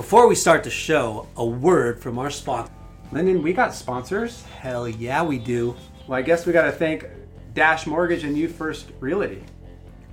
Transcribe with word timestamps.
Before 0.00 0.26
we 0.26 0.34
start 0.34 0.64
the 0.64 0.70
show, 0.70 1.28
a 1.36 1.44
word 1.44 2.00
from 2.00 2.18
our 2.18 2.30
sponsor. 2.30 2.72
Lyndon, 3.12 3.42
we 3.42 3.52
got 3.52 3.74
sponsors. 3.74 4.42
Hell 4.44 4.88
yeah, 4.88 5.22
we 5.22 5.36
do. 5.36 5.76
Well, 6.06 6.18
I 6.18 6.22
guess 6.22 6.46
we 6.46 6.54
got 6.54 6.62
to 6.62 6.72
thank 6.72 7.04
Dash 7.52 7.86
Mortgage 7.86 8.24
and 8.24 8.34
You 8.34 8.48
First 8.48 8.86
Realty. 8.98 9.44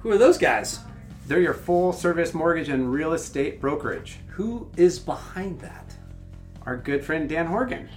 Who 0.01 0.11
are 0.11 0.17
those 0.17 0.37
guys? 0.37 0.79
They're 1.25 1.39
your 1.39 1.53
full 1.53 1.93
service 1.93 2.33
mortgage 2.33 2.67
and 2.67 2.91
real 2.91 3.13
estate 3.13 3.61
brokerage. 3.61 4.17
Who 4.27 4.69
is 4.75 4.99
behind 4.99 5.61
that? 5.61 5.95
Our 6.65 6.75
good 6.75 7.05
friend 7.05 7.29
Dan 7.29 7.45
Horgan. 7.45 7.87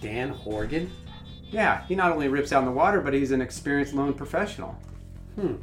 Dan 0.00 0.28
Horgan? 0.28 0.92
Yeah, 1.50 1.84
he 1.88 1.96
not 1.96 2.12
only 2.12 2.28
rips 2.28 2.52
out 2.52 2.60
in 2.60 2.66
the 2.66 2.70
water, 2.70 3.00
but 3.00 3.14
he's 3.14 3.32
an 3.32 3.40
experienced 3.40 3.94
loan 3.94 4.14
professional. 4.14 4.80
Hmm. 5.34 5.54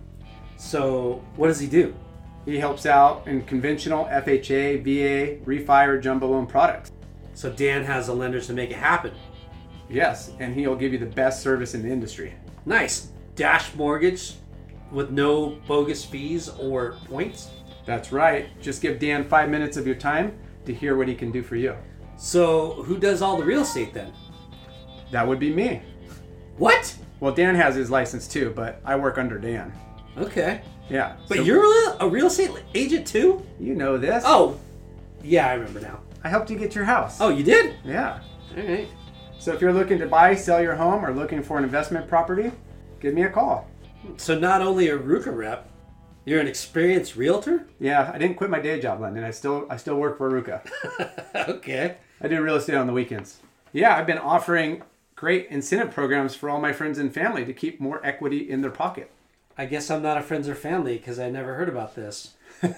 So, 0.57 1.23
what 1.37 1.47
does 1.47 1.61
he 1.61 1.67
do? 1.67 1.95
He 2.45 2.57
helps 2.57 2.85
out 2.85 3.27
in 3.27 3.43
conventional 3.43 4.05
FHA, 4.05 4.83
VA, 4.83 5.43
refi, 5.45 5.87
or 5.87 5.99
jumbo 5.99 6.27
loan 6.27 6.47
products. 6.47 6.91
So, 7.33 7.51
Dan 7.51 7.83
has 7.83 8.07
the 8.07 8.13
lenders 8.13 8.47
to 8.47 8.53
make 8.53 8.71
it 8.71 8.77
happen. 8.77 9.13
Yes, 9.89 10.31
and 10.39 10.53
he'll 10.53 10.75
give 10.75 10.93
you 10.93 10.99
the 10.99 11.05
best 11.05 11.41
service 11.41 11.73
in 11.73 11.81
the 11.81 11.89
industry. 11.89 12.33
Nice. 12.65 13.11
Dash 13.35 13.73
mortgage 13.75 14.35
with 14.91 15.11
no 15.11 15.57
bogus 15.67 16.03
fees 16.03 16.49
or 16.49 16.97
points? 17.05 17.49
That's 17.85 18.11
right. 18.11 18.49
Just 18.61 18.81
give 18.81 18.99
Dan 18.99 19.27
five 19.27 19.49
minutes 19.49 19.77
of 19.77 19.85
your 19.87 19.95
time 19.95 20.37
to 20.65 20.73
hear 20.73 20.95
what 20.95 21.07
he 21.07 21.15
can 21.15 21.31
do 21.31 21.41
for 21.41 21.55
you. 21.55 21.75
So, 22.17 22.83
who 22.83 22.97
does 22.97 23.21
all 23.21 23.37
the 23.37 23.45
real 23.45 23.61
estate 23.61 23.93
then? 23.93 24.11
That 25.11 25.27
would 25.27 25.39
be 25.39 25.53
me. 25.53 25.81
What? 26.57 26.95
Well, 27.19 27.33
Dan 27.33 27.55
has 27.55 27.75
his 27.75 27.89
license 27.89 28.27
too, 28.27 28.51
but 28.55 28.81
I 28.85 28.95
work 28.95 29.17
under 29.17 29.37
Dan. 29.37 29.73
Okay. 30.17 30.61
Yeah. 30.89 31.15
But 31.27 31.37
so- 31.37 31.43
you're 31.43 31.93
a 31.99 32.07
real 32.07 32.27
estate 32.27 32.51
agent 32.73 33.07
too? 33.07 33.45
You 33.59 33.75
know 33.75 33.97
this. 33.97 34.23
Oh, 34.25 34.59
yeah, 35.23 35.47
I 35.47 35.53
remember 35.53 35.81
now. 35.81 35.99
I 36.23 36.29
helped 36.29 36.49
you 36.49 36.57
get 36.57 36.75
your 36.75 36.85
house. 36.85 37.19
Oh, 37.21 37.29
you 37.29 37.43
did? 37.43 37.75
Yeah. 37.83 38.19
All 38.57 38.63
right. 38.63 38.87
So 39.39 39.53
if 39.53 39.61
you're 39.61 39.73
looking 39.73 39.99
to 39.99 40.07
buy, 40.07 40.35
sell 40.35 40.61
your 40.61 40.75
home, 40.75 41.05
or 41.05 41.13
looking 41.13 41.41
for 41.41 41.57
an 41.57 41.63
investment 41.63 42.07
property, 42.09 42.51
give 42.99 43.13
me 43.13 43.23
a 43.23 43.29
call. 43.29 43.67
So, 44.17 44.37
not 44.37 44.61
only 44.61 44.89
a 44.89 44.97
RVCA 44.97 45.35
rep, 45.35 45.69
you're 46.25 46.39
an 46.39 46.47
experienced 46.47 47.15
realtor? 47.15 47.65
Yeah, 47.79 48.11
I 48.13 48.17
didn't 48.17 48.35
quit 48.35 48.49
my 48.49 48.59
day 48.59 48.79
job, 48.79 49.01
Lyndon. 49.01 49.23
I 49.23 49.31
still 49.31 49.65
I 49.69 49.77
still 49.77 49.95
work 49.95 50.17
for 50.17 50.29
RVCA. 50.29 50.61
okay. 51.49 51.97
I 52.21 52.27
do 52.27 52.41
real 52.41 52.55
estate 52.55 52.75
on 52.75 52.87
the 52.87 52.93
weekends. 52.93 53.37
Yeah, 53.71 53.95
I've 53.95 54.07
been 54.07 54.17
offering 54.17 54.83
great 55.15 55.47
incentive 55.49 55.93
programs 55.93 56.35
for 56.35 56.49
all 56.49 56.59
my 56.59 56.73
friends 56.73 56.97
and 56.97 57.13
family 57.13 57.45
to 57.45 57.53
keep 57.53 57.79
more 57.79 58.05
equity 58.05 58.49
in 58.49 58.61
their 58.61 58.71
pocket. 58.71 59.11
I 59.59 59.65
guess 59.65 59.91
I'm 59.91 60.01
not 60.01 60.17
a 60.17 60.21
friends 60.21 60.49
or 60.49 60.55
family 60.55 60.97
because 60.97 61.19
I 61.19 61.29
never 61.29 61.53
heard 61.53 61.69
about 61.69 61.93
this. 61.93 62.33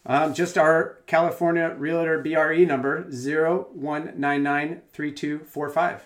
Um, 0.04 0.34
just 0.34 0.58
our 0.58 0.98
California 1.06 1.76
Realtor 1.78 2.20
BRE 2.20 2.64
number 2.64 3.04
01993245. 3.04 6.00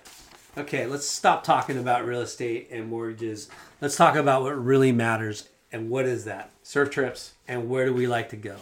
Okay, 0.59 0.87
let's 0.87 1.06
stop 1.06 1.44
talking 1.44 1.77
about 1.77 2.06
real 2.06 2.22
estate 2.22 2.69
and 2.71 2.89
mortgages. 2.89 3.49
Let's 3.81 3.97
talk 3.97 4.17
about 4.17 4.43
what 4.43 4.62
really 4.62 4.91
matters. 4.93 5.49
And 5.71 5.91
what 5.91 6.06
is 6.06 6.25
that? 6.25 6.50
Surf 6.62 6.91
trips. 6.91 7.33
And 7.47 7.69
where 7.69 7.84
do 7.84 7.93
we 7.93 8.06
like 8.06 8.31
to 8.31 8.37
go? 8.37 8.56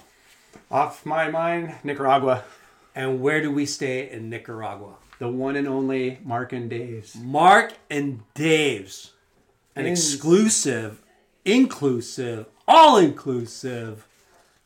Off 0.71 1.07
my 1.07 1.31
mind, 1.31 1.75
Nicaragua. 1.85 2.43
And 2.97 3.21
where 3.21 3.41
do 3.41 3.51
we 3.51 3.67
stay 3.67 4.11
in 4.11 4.29
Nicaragua? 4.29 4.95
The 5.21 5.29
one 5.29 5.55
and 5.55 5.69
only 5.69 6.19
Mark 6.25 6.53
and 6.53 6.69
Dave's. 6.69 7.15
Mark 7.15 7.75
and 7.89 8.23
Dave's. 8.35 9.13
An 9.77 9.87
In- 9.87 9.93
exclusive, 9.93 11.01
inclusive, 11.45 12.47
all 12.67 12.97
inclusive 12.97 14.07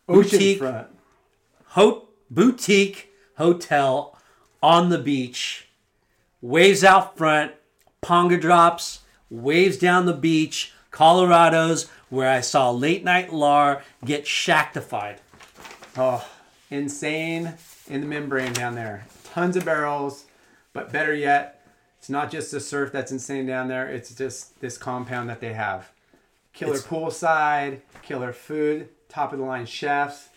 boutique, 0.06 0.61
Oceanfront. 0.61 0.87
ho- 1.67 2.09
boutique 2.31 3.11
hotel 3.37 4.17
on 4.62 4.88
the 4.88 4.99
beach. 4.99 5.68
Waves 6.41 6.84
out 6.84 7.16
front, 7.19 7.53
panga 8.00 8.37
drops, 8.37 9.00
waves 9.31 9.76
down 9.76 10.06
the 10.06 10.12
beach, 10.12 10.72
Colorado's, 10.91 11.88
where 12.10 12.31
I 12.31 12.41
saw 12.41 12.71
late 12.71 13.04
night 13.04 13.32
Lar 13.32 13.82
get 14.04 14.26
shactified. 14.26 15.21
Oh, 15.97 16.26
insane 16.71 17.54
in 17.88 18.00
the 18.03 18.06
membrane 18.06 18.53
down 18.53 18.75
there. 18.75 19.06
Tons 19.25 19.56
of 19.56 19.65
barrels, 19.65 20.25
but 20.72 20.93
better 20.93 21.12
yet, 21.12 21.66
it's 21.99 22.09
not 22.09 22.31
just 22.31 22.53
the 22.53 22.60
surf 22.60 22.93
that's 22.93 23.10
insane 23.12 23.47
down 23.47 23.69
there. 23.69 23.88
It's 23.88 24.15
just 24.15 24.60
this 24.60 24.78
compound 24.78 25.28
that 25.28 25.41
they 25.41 25.53
have. 25.55 25.91
Killer 26.53 26.76
It's- 26.76 26.87
poolside, 26.87 27.81
killer 28.03 28.32
food, 28.32 28.88
top 29.09 29.32
of 29.32 29.38
the 29.41 29.44
line 29.44 29.66
chefs, 29.66 30.28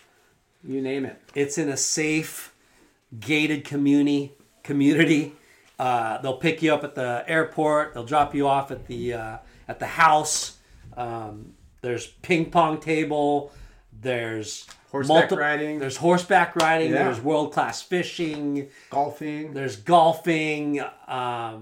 you 0.64 0.82
name 0.82 1.06
it. 1.06 1.22
It's 1.36 1.58
in 1.58 1.70
a 1.70 1.78
safe, 1.78 2.54
gated 3.20 3.64
community. 3.66 4.34
Community. 4.64 5.34
Uh, 5.82 6.22
they'll 6.22 6.38
pick 6.38 6.62
you 6.62 6.72
up 6.72 6.84
at 6.84 6.94
the 6.94 7.24
airport. 7.28 7.96
They'll 7.96 8.06
drop 8.06 8.36
you 8.36 8.48
off 8.48 8.70
at 8.70 8.86
the 8.86 9.14
uh, 9.14 9.38
at 9.68 9.80
the 9.80 9.88
house. 9.88 10.60
Um, 10.96 11.54
there's 11.82 12.06
ping 12.06 12.52
pong 12.52 12.80
table. 12.80 13.52
There's 14.02 14.68
Horseback 14.92 15.32
riding. 15.32 15.80
There's 15.80 15.98
horseback 15.98 16.56
riding. 16.56 16.92
Yeah. 16.92 17.06
There's 17.06 17.22
world 17.22 17.54
class 17.54 17.82
fishing. 17.82 18.68
Golfing. 18.90 19.54
There's 19.54 19.78
golfing. 19.78 20.84
Um, 21.08 21.62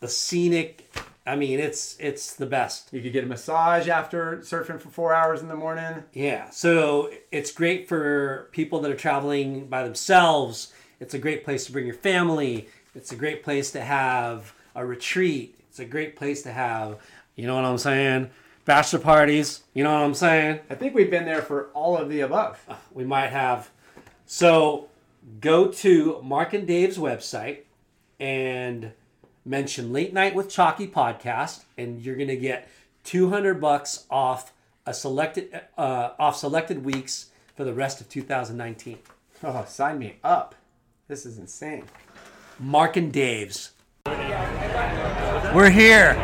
the 0.00 0.08
scenic. 0.08 0.94
I 1.26 1.36
mean, 1.36 1.58
it's 1.58 1.96
it's 1.98 2.34
the 2.34 2.46
best. 2.46 2.92
You 2.92 3.00
could 3.00 3.12
get 3.12 3.24
a 3.24 3.26
massage 3.26 3.88
after 3.88 4.38
surfing 4.38 4.78
for 4.80 4.90
four 4.90 5.14
hours 5.14 5.40
in 5.40 5.48
the 5.48 5.56
morning. 5.56 6.04
Yeah, 6.12 6.50
so 6.50 7.10
it's 7.32 7.50
great 7.50 7.88
for 7.88 8.48
people 8.52 8.80
that 8.80 8.90
are 8.90 8.96
traveling 8.96 9.66
by 9.66 9.82
themselves. 9.82 10.72
It's 10.98 11.14
a 11.14 11.18
great 11.18 11.44
place 11.44 11.64
to 11.64 11.72
bring 11.72 11.86
your 11.86 11.94
family. 11.94 12.68
It's 12.94 13.12
a 13.12 13.16
great 13.16 13.42
place 13.42 13.70
to 13.72 13.80
have 13.80 14.54
a 14.74 14.84
retreat. 14.84 15.56
It's 15.68 15.78
a 15.78 15.84
great 15.84 16.16
place 16.16 16.42
to 16.42 16.52
have, 16.52 16.98
you 17.36 17.46
know 17.46 17.54
what 17.54 17.64
I'm 17.64 17.78
saying? 17.78 18.30
Bachelor 18.64 18.98
parties. 18.98 19.62
You 19.74 19.84
know 19.84 19.92
what 19.92 20.02
I'm 20.02 20.14
saying? 20.14 20.60
I 20.68 20.74
think 20.74 20.94
we've 20.94 21.10
been 21.10 21.24
there 21.24 21.42
for 21.42 21.66
all 21.74 21.96
of 21.96 22.08
the 22.08 22.20
above. 22.20 22.58
We 22.92 23.04
might 23.04 23.28
have. 23.28 23.70
So 24.26 24.88
go 25.40 25.68
to 25.68 26.20
Mark 26.22 26.52
and 26.52 26.66
Dave's 26.66 26.98
website 26.98 27.60
and 28.18 28.92
mention 29.44 29.92
Late 29.92 30.12
Night 30.12 30.34
with 30.34 30.48
Chalky 30.48 30.86
podcast, 30.86 31.64
and 31.78 32.00
you're 32.00 32.16
gonna 32.16 32.36
get 32.36 32.68
200 33.04 33.60
bucks 33.60 34.06
off 34.10 34.52
a 34.86 34.94
selected 34.94 35.60
uh, 35.78 36.10
off 36.18 36.36
selected 36.36 36.84
weeks 36.84 37.30
for 37.56 37.64
the 37.64 37.72
rest 37.72 38.00
of 38.00 38.08
2019. 38.08 38.98
Oh, 39.42 39.64
sign 39.68 39.98
me 39.98 40.16
up. 40.22 40.54
This 41.08 41.26
is 41.26 41.38
insane. 41.38 41.84
Mark 42.60 42.96
and 42.98 43.10
Dave's. 43.12 43.72
We're 44.06 45.70
here. 45.70 46.14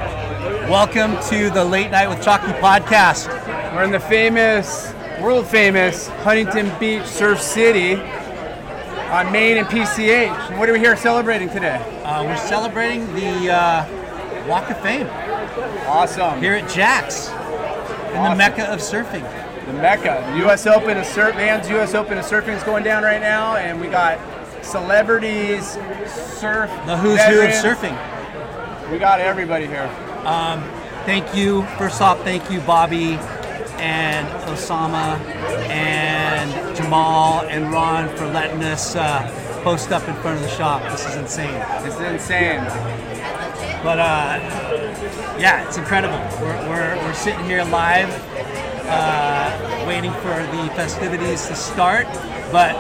Welcome 0.69 1.17
to 1.31 1.49
the 1.51 1.65
Late 1.65 1.91
Night 1.91 2.09
with 2.09 2.23
Chalky 2.23 2.53
podcast. 2.61 3.27
We're 3.75 3.85
in 3.85 3.91
the 3.91 3.99
famous, 4.01 4.93
world 5.21 5.47
famous 5.47 6.09
Huntington 6.09 6.71
Beach 6.79 7.05
Surf 7.07 7.41
City 7.41 7.95
on 7.97 9.33
Main 9.33 9.57
and 9.57 9.67
PCH. 9.67 10.59
What 10.59 10.69
are 10.69 10.75
we 10.75 10.79
here 10.79 10.97
celebrating 10.97 11.49
today? 11.49 11.77
Uh, 12.05 12.25
we're 12.25 12.37
celebrating 12.37 13.07
the 13.15 13.53
uh, 13.53 14.47
Walk 14.47 14.69
of 14.71 14.79
Fame 14.81 15.07
Awesome. 15.89 16.39
here 16.41 16.53
at 16.55 16.69
Jack's, 16.71 17.29
in 18.15 18.23
the 18.23 18.35
mecca 18.37 18.71
of 18.71 18.81
surfing. 18.81 19.23
the 19.67 19.73
Mecca. 19.73 20.35
U.S. 20.39 20.67
Open 20.67 20.99
of 20.99 21.07
surf, 21.07 21.35
man's 21.37 21.69
U.S. 21.71 21.95
Open 21.95 22.19
of 22.19 22.25
surfing 22.27 22.55
is 22.57 22.63
going 22.63 22.85
down 22.85 23.03
right 23.03 23.21
now, 23.21 23.57
and 23.57 23.81
we 23.81 23.89
got 23.89 24.19
celebrities, 24.67 25.79
surf, 26.39 26.71
The 26.87 26.97
who's 26.97 27.23
who 27.23 27.41
of 27.41 27.51
surfing. 27.51 27.97
We 28.91 28.99
got 28.99 29.21
everybody 29.21 29.67
here. 29.67 29.89
Thank 31.07 31.35
you. 31.35 31.63
First 31.79 32.03
off, 32.03 32.21
thank 32.23 32.51
you, 32.51 32.61
Bobby 32.61 33.13
and 33.79 34.27
Osama 34.49 35.21
and 35.69 36.77
Jamal 36.77 37.43
and 37.43 37.71
Ron 37.71 38.09
for 38.17 38.27
letting 38.27 38.63
us 38.65 38.97
uh, 38.97 39.61
post 39.63 39.93
up 39.93 40.07
in 40.09 40.15
front 40.17 40.39
of 40.39 40.43
the 40.43 40.51
shop. 40.51 40.83
This 40.91 41.07
is 41.07 41.17
insane. 41.17 41.65
This 41.85 41.95
is 41.95 42.01
insane. 42.01 42.65
But 43.83 44.01
uh, 44.01 44.41
yeah, 45.39 45.67
it's 45.67 45.79
incredible. 45.79 46.19
We're, 46.41 46.69
we're, 46.69 46.97
we're 46.97 47.15
sitting 47.15 47.45
here 47.45 47.63
live, 47.65 48.11
uh, 48.89 49.85
waiting 49.87 50.13
for 50.13 50.35
the 50.57 50.73
festivities 50.75 51.47
to 51.47 51.55
start. 51.55 52.07
But 52.51 52.75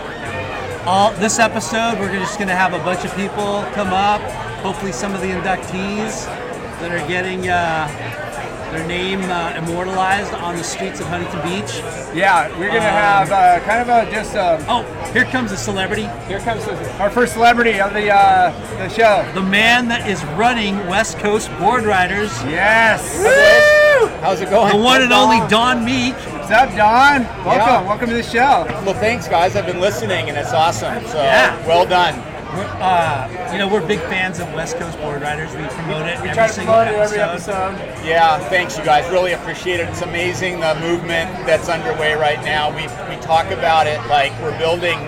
all 0.87 1.13
this 1.15 1.39
episode, 1.39 1.99
we're 1.99 2.13
just 2.13 2.39
going 2.39 2.49
to 2.49 2.55
have 2.55 2.73
a 2.73 2.79
bunch 2.79 3.05
of 3.05 3.15
people 3.17 3.65
come 3.75 3.89
up. 3.89 4.21
Hopefully, 4.63 4.93
some 4.93 5.15
of 5.15 5.21
the 5.21 5.29
inductees 5.29 6.25
that 6.81 6.91
are 6.93 7.07
getting 7.09 7.49
uh, 7.49 7.87
their 8.73 8.87
name 8.87 9.21
uh, 9.23 9.55
immortalized 9.57 10.33
on 10.35 10.57
the 10.57 10.63
streets 10.65 11.01
of 11.01 11.07
Huntington 11.07 11.41
Beach. 11.43 11.79
Yeah, 12.15 12.49
we're 12.59 12.69
gonna 12.69 12.81
have 12.81 13.31
uh, 13.31 13.61
kind 13.65 13.81
of 13.81 13.89
a 14.09 14.11
just 14.11 14.35
uh, 14.35 14.59
Oh, 14.69 14.83
here 15.13 15.25
comes 15.27 15.53
a 15.53 15.57
celebrity. 15.57 16.09
here 16.27 16.41
comes 16.41 16.67
our 16.99 17.11
first 17.11 17.35
celebrity 17.35 17.81
of 17.81 17.93
the 17.95 18.11
uh, 18.13 18.51
the 18.79 18.89
show. 18.89 19.29
The 19.35 19.43
man 19.43 19.89
that 19.89 20.09
is 20.09 20.25
running 20.37 20.77
West 20.89 21.19
Coast 21.19 21.49
Board 21.59 21.85
Riders, 21.85 22.31
Yes. 22.45 23.23
How's 24.21 24.41
it 24.41 24.51
going? 24.51 24.77
the 24.77 24.83
one 24.83 25.03
and 25.03 25.13
only 25.13 25.39
Don 25.49 25.85
Meek. 25.85 26.15
What's 26.47 26.59
up, 26.63 26.77
Don? 26.77 27.23
Welcome. 27.45 27.51
Yeah. 27.51 27.83
Welcome 27.89 28.09
to 28.09 28.15
the 28.15 28.23
show. 28.23 28.67
Well, 28.87 28.95
thanks, 28.95 29.27
guys. 29.27 29.57
I've 29.57 29.67
been 29.67 29.81
listening, 29.81 30.29
and 30.29 30.39
it's 30.39 30.53
awesome. 30.53 31.05
So, 31.09 31.21
Yeah. 31.21 31.57
well 31.67 31.85
done. 31.85 32.15
Uh, 32.81 33.27
you 33.51 33.59
know, 33.59 33.67
we're 33.67 33.81
big 33.81 33.99
fans 34.03 34.39
of 34.39 34.55
West 34.55 34.79
Coast 34.79 34.97
Board 35.01 35.23
Riders. 35.23 35.51
We 35.57 35.65
promote 35.65 36.07
it 36.07 36.21
We 36.23 36.29
every 36.29 36.35
try 36.35 36.47
to 36.47 36.53
single 36.53 36.75
promote 36.77 36.95
it 36.95 37.01
episode. 37.19 37.51
every 37.51 37.75
episode. 37.75 38.07
Yeah, 38.07 38.39
thanks, 38.49 38.79
you 38.79 38.85
guys. 38.85 39.11
Really 39.11 39.33
appreciate 39.33 39.81
it. 39.81 39.89
It's 39.89 40.03
amazing 40.03 40.61
the 40.61 40.77
movement 40.77 41.35
that's 41.47 41.69
underway 41.69 42.15
right 42.15 42.41
now. 42.45 42.71
We 42.71 42.83
we 43.13 43.21
talk 43.23 43.51
about 43.51 43.89
it 43.89 43.99
like 44.07 44.31
we're 44.41 44.57
building 44.57 44.99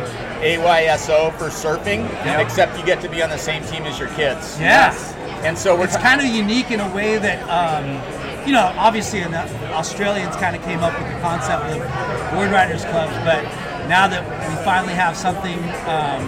AYSO 0.43 1.31
for 1.39 1.51
surfing, 1.51 2.11
Yep. 2.27 2.41
except 2.41 2.77
you 2.77 2.85
get 2.85 3.01
to 3.03 3.09
be 3.09 3.23
on 3.23 3.31
the 3.31 3.39
same 3.39 3.63
team 3.63 3.85
as 3.87 3.97
your 3.97 4.09
kids. 4.09 4.59
Yes. 4.61 5.15
And 5.45 5.57
so 5.57 5.77
we're 5.77 5.85
It's 5.85 5.97
kind 5.99 6.21
of 6.21 6.27
unique 6.27 6.73
in 6.73 6.81
a 6.81 6.89
way 6.89 7.17
that, 7.17 7.39
um, 7.49 8.01
you 8.49 8.55
know, 8.55 8.73
obviously 8.79 9.21
the 9.21 9.73
Australians 9.75 10.35
kind 10.37 10.57
of 10.57 10.63
came 10.63 10.81
up 10.81 10.99
with 10.99 11.07
the 11.13 11.21
concept 11.21 11.65
of 11.65 11.77
board 12.33 12.51
riders 12.51 12.83
clubs, 12.87 13.13
but 13.29 13.43
now 13.89 14.09
that 14.09 14.25
we 14.49 14.65
finally 14.65 14.95
have 14.95 15.15
something 15.15 15.59
um, 15.85 16.25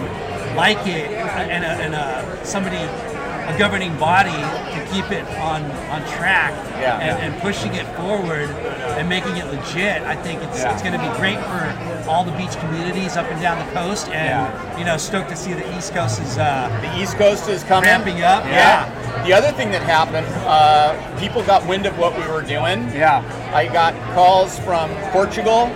like 0.55 0.77
it 0.85 1.09
and, 1.09 1.63
a, 1.65 1.67
and 1.81 1.95
a, 1.95 2.45
somebody, 2.45 2.77
a 2.77 3.57
governing 3.57 3.97
body 3.97 4.29
to 4.29 4.87
keep 4.93 5.09
it 5.11 5.25
on, 5.39 5.63
on 5.89 6.01
track 6.13 6.53
Yeah. 6.79 6.99
and, 6.99 7.33
and 7.33 7.41
pushing 7.41 7.73
it 7.73 7.87
forward 7.97 8.49
and 8.97 9.07
making 9.09 9.37
it 9.37 9.45
legit, 9.47 10.01
I 10.03 10.15
think 10.15 10.41
it's, 10.43 10.59
Yeah. 10.59 10.73
it's 10.73 10.81
going 10.81 10.93
to 10.93 10.99
be 10.99 11.09
great 11.17 11.37
for 11.39 12.09
all 12.09 12.23
the 12.23 12.31
beach 12.33 12.57
communities 12.59 13.17
up 13.17 13.29
and 13.31 13.41
down 13.41 13.65
the 13.65 13.71
coast. 13.73 14.09
And, 14.09 14.79
you 14.79 14.85
know, 14.85 14.97
stoked 14.97 15.29
to 15.29 15.35
see 15.35 15.53
the 15.53 15.77
East 15.77 15.93
Coast 15.93 16.21
is 16.21 16.37
uh, 16.37 16.69
the 16.81 17.01
East 17.01 17.15
Coast 17.17 17.47
is 17.49 17.63
coming. 17.63 17.89
ramping 17.89 18.21
up. 18.21 18.43
Yeah. 18.45 18.89
The 19.25 19.33
other 19.33 19.51
thing 19.51 19.71
that 19.71 19.81
happened, 19.83 20.27
uh, 20.47 20.95
people 21.19 21.43
got 21.43 21.65
wind 21.67 21.85
of 21.85 21.97
what 21.97 22.15
we 22.17 22.25
were 22.27 22.41
doing. 22.41 22.89
Yeah. 22.93 23.23
I 23.53 23.67
got 23.67 23.93
calls 24.13 24.57
from 24.59 24.89
Portugal 25.11 25.67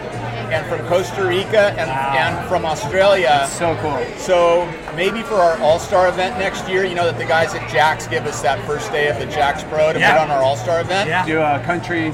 and 0.52 0.66
from 0.68 0.86
Costa 0.88 1.26
Rica 1.26 1.72
and, 1.72 1.90
and 1.90 2.48
from 2.48 2.66
Australia. 2.66 3.48
So 3.52 3.76
cool. 3.82 4.06
So 4.18 4.66
maybe 4.96 5.22
for 5.24 5.36
our 5.36 5.58
All 5.60 5.80
Star 5.80 6.08
event 6.08 6.38
next 6.38 6.68
year, 6.70 6.86
you 6.86 6.94
know 6.96 7.06
that 7.06 7.18
the 7.18 7.26
guys 7.26 7.54
at 7.56 7.68
Jack's 7.70 8.08
give 8.08 8.26
us 8.26 8.42
that 8.44 8.64
first 8.68 8.92
day 8.92 9.08
of 9.08 9.18
the 9.20 9.26
Jack's 9.26 9.64
Pro 9.64 9.92
to 9.92 10.00
Yeah. 10.00 10.12
put 10.14 10.22
on 10.22 10.32
our 10.32 10.44
All 10.44 10.56
Star 10.56 10.82
event. 10.82 11.10
Yeah. 11.10 11.26
Do 11.26 11.40
a 11.42 11.60
country. 11.66 12.14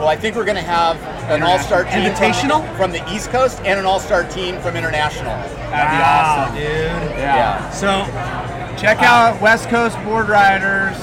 Well, 0.00 0.08
I 0.08 0.16
think 0.16 0.34
we're 0.34 0.46
going 0.46 0.56
to 0.56 0.62
have 0.62 0.96
an 1.30 1.42
All 1.42 1.58
Star 1.58 1.84
team 1.84 1.92
Invitational? 2.10 2.66
from, 2.68 2.76
from 2.76 2.92
the 2.92 3.12
East 3.14 3.28
Coast 3.30 3.60
and 3.60 3.78
an 3.78 3.84
All 3.84 4.00
Star 4.00 4.24
team 4.24 4.58
from 4.62 4.74
international. 4.74 5.26
That'd 5.26 5.92
be 5.92 6.00
Wow, 6.00 6.44
awesome. 6.46 6.54
dude. 6.56 7.18
Yeah. 7.20 7.70
So, 7.70 8.06
Check 8.80 9.02
out 9.02 9.38
West 9.42 9.68
Coast 9.68 10.02
Board 10.04 10.30
Riders. 10.30 10.96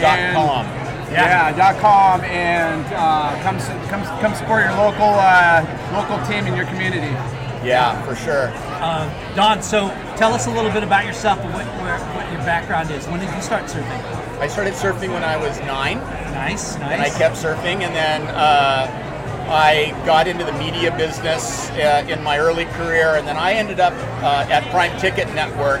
Dot 0.00 0.18
and- 0.18 0.36
com. 0.36 0.66
Yeah, 1.12 1.52
dot 1.56 1.76
com 1.78 2.22
and 2.22 2.86
uh, 2.94 3.36
come 3.42 3.58
come 3.90 4.02
come 4.22 4.34
support 4.34 4.64
your 4.64 4.72
local 4.76 5.12
uh, 5.12 5.60
local 5.92 6.16
team 6.26 6.46
in 6.46 6.56
your 6.56 6.64
community. 6.66 7.12
Yeah, 7.62 8.00
for 8.06 8.14
sure. 8.16 8.48
uh, 8.80 9.34
Don, 9.34 9.62
so 9.62 9.88
tell 10.16 10.32
us 10.32 10.46
a 10.46 10.50
little 10.50 10.70
bit 10.72 10.82
about 10.82 11.04
yourself 11.04 11.38
and 11.40 11.52
what, 11.52 11.66
where, 11.82 11.98
what 12.16 12.32
your 12.32 12.40
background 12.44 12.90
is. 12.90 13.06
When 13.08 13.20
did 13.20 13.28
you 13.34 13.42
start 13.42 13.64
surfing? 13.64 14.00
I 14.42 14.48
started 14.48 14.74
surfing 14.74 15.12
when 15.12 15.22
I 15.22 15.36
was 15.36 15.56
nine. 15.60 15.98
Nice, 16.34 16.76
nice. 16.76 16.90
and 16.90 17.00
I 17.00 17.10
kept 17.10 17.36
surfing, 17.36 17.82
and 17.82 17.94
then 17.94 18.22
uh, 18.26 19.46
I 19.48 19.92
got 20.04 20.26
into 20.26 20.44
the 20.44 20.52
media 20.54 20.90
business 20.96 21.70
uh, 21.70 22.04
in 22.08 22.20
my 22.24 22.40
early 22.40 22.64
career, 22.64 23.14
and 23.14 23.24
then 23.24 23.36
I 23.36 23.52
ended 23.52 23.78
up 23.78 23.92
uh, 24.20 24.50
at 24.50 24.68
Prime 24.72 24.98
Ticket 24.98 25.32
Network, 25.32 25.80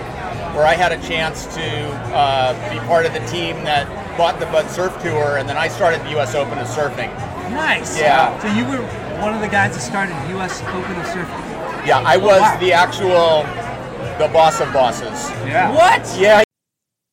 where 0.54 0.64
I 0.64 0.74
had 0.74 0.92
a 0.92 1.02
chance 1.02 1.52
to 1.56 1.88
uh, 2.14 2.52
be 2.72 2.78
part 2.86 3.04
of 3.04 3.12
the 3.12 3.26
team 3.26 3.64
that 3.64 3.88
bought 4.16 4.38
the 4.38 4.46
Bud 4.46 4.70
Surf 4.70 4.92
Tour, 5.02 5.38
and 5.38 5.48
then 5.48 5.56
I 5.56 5.66
started 5.66 6.00
the 6.02 6.10
U.S. 6.10 6.36
Open 6.36 6.56
of 6.56 6.68
surfing. 6.68 7.12
nice. 7.50 7.98
Yeah. 7.98 8.38
So 8.38 8.46
you 8.54 8.64
were 8.64 8.86
one 9.20 9.34
of 9.34 9.40
the 9.40 9.48
guys 9.48 9.74
that 9.74 9.80
started 9.80 10.14
U.S. 10.36 10.62
Open 10.68 11.00
of 11.00 11.06
Surfing. 11.06 11.84
Yeah, 11.84 11.98
I 12.06 12.16
was 12.16 12.40
wow. 12.40 12.60
the 12.60 12.72
actual 12.72 13.42
the 14.24 14.32
boss 14.32 14.60
of 14.60 14.72
bosses. 14.72 15.30
Yeah. 15.48 15.74
What? 15.74 16.16
Yeah, 16.16 16.44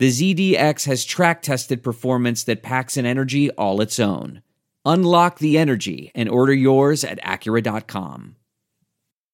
the 0.00 0.08
ZDX 0.08 0.86
has 0.86 1.04
track 1.04 1.42
tested 1.42 1.82
performance 1.82 2.42
that 2.44 2.62
packs 2.62 2.96
an 2.96 3.04
energy 3.04 3.50
all 3.50 3.82
its 3.82 4.00
own. 4.00 4.42
Unlock 4.86 5.38
the 5.38 5.58
energy 5.58 6.10
and 6.14 6.26
order 6.26 6.54
yours 6.54 7.04
at 7.04 7.20
Acura.com. 7.22 8.36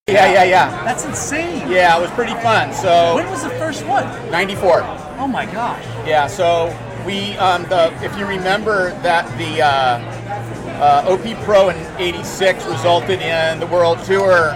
yeah, 0.09 0.33
yeah, 0.33 0.43
yeah. 0.43 0.85
That's 0.85 1.05
insane. 1.05 1.71
Yeah, 1.71 1.97
it 1.97 2.01
was 2.03 2.11
pretty 2.11 2.35
fun. 2.43 2.73
So 2.75 3.15
When 3.15 3.31
was 3.31 3.45
the 3.45 3.51
first 3.51 3.87
one? 3.87 4.05
94. 4.33 4.81
Oh 5.19 5.29
my 5.29 5.47
gosh. 5.47 5.85
Yeah, 6.05 6.27
so 6.27 6.77
we, 7.07 7.37
um, 7.37 7.63
the, 7.65 7.93
if 8.05 8.19
you 8.19 8.27
remember 8.27 8.91
that 9.03 9.25
the 9.39 9.63
uh, 9.63 9.99
uh, 10.83 11.15
OP 11.17 11.45
Pro 11.45 11.69
in 11.69 11.77
'86 11.97 12.67
resulted 12.67 13.21
in 13.23 13.61
the 13.61 13.67
World 13.69 14.03
Tour 14.05 14.51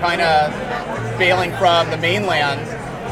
kind 0.00 0.20
of 0.20 1.18
bailing 1.18 1.52
from 1.56 1.90
the 1.90 1.96
mainland, 1.96 2.60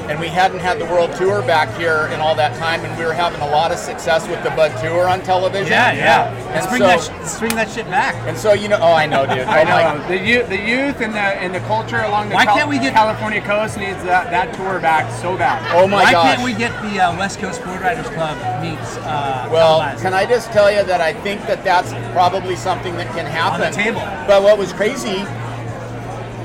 and 0.09 0.19
we 0.21 0.29
hadn't 0.29 0.61
had 0.61 0.79
the 0.79 0.85
World 0.87 1.13
Tour 1.17 1.43
back 1.43 1.69
here 1.77 2.09
in 2.13 2.21
all 2.21 2.35
that 2.37 2.57
time, 2.59 2.81
and 2.85 2.97
we 2.99 3.05
were 3.05 3.13
having 3.13 3.41
a 3.41 3.47
lot 3.51 3.73
of 3.73 3.79
success 3.79 4.27
with 4.29 4.43
the 4.45 4.51
Bud 4.51 4.71
Tour 4.81 5.09
on 5.09 5.21
television. 5.23 5.73
Yeah, 5.73 5.93
yeah. 5.93 6.29
And 6.33 6.55
Let's 6.55 6.67
bring 6.69 6.81
so, 6.83 6.87
that. 6.89 7.01
sh- 7.03 7.09
Let's 7.21 7.39
bring 7.39 7.55
that 7.57 7.71
shit 7.71 7.87
back. 7.87 8.15
and 8.29 8.37
so 8.37 8.53
you 8.53 8.69
know, 8.69 8.79
oh, 8.81 8.93
I 8.93 9.07
know, 9.07 9.27
dude. 9.27 9.39
I 9.47 9.63
I'm 9.63 9.69
like, 9.69 10.09
know 10.09 10.09
the 10.17 10.25
youth, 10.25 10.49
the 10.49 10.57
youth, 10.59 11.01
and 11.01 11.13
the 11.15 11.19
and 11.21 11.55
the 11.55 11.61
culture 11.61 11.99
along 12.01 12.29
the 12.29 12.35
Why 12.37 12.45
Cal- 12.45 12.57
can't 12.57 12.69
we 12.69 12.79
get- 12.79 12.95
California 12.95 13.41
coast 13.43 13.77
needs 13.79 14.03
that, 14.05 14.31
that 14.31 14.55
tour 14.55 14.79
back 14.81 15.11
so 15.21 15.37
bad. 15.37 15.61
oh 15.77 15.87
my 15.87 16.03
god. 16.03 16.05
Why 16.05 16.13
gosh. 16.13 16.35
can't 16.37 16.45
we 16.45 16.55
get 16.55 16.73
the 16.83 17.01
uh, 17.01 17.17
West 17.19 17.39
Coast 17.41 17.63
Board 17.65 17.81
Riders 17.81 18.09
Club 18.09 18.37
meets? 18.63 18.97
Uh, 18.99 19.49
Well, 19.51 19.79
televised? 19.81 20.03
can 20.03 20.15
I 20.15 20.25
just 20.27 20.53
tell 20.53 20.71
you 20.71 20.83
that 20.85 21.01
I 21.01 21.13
think 21.15 21.43
that 21.47 21.65
that's 21.65 21.93
probably 22.13 22.57
something 22.57 22.95
that 22.97 23.13
can 23.15 23.27
happen. 23.27 23.61
On 23.63 23.71
the 23.71 23.77
table. 23.77 24.01
But 24.27 24.43
what 24.43 24.57
was 24.59 24.73
crazy, 24.73 25.25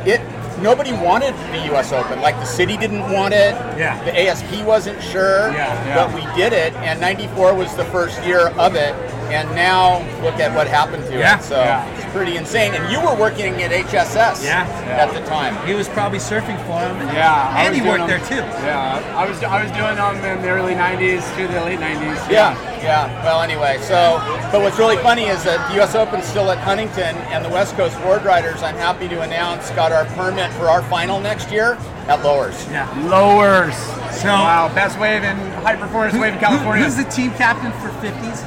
it 0.06 0.22
nobody 0.62 0.94
wanted 0.94 1.34
the 1.52 1.66
U.S. 1.72 1.92
Open. 1.92 2.22
Like 2.22 2.36
the 2.36 2.46
city 2.46 2.78
didn't 2.78 3.12
want 3.12 3.34
it. 3.34 3.54
Yeah. 3.78 4.02
The 4.04 4.28
ASP 4.30 4.64
wasn't 4.66 5.02
sure. 5.02 5.52
Yeah, 5.52 5.74
yeah. 5.88 5.96
But 5.96 6.14
we 6.16 6.22
did 6.36 6.54
it, 6.54 6.74
and 6.76 7.00
'94 7.02 7.54
was 7.54 7.76
the 7.76 7.86
first 7.86 8.22
year 8.24 8.48
of 8.58 8.76
it. 8.76 8.94
And 9.32 9.50
now 9.56 10.00
look 10.22 10.36
at 10.42 10.54
what 10.54 10.68
happened 10.68 11.06
to 11.06 11.18
Yeah. 11.18 11.38
it. 11.40 11.44
So 11.44 11.56
Yeah. 11.58 11.86
it's 11.96 12.04
pretty 12.14 12.36
insane. 12.36 12.74
And 12.74 12.92
you 12.92 13.00
were 13.00 13.16
working 13.16 13.64
at 13.64 13.72
HSS 13.72 14.44
Yeah. 14.44 14.66
at 15.00 15.14
the 15.14 15.22
time. 15.22 15.56
He 15.66 15.74
was 15.74 15.88
probably 15.88 16.20
surfing 16.20 16.58
for 16.68 16.78
him. 16.80 17.00
And, 17.00 17.14
Yeah, 17.16 17.56
and 17.58 17.74
he 17.74 17.80
doing 17.80 18.02
worked 18.02 18.08
there 18.08 18.20
too. 18.20 18.44
Yeah, 18.66 19.00
I 19.16 19.26
was 19.26 19.42
I 19.42 19.64
was 19.64 19.72
doing 19.72 19.96
them 19.96 20.16
in 20.26 20.42
the 20.42 20.50
early 20.50 20.76
'90s 20.76 21.24
to 21.38 21.48
the 21.48 21.62
late 21.62 21.80
'90s. 21.80 22.20
Yeah, 22.30 22.56
yeah. 22.84 23.08
Well, 23.24 23.42
anyway, 23.42 23.78
so 23.82 24.20
but 24.52 24.62
what's 24.62 24.78
really 24.78 24.98
funny 24.98 25.28
is 25.28 25.44
that 25.46 25.66
the 25.70 25.76
U.S. 25.76 25.96
Open's 25.96 26.26
still 26.26 26.52
at 26.52 26.58
Huntington, 26.58 27.16
and 27.32 27.46
the 27.46 27.50
West 27.50 27.78
Coast 27.78 27.96
Board 28.04 28.26
Riders, 28.26 28.62
I'm 28.64 28.76
happy 28.78 29.08
to 29.08 29.22
announce, 29.22 29.70
got 29.72 29.94
our 29.94 30.04
permit 30.20 30.51
for 30.58 30.70
our 30.70 30.82
final 30.84 31.20
next 31.20 31.52
year 31.52 31.74
at 32.08 32.24
Lowers. 32.24 32.66
Yeah. 32.70 32.88
Lowers. 33.10 33.76
So- 34.22 34.28
wow, 34.28 34.72
best 34.74 35.00
wave 35.00 35.24
in 35.24 35.36
high 35.64 35.76
performance 35.76 36.14
wave 36.16 36.34
in 36.34 36.40
California. 36.40 36.84
who's 36.84 36.96
the 36.96 37.04
team 37.06 37.32
captain 37.32 37.72
for 37.74 37.90
50s? 38.06 38.44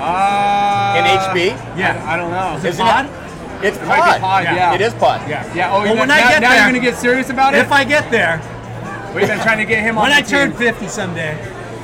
uh, 0.00 0.96
In 0.98 1.04
HB? 1.04 1.78
Yeah. 1.78 2.02
I, 2.06 2.14
I 2.14 2.16
don't 2.16 2.30
know. 2.30 2.56
Is 2.56 2.64
it 2.64 2.68
Isn't 2.70 2.84
Pod? 2.86 3.06
it? 3.06 3.64
It's 3.64 3.76
It 3.76 3.86
might 3.86 3.96
be 3.96 4.02
pod. 4.02 4.20
pod, 4.20 4.44
yeah. 4.44 4.74
It 4.74 4.80
is 4.80 4.94
pod. 4.94 5.28
Yeah, 5.28 5.52
yeah. 5.54 5.72
Oh, 5.72 5.80
Well, 5.82 5.92
you 5.94 5.98
when 5.98 6.08
now, 6.08 6.14
I 6.14 6.20
get 6.28 6.40
now 6.42 6.50
there- 6.50 6.58
you're 6.62 6.66
gonna 6.68 6.78
get 6.80 6.96
serious 6.96 7.30
about 7.30 7.54
it. 7.54 7.58
If 7.58 7.72
I 7.72 7.84
get 7.84 8.08
there, 8.10 8.40
We've 9.14 9.26
been 9.26 9.40
trying 9.40 9.58
to 9.58 9.64
get 9.64 9.80
him 9.82 9.96
on. 9.98 10.02
when 10.04 10.12
on 10.12 10.18
I 10.18 10.22
the 10.22 10.28
turn 10.30 10.50
team. 10.50 10.58
50 10.58 10.86
someday, 10.88 11.36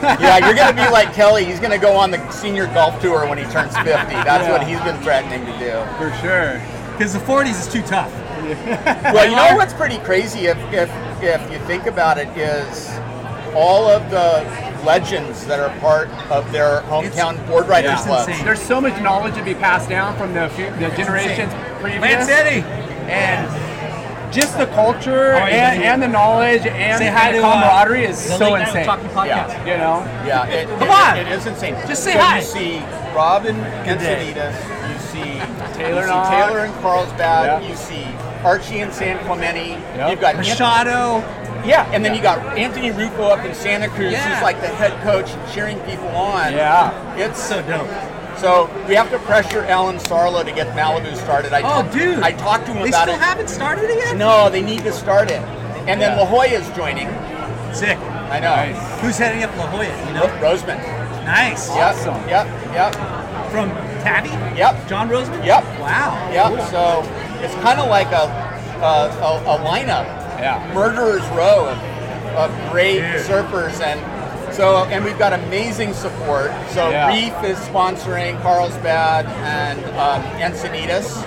Yeah, 0.03 0.37
you're 0.39 0.55
going 0.55 0.77
to 0.77 0.85
be 0.85 0.89
like 0.93 1.15
Kelly. 1.15 1.45
He's 1.47 1.59
going 1.59 1.73
to 1.73 1.79
go 1.79 1.97
on 1.97 2.11
the 2.11 2.21
senior 2.31 2.67
golf 2.69 3.01
tour 3.01 3.27
when 3.27 3.39
he 3.39 3.45
turns 3.45 3.75
50. 3.79 3.89
That's 3.91 4.45
Yeah. 4.45 4.53
what 4.53 4.63
he's 4.63 4.79
been 4.83 4.99
threatening 5.03 5.45
to 5.47 5.53
do. 5.59 5.73
for 5.97 6.13
sure. 6.21 6.61
because 6.93 7.15
the 7.15 7.19
40s 7.21 7.59
is 7.59 7.67
too 7.73 7.81
tough. 7.83 8.13
Well, 9.15 9.29
you 9.29 9.37
know 9.37 9.57
what's 9.57 9.75
pretty 9.75 9.99
crazy 9.99 10.47
if, 10.47 10.59
if, 10.73 10.91
if 11.23 11.53
you 11.53 11.59
think 11.67 11.87
about 11.87 12.19
it 12.19 12.29
is 12.37 12.91
all 13.55 13.89
of 13.89 14.11
the 14.11 14.43
legends 14.85 15.47
that 15.47 15.61
are 15.61 15.71
part 15.81 16.09
of 16.31 16.51
their 16.53 16.81
hometown 16.83 17.35
board 17.47 17.69
riders 17.69 17.93
it's 17.93 18.03
club. 18.05 18.29
There's 18.45 18.61
so 18.61 18.81
much 18.81 19.01
knowledge 19.03 19.35
to 19.37 19.45
be 19.45 19.55
passed 19.55 19.89
down 19.89 20.17
from 20.19 20.35
the 20.35 20.49
few, 20.51 20.67
the 20.73 20.89
generations 20.97 21.53
previous. 21.81 22.03
Lance 22.03 22.29
Eddy. 22.29 22.61
and 23.11 24.33
just 24.33 24.59
the 24.59 24.67
culture 24.67 25.33
How 25.35 25.45
are 25.45 25.49
and, 25.49 25.83
and 25.85 26.03
the 26.03 26.09
knowledge 26.09 26.67
and, 26.67 26.99
Say 26.99 27.07
hi 27.09 27.29
and 27.29 27.37
the 27.37 27.41
to, 27.43 27.47
uh, 27.47 27.55
camaraderie 27.55 28.05
is 28.05 28.21
the 28.27 28.37
so 28.37 28.51
Late 28.51 28.59
Night 28.63 28.75
with 28.75 28.77
insane. 28.77 29.11
Podcast. 29.11 29.27
Yeah. 29.27 29.65
You 29.65 29.79
know, 29.79 30.27
Yeah, 30.27 30.47
it, 30.49 30.67
Come 30.69 30.83
it- 30.83 30.91
on. 30.91 31.17
it 31.19 31.29
is 31.29 31.47
insane. 31.47 31.75
Just 31.87 32.03
say 32.03 32.15
so 32.15 32.19
hi. 32.19 32.39
You 32.39 32.45
see 32.45 32.79
Robin 33.15 33.55
Good 33.87 34.01
day. 34.01 34.35
Encinitas, 34.35 34.91
you 34.91 34.99
see 34.99 35.79
Taylor 35.79 36.01
you 36.03 36.09
see 36.09 36.31
Taylor 36.31 36.59
and 36.67 36.75
Carlsbad, 36.83 37.63
Yeah. 37.63 37.69
you 37.69 37.77
see 37.77 38.05
Archie 38.45 38.81
and 38.81 38.93
San 38.93 39.19
Clemente. 39.25 39.71
Yep. 39.71 40.11
You've 40.11 40.21
got 40.21 40.35
Anth- 40.35 40.39
Machado. 40.49 41.19
yeah, 41.65 41.91
and 41.93 42.05
then 42.05 42.15
you 42.15 42.21
got 42.23 42.39
Anthony 42.59 42.91
Ruffo 42.91 43.31
up 43.37 43.45
in 43.45 43.55
Santa 43.55 43.89
Cruz, 43.89 44.13
Yeah. 44.13 44.35
who's 44.35 44.43
like 44.43 44.61
the 44.61 44.69
head 44.69 44.93
coach 45.03 45.31
cheering 45.55 45.79
people 45.81 46.09
on. 46.09 46.53
yeah. 46.53 46.93
It's 47.17 47.43
So 47.43 47.63
dope. 47.63 47.89
so 48.37 48.69
we 48.87 48.95
have 48.95 49.11
to 49.11 49.19
pressure 49.21 49.65
Allen 49.67 49.97
Sarlo 49.97 50.45
to 50.45 50.53
get 50.53 50.69
Malibu 50.77 51.17
started. 51.17 51.53
I 51.55 51.61
Oh, 51.61 51.83
talked- 51.83 51.93
dude. 51.93 52.23
I 52.23 52.33
talked 52.33 52.67
to 52.67 52.73
him 52.73 52.83
They 52.83 52.89
about 52.91 53.09
it. 53.09 53.13
They 53.13 53.17
still 53.17 53.23
it. 53.23 53.29
haven't 53.29 53.49
started 53.49 53.91
it 53.91 53.97
yet? 53.99 54.17
No, 54.17 54.51
they 54.51 54.61
need 54.63 54.85
to 54.85 54.93
start 54.93 55.31
it. 55.31 55.41
And 55.87 56.01
then 56.01 56.17
Yeah. 56.17 56.23
La 56.25 56.43
is 56.43 56.69
joining. 56.71 57.09
Sick. 57.73 57.99
I 58.31 58.41
know. 58.41 58.55
Nice. 58.57 59.01
Who's 59.01 59.19
heading 59.19 59.43
up 59.45 59.57
La 59.57 59.67
Jolla? 59.67 59.85
You 59.85 60.15
know? 60.15 60.27
Roseman. 60.41 60.79
Nice. 61.25 61.69
Yep. 61.75 61.79
Awesome. 61.97 62.29
Yep. 62.29 62.47
Yep. 62.75 62.97
From 63.55 63.71
Tabby? 64.03 64.31
Yep. 64.59 64.89
John 64.89 65.09
Roseman? 65.09 65.45
Yep. 65.47 65.63
Wow. 65.79 66.29
Yep. 66.33 66.69
So 66.71 67.03
it's 67.41 67.55
kind 67.63 67.79
of 67.79 67.89
like 67.89 68.09
a 68.09 68.27
a, 68.83 69.09
a, 69.47 69.59
lineup, 69.65 70.05
Yeah. 70.41 70.73
murderers 70.75 71.23
row 71.29 71.69
of, 71.71 71.79
of 72.37 72.71
great 72.73 72.99
Dude. 73.01 73.21
surfers, 73.25 73.81
and 73.81 74.01
so 74.53 74.85
and 74.87 75.05
we've 75.05 75.19
got 75.19 75.33
amazing 75.33 75.95
support. 75.95 76.51
So 76.71 76.91
Yeah. 76.91 77.07
Reef 77.09 77.45
is 77.45 77.57
sponsoring 77.69 78.41
Carlsbad 78.43 79.27
and 79.27 79.79
um, 79.97 80.23
Encinitas. 80.41 81.23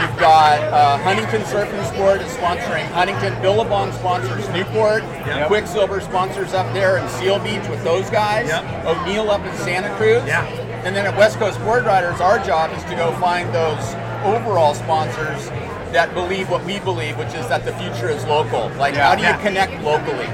You've 0.00 0.18
got 0.18 0.58
uh, 0.72 0.98
Huntington 0.98 1.44
Surf 1.46 1.72
and 1.72 1.86
Sport 1.94 2.20
is 2.20 2.32
sponsoring 2.36 2.84
Huntington. 2.90 3.40
Billabong 3.40 3.92
sponsors 3.92 4.48
Newport. 4.48 5.04
Yep. 5.04 5.46
Quiksilver 5.46 6.00
sponsors 6.00 6.52
up 6.54 6.70
there 6.74 6.98
in 6.98 7.08
Seal 7.10 7.38
Beach 7.38 7.66
with 7.68 7.82
those 7.84 8.10
guys. 8.10 8.48
Yep. 8.48 8.84
O'Neill 8.86 9.30
up 9.30 9.44
in 9.46 9.54
Santa 9.58 9.94
Cruz. 9.96 10.24
Yeah. 10.26 10.44
And 10.88 10.96
then 10.96 11.04
at 11.04 11.14
West 11.18 11.38
Coast 11.38 11.60
Board 11.64 11.84
Riders, 11.84 12.18
our 12.18 12.38
job 12.38 12.70
is 12.72 12.82
to 12.84 12.94
go 12.96 13.12
find 13.20 13.54
those 13.54 13.92
overall 14.24 14.72
sponsors 14.72 15.50
that 15.92 16.14
believe 16.14 16.48
what 16.48 16.64
we 16.64 16.78
believe, 16.80 17.18
which 17.18 17.34
is 17.34 17.46
that 17.48 17.66
the 17.66 17.72
future 17.74 18.08
is 18.08 18.24
local. 18.24 18.70
Like, 18.78 18.94
Yeah. 18.94 19.10
how 19.10 19.14
do 19.14 19.22
you 19.22 19.34
connect 19.46 19.82
locally? 19.82 20.26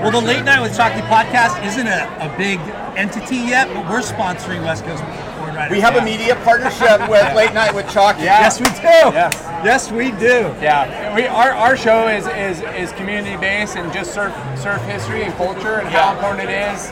Well, 0.00 0.10
the 0.10 0.22
Late 0.22 0.44
Night 0.46 0.62
with 0.62 0.74
Chalky 0.74 1.02
podcast 1.02 1.62
isn't 1.62 1.86
a, 1.86 2.08
a 2.24 2.34
big 2.38 2.58
entity 2.96 3.36
yet, 3.36 3.68
but 3.74 3.86
we're 3.86 4.00
sponsoring 4.00 4.64
West 4.64 4.86
Coast 4.86 5.04
Board 5.36 5.54
Riders. 5.54 5.72
We 5.72 5.80
have 5.80 5.94
Yeah. 5.94 6.00
a 6.00 6.04
media 6.06 6.36
partnership 6.36 7.06
with 7.10 7.34
Late 7.36 7.52
Night 7.52 7.74
with 7.74 7.86
Chalky. 7.92 8.22
Yeah. 8.22 8.40
Yes, 8.40 8.58
we 8.60 8.64
do. 8.66 9.12
Yes. 9.12 9.34
Yes, 9.62 9.92
we 9.92 10.10
do. 10.12 10.54
Yeah, 10.62 11.14
we 11.14 11.26
our, 11.26 11.50
our 11.52 11.76
show 11.76 12.08
is, 12.08 12.26
is 12.28 12.62
is 12.78 12.92
community 12.96 13.36
based 13.36 13.76
and 13.76 13.92
just 13.92 14.14
surf 14.14 14.32
surf 14.56 14.80
history 14.86 15.24
and 15.24 15.34
culture 15.34 15.80
and 15.80 15.88
how 15.88 16.14
important 16.14 16.48
it 16.48 16.72
is, 16.72 16.90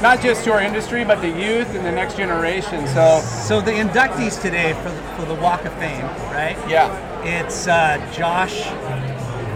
not 0.00 0.20
just 0.20 0.44
to 0.44 0.52
our 0.52 0.60
industry 0.62 1.04
but 1.04 1.20
the 1.20 1.28
youth 1.28 1.68
and 1.74 1.84
the 1.84 1.90
next 1.92 2.16
generation. 2.16 2.86
So 2.88 3.20
So 3.20 3.60
the 3.60 3.72
inductees 3.72 4.40
today 4.40 4.72
for 4.82 4.90
the, 4.90 5.02
for 5.16 5.24
the 5.24 5.34
Walk 5.40 5.64
of 5.64 5.72
Fame, 5.74 6.04
right? 6.32 6.56
Yeah. 6.68 6.88
It's 7.24 7.66
uh, 7.66 7.98
Josh, 8.14 8.62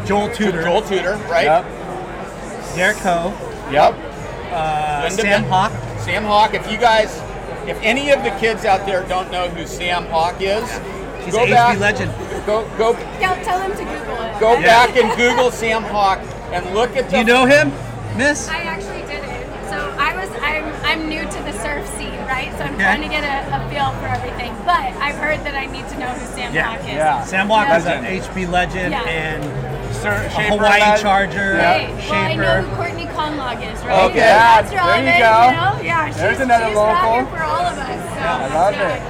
Joel 0.06 0.28
Tudor, 0.34 0.62
Joel 0.62 0.82
Tudor, 0.82 1.14
right? 1.30 1.44
yep, 1.44 1.64
Derek 2.74 2.96
Ho, 2.98 3.32
yep, 3.70 3.94
uh, 4.52 5.08
Sam 5.10 5.42
Bin- 5.42 5.50
Hawk. 5.50 5.72
Sam 6.00 6.24
Hawk. 6.24 6.54
If 6.54 6.70
you 6.70 6.76
guys, 6.78 7.16
if 7.68 7.78
any 7.82 8.10
of 8.10 8.22
the 8.24 8.30
kids 8.40 8.64
out 8.64 8.84
there 8.84 9.04
don't 9.06 9.30
know 9.30 9.48
who 9.48 9.64
Sam 9.66 10.06
Hawk 10.06 10.40
is, 10.40 10.68
He's 11.24 11.32
go 11.34 11.44
an 11.44 11.50
back. 11.50 11.76
HB 11.76 11.80
legend. 11.80 12.12
Go 12.44 12.68
go 12.76 12.92
Yeah, 13.20 13.40
tell 13.44 13.60
them 13.60 13.70
to 13.70 13.84
Google 13.84 14.22
it. 14.24 14.40
go 14.40 14.52
Yeah. 14.58 14.62
back 14.86 14.96
and 14.96 15.16
Google 15.16 15.52
Sam 15.52 15.84
Hawk 15.84 16.18
and 16.50 16.74
look 16.74 16.96
at 16.96 17.04
the 17.04 17.10
Do 17.12 17.18
you 17.18 17.24
know 17.24 17.46
him, 17.46 17.70
Miss? 18.16 18.48
I 18.48 18.56
I'm 20.92 21.00
I'm 21.02 21.08
new 21.08 21.22
to 21.24 21.40
the 21.48 21.52
surf 21.64 21.86
scene, 21.96 22.12
right? 22.28 22.52
So 22.58 22.64
I'm 22.64 22.74
Okay. 22.74 22.84
trying 22.84 23.02
to 23.02 23.08
get 23.08 23.24
a, 23.24 23.48
a 23.56 23.60
feel 23.72 23.90
for 24.00 24.06
everything. 24.12 24.52
But 24.68 24.92
I've 25.00 25.16
heard 25.16 25.40
that 25.44 25.54
I 25.56 25.64
need 25.66 25.88
to 25.88 25.98
know 25.98 26.08
who 26.08 26.26
Sam 26.36 26.52
Yeah. 26.54 26.76
Hawk 26.76 26.80
is. 26.80 26.86
yeah. 27.00 27.24
Sam 27.24 27.48
Block 27.48 27.68
Yeah. 27.68 27.78
is 27.78 27.86
an 27.86 28.04
HB 28.04 28.46
legend 28.46 28.92
Yeah. 28.92 29.00
and 29.08 29.42
Sur- 29.96 30.10
a 30.12 30.30
Shaper 30.30 30.56
Hawaii 30.56 30.80
lad. 30.80 31.00
Charger, 31.00 31.56
Right. 31.56 31.88
Well, 32.10 32.12
I 32.12 32.34
know 32.34 32.62
who 32.62 32.76
Courtney 32.76 33.06
Conlogue 33.06 33.62
is, 33.64 33.80
right? 33.84 34.04
Okay. 34.10 34.18
That's 34.20 34.70
There 34.70 34.98
you 35.00 35.18
go. 35.22 35.36
You 35.48 35.56
know? 35.56 35.80
Yeah, 35.82 36.06
she's, 36.08 36.16
There's 36.16 36.40
another 36.40 36.66
she's 36.66 36.76
local. 36.76 37.24
for 37.32 37.42
all 37.42 37.64
of 37.64 37.78
us. 37.78 38.00
So, 38.12 38.20
I 38.20 38.46
love 38.54 38.74
yeah, 38.74 38.88
it. 38.88 39.02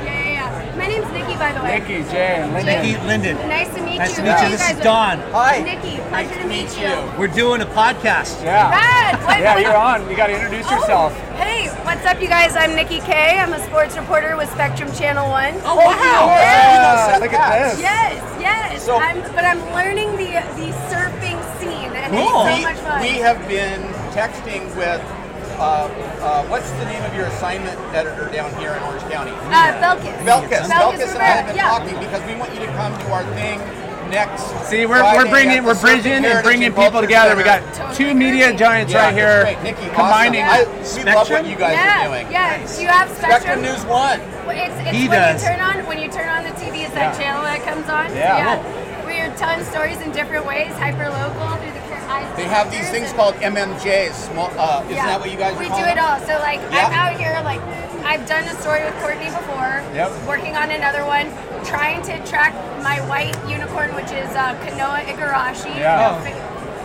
Yeah, 0.83 0.89
yeah, 0.89 0.95
yeah. 0.95 1.03
My 1.03 1.11
name's 1.11 1.13
Nikki, 1.13 1.39
by 1.39 1.53
the 1.53 1.63
way. 1.63 1.79
Nikki, 1.79 2.11
Jay, 2.11 2.37
and 2.43 2.53
Linda. 2.53 2.83
Nikki 2.83 3.07
Linden. 3.07 3.37
Nice 3.49 3.75
to 3.75 3.83
meet 3.83 3.99
Nice 3.99 4.11
you. 4.11 4.17
to 4.17 4.23
meet 4.23 4.39
Who 4.39 4.45
you. 4.45 4.51
This 4.51 4.71
is? 4.71 4.81
Don. 4.81 5.19
Hi. 5.33 5.63
Nikki, 5.63 5.97
pleasure 6.09 6.11
Nice 6.11 6.43
to 6.43 6.49
meet 6.49 6.71
you. 6.81 7.19
We're 7.19 7.29
doing 7.29 7.61
a 7.63 7.67
podcast. 7.67 8.43
Yeah, 8.43 8.71
Rad. 8.71 9.25
What, 9.25 9.41
yeah, 9.41 9.55
what- 9.55 9.63
you're 9.63 9.77
on. 9.77 10.11
You 10.11 10.17
got 10.17 10.27
to 10.29 10.35
introduce 10.35 10.67
oh, 10.69 10.75
yourself. 10.77 11.13
Oh, 11.15 11.35
hey, 11.37 11.69
what's 11.85 12.05
up, 12.07 12.21
you 12.21 12.29
guys? 12.29 12.57
I'm 12.57 12.75
Nikki 12.75 13.01
Kay. 13.01 13.39
I'm 13.39 13.53
a 13.53 13.65
sports 13.67 13.97
reporter 13.97 14.37
with 14.37 14.51
Spectrum 14.51 14.91
Channel 14.93 15.29
One. 15.29 15.55
Oh, 15.65 15.77
wow. 15.77 16.27
Yeah, 16.27 17.19
look 17.21 17.33
at 17.33 17.71
this. 17.73 17.81
Yes, 17.81 18.41
yes. 18.41 18.85
So- 18.85 18.99
I'm, 18.99 19.21
but 19.35 19.45
I'm 19.45 19.61
learning 19.75 20.11
the 20.17 20.33
the 20.59 20.73
surfing 20.91 21.39
scene, 21.61 21.93
and 21.93 22.13
Cool. 22.13 22.47
it's 22.47 22.51
so 22.51 22.57
we, 22.57 22.63
much 22.65 22.77
fun. 22.79 23.01
we 23.01 23.09
have 23.19 23.39
been 23.49 23.83
texting 24.13 24.65
with 24.77 25.01
uh, 25.59 25.89
uh, 26.23 26.45
what's 26.47 26.71
the 26.73 26.85
name 26.85 27.03
of 27.05 27.15
your 27.15 27.27
assignment 27.27 27.79
editor 27.95 28.29
down 28.33 28.53
here 28.61 28.73
in 28.73 28.83
Orange 28.85 29.03
County? 29.11 29.33
uh, 29.33 29.81
Belkis. 29.81 30.17
Belkis. 30.25 30.69
Belkis 30.69 31.13
and 31.15 31.23
I 31.23 31.27
have 31.27 31.47
been 31.47 31.57
yeah. 31.57 31.69
talking 31.69 31.99
because 31.99 32.23
we 32.27 32.35
want 32.39 32.53
you 32.55 32.61
to 32.61 32.71
come 32.79 32.93
to 32.99 33.07
our 33.13 33.25
thing 33.35 33.59
next. 34.11 34.45
See, 34.69 34.85
we're, 34.85 34.99
Friday 35.01 35.17
we're 35.19 35.31
bringing 35.31 35.65
we're 35.65 35.81
bridging 35.81 36.25
and 36.25 36.43
bringing 36.45 36.71
people 36.71 36.91
Culture 36.91 37.07
together. 37.07 37.37
We 37.37 37.45
got 37.45 37.63
Totally 37.75 37.97
two 37.97 38.15
media 38.15 38.55
giants 38.55 38.93
Yeah, 38.93 39.07
right 39.09 39.15
here. 39.15 39.45
Nikki, 39.65 39.89
combining. 39.95 40.43
Awesome. 40.45 41.01
I, 41.01 41.05
we 41.05 41.13
love 41.17 41.31
what 41.31 41.47
you 41.47 41.57
guys 41.57 41.75
yeah, 41.75 42.05
are 42.05 42.09
doing. 42.09 42.27
yeah. 42.31 42.59
Do 42.61 42.83
you 42.83 42.89
have 42.89 43.09
Spectrum 43.11 43.41
Spectrum? 43.41 43.63
News 43.63 43.85
One. 43.87 44.21
Well, 44.45 44.53
It's, 44.53 44.75
it's 44.85 44.91
He 44.97 45.09
when 45.09 45.19
does. 45.19 45.43
you 45.43 45.49
turn 45.49 45.61
on 45.61 45.87
when 45.87 45.99
you 45.99 46.11
turn 46.11 46.29
on 46.29 46.45
the 46.45 46.51
TV, 46.61 46.85
it's 46.85 46.93
that 46.95 47.17
Yeah. 47.17 47.19
channel 47.19 47.43
that 47.43 47.63
comes 47.65 47.89
on. 47.89 48.09
So, 48.11 48.17
Yeah. 48.17 48.61
yeah. 48.61 49.07
We 49.07 49.21
are 49.21 49.33
telling 49.37 49.65
stories 49.65 50.01
in 50.01 50.13
different 50.13 50.45
ways, 50.47 50.73
hyper 50.77 51.09
local 51.09 51.57
through 52.13 52.25
the 52.25 52.29
eyes. 52.29 52.31
of 52.31 52.37
They 52.37 52.45
have 52.45 52.71
these 52.71 52.89
things 52.91 53.13
called 53.13 53.35
MMJs. 53.37 54.13
Small, 54.13 54.51
uh, 54.59 54.83
isn't 54.85 54.97
that 54.97 55.21
what 55.21 55.31
you 55.31 55.37
guys 55.39 55.59
We 55.59 55.67
do 55.69 55.85
it 55.85 55.99
all. 55.99 56.19
So 56.21 56.39
like 56.39 56.61
Yeah. 56.71 56.87
I'm 56.87 56.93
out 56.93 57.21
here 57.21 57.41
like 57.45 57.61
I've 58.05 58.27
done 58.27 58.45
a 58.45 58.55
story 58.61 58.85
with 58.85 58.95
Courtney 59.01 59.27
before. 59.31 59.83
Yep. 59.95 60.11
Working 60.27 60.57
on 60.57 60.71
another 60.71 61.05
one, 61.05 61.31
trying 61.65 62.03
to 62.03 62.19
track 62.27 62.53
my 62.83 63.01
white 63.09 63.37
unicorn, 63.49 63.95
which 63.95 64.11
is 64.11 64.29
uh, 64.35 64.55
Kanoa 64.65 65.05
Igarashi. 65.07 65.75
Yeah. 65.77 66.19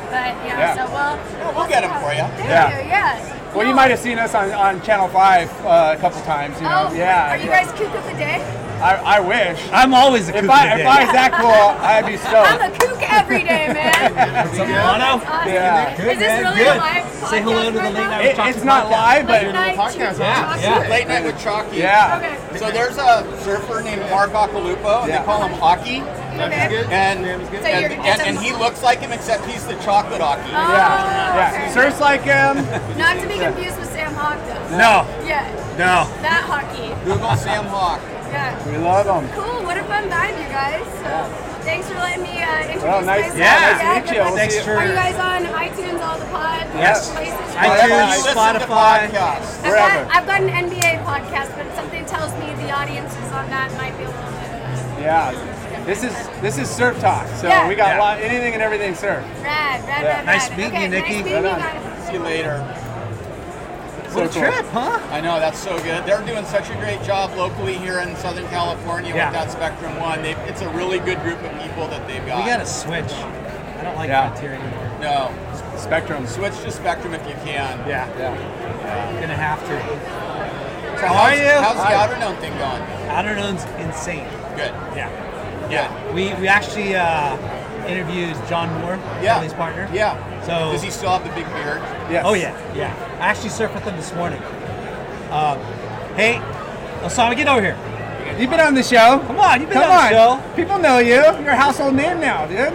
But 0.10 0.36
you 0.46 0.54
know, 0.54 0.60
Yeah. 0.60 0.76
so 0.76 0.94
well. 0.94 1.20
we'll 1.44 1.54
we'll 1.56 1.68
get 1.68 1.84
'em 1.84 1.92
for 2.02 2.14
you. 2.14 2.24
Thank 2.38 2.50
Yeah. 2.50 2.70
you. 2.82 2.88
Yeah. 2.88 3.20
Well, 3.56 3.66
you 3.66 3.74
might 3.74 3.90
have 3.90 4.00
seen 4.00 4.20
us 4.20 4.36
on, 4.36 4.52
on 4.52 4.82
Channel 4.84 5.08
5 5.08 5.50
uh, 5.66 5.96
a 5.98 6.00
couple 6.00 6.22
times. 6.22 6.56
You 6.62 6.68
know? 6.68 6.90
Oh, 6.92 6.94
yeah. 6.94 7.32
Are 7.32 7.38
you 7.38 7.50
guys 7.50 7.68
of 7.72 8.06
the 8.06 8.14
day? 8.14 8.44
I, 8.82 9.18
I 9.18 9.20
wish. 9.20 9.60
I'm 9.72 9.94
always 9.94 10.30
a 10.30 10.36
If 10.38 10.42
kook 10.42 10.52
I, 10.52 10.68
of 10.68 10.78
the 10.78 10.82
if 10.84 10.88
I 10.88 11.00
day. 11.00 11.06
was 11.06 11.14
that 11.14 11.32
cool, 11.34 11.68
I'd 11.84 12.06
be 12.06 12.18
I'm 12.18 12.20
stoked. 12.20 12.62
a 12.62 12.86
kook 12.88 13.02
every 13.12 13.44
day, 13.44 13.68
man. 13.74 14.14
Mono? 14.58 15.24
Awesome. 15.26 15.50
Yeah. 15.52 15.94
Is 16.02 16.20
this 16.20 16.40
really 16.42 16.58
Good. 16.58 16.76
a 16.76 16.80
live 16.80 17.06
Say 17.28 17.42
hello 17.42 17.66
to 17.66 17.72
the 17.72 17.84
late 17.84 17.94
now? 17.94 18.10
night 18.10 18.26
It, 18.26 18.56
it's 18.56 18.64
not 18.64 18.90
live, 18.90 19.28
Late 19.28 19.46
but 19.46 19.52
night 19.54 19.76
podcast, 19.78 20.16
to 20.18 20.22
yeah, 20.24 20.46
talk 20.46 20.62
yeah. 20.62 20.90
Late 20.90 21.08
night 21.08 21.24
with 21.26 21.40
Chalky. 21.42 21.78
yeah. 21.78 22.18
Okay. 22.18 22.58
So 22.60 22.72
there's 22.72 22.98
a 22.98 23.26
surfer 23.44 23.82
named 23.82 24.02
Mark 24.10 24.32
Occhilupo, 24.32 25.02
and 25.04 25.10
Yeah. 25.10 25.20
they 25.20 25.26
call 25.26 25.44
him 25.48 25.54
Occy. 25.60 26.02
Okay. 26.38 26.86
And, 26.94 27.26
So 27.26 27.66
and, 27.66 27.94
and, 28.06 28.22
and 28.22 28.38
he 28.40 28.54
looks 28.54 28.84
like 28.84 29.00
him, 29.00 29.12
except 29.12 29.44
he's 29.46 29.66
the 29.66 29.76
chocolate 29.82 30.22
Occy. 30.22 30.46
Oh, 30.48 30.72
Yeah. 30.72 31.36
Yeah. 31.36 31.64
okay. 31.66 31.74
Surfs 31.74 32.00
like 32.00 32.22
him. 32.22 32.58
Not 32.98 33.20
to 33.20 33.28
be 33.28 33.40
confused 33.40 33.78
with 33.80 33.90
Sam 33.92 34.14
Hawk, 34.14 34.38
though. 34.46 34.78
No, 34.78 35.26
Yeah. 35.26 35.50
no. 35.78 36.06
That 36.22 36.44
hockey. 36.46 36.94
Google 37.06 37.36
Sam 37.36 37.66
Hawk. 37.66 38.00
Yeah. 38.32 38.70
We 38.72 38.78
love 38.78 39.06
them. 39.06 39.28
Cool. 39.34 39.64
What 39.66 39.78
a 39.78 39.84
fun 39.84 40.10
vibe, 40.10 40.36
you 40.42 40.50
guys. 40.50 40.84
So, 41.04 41.12
thanks 41.64 41.88
for 41.88 41.96
letting 41.96 42.24
me 42.24 42.42
uh, 42.42 42.62
introduce 42.62 42.84
Well, 42.84 43.02
nice- 43.04 43.22
myself. 43.34 43.38
yeah, 43.40 43.60
nice 43.60 43.80
to 43.80 44.12
meet 44.12 44.18
you. 44.18 44.24
We'll 44.24 44.36
Thanks 44.36 44.60
for- 44.60 44.78
Are 44.78 44.86
you 44.88 44.94
guys 44.94 45.16
on 45.20 45.46
iTunes, 45.56 46.00
all 46.06 46.18
the 46.20 46.26
pod 46.26 46.68
Yes. 46.76 47.12
places? 47.12 47.34
iTunes, 47.34 47.70
Wherever 47.70 47.88
you 47.88 48.24
listen 48.24 48.24
to 48.24 48.40
Spotify. 48.40 49.08
podcasts. 49.10 49.64
I've 49.64 49.74
got, 49.74 50.16
I've 50.16 50.26
got 50.28 50.42
an 50.42 50.50
NBA 50.50 51.04
podcast, 51.04 51.56
but 51.58 51.66
something 51.76 52.06
tells 52.06 52.32
me 52.40 52.54
the 52.64 52.72
audiences 52.72 53.32
on 53.32 53.50
that 53.50 53.72
might 53.78 53.98
be 53.98 54.04
a 54.04 54.08
little 54.08 54.32
bit 54.32 55.02
Yeah. 55.02 55.32
This 55.86 56.04
is 56.04 56.14
this 56.42 56.58
is 56.58 56.70
surf 56.70 57.00
talk. 57.00 57.26
So 57.40 57.48
Yeah. 57.48 57.66
we 57.68 57.76
got 57.76 57.90
Yeah. 57.96 57.98
a 57.98 58.02
lot, 58.02 58.20
anything 58.20 58.54
and 58.54 58.62
everything 58.62 58.94
surf. 58.94 59.24
rad, 59.42 59.82
rad, 59.88 60.02
Yeah. 60.04 60.08
rad, 60.18 60.26
Nice 60.26 60.50
meeting 60.50 60.66
okay, 60.68 60.84
you, 60.84 60.90
Nikki. 60.90 61.16
Nice 61.16 61.24
meeting 61.26 61.44
you 61.44 61.50
Right 61.50 61.54
on. 61.54 61.60
guys. 61.62 62.08
See 62.08 62.14
you 62.14 62.20
later. 62.20 62.64
So 64.18 64.24
What 64.24 64.32
a 64.32 64.40
cool. 64.40 64.50
trip, 64.52 64.66
huh? 64.74 65.00
I 65.12 65.22
know 65.22 65.40
that's 65.40 65.60
so 65.60 65.78
good. 65.84 66.04
They're 66.06 66.24
doing 66.26 66.44
such 66.46 66.72
a 66.72 66.74
great 66.76 67.04
job 67.04 67.36
locally 67.38 67.78
here 67.78 68.00
in 68.00 68.16
Southern 68.16 68.48
California 68.48 69.14
Yeah. 69.14 69.30
with 69.30 69.34
that 69.40 69.52
Spectrum 69.52 69.96
One. 70.00 70.24
They, 70.24 70.32
it's 70.50 70.62
a 70.62 70.70
really 70.70 70.98
good 70.98 71.22
group 71.22 71.40
of 71.44 71.52
people 71.62 71.88
that 71.90 72.08
they've 72.08 72.26
got. 72.26 72.44
We 72.44 72.50
gotta 72.50 72.66
switch. 72.66 73.12
I 73.14 73.84
don't 73.84 73.96
like 73.96 74.10
Yeah. 74.10 74.30
Frontier 74.30 74.54
anymore. 74.54 74.90
no, 75.02 75.32
Spectrum. 75.78 76.26
switch 76.26 76.58
to 76.64 76.72
Spectrum 76.72 77.14
if 77.14 77.22
you 77.28 77.36
can. 77.46 77.78
Yeah, 77.88 78.08
Yeah. 78.18 79.22
gonna 79.22 79.36
have 79.36 79.60
to. 79.68 80.98
So 81.00 81.06
How 81.06 81.14
are 81.26 81.36
you? 81.36 81.46
How's 81.62 81.76
the 81.76 81.84
Hi. 81.84 82.08
Outerknown 82.08 82.40
thing 82.40 82.58
going? 82.58 82.82
Outerknown's 83.14 83.66
insane. 83.80 84.26
Good. 84.56 84.74
Yeah. 84.96 85.10
Yeah. 85.70 85.92
We 86.14 86.34
we 86.42 86.48
actually 86.48 86.96
uh, 86.96 87.38
interviewed 87.86 88.36
John 88.50 88.74
Moore, 88.82 88.98
Yeah. 89.22 89.36
Kelly's 89.36 89.54
partner. 89.54 89.88
Yeah. 89.94 90.18
So- 90.48 90.72
does 90.72 90.82
he 90.82 90.90
still 90.90 91.10
have 91.12 91.24
the 91.24 91.30
big 91.36 91.46
beard? 91.54 91.82
Yes. 92.10 92.24
Oh 92.26 92.34
yeah, 92.34 92.56
yeah. 92.74 92.96
I 93.20 93.28
actually 93.28 93.50
surfed 93.50 93.74
with 93.76 93.84
him 93.84 93.96
this 93.98 94.14
morning. 94.16 94.42
Um, 95.30 95.60
hey, 96.16 96.40
Osama, 97.04 97.36
get 97.36 97.48
over 97.48 97.62
here. 97.62 97.78
You've 98.40 98.50
been 98.50 98.60
on 98.62 98.74
the 98.74 98.84
show. 98.84 99.20
Come 99.28 99.40
on, 99.40 99.60
you've 99.60 99.70
been 99.70 99.80
Come 99.82 99.92
on 99.92 99.98
on. 99.98 100.12
the 100.12 100.18
show. 100.18 100.56
People 100.56 100.80
know 100.80 101.00
you. 101.00 101.16
You're 101.44 101.50
a 101.50 101.56
household 101.56 101.96
name 101.96 102.20
now, 102.22 102.46
dude. 102.46 102.74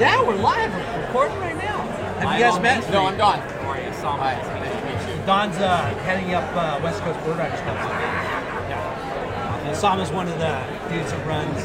Yeah, 0.00 0.22
we're 0.26 0.34
live. 0.36 0.72
We're 0.72 1.06
recording 1.06 1.38
right 1.38 1.56
now. 1.56 1.78
Have 2.20 2.38
you 2.38 2.44
guys 2.44 2.60
met? 2.60 2.90
No, 2.90 3.06
I'm 3.06 3.16
Don. 3.18 3.38
Hi. 3.38 4.34
Nice 4.34 5.06
to 5.06 5.10
meet 5.12 5.18
you. 5.20 5.26
Don's 5.26 5.56
uh, 5.58 5.82
heading 6.08 6.32
up 6.34 6.44
uh, 6.56 6.80
West 6.82 7.00
Coast 7.02 7.20
Board 7.24 7.36
Riders 7.36 7.60
Club. 7.60 7.76
Yeah. 7.76 9.60
And 9.66 9.76
Osama's 9.76 10.10
one 10.10 10.26
of 10.28 10.38
the 10.38 10.58
dudes 10.88 11.10
that 11.12 11.26
runs 11.26 11.60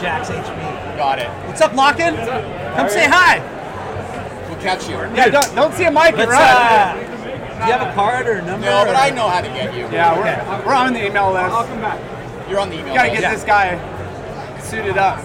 Jack's 0.00 0.28
HB. 0.30 0.96
Got 0.96 1.18
it. 1.18 1.28
What's 1.46 1.60
up, 1.60 1.72
Locken? 1.72 2.14
Come 2.76 2.88
say 2.88 3.06
hi. 3.08 3.38
We'll 4.48 4.58
catch 4.60 4.88
you. 4.88 4.94
Yeah, 4.96 5.28
don't, 5.28 5.54
don't 5.54 5.74
see 5.74 5.84
a 5.84 5.90
mic 5.90 6.14
and 6.18 6.28
Let's, 6.28 6.30
run. 6.30 6.40
uh, 6.40 6.94
do 7.58 7.66
you 7.66 7.72
have 7.72 7.82
a 7.82 7.92
card 7.94 8.26
or 8.28 8.32
a 8.34 8.42
number? 8.44 8.66
No, 8.66 8.84
but 8.84 8.94
or- 8.94 8.98
I 8.98 9.10
know 9.10 9.28
how 9.28 9.40
to 9.40 9.48
get 9.48 9.74
you. 9.74 9.88
yeah, 9.90 10.14
we're, 10.16 10.66
we're 10.66 10.74
on 10.74 10.92
the 10.92 11.04
email 11.04 11.32
list. 11.32 11.50
Welcome 11.50 11.80
back. 11.80 11.98
You're 12.48 12.60
on 12.60 12.70
the 12.70 12.76
email. 12.78 12.88
You 12.88 12.94
gotta 12.94 13.10
list. 13.10 13.20
get 13.22 13.32
this 13.34 13.44
guy 13.44 14.60
suited 14.60 14.96
up. 14.96 15.18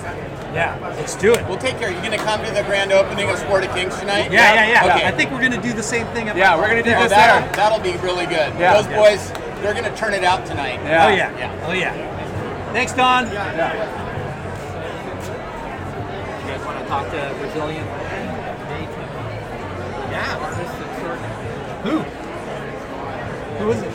Yeah, 0.53 0.77
let's 0.82 1.15
do 1.15 1.34
it. 1.34 1.48
We'll 1.48 1.58
take 1.58 1.77
care. 1.80 1.89
You 1.89 2.01
gonna 2.01 2.18
come 2.18 2.44
to 2.46 2.51
the 2.51 2.63
grand 2.63 2.92
opening 2.92 3.27
of 3.30 3.38
Sport 3.39 3.63
of 3.63 3.72
Kings 3.74 3.98
tonight? 3.98 4.32
Yeah, 4.32 4.53
yeah, 4.53 4.86
yeah. 4.86 4.96
Okay. 4.96 5.08
I 5.08 5.12
think 5.12 5.32
we're 5.32 5.42
gonna 5.42 5.62
do 5.62 5.74
the 5.74 5.82
same 5.84 6.06
thing. 6.08 6.30
Up 6.30 6.36
Yeah, 6.38 6.56
we're 6.58 6.68
gonna 6.68 6.84
do 6.84 6.94
Oh, 6.94 7.01
this 7.03 7.10
that'll, 7.12 7.42
there. 7.48 7.56
that'll 7.56 7.80
be 7.80 7.94
really 8.06 8.25
good. 8.25 8.53
Yeah. 8.60 8.80
Those 8.82 8.88
boys, 8.94 9.32
they're 9.62 9.74
gonna 9.74 9.96
turn 9.96 10.13
it 10.13 10.24
out 10.24 10.46
tonight. 10.46 10.80
Yeah. 10.84 11.06
Oh 11.06 11.10
yeah. 11.10 11.38
Yeah. 11.38 11.65
Oh 11.68 11.72
yeah. 11.74 11.94
Thanks, 12.74 12.94
Don. 12.94 13.25
You 13.27 13.33
guys 16.83 16.91
want 16.91 17.11
to 17.11 17.17
talk 17.17 17.33
to 17.33 17.39
Brazilian? 17.39 17.85
Yeah. 20.11 20.39
Who? 21.83 22.00
Who 23.59 23.72
is 23.72 23.81
it? 23.81 23.89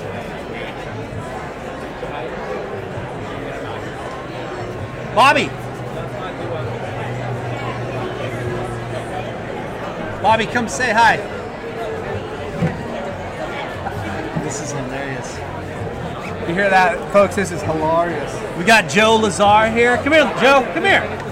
Bobby. 5.14 5.50
Bobby, 10.22 10.46
come 10.46 10.68
say 10.68 10.92
hi. 10.92 11.16
This 14.42 14.60
is 14.62 14.72
hilarious. 14.72 15.38
You 16.48 16.54
hear 16.54 16.70
that, 16.70 17.12
folks? 17.12 17.36
This 17.36 17.50
is 17.50 17.62
hilarious. 17.62 18.34
We 18.56 18.64
got 18.64 18.88
Joe 18.88 19.16
Lazar 19.16 19.70
here. 19.70 19.96
Come 19.98 20.12
here, 20.12 20.32
Joe. 20.40 20.68
Come 20.74 20.84
here. 20.84 21.27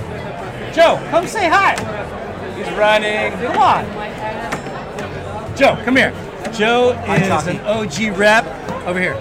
Joe, 0.77 1.01
come 1.09 1.27
say 1.27 1.49
hi. 1.49 1.73
He's 2.55 2.69
running. 2.77 3.33
Come 3.41 3.57
on. 3.57 3.87
Joe, 5.57 5.75
come 5.87 5.97
here. 5.97 6.13
Joe 6.53 6.91
is 7.15 7.47
an 7.47 7.61
OG 7.61 8.15
rep. 8.19 8.45
Over 8.87 9.01
here. 9.01 9.15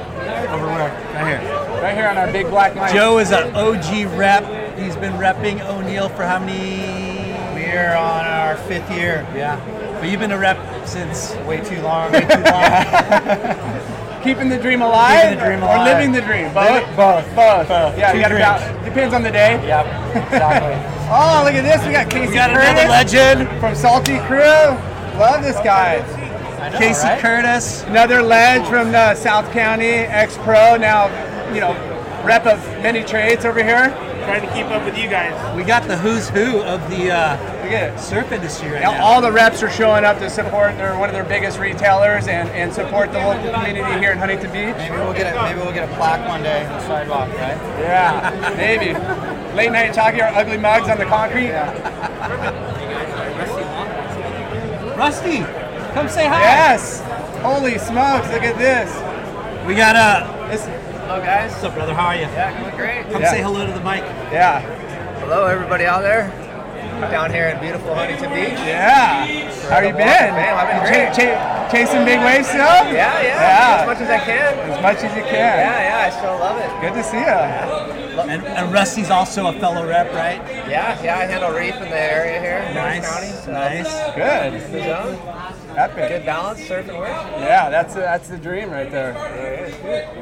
Over 0.52 0.68
where? 0.68 0.92
Right 1.14 1.40
here. 1.40 1.82
Right 1.82 1.96
here 1.96 2.08
on 2.10 2.18
our 2.18 2.30
big 2.30 2.50
black 2.50 2.76
mic. 2.76 2.92
Joe 2.92 3.20
is 3.20 3.32
an 3.32 3.56
OG 3.56 4.18
rep. 4.18 4.44
He's 4.78 4.98
been 4.98 5.14
repping 5.14 5.66
O'Neill 5.66 6.10
for 6.10 6.26
how 6.26 6.40
many? 6.40 7.32
We're 7.54 7.96
on 7.96 8.26
our 8.26 8.58
fifth 8.68 8.92
year. 8.92 9.26
Yeah. 9.34 9.56
But 10.02 10.10
you've 10.10 10.20
been 10.20 10.34
a 10.34 10.38
rep 10.38 10.58
since 10.86 11.36
way 11.48 11.64
too 11.64 11.82
long. 11.82 12.12
Way 12.12 12.20
too 12.20 12.28
long. 12.28 12.36
Keeping 14.26 14.50
the 14.50 14.58
dream 14.58 14.82
alive, 14.82 15.22
Keeping 15.22 15.40
the 15.40 15.46
dream 15.46 15.64
or 15.64 15.78
living 15.86 16.12
the 16.12 16.22
dream. 16.22 16.52
Both. 16.54 16.84
Both. 16.98 17.26
Both. 17.36 17.68
Both. 17.70 17.98
Yeah, 17.98 18.12
Two 18.12 18.18
you 18.18 18.24
got 18.24 18.30
dreams. 18.30 18.42
about. 18.42 18.84
Depends 18.84 19.14
on 19.14 19.22
the 19.24 19.32
day. 19.32 19.52
yep. 19.68 19.86
Exactly. 20.16 20.92
Oh, 21.08 21.44
look 21.46 21.54
at 21.54 21.62
this. 21.62 21.86
We 21.86 21.92
got 21.92 22.10
Casey 22.10 22.30
we 22.30 22.34
got 22.34 22.50
Curtis 22.50 22.68
another 22.72 22.90
legend, 22.90 23.60
from 23.60 23.76
Salty 23.76 24.18
Crew. 24.26 24.40
Love 25.22 25.44
this 25.44 25.56
guy. 25.58 26.02
Casey 26.80 27.08
Curtis. 27.22 27.84
Another 27.84 28.24
ledge 28.24 28.68
from 28.68 28.96
uh, 28.96 29.14
South 29.14 29.52
County, 29.52 29.86
ex-pro, 29.86 30.78
now, 30.78 31.06
you 31.54 31.62
know, 31.62 31.74
rep 32.26 32.48
of 32.48 32.58
many 32.82 33.04
trades 33.04 33.46
over 33.46 33.64
here. 33.64 33.90
Trying 34.26 34.42
to 34.42 34.54
keep 34.54 34.66
up 34.68 34.84
with 34.84 34.98
you 34.98 35.08
guys. 35.08 35.34
We 35.56 35.64
got 35.64 35.88
the 35.88 35.96
who's 35.98 36.30
who 36.30 36.62
of 36.64 36.82
the 36.90 37.12
uh, 37.12 37.38
Look 37.64 37.72
at 37.74 37.94
it. 37.94 38.00
surf 38.00 38.32
industry 38.32 38.70
right 38.72 38.82
Now, 38.82 38.92
now. 38.94 39.06
all 39.06 39.22
the 39.22 39.32
reps 39.32 39.62
are 39.62 39.70
showing 39.70 40.04
up 40.04 40.18
to 40.20 40.30
support. 40.30 40.76
They're 40.78 40.98
one 40.98 41.10
of 41.10 41.14
their 41.14 41.24
biggest 41.24 41.60
retailers 41.60 42.28
and, 42.28 42.50
and 42.50 42.74
support 42.74 43.12
the 43.12 43.20
local 43.20 43.54
community 43.54 44.00
here 44.00 44.12
in 44.12 44.18
Huntington 44.18 44.52
Beach. 44.52 44.76
Maybe 44.78 44.96
we'll 44.98 45.14
get 45.14 45.36
a 45.36 45.42
maybe 45.44 45.60
we'll 45.60 45.74
get 45.74 45.88
a 45.90 45.96
plaque 45.96 46.28
one 46.28 46.42
day 46.44 46.66
on 46.66 46.72
the 46.74 46.88
sidewalk, 46.88 47.30
right? 47.30 47.58
Yeah, 47.80 48.54
maybe. 48.58 48.94
Late 49.56 49.72
night 49.72 49.94
talking 49.94 50.22
our 50.22 50.30
ugly 50.30 50.58
mugs 50.58 50.90
on 50.90 50.98
the 50.98 51.06
concrete. 51.06 51.52
Rusty, 54.98 55.40
come 55.94 56.08
say 56.10 56.28
hi. 56.28 56.42
Yes. 56.42 57.02
Holy 57.42 57.78
smokes! 57.78 58.28
Look 58.32 58.44
at 58.44 58.58
this. 58.58 58.90
We 59.68 59.76
got 59.76 59.96
uh, 59.96 60.48
This. 60.50 60.66
Hello 61.06 61.22
guys. 61.22 61.52
what's 61.52 61.64
up, 61.64 61.76
brother? 61.76 61.94
How 61.94 62.08
are 62.08 62.16
you? 62.16 62.22
Yeah, 62.22 62.50
going 62.60 62.76
great. 62.76 63.12
Come 63.12 63.22
Yeah. 63.22 63.30
say 63.32 63.42
hello 63.42 63.66
to 63.66 63.72
the 63.72 63.80
mic. 63.82 64.02
Yeah. 64.34 64.60
Hello 65.22 65.46
everybody 65.46 65.86
out 65.86 66.02
there. 66.02 66.32
Down 67.12 67.32
here 67.32 67.50
in 67.50 67.60
beautiful 67.60 67.94
Huntington 67.94 68.34
Beach. 68.34 68.58
Yeah. 68.66 69.26
How 69.70 69.80
you 69.82 69.94
been? 69.94 69.98
Man, 70.34 70.58
I've 70.58 70.68
been 70.68 70.82
Ch- 70.82 70.90
great. 70.90 71.14
ch- 71.14 71.72
chasing 71.72 72.06
big 72.06 72.20
waves 72.22 72.48
still? 72.48 72.60
Yeah, 72.90 72.90
yeah. 72.90 73.22
Yeah. 73.22 73.82
As 73.82 73.86
much 73.88 74.02
as 74.02 74.10
I 74.10 74.20
can. 74.20 74.72
As 74.72 74.82
much 74.82 74.98
as 74.98 75.16
you 75.16 75.22
can. 75.24 75.34
Yeah, 75.34 75.90
yeah, 75.90 76.06
I 76.08 76.10
still 76.10 76.38
love 76.40 76.58
it. 76.58 76.70
Good 76.82 76.94
to 76.96 77.04
see 77.04 77.20
you. 77.20 78.22
And, 78.32 78.44
and 78.44 78.74
Rusty's 78.74 79.12
also 79.12 79.48
a 79.48 79.54
fellow 79.60 79.86
rep, 79.88 80.12
right? 80.14 80.42
Yeah, 80.68 80.98
yeah, 81.04 81.18
I 81.20 81.26
handle 81.26 81.52
reef 81.52 81.76
in 81.76 81.90
the 81.90 82.02
area 82.02 82.40
here 82.40 82.58
in 82.68 82.74
Nice, 82.74 83.06
County. 83.08 83.28
So 83.46 83.52
nice. 83.52 83.94
Good. 84.16 85.55
The 85.76 85.88
zone. 85.88 85.90
Epic. 85.92 86.10
Good 86.10 86.26
balance, 86.26 86.68
surf 86.68 86.88
and 86.88 86.98
work. 86.98 87.10
Yeah, 87.10 87.70
that's 87.70 87.94
that's 87.94 88.28
the 88.30 88.38
dream 88.38 88.70
right 88.70 88.90
there. 88.90 89.14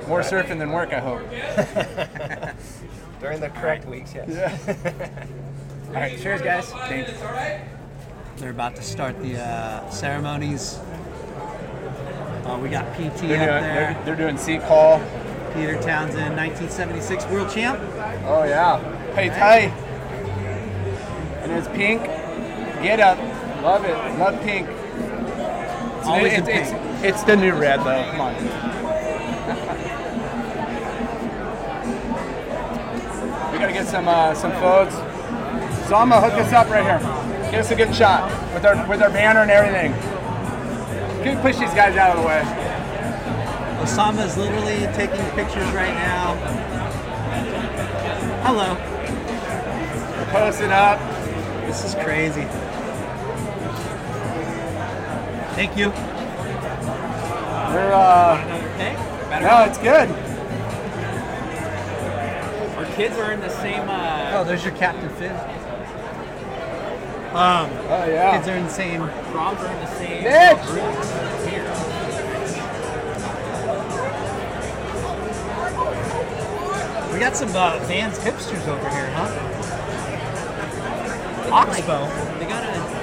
More 0.07 0.21
surfing 0.21 0.59
than 0.59 0.71
work, 0.71 0.93
I 0.93 0.99
hope. 0.99 1.21
During 3.21 3.39
the 3.39 3.49
correct 3.49 3.85
weeks, 3.87 4.13
yes. 4.13 4.67
All 5.87 5.93
right, 5.93 6.19
cheers, 6.19 6.41
guys. 6.41 6.69
Thanks. 6.71 7.11
They're 8.37 8.49
about 8.49 8.75
to 8.75 8.81
start 8.81 9.21
the 9.21 9.39
uh, 9.39 9.89
ceremonies. 9.89 10.79
Uh, 12.45 12.59
we 12.61 12.67
got 12.69 12.91
PT 12.95 12.97
They're 12.97 13.09
up 13.09 13.17
doing, 13.17 13.29
there. 13.29 13.93
they're, 13.93 14.03
they're 14.03 14.15
doing 14.15 14.37
seat 14.37 14.61
call. 14.63 14.99
Peter 15.53 15.79
Townend, 15.81 16.35
1976 16.35 17.25
world 17.27 17.49
champ. 17.49 17.79
Oh 18.25 18.43
yeah. 18.43 18.79
Hey 19.13 19.29
Ty. 19.29 19.59
And 21.43 21.51
it's 21.51 21.67
pink. 21.69 22.03
Get 22.81 22.99
up. 22.99 23.17
Love 23.63 23.85
it. 23.85 23.95
Love 24.19 24.41
pink. 24.41 24.67
It's, 26.03 26.09
Always 26.09 26.33
it's, 26.33 26.49
in 26.49 26.57
it's, 26.57 26.71
it's 27.05 27.23
the 27.23 27.37
new 27.37 27.53
red 27.53 27.79
though. 27.79 28.03
Come 28.11 28.19
on. 28.19 28.35
we 33.53 33.57
gotta 33.57 33.71
get 33.71 33.87
some 33.87 34.09
uh, 34.09 34.33
some 34.33 34.51
photos. 34.51 34.91
So 35.87 35.95
I'm 35.95 36.09
gonna 36.09 36.19
hook 36.19 36.33
us 36.33 36.51
up 36.51 36.69
right 36.69 36.83
here. 36.83 36.99
Get 37.51 37.61
us 37.61 37.71
a 37.71 37.75
good 37.75 37.95
shot 37.95 38.29
with 38.53 38.65
our 38.65 38.85
with 38.89 39.01
our 39.01 39.11
banner 39.11 39.43
and 39.43 39.49
everything. 39.51 39.93
Can 41.23 41.37
you 41.37 41.41
push 41.41 41.57
these 41.57 41.73
guys 41.73 41.95
out 41.95 42.17
of 42.17 42.21
the 42.21 42.27
way? 42.27 42.41
Osama 43.79 44.25
is 44.25 44.35
literally 44.35 44.85
taking 44.97 45.25
pictures 45.37 45.71
right 45.71 45.93
now. 45.93 46.35
Hello. 48.43 48.75
Posting 50.31 50.69
up. 50.73 50.99
This 51.65 51.85
is 51.85 51.95
crazy. 51.95 52.45
Thank 55.55 55.77
you. 55.77 55.89
We're 57.73 57.91
uh, 57.93 58.43
Okay. 58.75 58.93
no, 59.41 59.63
it's 59.63 59.77
good. 59.77 60.09
Our 62.77 62.85
kids 62.95 63.17
are 63.17 63.31
in 63.31 63.39
the 63.39 63.49
same. 63.49 63.87
Uh, 63.87 64.31
Oh, 64.35 64.43
there's 64.43 64.63
your 64.63 64.73
Captain 64.75 65.09
Fin. 65.11 65.31
Um, 67.35 67.69
Oh 67.89 68.05
yeah. 68.09 68.35
kids 68.37 68.47
are 68.47 68.55
in 68.55 68.63
the 68.63 68.69
same. 68.69 69.01
Roms 69.01 69.59
are 69.59 69.71
in 69.71 69.79
the 69.79 69.87
same 69.95 70.23
Mitch! 70.23 70.65
group 70.67 71.49
here. 71.49 71.69
We 77.13 77.19
got 77.19 77.35
some 77.37 77.49
uh, 77.55 77.77
Vans 77.85 78.17
hipsters 78.19 78.67
over 78.67 78.89
here, 78.89 79.09
huh? 79.11 79.29
Oxbow. 81.51 82.07
They 82.39 82.45
got 82.45 82.63
a, 82.63 83.02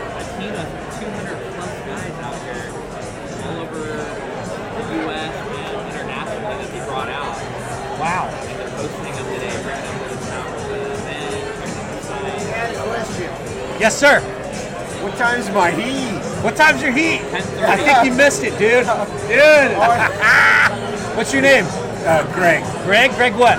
event. 8.01 8.61
Yes, 13.81 13.99
sir. 13.99 14.21
What 15.03 15.17
time's 15.17 15.49
my 15.51 15.71
heat? 15.71 16.19
What 16.45 16.57
time's 16.57 16.83
your 16.83 16.93
heat? 16.93 17.23
I 17.33 17.77
think 17.77 18.05
you 18.05 18.13
missed 18.17 18.43
it, 18.43 18.51
dude. 18.59 18.85
Dude. 19.29 19.77
What's 21.17 21.33
your 21.33 21.43
name? 21.43 21.65
Uh, 22.05 22.23
Greg. 22.35 22.63
Greg. 22.85 23.11
Greg 23.13 23.35
what? 23.35 23.59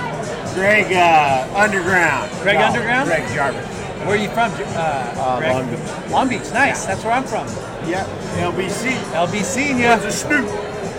Greg 0.54 0.94
uh, 0.94 1.48
Underground. 1.56 2.30
Greg 2.42 2.60
No, 2.60 2.66
Underground? 2.68 3.08
Greg 3.08 3.28
Jarvis. 3.34 3.66
Where 4.06 4.10
are 4.10 4.16
you 4.16 4.30
from? 4.30 4.52
Uh, 4.54 5.38
Greg? 5.40 5.52
Long 5.52 5.70
Beach. 5.70 6.12
Long 6.12 6.30
Beach. 6.30 6.54
Nice. 6.54 6.86
That's 6.86 7.04
where 7.04 7.14
I'm 7.14 7.24
from. 7.24 7.48
Yep. 7.90 8.06
LBC. 8.54 8.94
LBC, 9.14 9.80
yeah. 9.80 9.96
The 9.98 10.12
Snoop. 10.12 10.48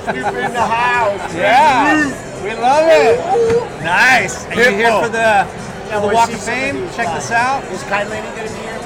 Snoop 0.05 0.17
in 0.17 0.53
the 0.53 0.61
house. 0.61 1.35
Yeah. 1.37 2.32
We 2.43 2.55
love 2.55 2.87
it. 2.91 3.19
Nice. 3.85 4.45
And 4.47 4.57
you 4.59 4.65
here 4.71 4.91
for 5.03 5.09
the, 5.09 5.47
for 5.91 6.01
the 6.09 6.15
Walk 6.15 6.33
of 6.33 6.41
Fame? 6.43 6.89
Check 6.95 7.07
this 7.15 7.31
out. 7.31 7.63
Is 7.71 7.83
Kai 7.85 8.05
Lenny 8.09 8.29
gonna 8.37 8.49
be 8.51 8.59
here? 8.67 8.79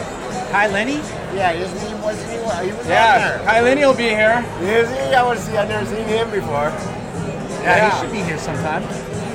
Kai 0.51 0.67
Lenny. 0.69 0.97
Yeah, 1.35 1.53
isn't 1.53 1.79
he? 1.89 1.95
Wasn't 2.05 2.31
he? 2.31 2.37
He 2.37 2.73
was 2.77 2.87
Yeah, 2.87 3.39
on 3.41 3.45
Kai 3.47 3.61
Lenny 3.63 3.85
will 3.85 3.95
be 3.95 4.09
here. 4.09 4.45
Is 4.61 4.91
he? 4.91 5.15
I 5.15 5.23
want 5.23 5.39
to 5.39 5.45
see. 5.45 5.57
I've 5.57 5.69
never 5.69 5.87
seen 5.87 6.05
him 6.05 6.31
before. 6.31 6.69
Yeah, 7.65 7.77
Yeah. 7.77 7.91
he 7.91 8.01
should 8.01 8.13
be 8.13 8.21
here 8.21 8.39
sometime. 8.39 8.83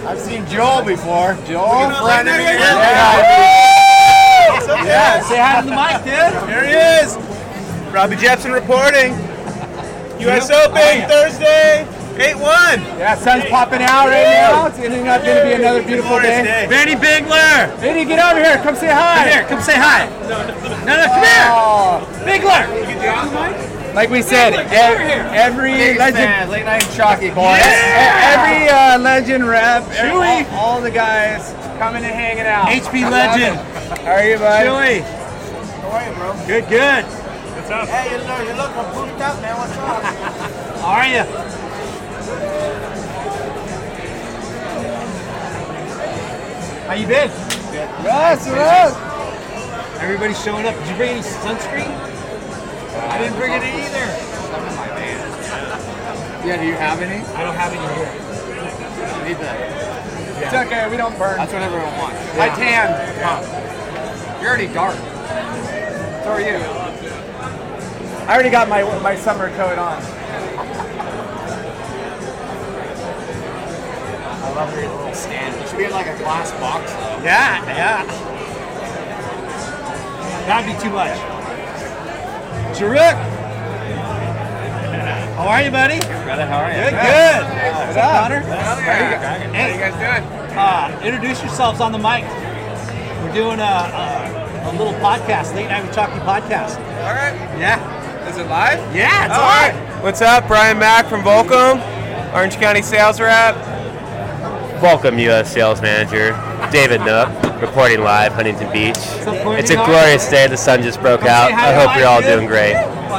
I've 0.07 0.19
seen 0.19 0.45
Joel 0.47 0.83
before. 0.83 1.37
Joel? 1.47 1.89
Friend 2.05 2.27
of 2.29 2.35
Yeah. 2.35 2.57
Yeah. 2.57 3.41
Yeah, 4.85 5.21
say 5.21 5.37
hi 5.37 5.61
to 5.61 5.67
the 5.67 5.75
mic, 5.75 6.03
dude. 6.05 6.49
Here 6.49 6.65
he 6.65 6.73
is. 7.03 7.17
Robbie 7.93 8.15
Jepson 8.15 8.51
reporting. 8.51 9.13
U.S. 10.21 10.49
Oh, 10.51 10.65
Open 10.65 10.75
yeah. 10.77 11.85
Thursday, 12.21 12.33
8-1. 12.33 12.99
Yeah, 12.99 13.15
sun's 13.15 13.45
popping 13.45 13.81
out 13.81 14.07
right 14.07 14.23
now. 14.29 14.67
It's 14.67 14.77
ending 14.77 15.07
up 15.07 15.23
going 15.23 15.37
to 15.37 15.43
be 15.43 15.53
another 15.53 15.83
beautiful 15.83 16.19
day. 16.19 16.43
day. 16.43 16.67
Benny 16.69 16.95
Bigler. 16.95 17.73
Benny, 17.81 18.05
get 18.05 18.19
over 18.19 18.43
here. 18.43 18.57
Come 18.63 18.75
say 18.75 18.87
hi. 18.93 19.23
Come 19.23 19.29
here. 19.33 19.43
Come 19.49 19.61
say 19.61 19.75
hi. 19.75 20.05
No, 20.85 20.97
no, 20.97 21.05
come 21.09 21.25
here. 21.25 21.49
Oh, 21.49 22.01
Bigler. 22.25 23.93
like 23.95 24.09
we 24.09 24.21
said, 24.21 24.53
ev- 24.53 25.33
every 25.33 25.97
legend, 25.97 26.49
Late 26.51 26.65
night 26.65 26.81
chalky 26.93 27.29
boys. 27.29 27.57
e- 27.57 28.31
every 28.33 28.69
uh, 28.69 28.97
legend 28.99 29.47
rep, 29.47 29.83
all, 30.13 30.57
all 30.57 30.81
the 30.81 30.91
guys 30.91 31.53
coming 31.77 32.03
and 32.03 32.13
hanging 32.13 32.45
out. 32.45 32.67
HB 32.69 33.09
legend. 33.09 33.57
How 34.05 34.11
are 34.13 34.25
you, 34.25 34.37
bud? 34.37 34.65
Chewy. 34.65 35.01
How 35.81 35.89
are 35.89 36.07
you, 36.09 36.15
bro? 36.15 36.33
Good, 36.47 36.69
good. 36.69 37.03
What's 37.05 37.69
up? 37.69 37.87
Hey, 37.89 38.11
you 38.11 38.17
look, 38.25 38.47
you 38.47 38.53
look 38.55 38.71
pooped 38.93 39.21
up, 39.21 39.41
man. 39.41 39.57
What's 39.57 39.77
up? 39.77 40.03
How 40.81 40.97
are 40.97 41.07
you? 41.07 41.70
How 46.87 46.93
you 46.93 47.07
been? 47.07 47.29
Yes, 48.03 48.45
yes. 48.47 48.95
Everybody 50.01 50.33
showing 50.33 50.65
up. 50.65 50.75
Did 50.75 50.87
you 50.89 50.95
bring 50.95 51.11
any 51.11 51.21
sunscreen? 51.21 51.87
I 53.07 53.17
didn't 53.17 53.37
bring 53.37 53.53
any 53.53 53.71
either. 53.85 54.05
Yeah, 56.45 56.57
do 56.59 56.65
you 56.65 56.73
have 56.73 57.01
any? 57.01 57.23
I 57.35 57.43
don't 57.43 57.55
have 57.55 57.71
any 57.71 57.81
here. 57.95 58.11
Need 59.27 59.37
that. 59.39 60.43
It's 60.43 60.53
okay. 60.53 60.89
We 60.89 60.97
don't 60.97 61.17
burn. 61.17 61.37
That's 61.37 61.53
what 61.53 61.61
everyone 61.61 61.95
wants. 61.97 62.17
I 62.35 62.49
tan. 62.49 62.89
You're 64.41 64.49
already 64.49 64.67
dark. 64.73 64.97
So 66.23 66.31
are 66.31 66.41
you. 66.41 66.57
I 68.27 68.33
already 68.33 68.49
got 68.49 68.67
my 68.67 68.83
my 69.01 69.15
summer 69.15 69.49
coat 69.55 69.77
on. 69.77 70.20
I 74.51 74.53
love 74.55 74.73
your 74.75 74.89
little 74.89 75.13
stand. 75.13 75.55
It 75.61 75.67
should 75.69 75.77
be 75.77 75.85
in 75.85 75.91
like 75.91 76.07
a 76.07 76.17
glass 76.17 76.51
box 76.59 76.91
though. 76.91 77.23
Yeah, 77.23 77.63
yeah. 77.71 78.05
That'd 80.45 80.67
be 80.75 80.81
too 80.83 80.89
much. 80.91 81.17
Jaruk. 82.77 83.15
How 85.35 85.47
are 85.47 85.61
you, 85.63 85.71
buddy? 85.71 85.99
Brother, 86.23 86.45
how 86.45 86.59
are 86.59 86.69
you? 86.69 86.77
Good, 86.77 86.91
good. 86.91 87.43
What's 87.87 87.97
up, 87.97 88.23
Connor? 88.23 88.39
How 88.41 88.75
Hey, 89.53 89.73
you 89.73 89.79
guys 89.79 89.93
doing? 89.95 90.57
uh, 90.57 91.01
introduce 91.03 91.41
yourselves 91.41 91.79
on 91.79 91.91
the 91.91 91.97
mic. 91.97 92.23
We're 93.23 93.33
doing 93.33 93.59
a, 93.59 93.63
a, 93.63 94.69
a 94.69 94.71
little 94.77 94.93
podcast, 94.99 95.55
Late 95.55 95.69
Night 95.69 95.83
with 95.83 95.95
Chalky 95.95 96.19
podcast. 96.19 96.75
All 97.05 97.13
right. 97.15 97.33
Yeah. 97.57 98.27
Is 98.29 98.37
it 98.37 98.47
live? 98.47 98.79
Yeah, 98.95 99.25
it's 99.25 99.33
All 99.33 99.41
on. 99.41 99.47
right. 99.47 100.03
What's 100.03 100.21
up? 100.21 100.47
Brian 100.47 100.77
Mack 100.77 101.07
from 101.07 101.21
Volcom, 101.21 101.79
Orange 102.33 102.55
County 102.57 102.81
sales 102.81 103.19
rep. 103.19 103.55
Welcome, 104.81 105.19
U.S. 105.19 105.53
Sales 105.53 105.79
Manager 105.79 106.31
David 106.71 107.01
Nook, 107.01 107.29
reporting 107.61 108.01
live, 108.01 108.33
Huntington 108.33 108.71
Beach. 108.71 108.97
It's 108.97 109.69
a 109.69 109.75
glorious 109.75 110.27
day. 110.27 110.47
The 110.47 110.57
sun 110.57 110.81
just 110.81 110.99
broke 111.01 111.21
out. 111.21 111.51
I 111.51 111.71
hope 111.71 111.95
you're 111.95 112.07
all 112.07 112.21
doing 112.21 112.47
great. 112.47 112.73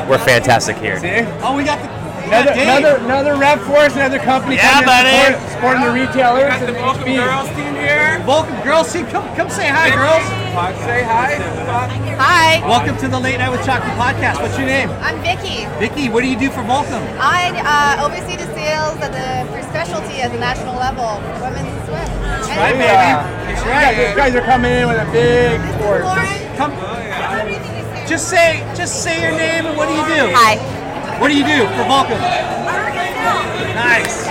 We're 0.09 0.18
fantastic 0.18 0.77
here. 0.79 0.98
Oh, 1.40 1.55
we 1.57 1.62
got 1.62 1.79
the 1.81 1.87
we 1.87 1.88
got 1.88 1.92
Another, 2.33 2.55
Dave. 2.55 2.64
another, 2.64 2.97
another 3.05 3.35
rep 3.37 3.59
for 3.61 3.77
us, 3.85 3.92
another 3.95 4.18
company 4.18 4.57
Yeah, 4.57 4.81
coming 4.81 4.87
buddy. 4.88 5.12
in 5.12 5.37
support, 5.37 5.53
supporting 5.53 5.83
the 5.85 5.92
retailers. 5.92 6.49
Got 6.49 6.61
the 6.64 6.73
and 6.73 6.77
Volcom 6.81 7.05
HB. 7.05 7.16
girls 7.21 7.49
team 7.53 7.75
here. 7.77 8.09
Volcom 8.25 8.64
girls 8.64 8.88
team. 8.92 9.07
Come, 9.12 9.29
come 9.37 9.51
say 9.51 9.68
hi, 9.68 9.92
girls. 9.92 10.25
Say 10.88 11.05
hi. 11.05 11.37
Hi, 12.16 12.61
Welcome 12.66 12.97
to 12.99 13.09
the 13.09 13.21
Late 13.21 13.37
Night 13.37 13.51
with 13.51 13.64
Chalky 13.64 13.88
podcast. 14.01 14.40
What's 14.40 14.57
your 14.57 14.66
name? 14.66 14.88
I'm 15.05 15.21
Vicky. 15.21 15.68
Vicky, 15.77 16.09
what 16.09 16.23
do 16.25 16.29
you 16.29 16.38
do 16.38 16.49
for 16.49 16.62
Volcom? 16.64 17.05
I 17.21 17.53
uh, 18.01 18.07
oversee 18.09 18.37
the 18.40 18.49
sales 18.57 18.97
at 19.05 19.12
the 19.12 19.45
for 19.53 19.61
specialty 19.68 20.21
at 20.25 20.33
the 20.33 20.38
national 20.38 20.77
level 20.77 21.21
for 21.37 21.53
women's 21.53 21.68
swim. 21.85 22.01
That's 22.33 22.49
right, 22.49 22.73
baby. 22.73 23.12
That's 23.53 23.61
right. 23.68 23.92
guys, 23.92 24.09
you 24.09 24.16
guys 24.16 24.35
are 24.37 24.47
coming 24.49 24.73
in 24.73 24.88
with 24.88 24.97
a 24.97 25.09
big 25.12 25.61
sport. 25.77 26.01
Come, 26.57 26.73
just 28.09 28.29
say, 28.29 28.61
just 28.75 29.03
say 29.03 29.21
your 29.21 29.33
name 29.33 29.66
and 29.66 29.77
what 29.77 29.88
do 29.88 29.95
you 29.95 30.05
do? 30.29 30.33
Hi. 30.35 30.81
What 31.23 31.29
do 31.29 31.37
you 31.39 31.47
do 31.47 31.67
for 31.69 31.85
Volcom? 31.85 32.19
Nice. 33.79 34.27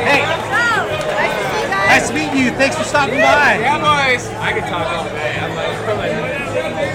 Hey, 0.00 0.22
nice 1.68 2.08
to 2.08 2.14
meet 2.14 2.32
you. 2.32 2.52
Thanks 2.52 2.74
for 2.74 2.84
stopping 2.84 3.16
by. 3.16 3.58
Yeah, 3.60 3.76
boys. 3.76 4.26
I 4.28 4.52
could 4.54 4.62
talk 4.62 4.86
all 4.86 5.04
day. 5.04 5.36
I'm 5.38 5.54
like, 5.54 6.12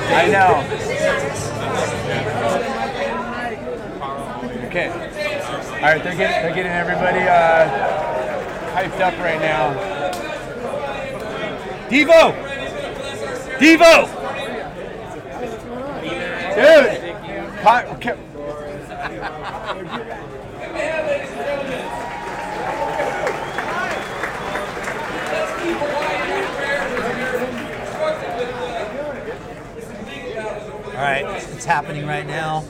I 0.09 0.27
know. 0.33 0.63
Okay. 4.65 4.89
All 4.89 5.81
right, 5.83 6.03
they're 6.03 6.15
getting 6.15 6.41
they're 6.41 6.55
getting 6.55 6.71
everybody 6.71 7.19
uh, 7.19 7.69
hyped 8.73 8.99
up 9.01 9.15
right 9.19 9.39
now. 9.39 9.75
Devo. 11.89 12.33
Devo. 13.59 14.07
Dude, 16.55 16.87
okay. 17.97 18.17
All 30.87 31.03
right, 31.03 31.25
it's 31.53 31.56
happening 31.67 32.07
right 32.07 32.25
now. 32.25 32.63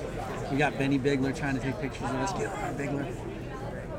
We 0.52 0.58
got 0.58 0.78
Benny 0.78 0.98
Bigler 0.98 1.32
trying 1.32 1.56
to 1.56 1.62
take 1.62 1.80
pictures 1.80 2.04
of 2.10 2.16
us. 2.16 2.34
Get 2.34 2.48
on, 2.48 2.76
Bigler. 2.76 3.06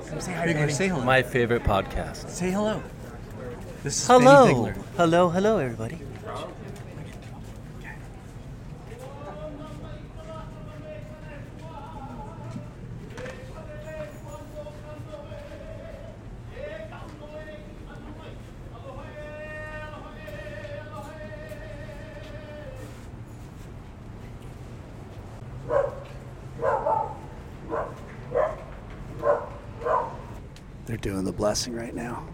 Come 0.08 0.20
say 0.20 0.32
hi, 0.32 0.46
Bigler, 0.46 0.62
Benny. 0.62 0.72
say 0.72 0.88
hello. 0.88 1.04
My 1.04 1.22
favorite 1.22 1.62
podcast. 1.64 2.28
Say 2.28 2.50
hello. 2.50 2.82
This 3.84 3.96
is 4.02 4.06
Hello. 4.06 4.44
Benny 4.46 4.54
Bigler. 4.72 4.84
Hello, 4.96 5.28
hello, 5.30 5.58
everybody. 5.58 5.98
Doing 31.00 31.24
the 31.24 31.32
blessing 31.32 31.74
right 31.74 31.94
now. 31.94 32.26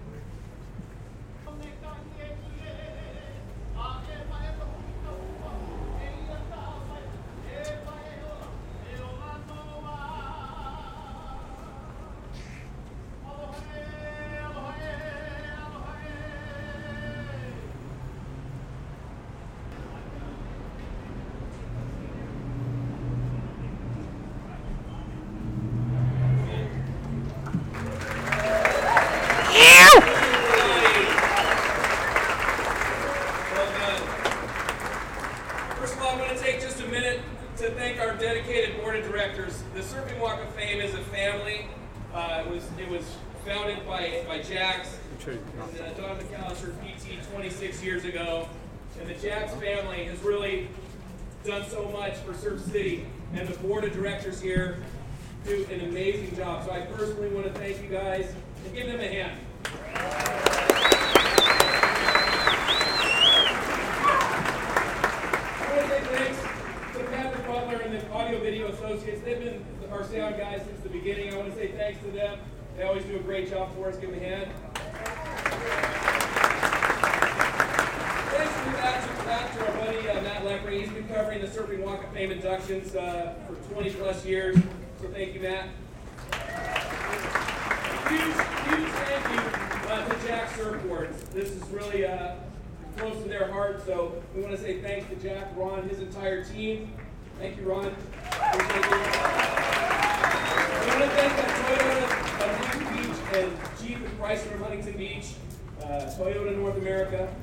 Directors 54.04 54.38
here 54.38 54.76
do 55.46 55.66
an 55.70 55.80
amazing 55.80 56.36
job. 56.36 56.62
So 56.66 56.72
I 56.72 56.80
personally 56.80 57.28
want 57.28 57.46
to 57.46 57.52
thank 57.54 57.80
you 57.82 57.88
guys 57.88 58.30
and 58.66 58.74
give 58.74 58.86
them 58.86 59.00
a 59.00 59.08
hand. 59.08 59.40
I 65.56 65.66
want 65.70 65.80
to 65.80 65.88
say 65.88 66.00
thanks 66.04 66.38
to 66.98 67.04
Patrick 67.04 67.46
Butler 67.46 67.78
and 67.78 67.94
the 67.94 68.10
Audio 68.12 68.40
Video 68.40 68.68
Associates. 68.68 69.22
They've 69.24 69.38
been 69.38 69.64
our 69.90 70.04
sound 70.04 70.36
guys 70.36 70.60
since 70.66 70.80
the 70.80 70.90
beginning. 70.90 71.32
I 71.32 71.38
want 71.38 71.54
to 71.54 71.58
say 71.58 71.68
thanks 71.68 72.04
to 72.04 72.10
them. 72.10 72.38
They 72.76 72.82
always 72.82 73.04
do 73.04 73.16
a 73.16 73.20
great 73.20 73.48
job 73.48 73.74
for 73.74 73.88
us. 73.88 73.96
Give 73.96 74.10
them 74.10 74.20
a 74.20 74.22
hand. 74.22 74.50
Thanks 78.34 78.52
to 78.52 78.70
that, 78.82 79.24
that 79.24 79.54
to 79.54 79.66
our 79.66 79.72
buddy 79.78 80.08
uh, 80.08 80.20
Matt 80.22 80.44
Lepre. 80.44 80.80
He's 80.80 80.90
been 80.90 81.08
covering 81.08 81.40
the 81.40 81.46
Surfing 81.46 81.82
Walk 81.82 82.04
of 82.04 82.10
Fame 82.10 82.32
inductions 82.32 82.94
uh, 82.96 83.34
for 83.46 83.54
20 83.74 83.90
plus 83.90 84.24
years. 84.24 84.56
So 85.00 85.08
thank 85.08 85.34
you, 85.34 85.40
Matt. 85.40 85.68
Huge, 88.08 88.20
huge 88.20 88.90
thank 88.92 89.30
you 89.30 89.40
uh, 89.90 90.08
to 90.08 90.26
Jack 90.26 90.50
Surfboards. 90.50 91.30
This 91.30 91.50
is 91.50 91.62
really 91.70 92.06
uh, 92.06 92.36
close 92.96 93.22
to 93.22 93.28
their 93.28 93.50
heart, 93.50 93.84
so 93.84 94.22
we 94.34 94.42
want 94.42 94.54
to 94.56 94.60
say 94.60 94.80
thanks 94.80 95.08
to 95.10 95.16
Jack, 95.16 95.48
Ron, 95.56 95.88
his 95.88 96.00
entire 96.00 96.44
team. 96.44 96.92
Thank 97.38 97.56
you, 97.56 97.64
Ron. 97.64 97.86
Appreciate 97.86 98.84
you. 98.84 98.96
We 100.80 100.90
want 100.90 101.02
to 101.02 101.10
thank 101.16 101.32
uh, 101.38 101.44
Toyota 101.60 102.02
of 102.44 102.56
Huntington 102.56 102.96
Beach 102.96 103.18
and 103.34 103.52
Jeep 103.80 103.96
and 103.96 104.18
Chrysler 104.20 104.54
of 104.54 104.60
Huntington 104.60 104.96
Beach, 104.96 105.34
uh, 105.82 105.86
Toyota 106.16 106.56
North 106.56 106.76
America. 106.76 107.34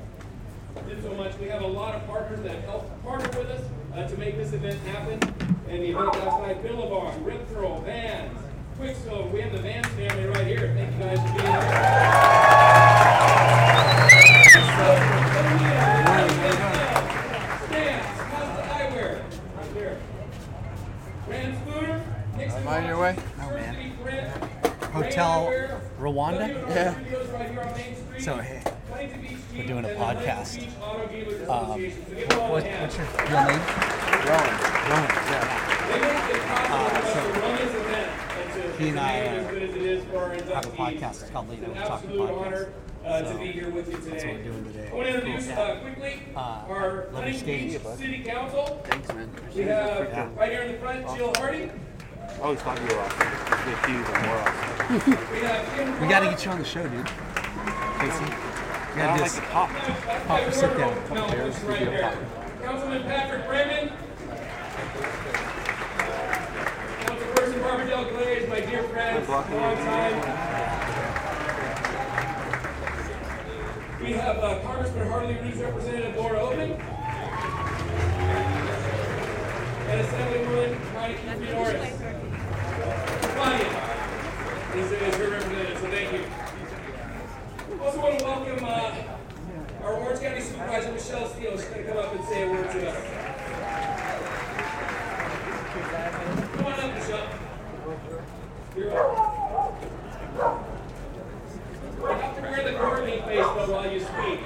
Did 0.88 1.02
so 1.02 1.14
much. 1.14 1.38
We 1.38 1.46
have 1.46 1.62
a 1.62 1.66
lot 1.66 1.94
of 1.94 2.06
partners 2.08 2.40
that 2.40 2.50
have 2.56 2.64
helped 2.64 3.02
partner 3.04 3.38
with 3.38 3.50
us 3.50 3.64
uh, 3.94 4.08
to 4.08 4.16
make 4.18 4.36
this 4.36 4.52
event 4.52 4.80
happen. 4.80 5.20
And 5.68 5.82
the 5.82 5.90
event 5.90 6.12
last 6.18 6.42
night, 6.42 6.62
Billabong, 6.62 7.24
Rip 7.24 7.48
Curl, 7.52 7.80
Vans, 7.82 8.38
Quiksilver. 8.76 9.28
We 9.28 9.40
have 9.42 9.52
the 9.52 9.58
Vans 9.58 9.86
family 9.88 10.26
right 10.26 10.46
here. 10.46 10.74
Thank 10.74 10.92
you 10.92 10.98
guys 10.98 11.18
for 11.18 11.26
being 11.28 11.46
here. 11.46 11.62
Stance, 17.68 18.06
Costa 18.30 18.62
Eyewear, 18.72 19.22
right 19.56 19.74
there. 19.74 19.98
Reyn 21.28 21.56
Spooner, 21.62 22.04
Nixon 22.36 22.62
Am 22.62 22.68
I 22.68 22.78
on 22.78 22.86
your 22.86 23.00
way? 23.00 23.16
Oh, 23.40 23.50
man. 23.50 23.92
Hotel 24.92 25.80
Rwanda? 25.98 26.48
Yeah. 26.68 26.94
So, 28.18 28.36
hey, 28.36 28.62
we're 29.56 29.66
doing 29.66 29.84
a 29.84 29.88
podcast. 29.88 30.68
Um, 31.48 31.80
what, 32.52 32.64
what's 32.64 32.96
your 32.98 33.06
real 33.06 33.44
name? 33.48 33.64
Rowan. 34.28 34.52
Rowan, 34.92 35.08
yeah. 35.32 35.88
Uh, 36.68 36.76
so, 38.52 38.72
he 38.78 38.88
and 38.90 39.00
I 39.00 39.26
uh, 39.26 39.30
have 40.54 40.66
a 40.66 40.68
podcast. 40.70 41.22
It's 41.22 41.30
called 41.30 41.48
Late 41.48 41.62
Night 41.62 41.86
Talking 41.86 42.10
Podcast. 42.10 42.68
Uh, 43.06 43.24
So, 43.24 43.32
to 43.32 43.38
be 43.38 43.52
here 43.52 43.70
with 43.70 43.90
you 43.90 43.96
today. 43.96 44.10
That's 44.10 44.24
what 44.24 44.34
we're 44.34 44.42
doing 44.42 44.64
today. 44.66 44.88
I 44.90 44.94
want 44.94 45.08
to 45.08 45.14
introduce 45.14 45.46
Cool. 45.46 45.58
uh, 45.58 45.80
quickly 45.80 46.22
Uh, 46.36 46.40
our 46.68 47.08
Huntington 47.12 47.40
skating. 47.40 47.68
Beach 47.68 47.82
City 47.96 48.22
Council. 48.22 48.80
Thanks, 48.84 49.08
man. 49.08 49.30
We 49.54 49.62
have 49.62 50.36
right 50.36 50.50
here 50.52 50.62
in 50.62 50.72
the 50.72 50.78
front 50.78 51.06
Jill 51.16 51.32
Hardy. 51.38 51.70
I 52.20 52.40
always 52.42 52.60
thought 52.60 52.78
you 52.78 52.86
were 52.94 53.00
awesome. 53.02 53.28
Just 53.48 53.64
get 53.64 53.88
you 53.88 53.94
even 54.00 54.22
more 54.28 54.38
awesome. 54.38 55.28
We 55.32 55.38
have 55.40 55.74
Kim 55.74 56.00
We 56.02 56.06
got 56.08 56.20
to 56.20 56.26
get 56.26 56.44
you 56.44 56.50
on 56.50 56.58
the 56.58 56.64
show, 56.66 56.86
dude. 56.86 57.06
Casey. 57.98 58.24
You 58.92 58.98
gotta 58.98 59.08
don't 59.08 59.20
like 59.20 59.32
this. 59.32 59.40
pop. 59.50 59.70
Pop 60.28 60.46
or 60.46 60.52
sit 60.52 60.76
down. 60.76 61.14
No, 61.14 61.26
it's 61.46 61.60
right 61.60 61.84
there. 61.86 62.41
Councilman 62.62 63.02
Patrick 63.02 63.44
Brenden. 63.48 63.90
Councilperson 67.00 67.60
Barbara 67.60 67.86
Delgleize, 67.86 68.48
my 68.48 68.60
dear 68.60 68.84
friend, 68.84 69.28
long 69.28 69.44
time. 69.48 70.14
We 74.00 74.12
have 74.12 74.38
uh, 74.38 74.60
Congressman 74.60 75.08
Harley 75.08 75.34
Reid's 75.34 75.58
representative 75.60 76.16
Laura 76.16 76.40
Oben. 76.40 76.70
And 79.90 80.00
Assemblywoman 80.06 80.78
Connie 80.92 81.52
Norris. 81.52 81.98
Claudia 83.34 83.66
is, 84.76 84.92
is 84.92 85.14
her 85.16 85.30
representative, 85.30 85.78
so 85.78 85.86
thank 85.90 86.12
you. 86.12 86.24
Also 87.82 87.98
want 87.98 88.18
to 88.18 88.24
welcome 88.24 88.64
uh, 88.64 89.11
our 89.84 89.94
Orange 89.94 90.20
County 90.20 90.40
Supervisor 90.40 90.92
Michelle 90.92 91.28
Steel. 91.28 91.52
is 91.52 91.64
going 91.64 91.84
to 91.84 91.88
come 91.88 91.98
up 91.98 92.14
and 92.14 92.24
say 92.24 92.42
a 92.42 92.50
word 92.50 92.70
to 92.70 92.88
us. 92.90 92.96
Come 96.56 96.66
on 96.66 96.72
up, 96.72 96.94
Michelle. 96.94 97.28
You're 98.76 98.90
up. 98.98 99.82
You 101.98 102.08
have 102.08 102.36
to 102.36 102.42
wear 102.42 102.64
the 102.64 102.72
gardening 102.78 103.22
face 103.22 103.36
though 103.38 103.72
while 103.72 103.90
you 103.92 104.00
speak. 104.00 104.40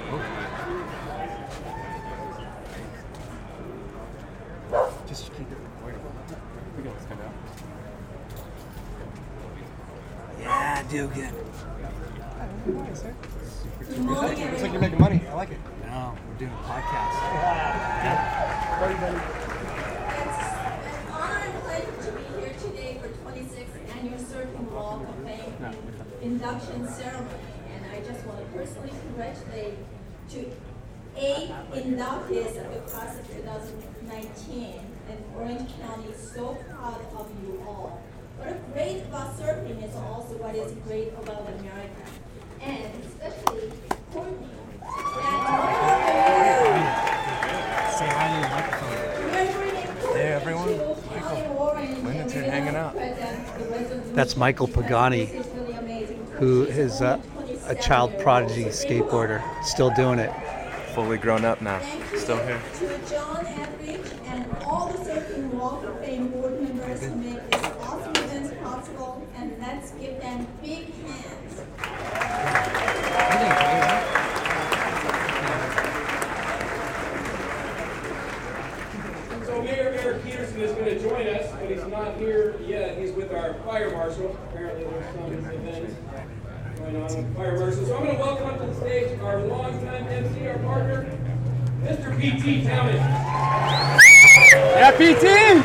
Just 5.07 5.31
keep 5.33 5.49
it 5.51 5.57
recording. 5.75 6.01
We 6.75 6.83
got 6.83 6.97
this 6.97 7.07
coming 7.07 7.25
out. 7.25 7.33
Yeah, 10.39 10.83
do 10.89 11.07
good. 11.07 11.33
Looks 14.05 14.21
like 14.61 14.71
you're 14.73 14.81
making 14.81 14.99
money. 14.99 15.21
I 15.29 15.33
like 15.33 15.51
it. 15.51 15.57
No, 15.85 16.15
we're 16.27 16.35
doing 16.37 16.51
a 16.51 16.63
podcast. 16.67 17.15
Buddy, 18.79 18.95
buddy. 18.95 19.19
honor 21.11 21.39
and 21.45 21.63
pleasure 21.63 21.95
to 22.03 22.11
be 22.11 22.23
here 22.39 22.53
today 22.59 22.99
for 23.01 23.07
26th 23.31 23.95
Annual 23.97 24.19
Surfing 24.19 24.71
Walk 24.71 25.01
of 25.07 25.15
Fame 25.25 25.75
induction 26.21 26.87
ceremony. 26.89 27.29
And 27.73 27.85
I 27.91 27.99
just 28.01 28.25
want 28.25 28.39
to 28.39 28.45
personally 28.57 28.91
congratulate 29.07 29.77
to 30.31 30.39
eight 31.15 31.49
inductees 31.73 32.57
of 32.63 32.73
the 32.73 32.79
class 32.91 33.17
of 33.19 33.27
2019. 33.27 34.79
And 35.09 35.17
Orange 35.37 35.71
County 35.81 36.07
is 36.11 36.31
so 36.33 36.55
proud 36.69 36.99
of 37.17 37.31
you 37.43 37.63
all. 37.65 38.01
What 38.37 38.49
is 38.49 38.61
great 38.73 39.01
about 39.05 39.37
surfing 39.39 39.81
is 39.83 39.95
also 39.95 40.35
what 40.37 40.53
is 40.53 40.73
great 40.85 41.13
about 41.13 41.47
America. 41.47 42.03
And 42.61 42.91
especially 43.05 43.71
Courtney. 44.11 44.49
And 44.81 45.43
Say 47.97 48.07
hi 48.07 48.25
to 48.33 48.37
the 48.41 48.49
microphone. 48.53 48.95
we're 49.31 49.53
bringing 49.53 49.87
Hey, 50.13 50.29
everyone. 50.33 50.67
to 50.67 50.75
Holly 51.19 51.47
Warren 51.49 51.91
Linda. 52.03 52.91
That's 54.13 54.26
Michael 54.37 54.67
Pagani, 54.67 55.25
who 56.37 56.63
is 56.65 57.01
a, 57.01 57.19
a 57.65 57.73
child 57.73 58.17
prodigy 58.19 58.65
skateboarder, 58.65 59.41
still 59.63 59.89
doing 59.89 60.19
it. 60.19 60.31
Fully 60.93 61.17
grown 61.17 61.43
up 61.43 61.61
now. 61.61 61.81
Still 62.15 62.37
here. 62.45 62.61
To 62.79 62.99
John 63.09 63.45
Etheridge 63.45 64.11
and 64.25 64.45
all 64.63 64.87
the 64.87 64.97
Surfing 64.99 65.49
Walk 65.53 65.83
of 65.83 65.99
Fame 65.99 66.29
board 66.29 66.61
members 66.61 67.03
who 67.03 67.15
make 67.15 67.51
this 67.51 67.65
awesome 67.81 68.15
event 68.23 68.63
possible, 68.63 69.27
and 69.35 69.55
let's 69.59 69.91
give 69.91 70.19
them 70.21 70.47
big 70.61 70.93
hands. 71.03 71.61
So 79.45 79.61
Mayor 79.61 79.93
Erik 80.01 80.23
Peterson 80.23 80.61
is 80.61 80.71
going 80.71 80.85
to 80.85 80.99
join 80.99 81.27
us, 81.27 81.51
but 81.51 81.69
he's 81.69 81.85
not 81.85 82.17
here 82.17 82.59
yet. 82.65 82.97
He's 82.97 83.11
with 83.11 83.31
our 83.31 83.53
fire 83.65 83.91
marshal. 83.91 84.35
Apparently 84.49 84.83
there's 84.83 85.15
some 85.15 85.31
event 85.31 85.95
going 87.07 87.19
on 87.19 87.25
with 87.25 87.35
the 87.35 87.39
fire 87.39 87.59
marshal. 87.59 87.85
So 87.85 87.97
I'm 87.97 88.03
going 88.03 88.17
to 88.17 88.23
welcome 88.23 88.47
up 88.47 88.59
to 88.59 88.65
the 88.67 88.75
stage 88.75 89.19
our 89.19 89.41
longtime 89.41 90.07
MC, 90.07 90.47
our 90.47 90.59
partner, 90.59 91.17
Mr. 91.81 92.19
P.T. 92.19 92.63
Townend. 92.63 92.97
Yeah, 94.57 94.91
PT! 94.91 95.63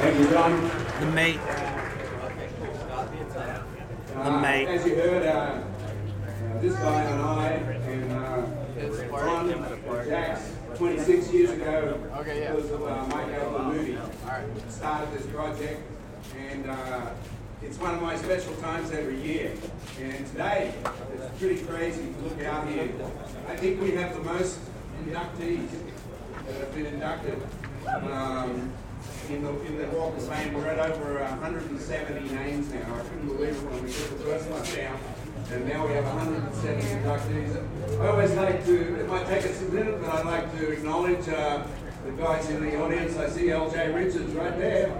Thank 0.00 0.18
you, 0.18 0.30
John. 0.30 0.70
The 1.00 1.06
mate. 1.12 1.40
The 4.24 4.40
mate. 4.40 4.68
As 4.68 4.86
you 4.86 4.94
heard, 4.96 5.26
uh, 5.26 5.30
uh, 5.30 6.60
this 6.60 6.74
guy 6.74 7.02
and 7.02 7.22
I 7.22 7.48
and 7.48 8.12
uh, 8.12 9.08
Ron 9.08 9.50
and 9.50 10.08
Jax 10.08 10.52
26 10.76 11.32
years 11.32 11.50
ago 11.50 11.98
because 12.18 12.70
of 12.70 12.82
uh, 12.82 13.06
Mike 13.06 13.28
Allen 13.34 13.76
movie 13.76 13.98
started 14.68 15.12
this 15.12 15.26
project 15.26 15.80
and 16.36 16.68
uh, 16.68 17.10
it's 17.64 17.78
one 17.78 17.94
of 17.94 18.02
my 18.02 18.16
special 18.16 18.54
times 18.56 18.90
every 18.90 19.20
year. 19.20 19.52
And 20.00 20.26
today, 20.28 20.74
it's 21.14 21.38
pretty 21.38 21.60
crazy 21.64 22.12
to 22.12 22.20
look 22.20 22.42
out 22.44 22.68
here. 22.68 22.90
I 23.48 23.56
think 23.56 23.80
we 23.80 23.92
have 23.92 24.14
the 24.14 24.22
most 24.22 24.58
inductees 25.04 25.68
that 26.46 26.54
have 26.56 26.74
been 26.74 26.86
inducted 26.86 27.40
um, 27.86 28.72
in 29.30 29.42
the 29.42 29.60
in 29.66 29.78
the 29.78 29.86
Walk 29.96 30.16
of 30.16 30.28
Fame. 30.28 30.52
We're 30.54 30.68
at 30.68 30.78
over 30.90 31.20
170 31.20 32.34
names 32.34 32.72
now. 32.72 32.94
I 32.94 33.00
couldn't 33.00 33.26
believe 33.28 33.56
it 33.56 33.62
when 33.62 33.82
we 33.82 33.92
put 33.92 34.18
the 34.18 34.24
first 34.24 34.48
one 34.50 34.62
down. 34.76 34.98
And 35.52 35.68
now 35.68 35.86
we 35.86 35.94
have 35.94 36.04
170 36.04 36.82
inductees. 36.82 38.00
I 38.00 38.06
always 38.08 38.32
like 38.32 38.64
to, 38.66 39.00
it 39.00 39.08
might 39.08 39.26
take 39.26 39.44
us 39.44 39.60
a 39.62 39.64
minute, 39.66 40.00
but 40.00 40.10
I'd 40.10 40.26
like 40.26 40.58
to 40.58 40.72
acknowledge 40.72 41.28
uh, 41.28 41.66
the 42.04 42.12
guys 42.12 42.48
in 42.50 42.62
the 42.62 42.82
audience. 42.82 43.16
I 43.16 43.28
see 43.28 43.46
LJ 43.46 43.94
Richards 43.94 44.32
right 44.34 44.58
there. 44.58 44.90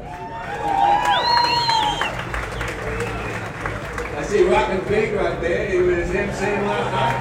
I 4.24 4.26
see 4.26 4.42
Rockin' 4.44 4.80
Pig 4.86 5.12
right 5.12 5.38
there. 5.38 5.70
He 5.70 5.76
was 5.76 6.08
emceeing 6.08 6.66
last 6.66 6.90
night. 6.96 7.18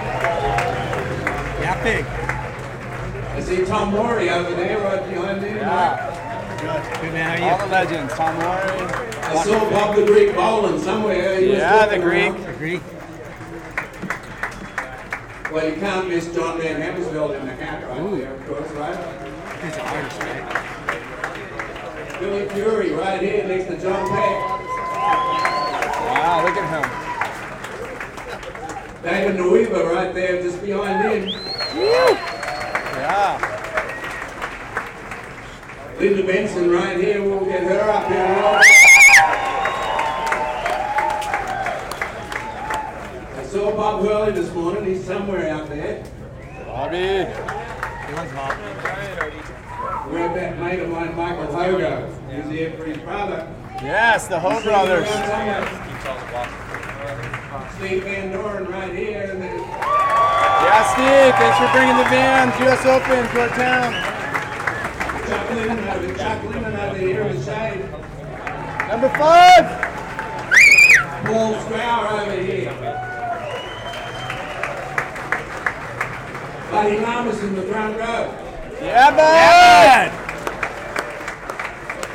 Yeah, 1.61 1.83
pig. 1.83 2.05
I 2.05 3.41
see 3.41 3.65
Tom 3.65 3.91
Morey 3.91 4.29
over 4.29 4.55
there 4.55 4.79
right 4.79 5.05
behind 5.09 5.41
me. 5.41 5.49
Good. 5.49 7.01
Good 7.01 7.11
man, 7.13 7.27
how 7.27 7.33
are 7.33 7.39
you? 7.39 7.43
All 7.43 7.57
the 7.57 7.65
legends. 7.73 8.13
Tom 8.13 8.35
Morey. 8.35 8.87
I 9.21 9.43
saw 9.43 9.69
Bob 9.69 9.97
the 9.97 10.05
Greek 10.05 10.33
Bolen 10.33 10.79
somewhere. 10.79 11.41
He 11.41 11.49
was 11.49 11.57
Yeah, 11.57 11.85
the 11.87 11.99
Greek. 11.99 12.31
around. 12.31 12.45
The 12.45 12.53
Greek. 12.53 12.81
Well, 15.51 15.69
you 15.69 15.75
can't 15.75 16.07
miss 16.07 16.33
John 16.33 16.57
Van 16.57 16.79
Hamersveld 16.81 17.37
in 17.37 17.45
the 17.45 17.53
hat 17.53 17.85
right 17.85 18.11
there, 18.17 18.33
of 18.33 18.47
course, 18.47 18.71
right? 18.71 18.97
He's 19.61 19.75
an 19.75 19.81
artist, 19.81 20.21
right? 20.21 20.45
Billy 22.21 22.47
Fury 22.47 22.93
right 22.93 23.21
here 23.21 23.45
next 23.45 23.65
to 23.65 23.77
John 23.77 24.07
Peck. 24.07 25.42
Wow, 26.23 26.39
look 26.45 26.55
at 26.55 26.63
him. 26.71 26.85
David 29.03 29.35
Nuuhiwa 29.35 29.91
right 29.93 30.13
there 30.15 30.41
just 30.41 30.61
behind 30.61 31.03
him. 31.03 31.27
Yeah. 32.95 33.35
Linda 35.99 36.23
Benson 36.23 36.71
right 36.71 36.97
here. 36.97 37.21
We'll 37.21 37.43
get 37.43 37.63
her 37.63 37.89
up 37.89 38.07
here. 38.07 38.23
I 43.35 43.43
saw 43.43 43.75
Bob 43.75 44.05
Hurley 44.05 44.31
this 44.31 44.49
morning. 44.53 44.85
He's 44.85 45.03
somewhere 45.03 45.49
out 45.49 45.67
there. 45.67 46.05
Bobby. 46.65 47.27
We're 50.09 50.33
that 50.33 50.57
mate 50.57 50.79
of 50.79 50.89
mine, 50.89 51.17
Michael 51.17 51.47
Hogo. 51.47 52.09
He's 52.33 52.49
here 52.49 52.71
for 52.77 52.85
his 52.85 52.99
brother. 52.99 53.45
Yes, 53.81 54.27
the 54.29 54.39
Ho 54.39 54.61
brothers. 54.63 55.92
Sitting 57.79 58.03
around 58.03 58.03
somewhere. 58.03 58.03
Steve 58.03 58.03
Van 58.03 58.31
Doren 58.31 58.65
right 58.67 58.93
here. 58.95 59.29
And 59.31 59.43
Yeah, 59.43 60.83
Steve. 60.93 61.35
Thanks 61.35 61.57
for 61.57 61.69
bringing 61.71 61.97
the 61.97 62.03
Vans 62.09 62.53
US 62.61 62.85
Open 62.85 63.27
to 63.29 63.41
our 63.41 63.49
town. 63.49 63.93
Chuck 65.27 65.49
Lehman 65.49 65.79
over, 65.89 66.13
Chuck 66.17 66.43
Lehman 66.43 66.75
over 66.75 66.97
here 66.97 67.43
Shade. 67.43 67.81
Number 68.89 69.09
five. 69.09 69.65
Paul 71.25 71.53
Strauch 71.61 72.11
over 72.11 72.41
here. 72.41 72.73
Buddy 76.71 76.99
Lamas 76.99 77.43
in 77.43 77.55
the 77.55 77.63
front 77.63 77.97
row. 77.97 78.33
Yeah, 78.81 79.11
bud. 79.11 80.11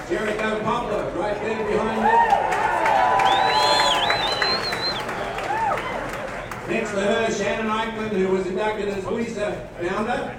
Jericho 0.08 0.60
Poppler 0.60 1.16
right 1.16 1.40
there 1.40 1.66
behind 1.66 2.02
me. 2.02 2.17
Her, 7.00 7.32
Shannon 7.32 7.66
Eichland, 7.66 8.10
who 8.10 8.28
was 8.28 8.46
inducted 8.46 8.88
as 8.88 9.04
WISA 9.04 9.68
founder. 9.88 10.34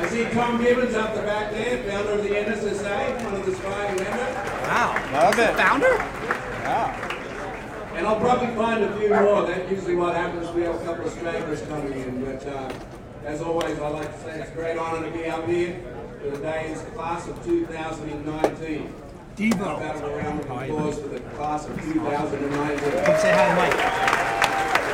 I 0.00 0.06
see 0.08 0.24
Tom 0.30 0.62
Gibbons 0.62 0.94
up 0.94 1.14
the 1.14 1.20
back 1.22 1.52
there, 1.52 1.82
founder 1.84 2.12
of 2.12 2.22
the 2.22 2.30
NSSA, 2.30 3.22
one 3.24 3.34
of 3.34 3.44
the 3.44 3.54
surviving 3.54 4.02
members. 4.02 4.34
Wow. 4.66 5.10
Love 5.12 5.38
it. 5.38 5.56
Founder? 5.56 5.94
Yeah. 6.64 7.16
And 7.96 8.06
I'll 8.06 8.18
probably 8.18 8.54
find 8.54 8.82
a 8.82 8.96
few 8.96 9.10
more. 9.10 9.46
That's 9.46 9.70
usually 9.70 9.96
what 9.96 10.16
happens. 10.16 10.50
We 10.52 10.62
have 10.62 10.74
a 10.74 10.84
couple 10.84 11.04
of 11.06 11.12
stragglers 11.12 11.60
coming 11.62 11.92
in. 11.92 12.24
But 12.24 12.46
uh, 12.46 12.72
as 13.26 13.42
always, 13.42 13.78
I 13.78 13.88
like 13.88 14.10
to 14.10 14.24
say 14.24 14.40
it's 14.40 14.50
a 14.50 14.54
great 14.54 14.78
honor 14.78 15.04
to 15.04 15.12
be 15.16 15.26
up 15.26 15.46
here 15.46 15.78
for 16.22 16.30
the 16.30 16.38
day's 16.38 16.80
class 16.94 17.28
of 17.28 17.44
2019. 17.44 18.94
Devo. 19.40 19.56
How 19.56 19.76
about 19.76 20.04
a 20.04 20.16
round 20.18 20.40
of 20.40 20.50
applause 20.50 20.98
for 21.00 21.08
the 21.08 21.20
class 21.20 21.66
of 21.66 21.74
2019? 21.80 23.04
Come 23.04 23.16
say 23.18 23.32
hi 23.32 23.48
to 23.48 23.54
Mike. 23.56 23.72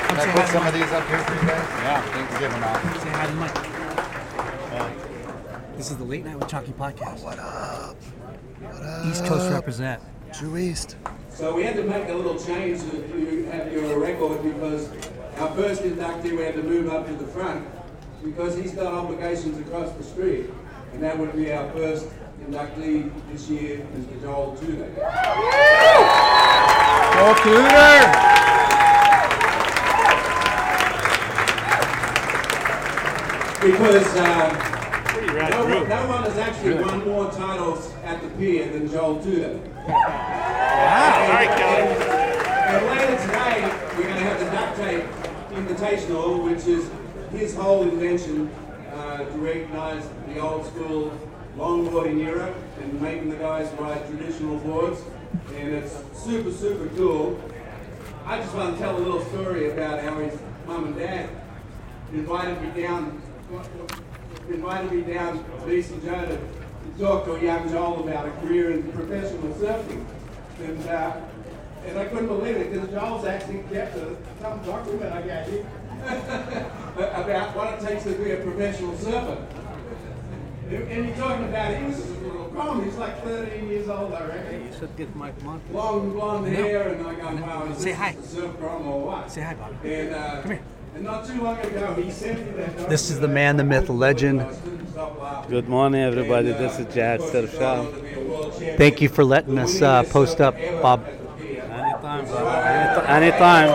Come 0.07 0.19
Can 0.19 0.21
I 0.21 0.33
put 0.33 0.39
hi 0.39 0.47
to 0.47 0.53
some 0.53 0.63
Mike. 0.63 0.75
these 0.75 0.93
up 0.93 1.09
here 1.09 1.19
for 1.19 1.35
you 1.35 1.41
guys? 1.41 1.67
Yeah, 1.83 2.01
thanks 2.13 2.33
for 2.33 2.39
giving 2.39 2.61
them 2.61 2.63
out. 2.63 2.81
Say 3.03 3.11
hi 3.11 3.27
to 3.27 3.33
Mike. 3.35 3.59
This 5.77 5.91
is 5.91 5.97
the 5.97 6.05
Late 6.05 6.25
Night 6.25 6.39
with 6.39 6.47
Chalky 6.49 6.71
podcast. 6.71 7.25
What 7.25 7.41
up? 7.41 7.97
East 9.11 9.25
Coast 9.25 9.51
represent. 9.51 10.01
True 10.33 10.57
East. 10.57 10.95
So 11.29 11.53
we 11.53 11.65
had 11.65 11.75
to 11.75 11.83
make 11.83 12.09
a 12.09 12.15
little 12.15 12.39
change 12.39 12.83
to 12.83 12.99
you 13.19 13.47
have 13.51 13.73
your 13.73 13.99
record 13.99 14.45
because 14.45 14.89
our 15.39 15.51
first 15.57 15.83
inductee 15.83 16.37
we 16.37 16.45
had 16.45 16.55
to 16.55 16.63
move 16.63 16.89
up 16.89 17.09
to 17.09 17.15
the 17.15 17.27
front 17.27 17.67
because 18.23 18.57
he's 18.57 18.71
got 18.75 18.95
obligations 18.95 19.59
across 19.59 19.91
the 19.95 20.05
street. 20.05 20.51
And 20.93 21.03
that 21.03 21.19
would 21.19 21.35
be 21.35 21.51
our 21.53 21.69
first 21.73 22.07
inductee 22.47 23.11
this 23.33 23.49
year, 23.49 23.85
Mr. 23.95 24.21
Joel 24.23 24.57
Tudor. 24.57 24.89
Go 27.15 27.35
Tudor. 27.43 28.27
Because 33.61 34.17
uh, 34.17 34.77
no, 35.51 35.65
one, 35.65 35.89
no 35.89 36.07
one 36.07 36.23
has 36.23 36.39
actually 36.39 36.75
won 36.75 37.05
more 37.05 37.31
titles 37.33 37.93
at 38.05 38.23
the 38.23 38.29
pier 38.39 38.71
than 38.71 38.89
Joel 38.89 39.21
Tudor. 39.23 39.59
Wow! 39.89 41.15
And, 41.33 41.51
and, 41.61 42.03
and 42.69 42.87
later 42.87 43.23
today, 43.27 43.63
we're 43.97 44.05
going 44.05 44.15
to 44.15 44.23
have 44.23 44.39
the 44.39 44.47
duct 44.53 44.77
tape 44.77 45.05
invitational, 45.51 46.45
which 46.45 46.67
is 46.67 46.89
his 47.33 47.57
whole 47.57 47.83
invention 47.83 48.49
uh, 48.93 49.25
to 49.25 49.39
recognise 49.39 50.09
the 50.29 50.39
old 50.39 50.67
school 50.67 51.13
longboarding 51.57 52.25
era 52.25 52.55
and 52.81 53.01
making 53.01 53.31
the 53.31 53.37
guys 53.37 53.73
ride 53.79 54.07
traditional 54.07 54.59
boards. 54.59 55.01
And 55.55 55.75
it's 55.75 55.95
super, 56.13 56.51
super 56.53 56.89
cool. 56.97 57.41
I 58.25 58.39
just 58.39 58.55
want 58.55 58.75
to 58.75 58.83
tell 58.83 58.97
a 58.97 58.99
little 58.99 59.25
story 59.27 59.71
about 59.71 60.03
how 60.03 60.19
his 60.19 60.39
mum 60.67 60.87
and 60.87 60.97
dad 60.97 61.31
invited 62.13 62.61
me 62.61 62.83
down, 62.83 63.23
invited 64.49 64.93
me 64.93 65.15
down 65.15 65.45
to 65.65 65.73
Eastern 65.73 66.05
Joe 66.05 66.27
to, 66.27 66.39
talk 66.99 67.25
to 67.25 67.35
a 67.35 67.43
young 67.43 67.69
Joel 67.69 68.09
about 68.09 68.27
a 68.27 68.31
career 68.41 68.71
in 68.71 68.91
professional 68.93 69.53
surfing. 69.55 70.05
And, 70.63 70.89
uh, 70.89 71.21
and 71.85 71.99
I 71.99 72.05
couldn't 72.07 72.29
believe 72.29 72.57
it 72.57 72.73
because 72.73 72.89
Joel's 72.89 73.27
actually 73.27 73.65
kept 73.71 73.97
a, 73.97 74.17
some 74.41 74.63
document 74.65 75.13
I 75.13 75.23
gave 75.23 75.53
you 75.53 75.67
about 76.97 77.57
what 77.57 77.75
it 77.75 77.87
takes 77.87 78.05
to 78.05 78.13
be 78.13 78.31
a 78.31 78.37
professional 78.37 78.97
surfer. 78.97 79.47
And 80.69 80.89
and 80.91 81.07
you're 81.07 81.17
talking 81.17 81.45
about, 81.45 81.77
he 81.77 81.85
was 81.85 81.99
a 82.01 82.15
little 82.15 82.49
grown. 82.49 82.85
He's 82.85 82.97
like 82.97 83.23
13 83.23 83.69
years 83.69 83.89
old, 83.89 84.13
I 84.13 84.27
reckon. 84.27 84.67
You 84.67 84.73
should 84.79 84.97
give 84.97 85.15
Mike 85.15 85.41
Monk. 85.43 85.63
Long 85.73 86.11
blonde 86.13 86.47
No. 86.47 86.51
hair, 86.53 86.89
and 86.89 87.07
I 87.07 87.15
go, 87.15 87.37
wow, 87.47 87.67
is 87.71 87.79
Say 87.79 87.91
this 87.91 87.99
hi. 87.99 88.17
Surf 88.25 88.59
Grom 88.59 88.87
or 88.89 89.01
what? 89.07 89.31
Say 89.31 89.43
hi, 89.43 89.55
Bobby. 89.55 89.95
And, 89.95 90.15
uh, 90.15 90.41
Come 90.43 90.51
here. 90.51 90.61
And 90.97 91.05
not 91.05 91.25
too 91.27 91.41
long 91.43 91.59
ago, 91.61 91.95
he 91.95 92.11
sent 92.11 92.39
me 92.47 92.53
that. 92.63 92.89
This 92.89 93.11
is 93.11 93.21
the 93.21 93.29
man, 93.29 93.57
the 93.59 93.65
myth, 93.65 93.87
the 93.87 93.93
legend. 93.93 94.45
Good 95.49 95.69
morning, 95.69 96.03
everybody. 96.03 96.49
This 96.53 96.79
is 96.81 96.93
Jad 96.95 97.21
Surfshah. 97.21 97.85
Thank 98.77 99.01
you 99.03 99.09
for 99.11 99.23
letting 99.25 99.59
us 99.59 99.81
uh, 99.83 100.03
post 100.05 100.41
up, 100.41 100.55
Bob. 100.83 101.05
Anytime, 101.07 102.25
brother. 102.25 103.07
Anytime. 103.07 103.69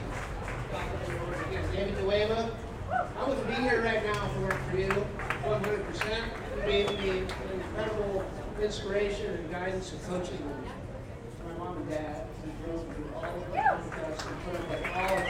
David 1.81 1.97
Nuuhiwa, 2.05 2.51
I 2.93 3.24
wouldn't 3.26 3.49
be 3.49 3.55
here 3.55 3.81
right 3.81 4.05
now 4.05 4.26
if 4.26 4.37
it 4.37 4.41
weren't 4.43 4.64
for 4.68 4.76
you. 4.76 4.93
100%. 5.49 6.28
You 6.57 6.62
gave 6.70 6.91
me 7.01 7.09
an 7.09 7.28
incredible 7.55 8.22
inspiration 8.61 9.31
and 9.31 9.51
guidance 9.51 9.91
and 9.93 10.03
coaching 10.05 10.45
my 11.47 11.53
mom 11.57 11.78
and 11.78 11.89
dad 11.89 12.26
me 12.45 12.53
through 12.61 12.85
all 13.16 13.24
of 13.24 13.33
the 13.51 13.57
contests 13.57 14.26
and 14.26 14.37
put 14.45 14.61
up 14.61 14.68
like 14.68 14.85
all 14.95 15.16
of. 15.16 15.24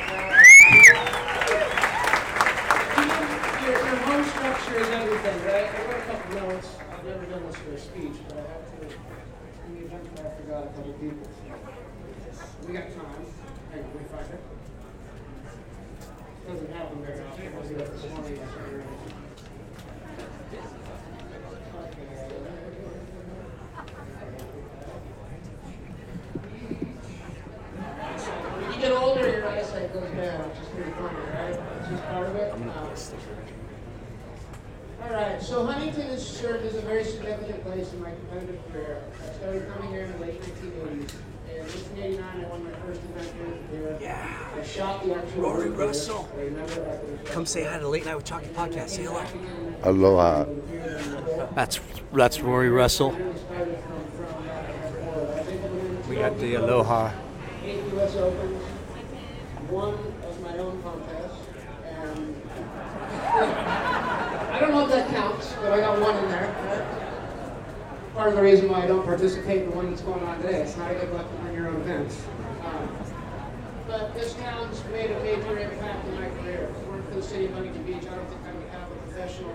Your, 3.62 3.70
your 3.70 3.96
home 4.11 4.24
structure 4.24 4.76
is 4.80 4.88
everything, 4.90 5.38
right? 5.46 5.70
I 5.70 5.86
wrote 5.86 6.03
a 6.03 6.07
couple 6.11 6.34
notes. 6.34 6.68
I've 6.90 7.05
never 7.05 7.26
done 7.26 7.46
this 7.46 7.57
for 7.62 7.70
a 7.70 7.78
speech, 7.78 8.18
but 8.26 8.38
I 8.38 8.40
have 8.40 8.66
to. 8.66 8.86
In 9.68 9.74
the 9.76 9.82
event 9.86 10.16
that 10.16 10.26
I 10.26 10.28
forgot 10.34 10.64
a 10.64 10.66
couple 10.74 10.94
people. 10.94 11.28
We 12.66 12.72
got 12.72 12.86
time. 12.90 13.22
Hang 13.70 13.84
on, 13.84 13.90
let 13.94 14.03
me 14.03 14.09
find 14.11 14.26
it. 14.34 14.59
Doesn't 16.51 16.72
happen 16.72 17.01
very 17.05 17.20
often. 17.20 17.46
I 17.46 17.59
was 17.61 17.70
up 17.70 17.92
this 17.94 18.11
morning. 18.11 18.40
I 18.42 18.51
started 18.51 18.74
writing. 18.74 19.11
When 28.59 28.74
you 28.74 28.80
get 28.80 28.90
older, 28.90 29.30
your 29.30 29.48
eyesight 29.48 29.92
goes 29.92 30.11
down, 30.11 30.48
which 30.48 30.59
is 30.59 30.68
pretty 30.74 30.90
funny, 30.90 31.18
right? 31.34 31.61
It's 31.78 31.88
just 31.88 32.05
part 32.07 32.26
of 32.26 32.34
it. 32.34 32.53
Um, 32.53 32.68
all 35.03 35.14
right, 35.14 35.40
so 35.40 35.64
Huntington 35.64 36.09
has 36.09 36.26
served 36.26 36.66
as 36.66 36.74
a 36.74 36.80
very 36.80 37.05
significant 37.05 37.62
place 37.62 37.92
in 37.92 38.03
my 38.03 38.11
competitive 38.11 38.61
career. 38.72 39.05
I 39.22 39.34
started 39.34 39.68
coming 39.72 39.90
here 39.90 40.03
in 40.03 40.12
the 40.14 40.18
late 40.18 40.42
1980s. 40.42 41.29
In 41.70 41.76
1989, 42.16 42.44
I 42.44 42.48
won 42.48 42.64
my 42.64 42.70
first 42.84 43.00
event. 43.04 44.00
Yeah. 44.00 44.28
I 44.56 44.62
shot 44.64 45.04
the 45.04 45.14
actual. 45.14 45.42
Rory. 45.42 45.70
Russell. 45.70 46.28
I 46.36 46.40
remember 46.42 46.72
I 46.72 47.20
was 47.22 47.30
Come 47.30 47.46
say 47.46 47.64
hi 47.64 47.78
to 47.78 47.88
Late 47.88 48.04
Night 48.04 48.16
with 48.16 48.24
Chalky 48.24 48.46
podcast. 48.48 48.88
Say 48.88 49.04
hello. 49.04 49.24
Aloha. 49.84 50.46
That's 51.54 51.78
that's 52.12 52.40
Rory 52.40 52.70
Russell. 52.70 53.10
We 56.08 56.16
got 56.16 56.38
the 56.40 56.54
Aloha. 56.56 57.12
eight 57.64 57.84
U.S. 57.92 58.16
Opens, 58.16 58.62
one 59.68 59.94
of 59.94 60.40
my 60.42 60.58
own 60.58 60.82
contests, 60.82 61.38
and 61.84 62.42
I 63.32 64.58
don't 64.60 64.72
know 64.72 64.84
if 64.86 64.90
that 64.90 65.08
counts, 65.10 65.52
but 65.60 65.72
I 65.72 65.78
got 65.80 66.00
one 66.00 66.16
in 66.24 66.30
there. 66.30 66.96
Part 68.14 68.28
of 68.28 68.34
the 68.34 68.42
reason 68.42 68.68
why 68.68 68.82
I 68.82 68.86
don't 68.86 69.04
participate 69.04 69.62
in 69.62 69.70
the 69.70 69.76
one 69.76 69.90
that's 69.90 70.02
going 70.02 70.22
on 70.24 70.40
today. 70.42 70.61
It's 70.62 70.76
not 70.76 70.90
a 70.90 70.94
good 70.94 71.12
luck 71.12 71.30
to 71.30 71.36
win 71.44 71.54
your 71.54 71.68
own 71.68 71.80
events. 71.80 72.22
Um, 72.64 72.88
but 73.86 74.14
this 74.14 74.34
town's 74.34 74.82
made 74.92 75.11
a 75.11 75.20
major 75.22 75.58
impact 75.58 76.06
in 76.08 76.14
my 76.14 76.28
career. 76.40 76.68
If 76.70 76.76
it 76.82 76.88
weren't 76.88 77.08
for 77.08 77.14
the 77.14 77.22
city 77.22 77.46
of 77.46 77.52
Huntington 77.54 77.82
Beach, 77.84 78.06
I 78.11 78.14
don't 78.14 78.28
think 78.28 78.40
I 78.46 78.52
would 78.52 78.68
have 78.68 78.90
a 78.90 78.94
professional 79.06 79.54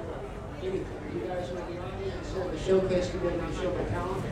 anything. 0.66 0.86
You 1.14 1.22
guys 1.28 1.49
are 1.51 1.56
the 1.56 1.80
audience, 1.80 2.28
so 2.28 2.49
the 2.49 2.60
showcase 2.60 3.14
able 3.14 3.30
to 3.30 3.53
show 3.56 3.72
my 3.74 3.84
talent 3.89 4.26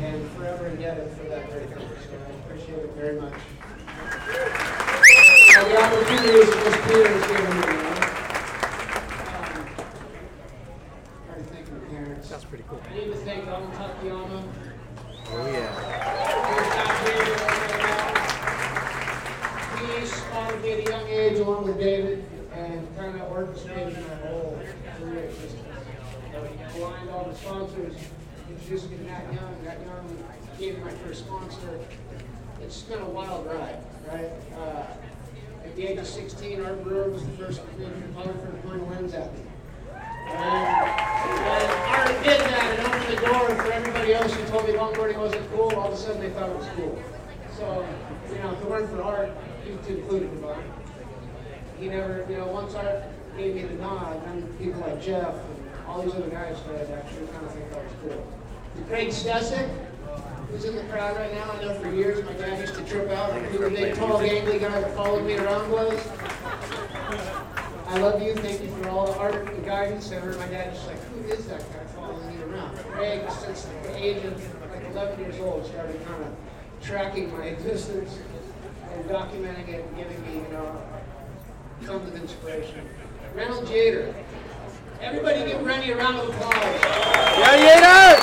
and 0.00 0.30
forever 0.32 0.66
indebted 0.66 1.10
for 1.16 1.24
that 1.24 1.50
very 1.50 1.66
thing. 1.66 1.78
So 1.78 2.14
I 2.14 2.30
appreciate 2.44 2.78
it 2.78 2.92
very 2.92 3.20
much. 3.20 3.32
All 5.56 5.64
the 5.64 5.76
opportunities 5.80 6.50
that 6.50 6.64
this 6.64 6.76
theater 6.86 7.08
has 7.08 7.24
given 7.26 7.50
me. 7.56 7.64
you 7.66 7.80
know. 7.82 7.94
Um, 9.32 9.54
Trying 11.26 11.42
to 11.42 11.48
think 11.50 11.64
of 11.68 11.72
my 11.72 11.88
parents. 11.88 12.15
That's 12.28 12.44
pretty 12.44 12.64
cool. 12.68 12.80
I 12.90 12.94
need 12.94 13.06
to 13.06 13.14
thank 13.18 13.46
Donald 13.46 13.72
Takayama. 13.74 14.42
Oh, 15.28 15.46
yeah. 15.46 15.70
He 19.78 20.06
started 20.06 20.62
me 20.62 20.72
at 20.72 20.78
a 20.80 20.90
young 20.90 21.08
age 21.08 21.38
along 21.38 21.68
with 21.68 21.78
David 21.78 22.24
and 22.52 22.96
kind 22.96 23.20
of 23.20 23.30
orchestrated 23.30 23.94
my 23.94 24.14
whole 24.26 24.58
career 24.98 25.24
existence. 25.24 25.62
Aligned 26.74 27.10
all 27.10 27.24
the 27.24 27.34
sponsors, 27.36 27.96
introduced 28.50 28.90
me 28.90 28.96
to 28.96 29.04
Nat 29.04 29.32
Young. 29.32 29.64
Nat 29.64 29.80
Young 29.86 30.24
gave 30.58 30.78
me 30.78 30.84
my 30.84 30.90
first 30.90 31.26
sponsor. 31.26 31.78
It's 32.60 32.82
been 32.82 33.00
a 33.00 33.08
wild 33.08 33.46
ride, 33.46 33.78
right? 34.08 34.30
Uh, 34.58 34.86
at 35.64 35.76
the 35.76 35.86
age 35.86 35.98
of 35.98 36.06
16, 36.06 36.60
Art 36.64 36.82
Brewer 36.82 37.08
was 37.08 37.24
the 37.24 37.32
first 37.32 37.60
photographer 37.62 38.50
to 38.50 38.68
point 38.68 38.82
a 38.82 38.84
lens 38.84 39.14
at 39.14 39.32
me. 39.32 39.45
And 40.26 41.70
Art 41.94 42.22
did 42.24 42.40
that 42.40 42.78
and 42.78 42.86
opened 42.86 43.16
the 43.16 43.26
door 43.26 43.48
for 43.62 43.72
everybody 43.72 44.14
else 44.14 44.34
who 44.34 44.44
told 44.46 44.66
me 44.66 44.74
longboarding 44.74 45.18
wasn't 45.18 45.50
cool, 45.52 45.74
all 45.74 45.88
of 45.88 45.94
a 45.94 45.96
sudden 45.96 46.20
they 46.20 46.30
thought 46.30 46.50
it 46.50 46.56
was 46.56 46.68
cool. 46.76 47.02
So, 47.56 47.86
you 48.32 48.38
know, 48.38 48.52
if 48.52 48.60
it 48.60 48.68
weren't 48.68 48.90
for 48.90 49.02
Art, 49.02 49.30
two 49.64 49.96
included 49.96 50.30
Devon, 50.34 50.62
he 51.78 51.88
never, 51.88 52.26
you 52.28 52.36
know, 52.38 52.46
once 52.46 52.74
Art 52.74 53.04
gave 53.36 53.54
me 53.54 53.62
the 53.62 53.74
nod, 53.74 54.24
then 54.26 54.42
people 54.58 54.80
like 54.80 55.00
Jeff 55.02 55.34
and 55.34 55.70
all 55.86 56.02
these 56.02 56.14
other 56.14 56.28
guys 56.28 56.56
started 56.58 56.90
actually 56.90 57.26
kind 57.28 57.46
of 57.46 57.52
think 57.52 57.70
that 57.70 57.84
was 57.84 57.92
cool. 58.02 58.26
Craig 58.88 59.08
Stecyk, 59.08 59.68
who's 60.50 60.64
in 60.64 60.76
the 60.76 60.82
crowd 60.84 61.16
right 61.16 61.32
now, 61.32 61.52
I 61.52 61.62
know 61.62 61.74
for 61.80 61.92
years 61.92 62.24
my 62.24 62.32
dad 62.34 62.60
used 62.60 62.74
to 62.74 62.84
trip 62.84 63.10
out 63.10 63.30
on 63.30 63.44
who 63.44 63.58
the 63.58 63.70
big, 63.70 63.94
tall, 63.94 64.18
gangly 64.20 64.60
guy 64.60 64.80
that 64.80 64.94
followed 64.96 65.24
me 65.24 65.36
around 65.36 65.70
was. 65.70 66.00
I 67.88 67.98
love 67.98 68.20
you. 68.20 68.34
Thank 68.34 68.62
you 68.62 68.68
for 68.68 68.88
all 68.88 69.06
the 69.06 69.16
art 69.18 69.48
and 69.48 69.64
guidance. 69.64 70.10
I 70.10 70.16
heard 70.16 70.36
my 70.38 70.46
dad 70.48 70.74
just 70.74 70.86
like, 70.88 71.00
who 71.04 71.20
is 71.28 71.46
that 71.46 71.60
guy 71.60 71.84
following 71.94 72.36
me 72.36 72.42
around? 72.42 72.76
Craig, 72.78 73.30
since 73.30 73.62
the 73.84 73.96
age 73.96 74.24
of 74.24 74.72
like 74.72 74.84
11 74.90 75.20
years 75.20 75.38
old, 75.38 75.64
started 75.66 76.04
kind 76.04 76.24
of 76.24 76.34
tracking 76.82 77.32
my 77.36 77.44
existence 77.44 78.18
and 78.92 79.04
documenting 79.04 79.68
it 79.68 79.84
and 79.84 79.96
giving 79.96 80.20
me, 80.22 80.34
you 80.34 80.48
know, 80.52 80.82
tons 81.84 82.08
of 82.08 82.16
inspiration. 82.20 82.88
Reynolds 83.34 83.70
Yater. 83.70 84.12
Everybody 85.00 85.44
give 85.44 85.64
Rennie 85.64 85.90
a 85.92 85.96
round 85.96 86.16
of 86.18 86.28
applause. 86.28 86.54
Yeah, 86.54 88.16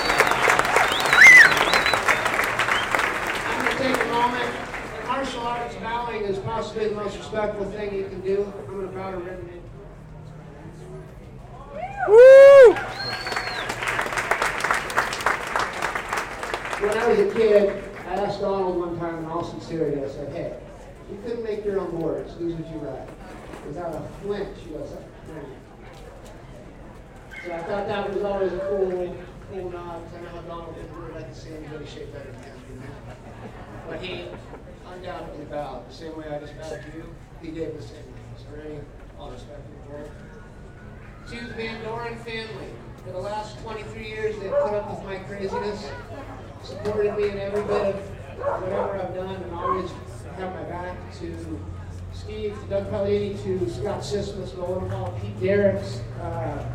I'm 3.48 3.66
going 3.66 3.78
to 3.78 3.84
take 3.84 3.96
a 3.96 4.08
moment. 4.12 4.52
In 5.00 5.08
martial 5.08 5.42
arts, 5.42 5.76
bowing 5.76 6.24
is 6.24 6.40
possibly 6.40 6.90
the 6.90 6.96
most 6.96 7.16
respectful 7.18 7.66
thing 7.66 7.94
you 7.96 8.06
can 8.10 8.22
do. 8.22 8.52
I'm 8.96 9.00
going 9.00 9.14
to 9.14 9.20
bow 9.20 9.26
to 9.26 9.26
Rennie. 9.26 9.62
Woo! 12.08 12.74
When 16.80 16.98
I 16.98 17.08
was 17.08 17.20
a 17.20 17.34
kid, 17.34 17.84
I 18.08 18.16
asked 18.16 18.42
Donald 18.42 18.78
one 18.78 19.00
time 19.00 19.20
in 19.20 19.26
all 19.26 19.44
sincerity, 19.44 20.04
I 20.04 20.08
said, 20.10 20.32
hey, 20.34 20.54
you 21.10 21.18
couldn't 21.24 21.44
make 21.44 21.66
your 21.66 21.80
own 21.80 22.00
words, 22.00 22.34
whose 22.34 22.56
would 22.56 22.68
you 22.68 22.78
write. 22.80 23.08
Without 23.66 23.96
a 23.96 24.02
flinch, 24.22 24.58
he 24.64 24.72
goes, 24.72 24.90
"Rennie." 25.30 25.48
So 27.46 27.54
I 27.54 27.64
thought 27.64 27.88
that 27.88 28.14
was 28.14 28.24
always 28.24 28.52
a 28.52 28.60
cool, 28.60 29.16
cool 29.50 29.70
nod. 29.72 30.02
'cause 30.04 30.20
I 30.20 30.22
know 30.22 30.30
how 30.30 30.42
Donald 30.42 30.76
didn't 30.76 30.94
really 31.00 31.14
like 31.14 31.34
to 31.34 31.40
see 31.40 31.56
anybody 31.56 31.86
shape 31.86 32.12
better 32.12 32.30
than 32.30 32.44
him. 32.44 32.58
you 32.70 32.76
know? 32.82 32.86
But 33.88 34.02
he 34.02 34.26
undoubtedly 34.86 35.46
bowed, 35.46 35.88
the 35.90 35.94
same 35.94 36.18
way 36.18 36.26
I 36.28 36.40
just 36.40 36.58
bowed 36.60 36.82
to 36.92 36.98
you. 36.98 37.06
He 37.42 37.52
gave 37.52 37.78
the 37.78 37.82
same. 37.82 38.23
Rennie, 38.56 38.80
all 39.20 39.32
respect 39.32 39.62
to 39.66 39.92
the. 39.92 41.36
To 41.36 41.48
the 41.48 41.54
Van 41.54 41.84
Doren 41.84 42.18
family, 42.18 42.74
for 43.06 43.12
the 43.12 43.20
last 43.20 43.60
23 43.60 44.08
years, 44.08 44.36
they've 44.40 44.52
put 44.52 44.74
up 44.74 44.90
with 44.90 45.06
my 45.06 45.18
craziness, 45.20 45.90
supported 46.64 47.16
me 47.18 47.30
in 47.30 47.38
every 47.38 47.64
bit 47.64 47.96
of 47.96 48.62
whatever 48.62 49.00
I've 49.00 49.16
done 49.16 49.36
and 49.36 49.54
always 49.54 49.90
have 50.36 50.54
my 50.54 50.64
back 50.64 50.98
to 51.20 51.60
Steve, 52.14 52.58
to 52.62 52.68
Doug 52.70 52.90
Pelletti, 52.90 53.42
to 53.44 53.70
Scott 53.70 54.04
Sismus, 54.04 54.56
Nolan 54.56 54.90
Hall, 54.90 55.18
Pete 55.22 55.40
Derricks, 55.40 56.02
uh, 56.22 56.73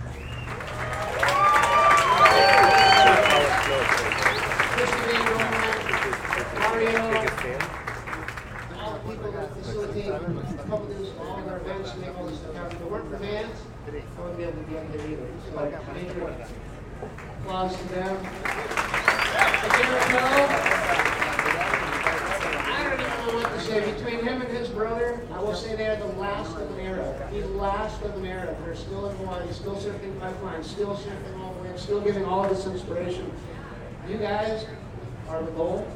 applause 17.59 17.77
to 17.81 17.89
them. 17.89 18.17
I 22.71 22.85
don't 22.85 23.01
even 23.01 23.27
know 23.27 23.35
what 23.35 23.53
to 23.53 23.61
say. 23.61 23.93
Between 23.93 24.25
him 24.25 24.43
and 24.43 24.57
his 24.57 24.69
brother, 24.69 25.27
I 25.33 25.41
will 25.41 25.55
say 25.55 25.75
they 25.75 25.89
are 25.89 25.97
the 25.97 26.07
last 26.19 26.57
of 26.57 26.71
an 26.71 26.81
era. 26.81 27.29
The 27.33 27.47
last 27.49 28.01
of 28.03 28.15
an 28.17 28.27
era. 28.27 28.57
They're 28.65 28.77
still 28.77 29.09
in 29.09 29.17
Hawaii, 29.17 29.53
still 29.53 29.75
surfing 29.75 30.21
pipeline, 30.21 30.63
still 30.63 30.95
surfing 30.97 31.41
all 31.41 31.55
the 31.55 31.63
way, 31.69 31.77
still 31.77 32.01
giving 32.01 32.25
all 32.25 32.49
this 32.49 32.67
inspiration. 32.67 33.29
You 34.09 34.19
guys 34.19 34.65
are 35.29 35.43
the 35.43 35.51
goal. 35.53 35.87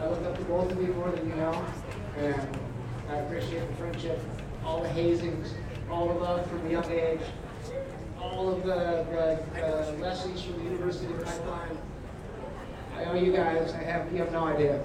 I 0.00 0.08
look 0.08 0.22
up 0.24 0.36
to 0.36 0.44
both 0.44 0.70
of 0.70 0.80
you 0.80 0.92
more 0.94 1.10
than 1.10 1.26
you 1.28 1.36
know, 1.36 1.64
and 2.18 2.58
I 3.08 3.16
appreciate 3.16 3.66
the 3.66 3.76
friendship, 3.76 4.20
all 4.62 4.82
the 4.82 4.88
hazings, 4.88 5.54
all 5.90 6.06
the 6.08 6.14
love 6.20 6.46
from 6.48 6.66
a 6.66 6.70
young 6.70 6.90
age, 6.90 7.20
all 8.32 8.50
of 8.50 8.62
the, 8.64 9.06
the 9.54 9.96
lessons 10.00 10.42
from 10.42 10.58
the 10.58 10.64
University 10.64 11.12
of 11.12 11.24
Pipeline. 11.24 11.78
I 12.96 13.04
owe 13.04 13.14
you 13.14 13.32
guys. 13.32 13.72
I 13.72 13.82
have 13.84 14.12
you 14.12 14.18
have 14.18 14.32
no 14.32 14.44
idea. 14.44 14.82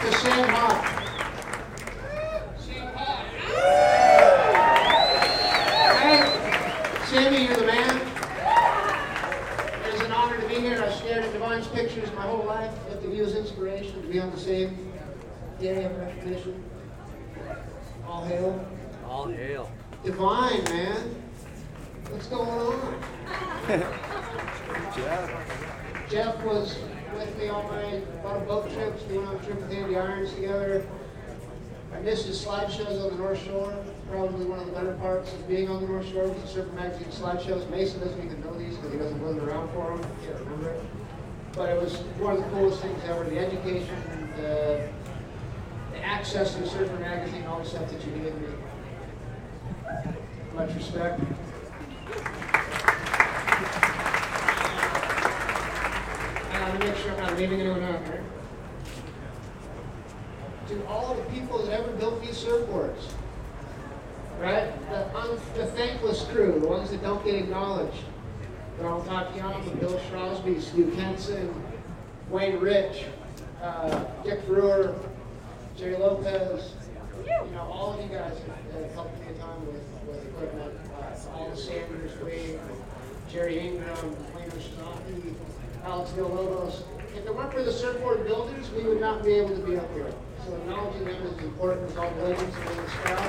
To 0.00 0.12
Sam 0.18 0.48
Hawk. 0.48 0.96
Sammy, 7.06 7.46
you're 7.46 7.56
the 7.56 7.66
man. 7.66 8.00
It 9.86 9.94
is 9.94 10.00
an 10.02 10.12
honor 10.12 10.40
to 10.40 10.46
be 10.48 10.54
here. 10.54 10.80
I've 10.82 10.94
stared 10.94 11.24
at 11.24 11.32
Divine's 11.32 11.66
pictures 11.66 12.08
my 12.14 12.22
whole 12.22 12.44
life. 12.44 12.72
Get 12.88 13.02
to 13.02 13.14
use 13.14 13.34
inspiration 13.34 14.00
to 14.00 14.08
be 14.08 14.20
on 14.20 14.30
the 14.30 14.38
same 14.38 14.92
day 15.60 15.84
of 15.84 15.98
recognition. 15.98 16.62
All 18.06 18.24
hail. 18.24 18.69
All 19.10 19.26
hail. 19.26 19.68
Divine, 20.04 20.62
man. 20.64 21.16
What's 22.10 22.28
going 22.28 22.48
on? 22.48 23.02
Jeff 24.94 26.08
Jeff 26.08 26.44
was 26.44 26.78
with 27.16 27.36
me 27.36 27.48
all 27.48 27.64
night, 27.72 28.06
a 28.22 28.24
lot 28.24 28.36
of 28.36 28.46
boat 28.46 28.72
trips, 28.72 29.02
we 29.10 29.18
went 29.18 29.30
on 29.30 29.34
a 29.34 29.38
trip 29.40 29.60
with 29.60 29.72
Andy 29.72 29.96
Irons 29.96 30.32
together. 30.32 30.86
I 31.92 31.98
missed 32.02 32.26
his 32.26 32.40
slideshows 32.44 33.02
on 33.02 33.10
the 33.10 33.16
North 33.16 33.44
Shore, 33.44 33.74
probably 34.08 34.46
one 34.46 34.60
of 34.60 34.66
the 34.66 34.72
better 34.72 34.92
parts 34.98 35.32
of 35.32 35.48
being 35.48 35.68
on 35.68 35.82
the 35.82 35.88
North 35.88 36.08
Shore 36.08 36.28
with 36.28 36.40
the 36.42 36.48
Surfer 36.48 36.72
Magazine 36.74 37.08
slideshows. 37.08 37.68
Mason 37.68 37.98
doesn't 37.98 38.24
even 38.24 38.40
know 38.42 38.56
these 38.56 38.76
because 38.76 38.92
he 38.92 38.98
doesn't 38.98 39.20
run 39.20 39.40
around 39.40 39.72
for 39.72 39.98
them, 39.98 40.08
can't 40.24 40.38
remember 40.38 40.70
it. 40.70 40.84
But 41.54 41.70
it 41.70 41.82
was 41.82 41.96
one 42.20 42.36
of 42.36 42.44
the 42.44 42.48
coolest 42.50 42.80
things 42.80 43.02
ever, 43.08 43.24
the 43.24 43.40
education, 43.40 44.30
the, 44.36 44.88
the 45.90 45.98
access 45.98 46.54
to 46.54 46.68
Surfer 46.68 46.96
Magazine, 47.00 47.44
all 47.46 47.58
the 47.58 47.68
stuff 47.68 47.90
that 47.90 48.06
you 48.06 48.12
gave 48.12 48.34
me. 48.36 48.46
Much 50.60 50.74
respect. 50.74 51.18
I 56.52 56.60
want 56.60 56.78
to 56.78 56.86
make 56.86 56.96
sure 56.98 57.12
I'm 57.12 57.16
not 57.16 57.38
leaving 57.38 57.60
anyone 57.62 57.82
out 57.82 58.04
here. 58.04 58.22
To 60.68 60.86
all 60.86 61.14
the 61.14 61.22
people 61.30 61.64
that 61.64 61.80
ever 61.80 61.90
built 61.92 62.20
these 62.20 62.44
surfboards, 62.44 63.10
right? 64.38 64.70
The, 64.90 65.16
un, 65.16 65.40
the 65.56 65.64
thankless 65.68 66.24
crew, 66.24 66.60
the 66.60 66.68
ones 66.68 66.90
that 66.90 67.00
don't 67.00 67.24
get 67.24 67.36
acknowledged. 67.36 68.04
Donald 68.78 69.06
Tatiana, 69.06 69.64
Bill 69.76 69.98
Shrosby, 70.10 70.60
Stu 70.60 70.90
Kenson, 70.90 71.54
Wayne 72.28 72.58
Rich, 72.60 73.06
uh, 73.62 74.04
Dick 74.24 74.46
Brewer, 74.46 74.94
Jerry 75.78 75.96
Lopez, 75.96 76.74
you 77.48 77.54
know, 77.54 77.62
all 77.62 77.94
of 77.94 78.00
you 78.02 78.08
guys 78.14 78.36
have, 78.38 78.82
have 78.82 78.92
helped 78.92 79.18
me 79.20 79.26
a 79.34 79.38
ton 79.38 79.66
with, 79.66 79.74
with 79.76 79.89
equipment. 80.42 80.72
Uh, 80.98 81.36
all 81.36 81.50
the 81.50 81.56
Sanders, 81.56 82.18
Wade, 82.22 82.58
Jerry 83.30 83.58
Ingram, 83.58 84.16
Wayne 84.34 84.50
Shizaki, 84.50 85.34
Alex 85.84 86.10
Villalobos. 86.12 86.82
If 87.14 87.26
it 87.26 87.34
weren't 87.34 87.52
for 87.52 87.62
the 87.62 87.72
surfboard 87.72 88.24
builders, 88.26 88.70
we 88.70 88.84
would 88.84 89.00
not 89.00 89.22
be 89.22 89.32
able 89.32 89.54
to 89.56 89.62
be 89.62 89.76
up 89.76 89.92
here. 89.92 90.12
So 90.46 90.54
acknowledging 90.54 91.04
them 91.04 91.22
is 91.26 91.38
important 91.44 91.90
as 91.90 91.96
all 91.96 92.10
the 92.10 92.22
legends 92.22 92.56
in 92.56 92.76
the 92.76 92.88
scout. 92.88 93.20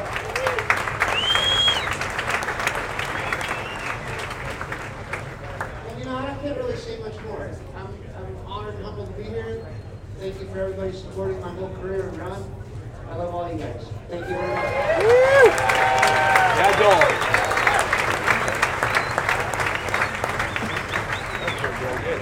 And 5.89 5.99
you 5.99 6.05
know, 6.05 6.15
I 6.15 6.37
can't 6.41 6.57
really 6.57 6.77
say 6.77 6.97
much 6.99 7.19
more. 7.23 7.51
I'm, 7.75 7.87
I'm 8.15 8.37
honored 8.45 8.75
and 8.75 8.85
humbled 8.85 9.07
to 9.07 9.13
be 9.13 9.23
here. 9.23 9.65
Thank 10.19 10.39
you 10.39 10.47
for 10.47 10.59
everybody 10.59 10.93
supporting 10.93 11.41
my 11.41 11.49
whole 11.49 11.69
career 11.75 12.07
and 12.07 12.17
run. 12.19 12.60
I 13.11 13.15
love 13.15 13.35
all 13.35 13.51
you 13.51 13.57
guys. 13.59 13.85
Thank 14.07 14.21
you 14.21 14.35
very 14.35 14.47
much. 14.47 14.65
Yeah, 16.57 16.71
Joel. 16.79 17.11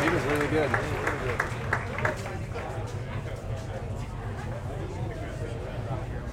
He 0.02 0.10
was 0.10 0.24
really 0.24 0.48
good. 0.48 0.72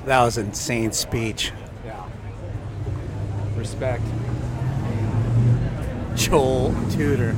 That 0.06 0.22
was 0.22 0.38
an 0.38 0.46
insane 0.46 0.92
speech. 0.92 1.52
Yeah. 1.84 2.08
Respect. 3.56 4.04
Joel 6.14 6.74
Tudor. 6.92 7.34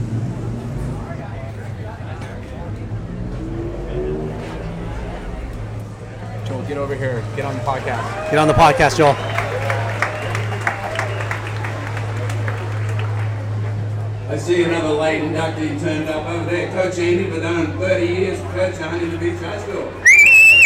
Get 6.69 6.77
over 6.77 6.95
here. 6.95 7.25
Get 7.35 7.47
on 7.47 7.55
the 7.55 7.62
podcast. 7.62 8.31
Get 8.31 8.39
on 8.39 8.47
the 8.47 8.53
podcast, 8.53 8.99
Joel. 8.99 9.14
I 14.29 14.37
see 14.37 14.64
another 14.64 14.91
late 14.91 15.23
inductee 15.23 15.81
turned 15.81 16.11
up 16.11 16.27
over 16.29 16.45
there. 16.51 16.71
Coach 16.73 16.99
Andy 16.99 17.25
Verdone 17.31 17.79
30 17.79 18.07
years 18.07 18.39
coach 18.53 18.75
at 18.75 18.83
Huntington 18.83 19.19
Beach 19.19 19.41
High 19.41 19.59
School. 19.62 19.89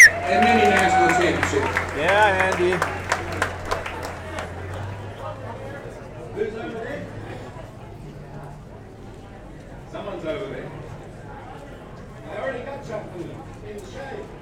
And 0.09 0.45
many 0.45 0.69
national 0.71 1.09
championships. 1.21 1.97
Yeah, 1.97 2.51
Andy. 2.51 2.73
Who's 6.35 6.55
over 6.57 6.85
there? 6.85 7.07
Someone's 9.93 10.25
over 10.25 10.47
there. 10.47 10.73
I 12.29 12.39
already 12.39 12.65
got 12.65 12.85
something 12.85 13.31
in 13.69 13.77
the 13.77 13.87
shade. 13.93 14.42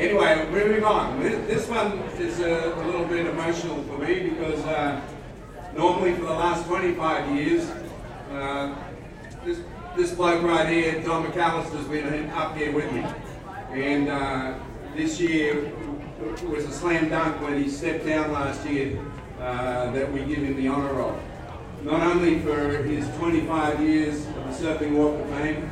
Anyway, 0.00 0.48
moving 0.50 0.82
on. 0.82 1.20
This, 1.20 1.68
one 1.68 1.98
is 2.18 2.40
a, 2.40 2.72
a 2.74 2.82
little 2.86 3.04
bit 3.04 3.26
emotional 3.26 3.82
for 3.82 3.98
me 3.98 4.30
because 4.30 4.64
uh, 4.64 4.98
normally 5.76 6.14
for 6.14 6.22
the 6.22 6.32
last 6.32 6.66
25 6.66 7.36
years, 7.36 7.68
uh, 8.32 8.74
this, 9.44 9.58
this 9.98 10.14
bloke 10.14 10.42
right 10.42 10.66
here, 10.66 11.02
Don 11.02 11.26
McAllister's 11.26 11.86
been 11.86 12.30
up 12.30 12.56
here 12.56 12.72
with 12.72 12.90
me. 12.92 13.04
And 13.72 14.08
uh, 14.08 14.54
this 14.96 15.20
year 15.20 15.70
was 16.48 16.64
a 16.64 16.72
slam 16.72 17.10
dunk 17.10 17.38
when 17.42 17.62
he 17.62 17.68
stepped 17.68 18.06
down 18.06 18.32
last 18.32 18.66
year 18.66 18.98
uh, 19.38 19.90
that 19.90 20.10
we 20.10 20.20
give 20.20 20.38
him 20.38 20.56
the 20.56 20.66
honour 20.66 20.98
of. 20.98 21.22
Not 21.82 22.00
only 22.00 22.38
for 22.38 22.82
his 22.84 23.06
25 23.18 23.82
years 23.82 24.26
of 24.28 24.34
the 24.34 24.66
Surfing 24.66 24.92
Walk 24.92 25.20
of 25.20 25.28
Fame, 25.28 25.70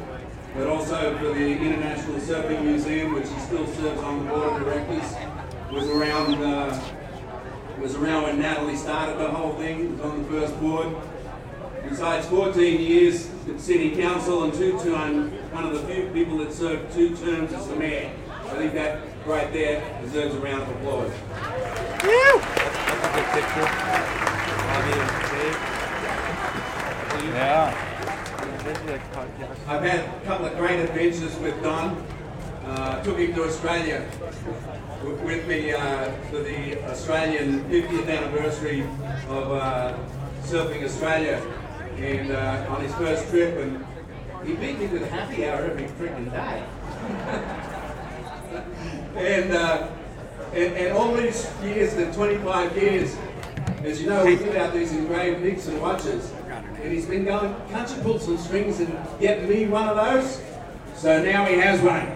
but 0.55 0.67
also 0.67 1.17
for 1.19 1.35
the 1.35 1.53
International 1.53 2.17
Surfing 2.17 2.63
Museum, 2.65 3.15
which 3.15 3.29
he 3.29 3.39
still 3.41 3.67
serves 3.67 4.03
on 4.03 4.25
the 4.25 4.31
board 4.31 4.53
of 4.53 4.59
directors. 4.65 5.15
Was 5.73 5.87
around 5.89 6.43
uh, 6.43 6.81
was 7.81 7.95
around 7.95 8.23
when 8.25 8.41
Natalie 8.41 8.77
started 8.77 9.19
the 9.19 9.29
whole 9.29 9.55
thing. 9.55 9.93
Was 9.93 10.01
on 10.01 10.23
the 10.23 10.29
first 10.29 10.61
board. 10.61 10.97
Besides 11.89 12.27
14 12.27 12.81
years 12.81 13.31
at 13.49 13.61
City 13.61 13.95
Council 13.97 14.45
and 14.45 14.53
two 14.53 14.73
time 14.79 15.31
one 15.53 15.65
of 15.65 15.73
the 15.73 15.81
few 15.93 16.09
people 16.13 16.39
that 16.39 16.53
served 16.53 16.93
two 16.93 17.17
terms 17.17 17.53
as 17.53 17.69
the 17.69 17.77
mayor. 17.77 18.11
I 18.31 18.57
think 18.57 18.75
that 18.75 19.01
right 19.27 19.53
there 19.53 19.83
deserves 20.03 20.35
a 20.35 20.41
round 20.41 20.63
of 20.63 20.71
applause. 20.71 21.13
That's 22.03 23.05
a 23.05 23.11
good 23.15 23.27
picture. 23.37 23.69
Bobby 24.69 24.93
and 24.99 25.11
Dave. 25.31 25.79
Yeah. 27.35 27.88
I've 28.69 29.83
had 29.83 30.01
a 30.01 30.21
couple 30.27 30.45
of 30.45 30.55
great 30.59 30.79
adventures 30.81 31.35
with 31.39 31.63
Don. 31.63 32.05
Uh, 32.67 33.03
took 33.03 33.17
him 33.17 33.33
to 33.35 33.45
Australia 33.45 34.07
with 35.25 35.49
me 35.49 35.73
uh, 35.73 36.13
for 36.29 36.41
the 36.43 36.79
Australian 36.85 37.65
50th 37.71 38.09
anniversary 38.11 38.83
of 39.29 39.53
uh, 39.53 39.97
Surfing 40.43 40.85
Australia. 40.85 41.41
And 41.97 42.31
uh, 42.31 42.67
on 42.69 42.83
his 42.83 42.95
first 42.97 43.31
trip, 43.31 43.57
and 43.57 43.87
He 44.45 44.55
beat 44.55 44.79
me 44.79 44.87
to 44.89 44.99
the 44.99 45.07
happy 45.07 45.47
hour 45.47 45.65
every 45.65 45.85
freaking 45.85 46.31
day. 46.31 46.63
and, 49.17 49.53
uh, 49.53 49.89
and 50.53 50.75
and 50.75 50.93
all 50.93 51.15
these 51.15 51.51
years, 51.63 51.95
the 51.95 52.13
25 52.13 52.77
years, 52.77 53.17
as 53.83 54.03
you 54.03 54.11
know, 54.11 54.27
we 54.27 54.37
put 54.37 54.57
out 54.57 54.75
these 54.75 54.93
engraved 54.93 55.43
Nixon 55.43 55.81
watches, 55.81 56.33
and 56.89 56.97
he's 56.97 57.05
been 57.05 57.27
going, 57.27 57.55
can't 57.69 57.91
you 57.95 58.03
pull 58.03 58.19
some 58.19 58.39
strings 58.39 58.81
and 58.81 58.91
get 59.21 59.47
me 59.47 59.67
one 59.67 59.91
of 59.91 59.97
those? 59.97 60.41
So 60.95 61.23
now 61.23 61.45
he 61.45 61.57
has 61.57 61.83
one. 61.83 62.07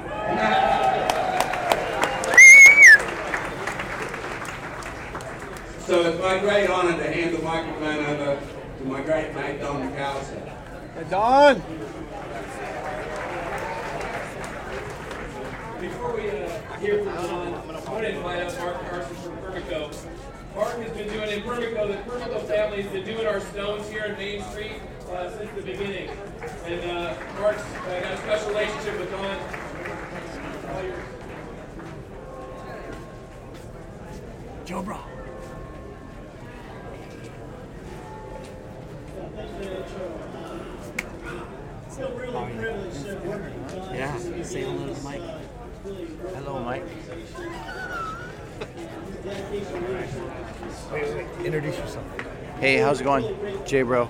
So 5.80 6.00
it's 6.08 6.18
my 6.22 6.38
great 6.38 6.70
honour 6.70 6.96
to 6.96 7.12
hand 7.12 7.36
the 7.36 7.42
microphone 7.42 8.06
over 8.06 8.40
to 8.78 8.84
my 8.84 9.02
great 9.02 9.34
mate 9.34 9.60
Don 9.60 9.92
McAllister. 9.92 11.10
Don! 11.10 11.56
Before 15.82 16.16
we 16.16 16.30
uh, 16.30 16.78
hear 16.78 17.04
from 17.04 17.12
John, 17.12 17.54
I 17.54 17.90
want 17.90 18.04
to 18.04 18.08
invite 18.08 18.42
up 18.42 18.58
Mark 18.58 18.88
Carson 18.88 19.16
from 19.16 19.36
Permico. 19.36 20.11
Mark 20.54 20.76
has 20.78 20.90
been 20.92 21.08
doing 21.08 21.30
in 21.30 21.40
Permico, 21.42 21.88
the 21.88 21.94
Permico 22.10 22.46
family 22.46 22.82
has 22.82 22.92
been 22.92 23.04
doing 23.04 23.26
our 23.26 23.40
stones 23.40 23.88
here 23.88 24.04
in 24.04 24.16
Main 24.18 24.42
Street 24.50 24.72
uh, 25.10 25.30
since 25.30 25.50
the 25.52 25.62
beginning. 25.62 26.10
And 26.66 26.90
uh, 26.90 27.14
Mark's 27.40 27.62
uh, 27.62 28.00
got 28.02 28.12
a 28.12 28.16
special 28.18 28.48
relationship 28.50 28.98
with 28.98 29.10
Don. 29.10 29.38
All 30.74 30.82
yours. 30.82 30.98
Joe 34.66 34.82
Bra. 34.82 35.02
Feel 41.96 42.10
really 42.12 42.54
privileged 42.56 43.04
to 43.04 43.14
work 43.26 43.42
with 43.42 43.74
John. 43.74 43.94
Yeah, 43.94 44.18
say 44.42 44.62
hello 44.62 44.94
to 44.94 45.02
Mike. 45.02 45.22
Hello, 46.34 46.58
Mike. 46.62 46.84
Introduce 51.44 51.78
yourself. 51.78 52.04
Hey, 52.58 52.78
how's 52.78 53.00
it 53.00 53.04
going? 53.04 53.64
Jay 53.64 53.82
Bro. 53.82 54.08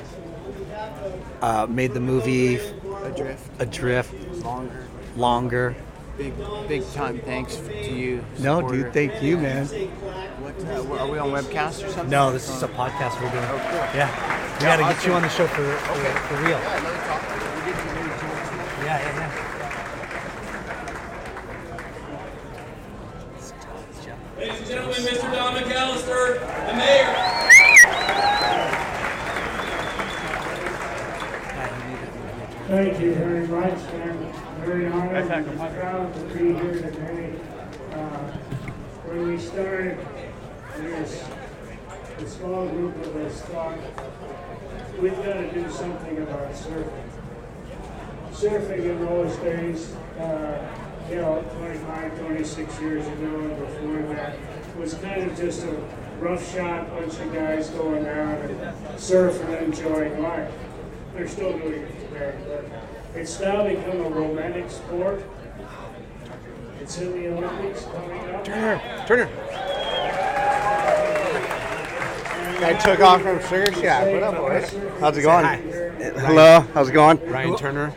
Uh, 1.43 1.67
made 1.69 1.93
the 1.93 2.01
movie 2.01 2.57
Adrift. 3.05 3.51
Adrift. 3.61 4.15
Longer. 4.45 4.87
Longer. 5.17 5.77
Big, 6.17 6.33
big 6.69 6.87
time 6.93 7.21
thanks 7.21 7.57
to 7.57 7.93
you. 7.93 8.25
No, 8.39 8.67
dude, 8.67 8.93
thank 8.93 9.23
you, 9.23 9.37
man. 9.39 9.67
What, 9.67 10.55
uh, 10.67 11.03
are 11.03 11.11
we 11.11 11.19
on 11.19 11.31
webcast 11.31 11.85
or 11.87 11.89
something? 11.91 12.11
No, 12.11 12.33
this 12.33 12.49
is 12.49 12.63
a 12.63 12.69
podcast 12.69 13.15
we're 13.21 13.31
doing. 13.31 13.45
Oh, 13.45 13.59
cool. 13.71 13.79
Yeah. 13.95 14.09
We 14.59 14.65
Yeah, 14.65 14.77
gotta 14.77 14.95
get 14.95 15.07
you 15.07 15.13
on 15.15 15.23
the 15.23 15.29
show 15.29 15.47
for, 15.47 15.57
for, 15.65 15.93
Okay. 15.93 16.13
for 16.29 16.37
real. 16.37 16.51
Yeah, 16.51 16.69
yeah, 16.69 16.81
me 16.81 16.89
talk. 17.07 17.23
We're 17.29 17.65
getting 17.67 17.89
to 17.89 17.95
know 17.95 18.07
each 18.07 18.23
other 18.23 18.51
too. 18.51 18.85
Yeah, 18.85 18.99
yeah, 19.01 19.17
yeah. 19.17 19.49
Ladies 24.43 24.59
and 24.59 24.69
gentlemen, 24.69 24.97
Mr. 25.03 25.33
Don 25.33 25.55
McAllister, 25.55 26.41
the 26.67 26.75
mayor. 26.75 27.15
Thank 32.67 32.99
you 32.99 33.15
very 33.15 33.47
much. 33.47 33.79
I'm 33.79 34.65
very 34.65 34.89
honored 34.89 35.31
and 35.31 35.59
proud 35.77 36.13
to 36.13 36.21
be 36.37 36.55
here 36.55 36.73
today. 36.73 37.35
Uh, 37.93 38.33
When 39.07 39.29
we 39.29 39.39
started 39.39 39.97
this, 40.77 41.25
the 42.19 42.29
small 42.29 42.67
group 42.67 42.97
of 42.97 43.15
us 43.19 43.43
thought, 43.43 43.79
we've 45.01 45.15
got 45.19 45.35
to 45.35 45.53
do 45.53 45.71
something 45.71 46.19
about 46.19 46.53
surfing. 46.53 47.11
Surfing 48.33 48.91
in 48.91 49.07
those 49.07 49.37
days, 49.37 49.93
uh, 50.19 50.82
you 51.13 51.19
know, 51.19 51.45
25, 51.59 52.21
26 52.21 52.81
years 52.81 53.07
ago 53.07 53.41
and 53.41 53.59
before 53.59 54.15
that, 54.15 54.35
was 54.79 54.95
kind 54.95 55.31
of 55.31 55.37
just 55.37 55.63
a 55.65 55.77
rough 56.19 56.55
shot, 56.55 56.89
bunch 56.89 57.19
of 57.19 57.33
guys 57.35 57.69
going 57.69 58.07
out 58.07 58.41
and 58.41 58.59
surfing 58.97 59.59
and 59.59 59.75
enjoying 59.75 60.23
life. 60.23 60.51
They're 61.15 61.29
still 61.29 61.59
doing 61.59 61.83
it 61.83 62.09
today, 62.09 62.35
but 62.49 63.21
it's 63.21 63.39
now 63.39 63.69
become 63.69 64.01
a 64.01 64.09
romantic 64.09 64.71
sport. 64.71 65.23
It's 66.81 66.97
in 66.97 67.13
the 67.13 67.29
Olympics 67.29 67.85
coming 67.85 68.35
up. 68.35 68.45
Turner, 68.45 69.05
Turner. 69.07 69.29
I 72.65 72.73
took 72.75 73.01
off 73.01 73.21
from 73.21 73.39
Sugar 73.41 73.73
Shack. 73.75 74.07
What 74.15 74.23
up, 74.23 74.37
boys? 74.37 74.75
How's 74.99 75.19
it 75.19 75.23
going? 75.23 75.45
Hello, 76.21 76.61
how's 76.73 76.89
it 76.89 76.93
going? 76.93 77.21
Ryan 77.29 77.57
Turner. 77.57 77.95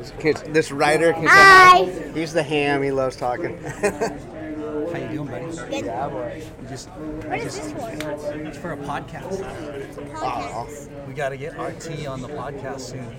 This, 0.00 0.40
this 0.42 0.72
writer. 0.72 1.12
Can 1.12 1.22
you 1.24 1.28
say 1.28 2.12
He's 2.18 2.32
the 2.32 2.42
ham. 2.42 2.82
He 2.82 2.90
loves 2.90 3.16
talking. 3.16 3.58
How 3.62 4.96
you 4.98 5.08
doing, 5.08 5.26
buddy? 5.28 5.76
Yeah, 5.84 6.08
boy. 6.08 6.42
You 6.62 6.68
just, 6.68 6.88
What 6.88 7.38
is 7.38 7.56
this 7.56 7.72
for? 7.72 7.90
it's 8.40 8.58
for 8.58 8.72
a 8.72 8.76
podcast. 8.78 9.44
Aw, 10.16 10.66
We 11.06 11.12
got 11.14 11.28
to 11.30 11.36
get 11.36 11.52
RT 11.58 12.06
on 12.06 12.20
the 12.22 12.28
podcast 12.28 12.80
soon. 12.80 13.16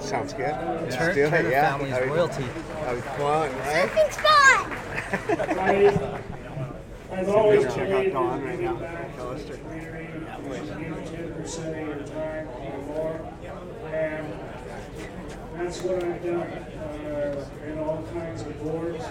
sounds 0.00 0.32
good. 0.34 0.50
Let's 0.82 0.96
Turn, 0.96 1.14
do 1.14 1.30
Turner 1.30 1.48
it. 1.48 1.52
Yeah. 1.52 1.70
family's 1.70 1.92
That'd 1.92 2.08
be- 2.08 2.14
royalty. 2.14 2.44
That'd 2.84 3.02
be 3.02 3.08
fun, 3.08 3.52
right? 3.58 3.88
Surfing's 3.88 4.16
fun. 4.16 5.58
I- 5.58 6.20
I've 7.12 7.28
always 7.28 7.64
Check 7.74 7.90
out 7.90 8.12
Dawn 8.12 8.42
right 8.44 8.60
now. 8.60 8.74
back 8.76 9.16
to 9.16 9.22
the 9.44 9.58
community, 9.58 10.08
give 10.48 11.10
ten 11.10 11.32
percent 11.34 11.76
of 11.78 11.86
your 11.86 12.06
time 12.06 12.48
or 12.48 12.78
more. 12.86 13.32
And 13.92 14.26
that's 15.62 15.80
what 15.82 16.02
I've 16.02 16.22
done, 16.24 16.40
uh, 16.40 17.48
in 17.66 17.78
all 17.78 18.02
kinds 18.12 18.42
of 18.42 18.62
boards. 18.62 19.04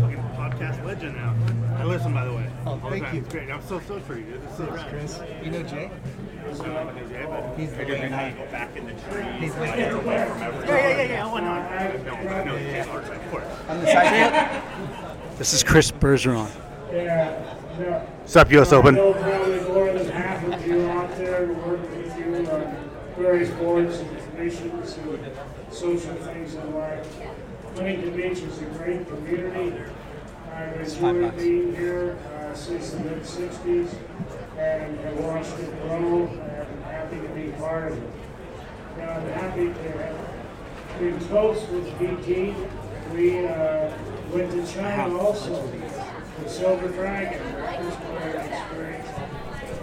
Fucking 0.00 0.18
podcast 0.36 0.84
legend 0.84 1.16
now. 1.16 1.34
I 1.78 1.84
listen, 1.84 2.12
by 2.14 2.24
the 2.24 2.32
way. 2.32 2.48
Oh, 2.66 2.70
All 2.82 2.90
thank 2.90 3.04
time. 3.04 3.14
you. 3.16 3.20
It's 3.22 3.32
great. 3.32 3.50
I'm 3.50 3.62
so 3.62 3.80
stoked 3.80 4.06
for 4.06 4.16
you. 4.16 4.24
dude. 4.24 4.42
This 4.42 4.52
is 4.60 4.68
rad. 4.68 4.88
Chris, 4.90 5.20
you 5.42 5.50
know 5.50 5.62
Jay? 5.62 5.90
I 5.90 6.52
don't 6.52 6.62
know 6.96 7.08
Jay, 7.08 7.24
but 7.26 7.58
He's 7.58 7.70
the 7.72 7.80
I 7.80 7.84
didn't 7.84 8.00
late 8.02 8.10
know 8.10 8.16
night. 8.16 8.30
to 8.36 8.44
go 8.44 8.50
back 8.50 8.76
in 8.76 8.86
the 8.86 8.92
trees. 8.92 9.40
He's 9.40 9.54
like, 9.56 9.76
late 9.76 9.86
I 9.86 9.90
don't 9.90 10.06
night. 10.06 10.28
know 10.28 10.34
from 10.34 10.42
everything. 10.42 10.68
Yeah, 10.68 10.88
yeah, 10.88 10.96
yeah, 10.96 11.02
yeah. 11.08 11.26
Oh, 11.26 11.36
I 11.36 11.40
know. 11.40 12.02
No, 12.04 12.12
I 12.30 12.44
know 12.44 12.58
Jay 12.58 12.84
Larson, 12.86 13.14
of 13.16 13.30
course. 13.30 13.44
I'm 13.68 13.80
the 13.80 13.86
sidekick. 13.86 15.38
This 15.38 15.52
is 15.52 15.62
Chris 15.64 15.90
Bergeron. 15.90 16.50
Yeah, 16.92 17.56
yeah. 17.78 18.02
What's 18.04 18.36
up, 18.36 18.50
US 18.52 18.72
Open? 18.72 18.94
I 18.94 18.98
know 18.98 19.12
probably 19.14 19.60
more 19.60 19.92
than 19.92 20.08
half 20.10 20.44
of 20.44 20.66
you 20.66 20.86
out 20.90 21.16
there 21.16 21.46
who 21.46 21.54
work 21.70 21.80
with 21.90 22.18
you 22.18 22.50
on 22.50 22.76
various 23.20 23.50
boards 23.50 23.98
and 23.98 24.18
commissions 24.30 24.96
and 24.96 25.30
social 25.70 26.14
things 26.14 26.54
in 26.54 26.74
life. 26.74 27.06
Huntington 27.74 28.16
Beach 28.16 28.38
is 28.38 28.58
a 28.62 28.64
great 28.64 29.06
community. 29.06 29.76
I've 30.52 30.80
enjoyed 30.80 31.36
being 31.36 31.76
here 31.76 32.18
uh, 32.32 32.54
since 32.54 32.90
the 32.90 33.00
mid 33.00 33.24
sixties 33.24 33.94
and 34.58 34.98
have 35.00 35.18
watched 35.20 35.58
it 35.58 35.82
grow 35.82 36.26
and 36.26 36.40
I'm 36.40 36.82
happy 36.82 37.20
to 37.20 37.28
be 37.28 37.50
part 37.58 37.92
of 37.92 37.98
it. 37.98 38.10
Now, 38.96 39.10
I'm 39.12 39.28
happy 39.28 39.66
to 39.66 39.92
have 39.98 40.98
been 40.98 41.20
close 41.28 41.66
with 41.68 41.86
PT. 41.98 42.54
We 43.14 43.46
uh, 43.46 43.90
went 44.32 44.50
to 44.52 44.66
China 44.66 45.18
also, 45.18 45.70
the 46.42 46.48
Silver 46.48 46.88
Dragon, 46.88 47.40
that 47.52 47.84
was 47.84 47.94
quite 47.94 48.34
an 48.34 48.52
experience. 48.52 49.08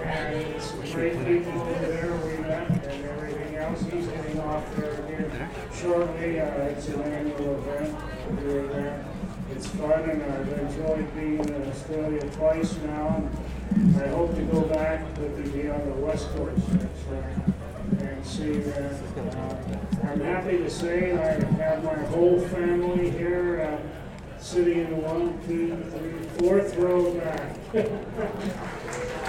And 0.04 0.62
some 0.62 0.82
great 0.92 1.14
people 1.26 1.62
over 1.62 1.86
there 1.86 2.16
we 2.18 2.38
met 2.38 2.70
and 2.70 3.06
everything 3.06 3.56
else. 3.56 3.67
He's 3.86 4.08
getting 4.08 4.40
off 4.40 4.76
there 4.76 4.94
again 4.94 5.50
shortly. 5.74 6.40
Uh, 6.40 6.46
it's 6.46 6.88
an 6.90 7.02
annual 7.02 7.56
event. 7.60 7.96
Doing 8.40 8.70
that. 8.70 9.06
It's 9.52 9.68
fun 9.68 10.10
and 10.10 10.24
I've 10.24 10.50
enjoyed 10.50 11.16
being 11.16 11.48
in 11.48 11.70
Australia 11.70 12.22
twice 12.32 12.76
now. 12.86 13.30
And 13.72 13.96
I 13.98 14.08
hope 14.08 14.36
to 14.36 14.42
go 14.44 14.62
back, 14.62 15.06
but 15.16 15.36
to 15.38 15.50
be 15.52 15.70
on 15.70 15.86
the 15.86 15.96
west 15.96 16.30
coast 16.32 16.68
time 16.68 17.54
and 18.00 18.26
see 18.26 18.54
that. 18.54 18.94
Uh, 19.18 19.56
I'm 20.04 20.22
happy 20.22 20.58
to 20.58 20.70
say 20.70 21.14
I 21.14 21.34
have 21.62 21.84
my 21.84 21.96
whole 22.08 22.40
family 22.48 23.10
here, 23.12 23.62
uh, 23.62 24.40
sitting 24.40 24.80
in 24.80 24.90
the 24.90 24.96
one, 24.96 25.40
two, 25.48 25.76
three, 25.92 26.48
fourth 26.48 26.76
row 26.78 27.14
back. 27.14 27.58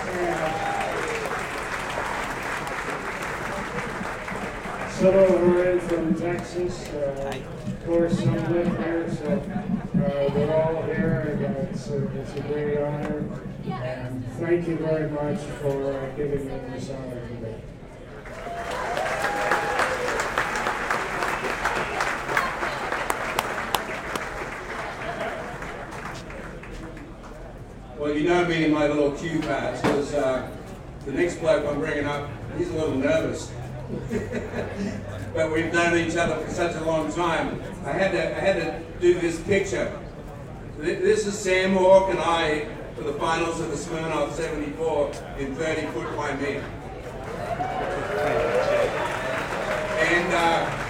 And 0.09 1.28
Some 4.99 5.15
of 5.15 5.29
them 5.29 5.57
are 5.57 5.65
in 5.71 5.79
from 5.79 6.13
Texas, 6.17 6.89
uh, 6.89 7.33
of 7.69 7.87
course, 7.87 8.19
some 8.19 8.35
live 8.35 8.79
here, 8.79 9.09
so, 9.09 9.31
uh, 9.31 10.35
we're 10.35 10.53
all 10.53 10.83
here, 10.83 11.39
and 11.41 11.57
uh, 11.57 11.61
it's 11.71 11.89
a, 11.89 12.05
it's 12.19 12.35
a 12.35 12.41
great 12.41 12.79
honor. 12.79 13.25
And 13.71 14.27
thank 14.41 14.67
you 14.67 14.77
very 14.79 15.09
much 15.09 15.39
for 15.61 15.93
uh, 15.93 16.17
giving 16.17 16.47
me 16.47 16.61
this 16.73 16.91
honor 16.91 17.29
today. 17.29 17.61
Well, 27.97 28.15
you 28.17 28.29
know 28.29 28.45
me 28.47 28.65
and 28.65 28.75
my 28.75 28.89
little 28.89 29.13
cue 29.13 29.39
pads, 29.43 29.81
because 29.81 30.13
uh, 30.15 30.51
the 31.05 31.13
next 31.13 31.37
bloke 31.37 31.65
I'm 31.65 31.79
bringing 31.79 32.05
up, 32.05 32.29
he's 32.57 32.71
a 32.71 32.75
little 32.75 32.97
nervous. 32.97 33.53
but 35.35 35.51
we've 35.51 35.73
known 35.73 35.97
each 35.97 36.17
other 36.17 36.37
for 36.45 36.51
such 36.51 36.77
a 36.77 36.85
long 36.85 37.11
time. 37.13 37.63
I 37.87 37.93
had 37.93 38.13
to, 38.13 38.37
I 38.37 38.41
had 38.41 38.57
to 38.57 38.83
do 39.01 39.19
this 39.19 39.41
picture. 39.41 39.99
This 40.77 41.27
is 41.27 41.39
Sam 41.39 41.73
Hawk 41.73 42.11
and 42.11 42.19
I 42.19 42.69
for 42.97 43.05
the 43.05 43.15
finals 43.15 43.61
of 43.61 43.71
the 43.71 43.77
Smirnoff 43.77 44.33
74 44.33 45.13
in 45.39 45.55
30 45.55 45.87
foot 45.93 46.17
by 46.17 46.37
me. 46.37 46.61
And 50.01 50.35
uh, 50.35 50.85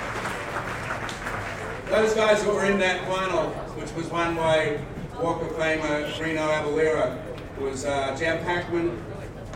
those 1.91 2.15
guys 2.15 2.43
that 2.43 2.53
were 2.53 2.65
in 2.65 2.79
that 2.81 3.07
final, 3.07 3.51
which 3.77 3.93
was 3.93 4.07
won 4.09 4.35
by 4.35 4.81
Walk 5.21 5.41
of 5.43 5.49
Famer 5.51 6.19
Reno 6.21 6.49
Abellira, 6.49 7.17
was 7.61 7.85
uh, 7.85 8.17
Jeff 8.19 8.43
Hakman. 8.45 9.01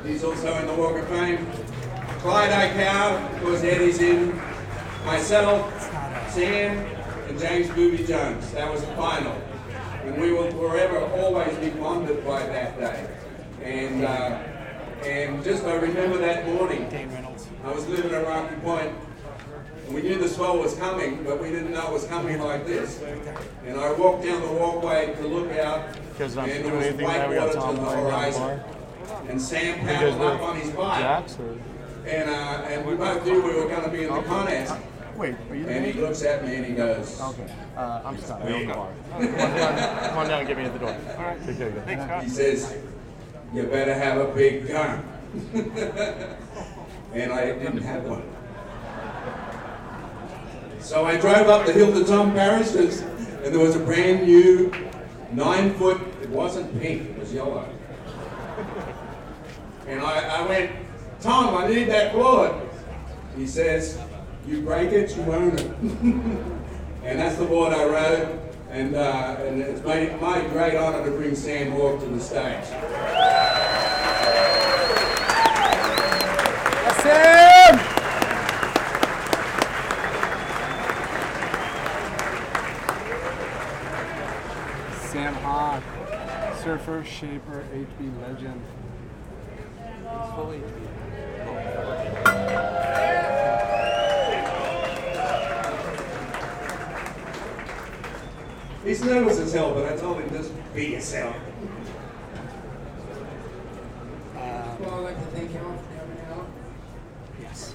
He's 0.07 0.23
also 0.23 0.57
in 0.59 0.67
the 0.67 0.75
Walk 0.75 0.97
of 0.97 1.09
Fame. 1.09 1.47
Clyde 2.23 2.51
Aikau, 2.51 3.35
of 3.35 3.43
course, 3.43 3.65
Eddie's 3.65 3.99
in. 3.99 4.41
Myself, 5.05 5.73
Sam, 6.31 6.79
and 7.29 7.37
James 7.37 7.69
Booby 7.71 8.05
Jones. 8.05 8.49
That 8.53 8.71
was 8.71 8.81
the 8.83 8.95
final. 8.95 9.33
And 10.05 10.21
we 10.21 10.31
will 10.31 10.49
forever 10.53 11.01
always 11.21 11.53
be 11.59 11.71
bonded 11.71 12.25
by 12.25 12.47
that 12.47 12.79
day. 12.79 13.09
And 13.65 14.05
uh, 14.05 14.39
and 15.05 15.43
just 15.43 15.65
I 15.65 15.75
remember 15.75 16.17
that 16.19 16.47
morning. 16.47 16.87
I 17.65 17.73
was 17.73 17.89
living 17.89 18.13
at 18.13 18.25
Rocky 18.25 18.55
Point, 18.61 18.93
and 19.87 19.95
we 19.97 20.03
knew 20.03 20.17
the 20.17 20.29
swell 20.29 20.59
was 20.59 20.77
coming, 20.77 21.25
but 21.25 21.43
we 21.43 21.51
didn't 21.51 21.73
know 21.73 21.89
it 21.89 21.93
was 21.93 22.05
coming 22.05 22.41
like 22.41 22.65
this. 22.65 23.03
And 23.67 23.81
I 23.81 23.93
walked 23.95 24.23
down 24.23 24.43
the 24.43 24.53
walkway 24.53 25.13
to 25.17 25.27
look 25.27 25.51
out, 25.59 25.93
Because 26.13 26.37
and 26.37 26.43
I'm 26.43 26.49
there 26.49 26.63
doing 26.63 26.77
was 26.77 26.87
anything 26.87 27.05
white 27.05 27.19
now, 27.19 27.29
we 27.31 27.35
got 27.35 27.57
water 27.57 27.73
to 27.75 27.81
the 27.81 27.83
playing 27.83 27.97
down 27.97 28.05
the 28.05 28.11
horizon. 28.11 28.61
And 29.29 29.43
Sam 29.43 29.81
paddled 29.81 30.23
up 30.23 30.41
on 30.41 30.57
his 30.61 30.71
bike. 30.71 31.29
Or? 31.41 31.59
And, 32.07 32.31
uh, 32.31 32.67
and 32.69 32.87
we 32.87 32.95
both 32.95 33.25
knew 33.25 33.43
we 33.43 33.55
were 33.55 33.69
going 33.69 33.85
to 33.85 33.91
be 33.91 34.05
in 34.05 34.15
the 34.15 34.23
contest. 34.23 34.75
Wait, 35.17 35.35
are 35.51 35.55
you 35.55 35.69
And 35.69 35.85
he 35.85 35.93
looks 35.93 36.23
at 36.23 36.45
me 36.45 36.57
and 36.57 36.67
he 36.67 36.73
goes, 36.73 37.21
Okay. 37.21 37.47
Uh, 37.77 38.03
I'm 38.05 38.19
stuck. 38.19 38.43
We- 38.45 38.55
I'm 38.55 38.69
the 38.69 38.75
bar. 38.75 38.93
Come 39.11 39.21
on 39.21 39.35
down, 39.35 40.09
come 40.09 40.19
on 40.19 40.29
down 40.29 40.39
and 40.41 40.49
get 40.49 40.57
me 40.57 40.65
at 40.65 40.73
the 40.73 40.79
door. 40.79 40.89
All 41.17 41.23
right. 41.25 41.47
Take 41.47 41.59
care, 41.59 41.71
guys. 41.71 41.85
Thanks, 41.85 42.05
Scott. 42.05 42.25
He 42.25 42.31
says, 42.31 42.77
you 43.53 43.65
better 43.65 43.95
have 43.95 44.19
a 44.19 44.35
big 44.35 44.67
gun. 44.69 45.05
and 47.13 47.33
I 47.33 47.45
didn't 47.47 47.83
have 47.83 48.05
one. 48.05 48.23
So 50.81 51.05
I 51.05 51.17
drove 51.17 51.49
up 51.49 51.67
the 51.67 51.73
hill 51.73 51.93
to 51.93 52.05
Tom 52.05 52.33
Parrish's, 52.33 53.03
and 53.03 53.55
there 53.55 53.61
was 53.61 53.77
a 53.77 53.81
brand 53.81 54.27
new 54.27 54.73
nine 55.31 55.75
foot, 55.75 56.01
it 56.23 56.29
wasn't 56.29 56.81
pink, 56.81 57.11
it 57.11 57.19
was 57.19 57.33
yellow. 57.33 57.69
And 59.87 60.01
I, 60.01 60.39
I 60.39 60.47
went, 60.49 60.71
Tom, 61.23 61.55
I 61.55 61.69
need 61.69 61.85
that 61.85 62.13
board. 62.13 62.51
He 63.37 63.47
says, 63.47 63.97
you 64.45 64.63
break 64.63 64.91
it, 64.91 65.17
you 65.17 65.23
own 65.23 65.57
it. 65.57 65.67
and 67.05 67.19
that's 67.21 67.37
the 67.37 67.45
board 67.45 67.73
I 67.73 67.85
rode, 67.85 68.41
and, 68.71 68.97
uh, 68.97 69.37
and 69.39 69.63
it's 69.63 69.85
my, 69.85 70.07
my 70.21 70.45
great 70.49 70.75
honor 70.75 71.05
to 71.05 71.13
bring 71.13 71.37
Sam 71.37 71.71
Hawke 71.71 72.01
to 72.01 72.07
the 72.07 72.19
stage. 72.19 72.65
Sam! 77.05 77.79
Sam 85.07 85.35
Hawk, 85.35 85.85
surfer, 86.65 87.05
shaper, 87.05 87.65
HB 87.73 88.23
legend. 88.23 88.61
He's 90.35 91.02
nervous 99.13 99.39
as 99.39 99.53
hell, 99.53 99.75
but 99.75 99.93
I 99.93 99.97
told 99.97 100.21
him 100.21 100.31
just 100.31 100.53
be 100.75 100.87
yourself. 100.87 101.37
Well, 104.35 104.95
I'd 104.95 105.05
like 105.05 105.19
to 105.19 105.27
thank 105.37 105.55
Alan 105.55 105.79
for 105.79 105.85
coming 106.01 106.21
out. 106.33 106.47
Yes. 107.41 107.75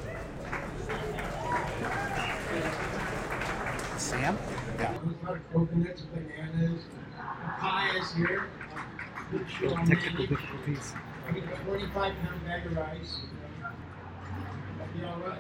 Sam? 3.97 4.38
Yeah. 4.80 4.91
A 4.91 5.25
lot 5.25 5.36
of 5.38 5.53
coconuts, 5.53 6.01
bananas, 6.01 6.82
papayas 7.17 8.13
here. 8.13 8.43
Good 9.32 9.45
show 9.49 9.75
on 9.75 9.88
Technical 9.88 10.19
me. 10.19 10.28
difficulties. 10.28 10.93
I 11.28 11.32
get 11.32 11.43
a 11.43 11.45
twenty-five 11.65 12.13
pound 12.23 12.45
bag 12.45 12.65
of 12.65 12.78
rice. 12.78 13.19
Uh. 14.97 15.35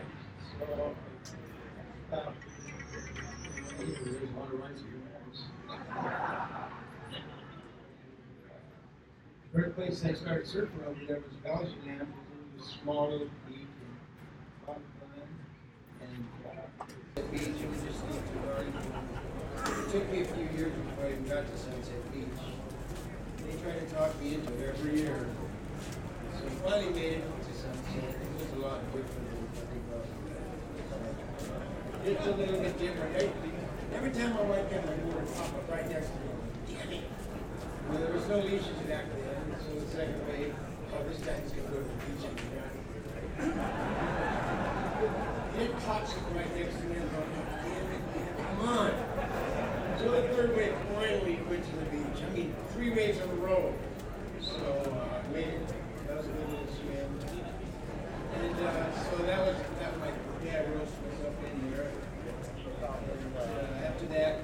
First 9.53 9.75
place 9.75 10.05
I 10.05 10.13
started 10.13 10.45
surfing 10.45 10.85
over 10.87 10.99
there 11.07 11.17
was 11.17 11.35
Belgium, 11.43 11.73
it 11.87 12.07
was 12.57 12.67
a 12.67 12.71
small 12.81 13.09
little 13.09 13.27
beach 13.47 13.57
and 13.57 13.95
fun. 14.65 14.75
And, 16.01 16.27
uh, 16.45 16.83
the 17.15 17.21
beach, 17.23 17.41
we 17.41 17.87
just 17.87 18.03
learn. 18.45 18.73
It 19.65 19.91
took 19.91 20.11
me 20.11 20.21
a 20.21 20.25
few 20.25 20.49
years 20.55 20.73
before 20.73 21.05
I 21.05 21.11
even 21.11 21.25
got 21.27 21.47
to 21.47 21.57
Sunset 21.57 22.13
Beach. 22.13 22.27
They 23.37 23.55
try 23.63 23.79
to 23.79 23.85
talk 23.87 24.21
me 24.21 24.35
into 24.35 24.53
it 24.53 24.75
every 24.75 25.01
year. 25.01 25.25
So 26.39 26.45
I 26.45 26.49
finally 26.69 26.93
made 26.93 27.13
it 27.13 27.23
to 27.41 27.53
Sunset. 27.53 28.03
It 28.03 28.39
was 28.39 28.51
a 28.53 28.65
lot 28.65 28.79
different 28.93 29.25
than 29.25 29.37
I 29.55 29.65
think 29.71 29.83
I 29.91 29.97
was. 29.97 30.27
It's 32.07 32.25
a 32.25 32.31
little 32.31 32.59
bit 32.61 32.79
different. 32.79 33.15
Every, 33.93 34.11
time 34.11 34.37
I 34.37 34.41
went 34.43 34.71
down, 34.71 34.85
the 34.85 34.91
water 35.07 35.27
pop 35.35 35.53
up 35.59 35.69
right 35.69 35.89
next 35.89 36.07
to 36.07 36.13
me. 36.15 36.31
Damn 36.71 36.93
it. 36.93 37.03
Well, 37.89 37.99
there 37.99 38.13
was 38.13 38.25
no 38.29 38.39
leashes 38.39 38.79
back 38.87 39.11
then, 39.11 39.55
so 39.59 39.75
the 39.77 39.85
second 39.91 40.25
wave, 40.25 40.55
oh, 40.95 41.03
this 41.03 41.19
guy's 41.19 41.51
gonna 41.51 41.67
go 41.67 41.83
to 41.83 41.83
the 41.83 41.99
beach 42.07 42.23
and 42.31 42.39
It 45.59 45.71
pops 45.83 46.13
up 46.15 46.33
right 46.33 46.55
next 46.55 46.77
to 46.79 46.83
me. 46.87 46.95
I'm 46.95 47.11
going, 47.11 47.27
damn 47.67 47.91
it, 47.91 48.01
come 48.39 48.69
on. 48.69 48.91
So 49.99 50.11
the 50.11 50.29
third 50.29 50.55
wave 50.55 50.75
finally 50.95 51.39
went 51.49 51.65
to 51.65 51.75
the 51.75 51.85
beach. 51.91 52.23
I 52.23 52.29
mean, 52.33 52.55
three 52.71 52.91
waves 52.91 53.17
in 53.19 53.29
a 53.29 53.35
row. 53.35 53.73
So 54.39 54.55
uh, 54.55 55.33
made 55.33 55.59
it. 55.59 55.67
That 56.07 56.15
was 56.15 56.25
a 56.25 56.29
good 56.29 56.49
little 56.51 56.67
swim. 56.71 57.19
And 58.39 58.55
uh, 58.65 58.95
so 59.11 59.17
that 59.25 59.39
was 59.45 59.57
that 59.79 59.91
was 59.91 59.99
my 59.99 60.11
dad 60.45 60.67
us 60.67 60.89
up 61.25 61.33
in 61.43 61.69
here. 61.69 61.89
And 61.89 62.83
uh, 62.83 63.26
after 63.85 64.05
that. 64.07 64.41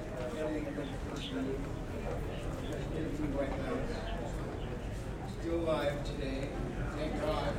Still 5.41 5.59
alive 5.59 6.03
today. 6.05 6.49
Thank 6.97 7.21
God. 7.21 7.53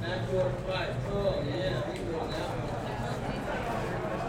Backdoor 0.00 0.50
fight. 0.66 0.92
Oh, 1.10 1.42
yeah, 1.46 1.82
we 1.88 1.94
know 1.98 2.24
that 2.30 2.48
one. 2.52 2.70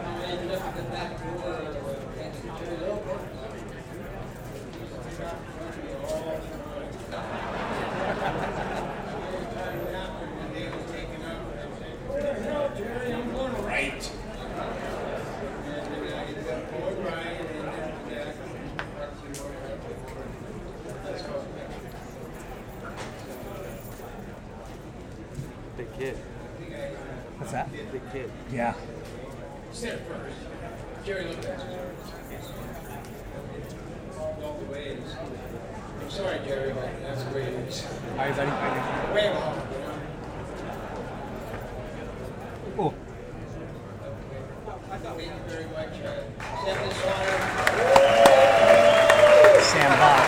How 0.03 0.11
we 0.17 0.23
ended 0.25 0.51
up 0.51 0.63
at 0.63 0.73
the 0.77 0.83
back 0.83 1.11
door 1.21 1.53
of 1.53 1.73
Kansas 2.17 2.41
City 2.41 2.77
Local. 2.81 3.19
Used 4.77 4.93
to 4.93 4.99
pick 5.03 5.19
out 5.21 5.37
front 5.53 5.75
of 5.75 5.81
me 5.83 5.91
all 6.01 6.25
the 6.25 6.47
time. 7.13 7.35
Every 9.27 9.47
time 9.53 9.77
it 9.77 9.91
happened, 9.93 10.33
the 10.41 10.47
day 10.57 10.67
was 10.73 10.85
taken 10.89 11.21
up, 11.27 11.41
I'd 11.53 11.73
say, 11.77 11.91
"Where 12.07 12.21
the 12.23 12.33
hell, 12.41 12.67
Jerry? 12.77 13.09
I'm 13.13 13.27
going 13.31 13.57
right." 13.65 14.03
And 15.67 15.85
then 15.93 16.13
I 16.13 16.25
ended 16.25 16.47
up 16.47 16.61
going 16.71 16.97
right, 17.05 17.37
and 17.37 17.49
then 17.53 17.65
after 17.67 18.05
that, 18.15 18.33
actually 18.97 19.33
going 19.37 19.61
right 19.61 19.77
before. 19.77 20.25
That's 21.03 21.21
called 21.21 21.45
Big 25.77 25.91
kid. 25.93 26.17
What's 27.37 27.51
that? 27.51 27.71
Big 27.71 28.01
kid. 28.11 28.31
Yeah. 28.51 28.73
Sit 29.71 29.99
first. 30.07 30.35
Jerry, 31.05 31.25
look 31.25 31.37
at 31.45 31.59
this. 31.59 32.45
Walk 34.41 34.61
away. 34.69 34.97
I'm 36.01 36.09
sorry, 36.09 36.39
Jerry, 36.45 36.73
but 36.73 36.89
that's 37.01 37.23
the 37.23 37.31
way 37.35 37.41
it 37.43 37.67
is. 37.67 37.85
Hi, 38.15 38.27
is 38.29 38.37
that- 38.37 39.13
Way 39.13 39.27
along, 39.27 39.55
you 39.71 39.79
know? 39.79 39.99
Oh. 42.79 42.93
Thank 44.89 45.21
you 45.21 45.31
very 45.47 45.65
much. 45.65 45.95
Uh, 46.01 46.23
Sam 46.63 46.77
this 46.87 47.03
honor. 47.05 47.37
Sam 49.61 49.91
Hawk. 49.99 50.27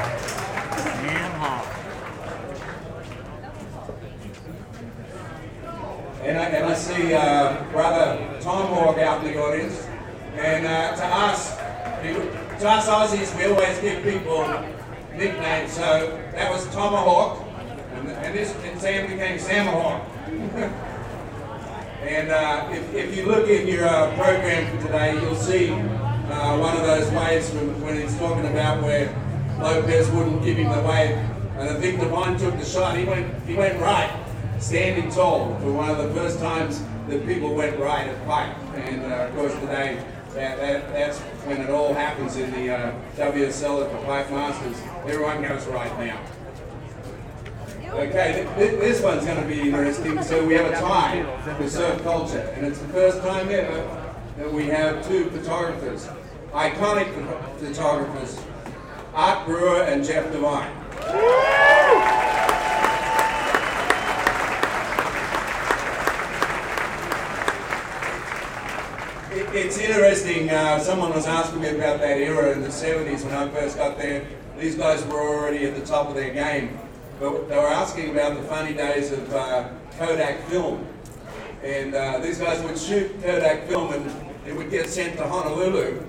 Sam 0.00 1.32
Hawk. 1.40 1.66
And 6.22 6.38
I, 6.38 6.44
and 6.44 6.66
I 6.66 6.74
see 6.74 7.14
uh, 7.14 7.62
brother 7.72 8.38
Tom 8.40 8.66
Hawk 8.74 8.98
out 8.98 9.24
in 9.24 9.32
the 9.32 9.40
audience. 9.42 9.86
And 10.36 10.66
uh, 10.66 10.96
to 10.96 11.04
us, 11.04 11.56
to 12.60 12.68
us 12.68 12.86
Aussies, 12.88 13.36
we 13.36 13.44
always 13.46 13.78
give 13.80 14.02
people 14.02 14.42
nicknames. 15.16 15.72
So 15.72 16.18
that 16.32 16.50
was 16.50 16.64
Tomahawk, 16.72 17.42
and, 17.94 18.08
and 18.08 18.34
this 18.34 18.54
and 18.64 18.80
Sam 18.80 19.10
became 19.10 19.38
Samahawk. 19.38 20.04
and 22.02 22.30
uh, 22.30 22.68
if, 22.70 22.94
if 22.94 23.16
you 23.16 23.26
look 23.26 23.48
in 23.48 23.66
your 23.66 23.86
uh, 23.86 24.14
program 24.16 24.76
for 24.76 24.86
today, 24.86 25.14
you'll 25.20 25.34
see 25.34 25.70
uh, 25.72 26.56
one 26.58 26.76
of 26.76 26.82
those 26.84 27.10
waves 27.12 27.50
from 27.50 27.80
when 27.82 28.00
he's 28.00 28.16
talking 28.16 28.46
about 28.46 28.82
where 28.82 29.08
Him 30.42 30.70
the 30.70 30.88
wave, 30.88 31.10
and 31.58 31.68
I 31.68 31.74
think 31.80 32.00
Divine 32.00 32.38
took 32.38 32.58
the 32.58 32.64
shot. 32.64 32.96
He 32.96 33.04
went 33.04 33.26
he 33.46 33.54
went 33.54 33.78
right, 33.80 34.10
standing 34.58 35.10
tall 35.10 35.54
for 35.60 35.72
one 35.72 35.90
of 35.90 35.98
the 35.98 36.08
first 36.14 36.38
times 36.38 36.82
that 37.08 37.26
people 37.26 37.54
went 37.54 37.78
right 37.78 38.06
at 38.08 38.26
Pipe. 38.26 38.56
And 38.74 39.02
uh, 39.12 39.16
of 39.26 39.34
course 39.34 39.54
today, 39.60 40.02
that, 40.34 40.58
that 40.58 40.92
that's 40.92 41.18
when 41.46 41.60
it 41.60 41.70
all 41.70 41.92
happens 41.92 42.36
in 42.36 42.50
the 42.52 42.74
uh, 42.74 42.92
WSL 43.16 43.84
at 43.84 43.92
the 43.92 43.98
Pipe 44.06 44.30
Masters. 44.30 44.80
Everyone 45.06 45.42
goes 45.42 45.66
right 45.66 45.98
now. 45.98 46.20
Okay, 47.92 48.44
th- 48.56 48.56
th- 48.70 48.80
this 48.80 49.02
one's 49.02 49.24
going 49.26 49.42
to 49.42 49.48
be 49.48 49.62
interesting. 49.62 50.22
So 50.22 50.46
we 50.46 50.54
have 50.54 50.66
a 50.66 50.76
tie 50.76 51.24
for 51.58 51.68
surf 51.68 52.02
culture, 52.02 52.38
and 52.56 52.64
it's 52.66 52.78
the 52.78 52.88
first 52.88 53.20
time 53.20 53.48
ever 53.50 54.06
that 54.38 54.52
we 54.52 54.66
have 54.68 55.06
two 55.06 55.24
photographers, 55.30 56.08
iconic 56.52 57.12
pho- 57.12 57.66
photographers, 57.66 58.38
Art 59.14 59.46
Brewer 59.46 59.82
and 59.82 60.04
Jeff 60.04 60.30
Divine. 60.32 60.70
It- 69.32 69.46
It's 69.54 69.78
interesting. 69.78 70.50
Uh, 70.50 70.78
someone 70.80 71.12
was 71.14 71.26
asking 71.26 71.60
me 71.62 71.68
about 71.68 72.00
that 72.00 72.18
era 72.18 72.50
in 72.52 72.62
the 72.62 72.70
70s 72.70 73.24
when 73.24 73.34
I 73.34 73.48
first 73.48 73.76
got 73.76 73.96
there. 73.96 74.22
These 74.58 74.74
guys 74.74 75.04
were 75.06 75.20
already 75.20 75.64
at 75.66 75.74
the 75.76 75.86
top 75.86 76.08
of 76.08 76.14
their 76.16 76.30
game. 76.34 76.78
But 77.20 77.48
they 77.48 77.56
were 77.56 77.68
asking 77.68 78.10
about 78.10 78.34
the 78.36 78.42
funny 78.42 78.74
days 78.74 79.12
of 79.12 79.32
uh, 79.32 79.68
Kodak 79.98 80.42
film. 80.48 80.84
And 81.62 81.94
uh, 81.94 82.18
these 82.18 82.38
guys 82.38 82.60
would 82.62 82.78
shoot 82.78 83.22
Kodak 83.22 83.68
film 83.68 83.92
and 83.92 84.10
it 84.46 84.56
would 84.56 84.70
get 84.70 84.88
sent 84.88 85.16
to 85.18 85.26
Honolulu. 85.26 86.02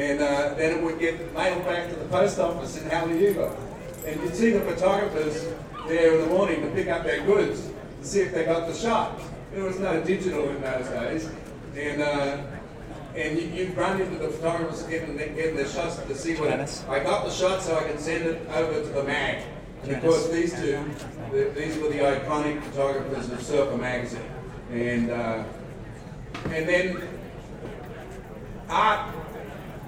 And 0.00 0.22
uh, 0.22 0.54
then 0.54 0.78
it 0.78 0.82
would 0.82 0.98
get 0.98 1.34
mailed 1.34 1.62
back 1.66 1.90
to 1.90 1.94
the 1.94 2.06
post 2.06 2.38
office 2.38 2.80
in 2.80 2.88
Haleiwa. 2.88 3.54
And 4.06 4.18
you'd 4.22 4.34
see 4.34 4.50
the 4.50 4.60
photographers 4.60 5.46
there 5.88 6.14
in 6.14 6.22
the 6.22 6.26
morning 6.28 6.62
to 6.62 6.68
pick 6.68 6.88
up 6.88 7.04
their 7.04 7.22
goods 7.26 7.68
to 8.00 8.06
see 8.06 8.20
if 8.20 8.32
they 8.32 8.46
got 8.46 8.66
the 8.66 8.72
shot. 8.72 9.20
There 9.52 9.62
was 9.62 9.78
no 9.78 10.02
digital 10.02 10.48
in 10.48 10.62
those 10.62 10.88
days. 10.88 11.28
And 11.76 12.00
uh, 12.00 12.38
and 13.14 13.38
you, 13.38 13.48
you'd 13.48 13.76
run 13.76 14.00
into 14.00 14.16
the 14.16 14.28
photographers 14.28 14.84
getting, 14.84 15.18
getting 15.18 15.56
their 15.56 15.68
shots 15.68 15.96
to 15.96 16.14
see 16.14 16.34
what? 16.36 16.48
I 16.88 17.00
got 17.00 17.26
the 17.26 17.30
shot 17.30 17.60
so 17.60 17.76
I 17.76 17.82
could 17.82 18.00
send 18.00 18.24
it 18.24 18.48
over 18.54 18.80
to 18.80 18.88
the 18.88 19.02
mag. 19.02 19.42
And 19.82 19.92
of 19.92 20.00
course, 20.00 20.28
these 20.30 20.54
two, 20.54 20.82
th- 21.30 21.54
these 21.54 21.76
were 21.76 21.90
the 21.90 21.98
iconic 21.98 22.62
photographers 22.62 23.30
of 23.30 23.42
Surfer 23.42 23.76
magazine. 23.76 24.22
And 24.72 25.10
uh, 25.10 25.44
and 26.46 26.66
then 26.66 27.08
art 28.70 29.14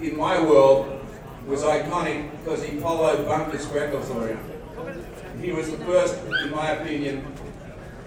in 0.02 0.16
my 0.16 0.40
world 0.40 1.00
was 1.46 1.62
iconic 1.62 2.30
because 2.38 2.62
he 2.64 2.78
followed 2.78 3.26
Bunker 3.26 3.58
Spreckels 3.58 4.10
around. 4.14 4.38
He 5.40 5.52
was 5.52 5.70
the 5.70 5.78
first, 5.78 6.18
in 6.44 6.50
my 6.50 6.70
opinion, 6.72 7.24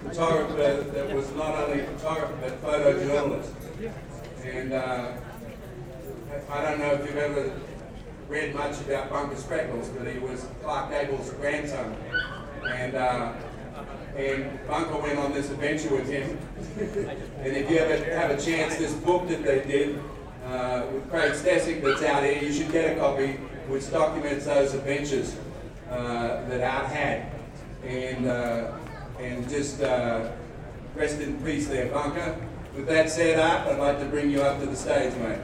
photographer 0.02 0.84
that 0.92 1.14
was 1.14 1.30
not 1.32 1.54
only 1.54 1.80
a 1.80 1.86
photographer 1.86 2.36
but 2.40 2.62
photojournalist. 2.62 3.50
And 4.44 4.72
uh, 4.72 5.12
I 6.50 6.62
don't 6.62 6.78
know 6.78 6.92
if 6.92 7.06
you've 7.06 7.16
ever 7.16 7.52
read 8.28 8.54
much 8.54 8.80
about 8.82 9.10
Bunker 9.10 9.36
Spreckels, 9.36 9.96
but 9.96 10.06
he 10.06 10.18
was 10.18 10.46
Clark 10.62 10.90
Gable's 10.90 11.30
grandson. 11.30 11.96
And 12.66 12.94
uh, 12.94 13.32
and 14.16 14.66
Bunker 14.66 14.98
went 14.98 15.18
on 15.18 15.32
this 15.34 15.50
adventure 15.50 15.94
with 15.94 16.08
him. 16.08 16.38
and 17.40 17.56
if 17.56 17.70
you 17.70 17.78
ever 17.78 18.02
have 18.14 18.30
a 18.30 18.40
chance, 18.40 18.76
this 18.76 18.94
book 18.94 19.28
that 19.28 19.44
they 19.44 19.62
did 19.62 20.00
uh, 20.46 20.86
with 20.92 21.10
Craig 21.10 21.32
Stecyk 21.32 21.82
that's 21.82 22.02
out 22.02 22.22
here, 22.22 22.42
you 22.42 22.52
should 22.52 22.70
get 22.70 22.96
a 22.96 23.00
copy, 23.00 23.32
which 23.68 23.90
documents 23.90 24.46
those 24.46 24.74
adventures 24.74 25.36
uh, 25.90 26.44
that 26.48 26.60
Art 26.62 26.86
had. 26.86 27.32
And 27.84 28.26
uh, 28.26 28.72
and 29.20 29.48
just 29.48 29.80
uh, 29.82 30.30
rest 30.94 31.20
in 31.20 31.42
peace 31.44 31.68
there, 31.68 31.86
Bunker. 31.86 32.36
With 32.74 32.86
that 32.88 33.10
said, 33.10 33.38
Art, 33.38 33.66
I'd 33.68 33.78
like 33.78 33.98
to 34.00 34.06
bring 34.06 34.30
you 34.30 34.42
up 34.42 34.60
to 34.60 34.66
the 34.66 34.76
stage, 34.76 35.14
mate. 35.16 35.38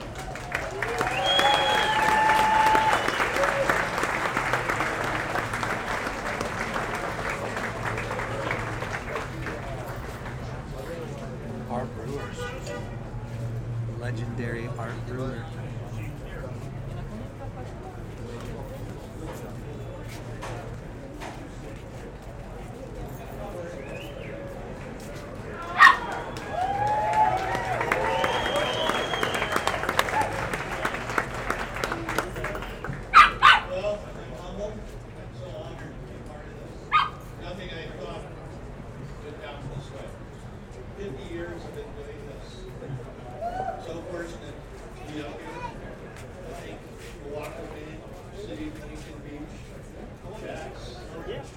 Art 11.71 11.89
Brewer. 11.97 12.31
Legendary 13.99 14.69
Art 14.79 15.07
Brewer. 15.07 15.45
Well, 33.71 33.99
I'm 34.05 34.33
humbled, 34.39 34.73
I'm 34.73 35.33
so 35.41 35.47
honored 35.57 35.79
to 35.79 36.03
be 36.05 36.17
part 36.29 36.45
of 36.45 36.53
this. 36.61 36.77
Nothing 37.41 37.71
I 37.71 37.73
thought 37.99 38.23
would 39.25 39.37
down 39.41 39.59
this 39.75 39.89
way. 39.93 40.09
Fifty 40.99 41.27
years 41.35 41.61
I've 41.65 41.75
been 41.75 41.85
doing 41.97 42.21
this. 42.29 42.47
So 43.87 43.91
fortunate 44.11 44.57
to 44.97 45.13
be 45.13 45.17
out 45.23 45.37
here. 45.41 45.59
I 46.49 46.53
think 46.61 46.77
Oahu 47.33 47.65
Bay, 47.75 47.93
City 48.41 48.65
of 48.69 48.75
Huntington 48.79 49.19
Beach, 49.25 49.55
Jack's, 50.41 50.85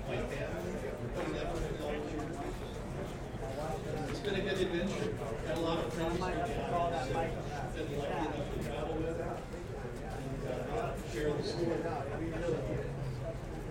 my 0.07 0.17
family, 0.17 0.73
putting 1.15 1.35
up 1.37 1.49
with 1.53 1.81
all 1.83 1.91
these 1.91 2.11
years. 2.13 2.35
It's 4.09 4.19
been 4.19 4.35
a 4.35 4.37
good 4.41 4.59
adventure. 4.59 5.11
Got 5.47 5.57
a 5.57 5.59
lot 5.59 5.77
of 5.85 5.93
friends 5.93 6.17
here. 6.17 6.25
Been 7.75 7.89
lucky 7.99 8.15
enough 8.15 8.47
to 8.53 8.59
travel 8.63 8.95
with. 8.95 9.19
And, 10.15 10.41
uh, 10.47 10.93
share 11.13 11.31
the 11.33 11.43
story. 11.43 11.77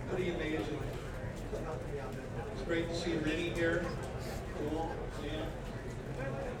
Pretty 0.09 0.29
amazing. 0.29 0.79
It's 2.53 2.63
great 2.63 2.87
to 2.87 2.95
see 2.95 3.13
Rennie 3.15 3.49
here. 3.49 3.85
Cool, 4.57 4.95
Sam. 5.21 5.47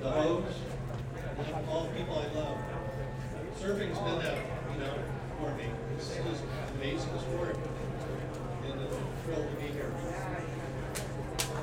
The 0.01 0.11
host, 0.11 0.57
all 1.69 1.83
the 1.85 1.89
people 1.97 2.15
I 2.15 2.27
love. 2.37 2.57
Surfing's 3.59 3.97
been 3.99 4.19
a, 4.21 4.37
you 4.73 4.79
know, 4.79 4.93
for 5.39 5.55
me. 5.55 5.65
It's 5.95 6.09
just 6.09 6.43
amazing 6.75 7.19
sport. 7.19 7.57
And 8.65 8.73
I'm 8.73 8.87
thrilled 9.23 9.49
to 9.49 9.55
be 9.55 9.67
here. 9.67 9.91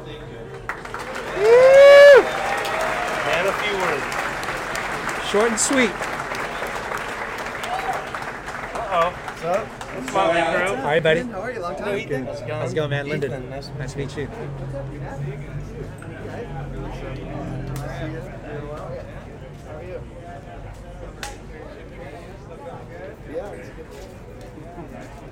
Thank 0.04 0.20
you. 0.20 0.40
And 3.34 3.48
a 3.48 3.52
few 3.52 3.74
words. 3.76 4.06
Short 5.28 5.50
and 5.50 5.60
sweet. 5.60 5.92
Uh-oh. 8.74 9.10
What's 9.10 9.44
up? 9.44 9.66
What's 9.66 10.14
All 10.14 10.32
right, 10.32 11.02
buddy. 11.02 11.20
How 11.20 11.40
are 11.40 11.52
you? 11.52 11.60
Long 11.60 11.76
time. 11.76 12.08
Good. 12.08 12.24
How's 12.24 12.40
it 12.40 12.46
going? 12.46 12.60
How's 12.60 12.72
it 12.72 12.74
going, 12.74 12.90
man? 12.90 13.08
Lyndon. 13.08 13.30
Ethan, 13.32 13.50
nice 13.50 13.70
Nice 13.78 13.92
to 13.92 13.98
meet 13.98 14.16
you. 14.16 14.28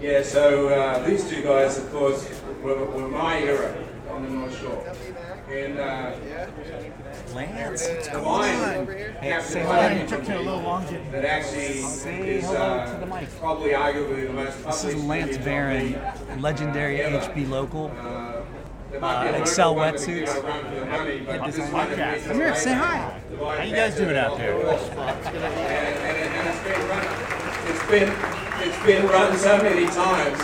Yeah, 0.01 0.23
so 0.23 0.68
uh, 0.68 1.07
these 1.07 1.29
two 1.29 1.43
guys, 1.43 1.79
of 1.79 1.91
course, 1.93 2.29
were, 2.62 2.85
were 2.87 3.09
my 3.09 3.41
era 3.41 3.77
on 4.11 4.23
the 4.25 4.31
North 4.31 4.59
Shore. 4.59 4.87
And 5.51 5.79
uh, 5.79 6.12
Lance, 7.35 7.89
what's 7.89 8.07
the 8.09 8.12
going 8.14 8.25
wine, 8.25 8.79
on? 8.79 8.87
Hey, 8.87 9.41
say 9.43 9.66
Wine 9.66 9.97
hello. 9.99 10.07
Took 10.07 10.29
you 10.29 10.35
a 10.35 10.39
little 10.39 10.61
long 10.62 10.87
to- 10.87 10.99
that 11.12 11.25
actually 11.25 11.83
Say 11.83 12.37
is 12.39 12.45
hello 12.47 12.57
uh, 12.61 12.95
to 12.95 13.01
the 13.01 13.07
mic. 13.07 13.29
probably 13.41 13.71
arguably 13.71 14.27
the 14.27 14.33
most 14.33 14.64
This 14.64 14.85
is 14.85 15.05
Lance 15.05 15.33
image 15.35 15.45
Barron, 15.45 16.01
legendary. 16.41 16.99
HB 16.99 17.49
local. 17.51 17.89
There 17.89 18.30
Uh, 18.93 18.99
might 19.01 19.34
Xcel 19.34 19.59
local 19.59 19.74
one 19.76 19.93
that 19.93 20.01
could 20.01 20.09
wetsuits. 20.09 20.34
go 20.34 20.41
around 20.49 20.64
for 20.64 20.74
the 20.80 20.86
money, 20.86 21.20
but 21.20 21.47
this 21.47 21.55
is 21.59 21.70
one 21.70 21.91
that 21.91 21.99
Podcast. 22.20 22.26
Come 22.26 22.36
here, 22.36 22.55
say 22.55 22.72
hi. 22.74 23.20
How 23.38 23.62
you 23.62 23.74
guys 23.76 23.95
doing 23.97 24.16
out 24.16 24.36
there? 24.36 24.59
the 24.59 24.64
world. 24.64 24.80
And, 24.80 25.36
and, 25.36 26.34
and 26.34 26.49
it's 26.49 26.62
been 26.64 26.88
run. 26.88 27.07
It's 28.62 28.84
been 28.84 29.07
run 29.07 29.36
so 29.38 29.57
many 29.62 29.86
times. 29.86 30.41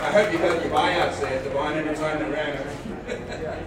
I 0.00 0.10
hope 0.12 0.32
you 0.32 0.38
got 0.38 0.62
your 0.64 0.72
buyouts 0.72 1.20
there. 1.20 1.42
The 1.42 1.50
wine 1.50 1.76
entertainment 1.78 2.32
ran 2.32 2.56
it. 2.56 3.66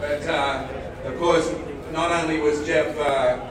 But 0.00 0.26
uh, 0.28 0.68
of 1.04 1.18
course, 1.18 1.52
not 1.92 2.10
only 2.12 2.40
was 2.40 2.64
Jeff 2.66 2.96
uh, 2.98 3.44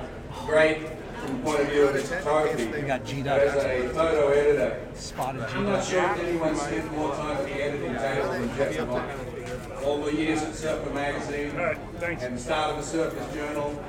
great 0.45 0.87
from 1.19 1.37
the 1.37 1.43
point 1.43 1.59
of 1.61 1.67
view 1.69 1.83
of 1.87 1.95
his 1.95 2.09
photography, 2.09 2.65
We 2.67 2.81
got 2.81 3.05
G'd 3.05 3.25
but 3.25 3.39
up. 3.47 3.55
as 3.55 3.63
a 3.65 3.89
photo 3.89 4.27
editor, 4.29 4.87
Spotted 4.93 5.41
I'm 5.41 5.65
not 5.65 5.83
sure 5.83 6.03
if 6.03 6.19
anyone 6.19 6.55
spent 6.55 6.91
more 6.93 7.13
time 7.15 7.37
at 7.37 7.45
the 7.45 7.53
editing 7.53 7.95
table 7.95 8.29
than 8.31 8.55
Jeff 8.55 8.75
Divine. 8.75 9.34
All 9.85 9.99
the 9.99 10.15
years 10.15 10.41
at 10.41 10.55
Surfer 10.55 10.89
Magazine 10.89 11.51
and 12.01 12.37
the 12.37 12.41
start 12.41 12.71
of 12.71 12.77
the 12.77 12.83
Surfer's 12.83 13.33
Journal. 13.35 13.83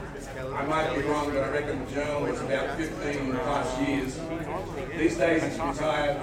I 0.54 0.66
might 0.66 0.94
be 0.94 1.00
wrong, 1.02 1.32
but 1.32 1.42
I 1.42 1.48
reckon 1.48 1.82
the 1.86 1.90
journal 1.90 2.22
was 2.22 2.38
about 2.42 2.76
15 2.76 3.32
plus 3.32 3.80
years. 3.80 4.20
These 4.98 5.16
days 5.16 5.42
he's 5.42 5.58
retired. 5.58 6.20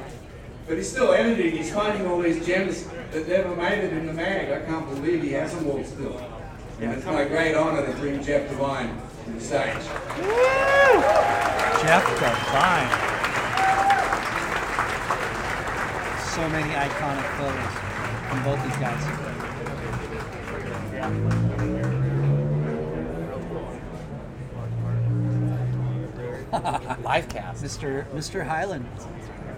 But 0.67 0.77
he's 0.77 0.91
still 0.91 1.11
editing. 1.11 1.57
He's 1.57 1.73
finding 1.73 2.05
all 2.05 2.21
these 2.21 2.45
gems 2.45 2.85
that 3.11 3.27
never 3.27 3.55
made 3.55 3.83
it 3.83 3.93
in 3.93 4.05
the 4.05 4.13
mag. 4.13 4.51
I 4.51 4.63
can't 4.63 4.87
believe 4.89 5.23
he 5.23 5.31
has 5.31 5.55
them 5.55 5.67
all 5.67 5.83
still. 5.83 6.19
And 6.79 6.91
it's 6.91 7.05
my 7.05 7.25
great 7.25 7.55
honor 7.55 7.83
to 7.83 7.93
bring 7.97 8.23
Jeff 8.23 8.47
Divine 8.49 8.95
to 9.25 9.31
the 9.31 9.41
stage. 9.41 9.73
Jeff 11.81 12.05
Divine. 12.19 12.89
So 16.29 16.47
many 16.49 16.73
iconic 16.73 17.27
photos 17.37 17.93
from 18.29 18.43
both 18.43 18.63
these 18.63 18.77
guys. 18.77 19.22
Live 27.03 27.27
cast. 27.27 27.61
Mr. 27.61 28.05
Mr. 28.11 28.47
Highland. 28.47 28.87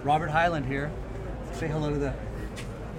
Robert 0.02 0.30
Highland 0.30 0.66
here. 0.66 0.90
Say 1.52 1.68
hello 1.68 1.90
to 1.90 1.98
the 1.98 2.12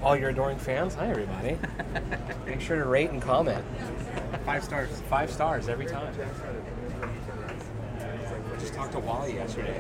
All 0.01 0.15
your 0.15 0.29
adoring 0.29 0.57
fans, 0.57 0.95
hi 0.95 1.09
everybody. 1.09 1.57
Make 2.45 2.61
sure 2.61 2.77
to 2.77 2.85
rate 2.85 3.09
and 3.09 3.21
comment. 3.21 3.65
Five 4.45 4.63
stars. 4.63 5.01
Five 5.09 5.29
stars 5.29 5.67
every 5.67 5.85
time. 5.85 6.15
I 7.99 8.59
just 8.59 8.73
talked 8.73 8.93
to 8.93 8.99
Wally 8.99 9.33
yesterday, 9.33 9.77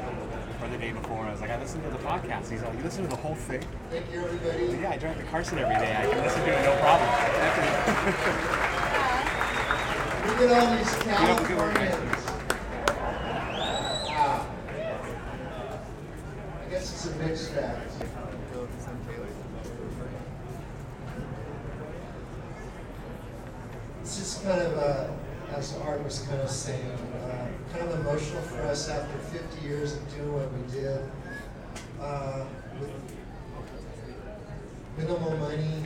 or 0.61 0.67
the 0.69 0.77
day 0.77 0.91
before, 0.91 1.25
I 1.25 1.31
was 1.31 1.41
like, 1.41 1.51
I 1.51 1.59
listened 1.59 1.83
to 1.83 1.89
the 1.89 1.97
podcast. 1.97 2.49
He's 2.49 2.61
like, 2.63 2.73
you 2.75 2.83
listen 2.83 3.03
to 3.03 3.09
the 3.09 3.15
whole 3.15 3.35
thing? 3.35 3.63
Thank 3.89 4.11
you, 4.11 4.23
everybody. 4.23 4.77
Yeah, 4.81 4.91
I 4.91 4.97
drive 4.97 5.17
to 5.17 5.23
Carson 5.23 5.59
every 5.59 5.75
day. 5.75 5.95
I 5.95 6.05
can 6.07 6.23
listen 6.23 6.41
to 6.43 6.49
it 6.49 6.63
no 6.65 6.75
problem. 6.77 7.09
Look 10.27 10.41
at 10.41 10.63
all 10.63 10.77
these 10.77 10.93
You 10.93 11.11
have 11.11 11.39
a 11.39 11.47
good 11.47 11.57
one, 11.57 11.73
guys. 11.73 11.95
Californians. 11.95 12.25
Wow. 14.07 14.47
I 16.65 16.69
guess 16.69 16.93
it's 16.93 17.05
a 17.05 17.15
mixed 17.17 17.55
bag. 17.55 17.77
It's 24.01 24.17
just 24.17 24.43
kind 24.43 24.61
of, 24.61 24.77
uh, 24.77 25.07
as 25.55 25.75
Art 25.77 26.03
was 26.03 26.19
kind 26.19 26.41
of 26.41 26.49
saying, 26.49 26.91
uh, 27.25 27.47
kind 27.73 27.89
of 27.89 27.99
emotional 27.99 28.41
for 28.43 28.61
us 28.63 28.89
after 28.89 29.17
50 29.17 29.67
years 29.67 29.93
of 29.93 30.15
doing 30.15 30.33
what 30.33 30.51
we 30.53 30.71
did. 30.71 31.01
Uh, 31.99 32.45
with 32.79 32.91
minimal 34.97 35.37
money, 35.37 35.83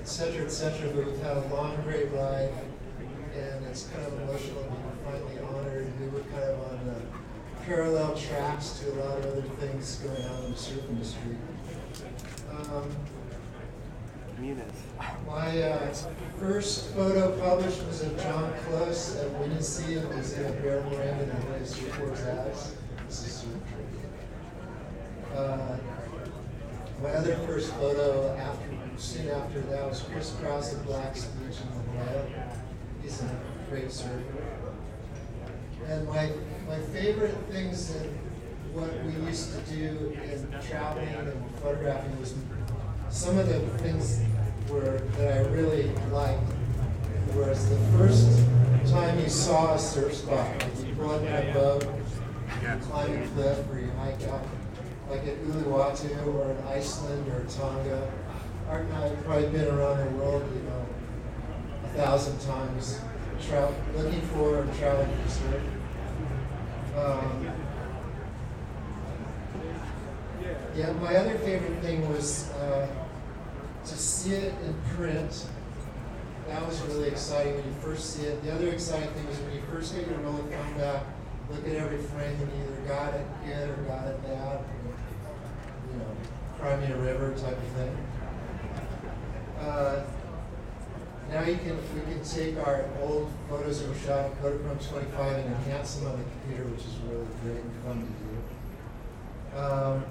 et 0.00 0.08
cetera, 0.08 0.44
et 0.44 0.50
cetera, 0.50 0.88
but 0.90 1.06
we've 1.06 1.22
had 1.22 1.36
a 1.36 1.46
long, 1.54 1.76
great 1.82 2.10
ride, 2.12 2.52
and 3.34 3.64
it's 3.66 3.88
kind 3.88 4.06
of 4.06 4.20
emotional 4.20 4.62
to 4.62 4.70
be 4.70 4.76
finally 5.04 5.38
honored. 5.38 5.92
We 6.00 6.08
were 6.08 6.20
kind 6.20 6.44
of 6.44 6.60
on 6.70 7.02
parallel 7.64 8.14
tracks 8.16 8.80
to 8.80 8.92
a 8.92 8.96
lot 9.02 9.18
of 9.18 9.26
other 9.26 9.42
things 9.60 9.96
going 9.96 10.22
on 10.28 10.44
in 10.44 10.52
the 10.52 10.58
surf 10.58 10.82
industry. 10.90 11.36
Um, 12.50 12.90
my 15.26 15.62
uh, 15.62 15.94
first 16.38 16.92
photo 16.94 17.38
published 17.38 17.84
was 17.86 18.02
of 18.02 18.20
John 18.20 18.52
Close 18.64 19.16
at 19.16 19.28
Windansea. 19.40 20.02
It 20.02 20.16
was 20.16 20.32
in 20.32 20.44
a 20.46 20.52
Bear 20.60 20.82
Miranda 20.84 21.24
as. 21.60 22.74
This 23.06 23.26
is. 23.26 23.46
Uh, 25.34 25.76
my 27.02 27.10
other 27.10 27.36
first 27.46 27.72
photo 27.74 28.34
after, 28.36 28.68
soon 28.96 29.28
after 29.28 29.60
that 29.60 29.88
was 29.88 30.02
Chris 30.02 30.34
Krause 30.40 30.74
at 30.74 30.84
Black's 30.86 31.24
Beach 31.24 31.56
in 31.60 31.98
Jolla. 31.98 32.26
He's 33.02 33.22
a 33.22 33.40
great 33.68 33.90
surfer. 33.90 34.22
And 35.86 36.08
my, 36.08 36.30
my 36.66 36.78
favorite 36.92 37.36
things 37.50 37.94
in 37.94 38.08
what 38.72 38.90
we 39.04 39.12
used 39.26 39.52
to 39.54 39.74
do 39.74 40.16
in 40.24 40.48
traveling 40.66 41.08
and 41.08 41.56
photographing 41.56 42.18
was 42.18 42.34
some 43.14 43.38
of 43.38 43.48
the 43.48 43.60
things 43.78 44.20
were 44.68 44.98
that 45.16 45.36
I 45.36 45.40
really 45.50 45.92
liked 46.10 46.42
was 47.36 47.70
the 47.70 47.76
first 47.96 48.40
time 48.90 49.20
you 49.20 49.28
saw 49.28 49.74
a 49.74 49.78
surf 49.78 50.14
spot, 50.14 50.48
like 50.58 50.86
you 50.86 50.94
brought 50.94 51.22
up 51.22 51.22
in 51.22 51.32
a 51.48 51.54
boat, 51.54 51.86
you 52.60 52.68
climb 52.82 53.22
a 53.22 53.26
cliff, 53.28 53.70
or 53.70 53.78
you 53.78 53.90
hike 53.92 54.20
out, 54.24 54.44
like 55.08 55.20
at 55.28 55.40
Uluwatu 55.44 56.26
or 56.34 56.50
in 56.50 56.58
Iceland 56.66 57.28
or 57.28 57.44
Tonga. 57.48 58.10
Art 58.68 58.84
and 58.84 58.94
I 58.94 59.08
have 59.08 59.24
probably 59.24 59.48
been 59.48 59.68
around 59.68 59.98
the 59.98 60.10
world, 60.16 60.42
you 60.52 60.62
know, 60.62 60.86
a 61.84 61.88
thousand 61.96 62.40
times, 62.40 63.00
tra- 63.46 63.72
looking 63.96 64.22
for 64.22 64.60
and 64.62 64.74
traveling 64.74 65.16
for 65.22 65.30
surf. 65.30 65.62
Um, 66.96 67.52
yeah, 70.74 70.92
my 70.94 71.14
other 71.14 71.38
favorite 71.38 71.80
thing 71.80 72.08
was 72.08 72.50
uh, 72.50 72.88
to 73.86 73.96
see 73.96 74.32
it 74.32 74.54
in 74.64 74.74
print. 74.96 75.46
That 76.48 76.66
was 76.66 76.80
really 76.82 77.08
exciting 77.08 77.54
when 77.54 77.64
you 77.64 77.72
first 77.80 78.14
see 78.14 78.24
it. 78.24 78.42
The 78.42 78.54
other 78.54 78.68
exciting 78.68 79.08
thing 79.10 79.26
was 79.26 79.38
when 79.38 79.54
you 79.54 79.62
first 79.70 79.94
get 79.94 80.06
your 80.06 80.18
roll 80.18 80.36
of 80.36 80.48
film 80.48 80.78
back, 80.78 81.04
look 81.50 81.66
at 81.66 81.74
every 81.74 81.98
frame 81.98 82.36
and 82.40 82.52
you 82.52 82.64
either 82.64 82.88
got 82.88 83.14
it 83.14 83.26
good 83.44 83.70
or 83.70 83.82
got 83.84 84.06
it 84.08 84.22
bad. 84.22 84.60
You 85.90 85.98
know, 85.98 86.16
cry 86.58 86.76
me 86.76 86.92
a 86.92 86.96
river 86.96 87.32
type 87.32 87.56
of 87.56 87.68
thing. 87.76 87.96
Uh, 89.60 90.04
now 91.30 91.42
you 91.42 91.56
can 91.56 91.76
we 91.94 92.00
can 92.12 92.22
take 92.22 92.58
our 92.58 92.84
old 93.02 93.30
photos 93.48 93.80
that 93.80 93.88
were 93.88 93.94
shot 93.94 94.26
in 94.26 94.32
Kodachrome 94.36 94.88
25 94.88 95.36
and 95.36 95.46
enhance 95.46 95.96
them 95.96 96.10
on 96.10 96.18
the 96.18 96.24
computer, 96.24 96.70
which 96.70 96.80
is 96.80 96.96
really 97.08 97.26
great 97.42 97.64
and 97.64 97.74
fun 97.82 98.00
to 98.00 99.56
do. 99.56 99.58
Um, 99.58 100.04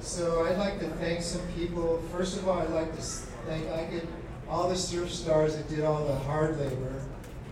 so 0.00 0.44
I'd 0.46 0.58
like 0.58 0.78
to 0.80 0.86
thank 0.96 1.22
some 1.22 1.40
people. 1.56 2.02
First 2.12 2.36
of 2.38 2.48
all, 2.48 2.58
I'd 2.58 2.70
like 2.70 2.94
to 2.96 3.02
thank 3.02 3.68
I 3.70 3.84
could 3.84 4.06
all 4.48 4.68
the 4.68 4.76
surf 4.76 5.10
stars 5.12 5.56
that 5.56 5.68
did 5.68 5.84
all 5.84 6.04
the 6.06 6.14
hard 6.14 6.58
labor, 6.58 6.92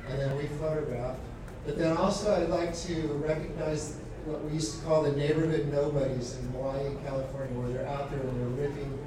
and 0.08 0.18
then 0.18 0.36
we 0.36 0.44
photographed. 0.58 1.20
But 1.66 1.78
then 1.78 1.96
also 1.96 2.34
I'd 2.34 2.48
like 2.48 2.74
to 2.86 2.94
recognize 3.26 3.96
what 4.24 4.42
we 4.44 4.52
used 4.54 4.78
to 4.80 4.84
call 4.84 5.02
the 5.02 5.12
neighborhood 5.12 5.70
nobodies 5.72 6.36
in 6.38 6.48
Hawaii 6.50 6.86
and 6.86 7.06
California, 7.06 7.58
where 7.58 7.68
they're 7.70 7.86
out 7.86 8.10
there 8.10 8.20
and 8.20 8.40
they're 8.40 8.66
ripping, 8.68 8.98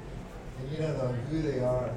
and 0.60 0.70
you 0.70 0.78
don't 0.78 0.96
know 0.98 1.12
who 1.30 1.42
they 1.42 1.60
are. 1.60 1.90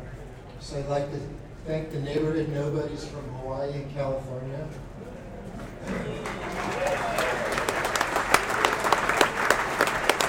So 0.60 0.78
I'd 0.80 0.88
like 0.88 1.12
to 1.12 1.20
thank 1.66 1.92
the 1.92 2.00
neighborhood 2.00 2.50
nobodies 2.50 3.06
from 3.08 3.22
Hawaii 3.40 3.72
and 3.74 3.94
California. 3.94 4.68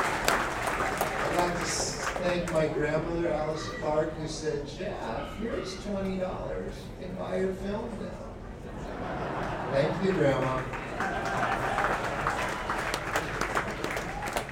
I'd 0.08 1.36
like 1.36 1.54
to 1.54 1.60
s- 1.60 2.15
thank 2.26 2.52
my 2.52 2.66
grandmother, 2.66 3.28
Alice 3.28 3.68
Clark, 3.80 4.12
who 4.14 4.26
said, 4.26 4.66
Jeff, 4.66 5.38
here's 5.38 5.82
twenty 5.84 6.18
dollars. 6.18 6.74
and 7.00 7.16
buy 7.18 7.38
your 7.38 7.54
film 7.54 7.88
now. 8.00 9.70
Thank 9.72 10.04
you, 10.04 10.12
Grandma. 10.12 10.62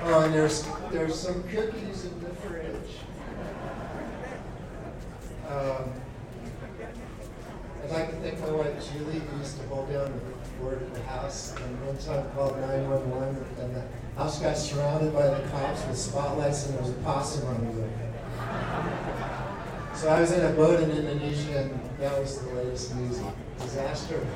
Oh, 0.06 0.20
and 0.24 0.34
there's, 0.34 0.68
there's 0.92 1.18
some 1.18 1.42
cookies 1.44 2.04
in 2.04 2.20
the 2.22 2.30
fridge. 2.36 2.98
Um, 5.48 5.92
I'd 7.82 7.90
like 7.90 8.10
to 8.10 8.16
thank 8.16 8.40
my 8.40 8.50
wife 8.50 8.92
Julie, 8.92 9.18
who 9.18 9.38
used 9.38 9.58
to 9.60 9.66
hold 9.68 9.90
down 9.90 10.12
the 10.12 10.48
fort 10.58 10.82
at 10.82 10.94
the 10.94 11.02
house, 11.04 11.54
and 11.56 11.86
one 11.86 11.96
time 11.98 12.30
called 12.34 12.58
911, 12.60 13.44
and 13.60 13.82
the 14.14 14.22
house 14.22 14.38
got 14.40 14.56
surrounded 14.56 15.12
by 15.12 15.26
the 15.26 15.48
cops 15.48 15.84
with 15.86 15.98
spotlights, 15.98 16.66
and 16.66 16.74
there 16.74 16.82
was 16.82 16.90
a 16.90 16.94
possum 17.02 17.48
on 17.48 17.60
the 17.64 17.72
roof. 17.72 17.90
So 19.94 20.08
I 20.08 20.20
was 20.20 20.32
in 20.32 20.44
a 20.44 20.50
boat 20.50 20.80
in 20.80 20.90
Indonesia, 20.90 21.58
and 21.62 21.80
that 21.98 22.20
was 22.20 22.38
the 22.38 22.52
latest 22.54 22.94
news. 22.96 23.20
Disaster, 23.60 24.26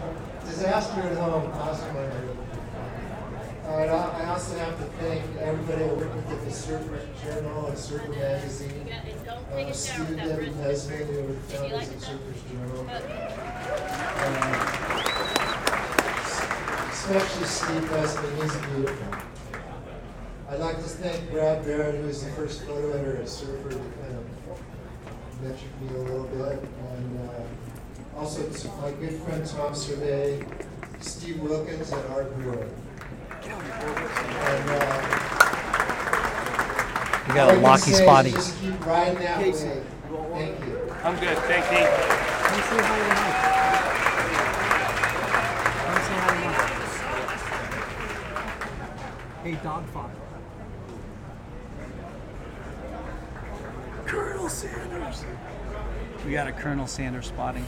disaster 0.45 1.01
at 1.01 1.17
home, 1.17 1.51
possum 1.53 1.97
on 1.97 2.11
the 2.11 2.17
roof. 2.27 2.37
All 3.67 3.77
right, 3.77 3.89
I 3.89 4.23
I 4.23 4.25
also 4.31 4.57
have 4.59 4.79
to 4.79 4.85
thank 4.99 5.23
everybody 5.37 5.85
I 5.85 5.87
worked 5.93 6.15
with 6.15 6.31
at 6.33 6.45
the 6.45 6.51
Surfer 6.51 7.01
Journal 7.23 7.67
and 7.67 7.77
Surfer 7.79 8.09
Magazine. 8.13 8.89
Uh, 9.53 9.73
Stu 9.73 10.03
and 10.03 10.17
Desmond, 10.57 11.11
who 11.11 11.23
were 11.23 11.35
founders 11.35 11.89
of 11.89 12.01
Surfer's 12.01 12.43
Journal. 12.51 12.81
Um, 12.81 14.49
Especially 16.91 17.47
Steve 17.47 17.91
Desmond, 17.91 18.43
he's 18.43 18.57
beautiful. 18.57 19.38
I'd 20.51 20.61
like 20.61 20.77
to 20.77 20.83
thank 20.83 21.31
Brad 21.31 21.63
Barrett, 21.63 21.97
who 21.97 22.07
was 22.07 22.25
the 22.25 22.31
first 22.31 22.63
photo 22.65 22.91
editor 22.93 23.21
at 23.21 23.29
Surfer, 23.29 23.69
to 23.69 23.77
kind 23.77 24.17
of 24.17 24.25
mentor 25.43 25.67
me 25.83 25.89
a 25.95 25.99
little 26.01 26.25
bit. 26.25 26.65
And 26.95 27.29
uh, 27.29 28.19
also 28.19 28.49
to 28.49 28.69
my 28.81 28.93
good 28.93 29.13
friend 29.21 29.45
Tom 29.45 29.75
Servais, 29.75 30.47
Steve 31.01 31.41
Wilkings, 31.41 31.93
and 31.93 32.15
Art 32.15 32.35
Brewer. 32.39 32.67
And, 33.43 34.71
uh, 34.71 35.19
You 37.29 37.35
got 37.35 37.37
a 37.37 37.43
all 37.43 37.51
I 37.51 37.53
can 37.53 37.63
Locky 37.63 37.93
spotty. 37.93 38.31
Just 38.31 38.59
keep 38.59 38.87
riding 38.87 39.19
that 39.19 39.39
way. 39.39 39.53
Thank 39.53 40.67
you. 40.67 40.95
I'm 41.05 41.17
good. 41.21 41.37
Thank 41.45 41.71
you. 41.73 41.87
Hey, 49.45 49.55
dog 49.63 49.87
father. 49.91 50.18
Colonel 54.09 54.49
Sanders. 54.49 55.25
We 56.25 56.33
got 56.33 56.49
a 56.49 56.53
Colonel 56.53 56.87
Sanders 56.87 57.27
spotting. 57.27 57.67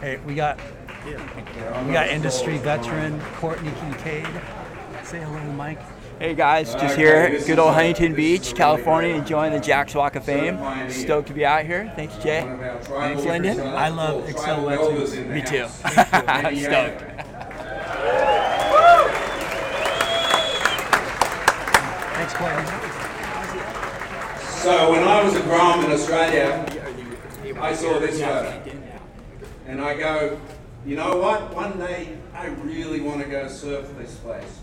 Hey, 0.00 0.18
we 0.26 0.34
got 0.34 0.60
we 1.06 1.92
got 1.92 2.08
industry 2.08 2.58
veteran 2.58 3.18
Courtney 3.36 3.72
Kincaid. 3.80 4.28
Say 5.04 5.20
hello 5.20 5.38
to 5.38 5.44
Mike. 5.54 5.80
Hey 6.18 6.34
guys, 6.34 6.74
just 6.74 6.96
here, 6.96 7.40
good 7.46 7.58
old 7.58 7.74
Huntington 7.74 8.14
Beach, 8.14 8.54
California, 8.54 9.14
enjoying 9.14 9.52
the 9.52 9.58
Jack's 9.58 9.94
Walk 9.94 10.16
of 10.16 10.24
Fame. 10.24 10.58
Stoked 10.90 11.28
to 11.28 11.34
be 11.34 11.46
out 11.46 11.64
here. 11.64 11.90
Thanks, 11.96 12.16
Jay. 12.18 12.42
Thanks, 12.82 13.24
Lyndon. 13.24 13.58
I 13.58 13.88
love 13.88 14.24
Xcel 14.26 14.64
Wetsuits. 14.64 15.26
Me 15.28 15.40
too. 15.40 15.66
Stoked. 16.62 17.28
Thanks, 22.14 22.21
Courtney. 22.21 22.21
So 24.62 24.90
when 24.90 25.04
I 25.04 25.22
was 25.22 25.34
a 25.34 25.42
Grom 25.42 25.84
in 25.84 25.92
Australia, 25.92 26.64
I 27.60 27.74
saw 27.74 27.98
this 27.98 28.20
photo. 28.20 28.62
And 29.66 29.82
I 29.82 29.94
go, 29.98 30.40
you 30.86 30.96
know 30.96 31.18
what? 31.18 31.54
One 31.54 31.78
day 31.78 32.16
I 32.32 32.46
really 32.46 33.00
want 33.00 33.22
to 33.22 33.28
go 33.28 33.48
surf 33.48 33.86
this 33.98 34.14
place. 34.16 34.60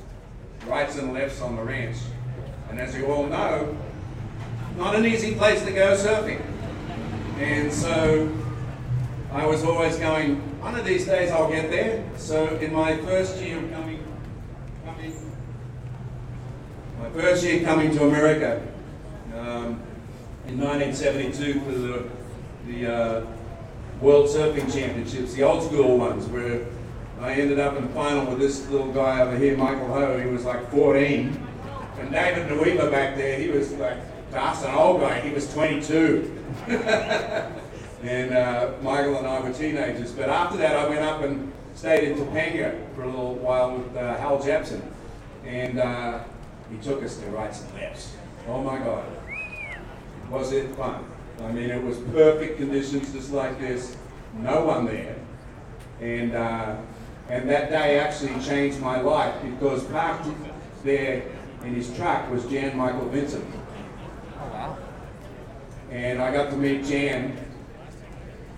Rights 0.65 0.97
and 0.97 1.13
lefts 1.13 1.41
on 1.41 1.55
the 1.57 1.61
ranch. 1.61 1.97
And 2.71 2.79
as 2.79 2.95
you 2.95 3.05
all 3.05 3.27
know, 3.27 3.77
not 4.75 4.95
an 4.95 5.05
easy 5.05 5.35
place 5.35 5.63
to 5.63 5.71
go 5.71 5.95
surfing. 5.95 6.41
And 7.37 7.71
so 7.71 8.35
I 9.31 9.45
was 9.45 9.63
always 9.63 9.95
going, 9.97 10.37
one 10.59 10.75
of 10.75 10.85
these 10.85 11.05
days 11.05 11.31
I'll 11.31 11.51
get 11.51 11.69
there. 11.69 12.03
So 12.17 12.47
in 12.57 12.73
my 12.73 12.97
first 12.97 13.39
year 13.39 13.59
of 13.63 13.71
coming, 13.71 13.89
coming 13.89 13.98
my 16.99 17.09
first 17.11 17.45
year 17.45 17.63
coming 17.63 17.91
to 17.91 18.03
America 18.03 18.61
um, 19.33 19.81
in 20.47 20.59
1972 20.59 21.61
for 21.61 21.71
the, 21.71 22.09
the 22.67 22.93
uh, 22.93 23.25
World 24.01 24.27
Surfing 24.27 24.71
Championships, 24.71 25.33
the 25.33 25.43
old 25.43 25.63
school 25.63 25.97
ones, 25.97 26.25
where 26.25 26.65
I 27.21 27.33
ended 27.33 27.59
up 27.59 27.77
in 27.77 27.87
the 27.87 27.93
final 27.93 28.29
with 28.29 28.39
this 28.39 28.67
little 28.69 28.91
guy 28.91 29.21
over 29.21 29.37
here, 29.37 29.55
Michael 29.55 29.87
Ho. 29.87 30.19
He 30.19 30.27
was 30.27 30.43
like 30.43 30.69
14. 30.71 31.47
And 31.99 32.11
David 32.11 32.47
Nuuhiwa 32.47 32.91
back 32.91 33.15
there, 33.15 33.39
he 33.39 33.49
was 33.49 33.73
like, 33.73 33.97
us, 34.33 34.63
an 34.63 34.75
old 34.75 35.01
guy, 35.01 35.21
he 35.21 35.33
was 35.33 35.51
22. 35.53 36.37
and 36.67 38.33
uh, 38.33 38.71
Michael 38.81 39.17
and 39.17 39.27
I 39.27 39.39
were 39.39 39.53
teenagers. 39.53 40.11
But 40.11 40.29
after 40.29 40.57
that, 40.57 40.75
I 40.75 40.87
went 40.87 41.01
up 41.01 41.21
and 41.23 41.51
stayed 41.75 42.09
in 42.09 42.17
Topanga 42.17 42.93
for 42.95 43.03
a 43.03 43.07
little 43.07 43.35
while 43.35 43.77
with 43.77 43.95
uh, 43.95 44.17
Hal 44.17 44.39
Jepsen. 44.39 44.81
And 45.45 45.79
uh, 45.79 46.19
he 46.71 46.77
took 46.77 47.03
us 47.03 47.17
to 47.17 47.25
rights 47.27 47.61
and 47.63 47.73
lefts. 47.75 48.15
Oh 48.47 48.61
my 48.61 48.77
God. 48.77 49.05
Was 50.29 50.51
it 50.51 50.75
fun? 50.75 51.05
I 51.41 51.51
mean, 51.51 51.69
it 51.69 51.83
was 51.83 51.97
perfect 51.97 52.57
conditions 52.57 53.11
just 53.13 53.31
like 53.31 53.59
this, 53.59 53.95
no 54.37 54.65
one 54.65 54.85
there. 54.85 55.15
And, 56.01 56.33
uh, 56.33 56.75
and 57.29 57.49
that 57.49 57.69
day 57.69 57.99
actually 57.99 58.39
changed 58.41 58.79
my 58.79 58.99
life 58.99 59.35
because 59.43 59.83
parked 59.85 60.27
there 60.83 61.23
in 61.63 61.75
his 61.75 61.95
truck 61.95 62.29
was 62.29 62.45
Jan 62.45 62.77
Michael 62.77 63.07
Vincent. 63.09 63.45
Oh, 64.39 64.47
wow. 64.47 64.77
And 65.91 66.21
I 66.21 66.31
got 66.31 66.49
to 66.51 66.57
meet 66.57 66.85
Jan, 66.85 67.37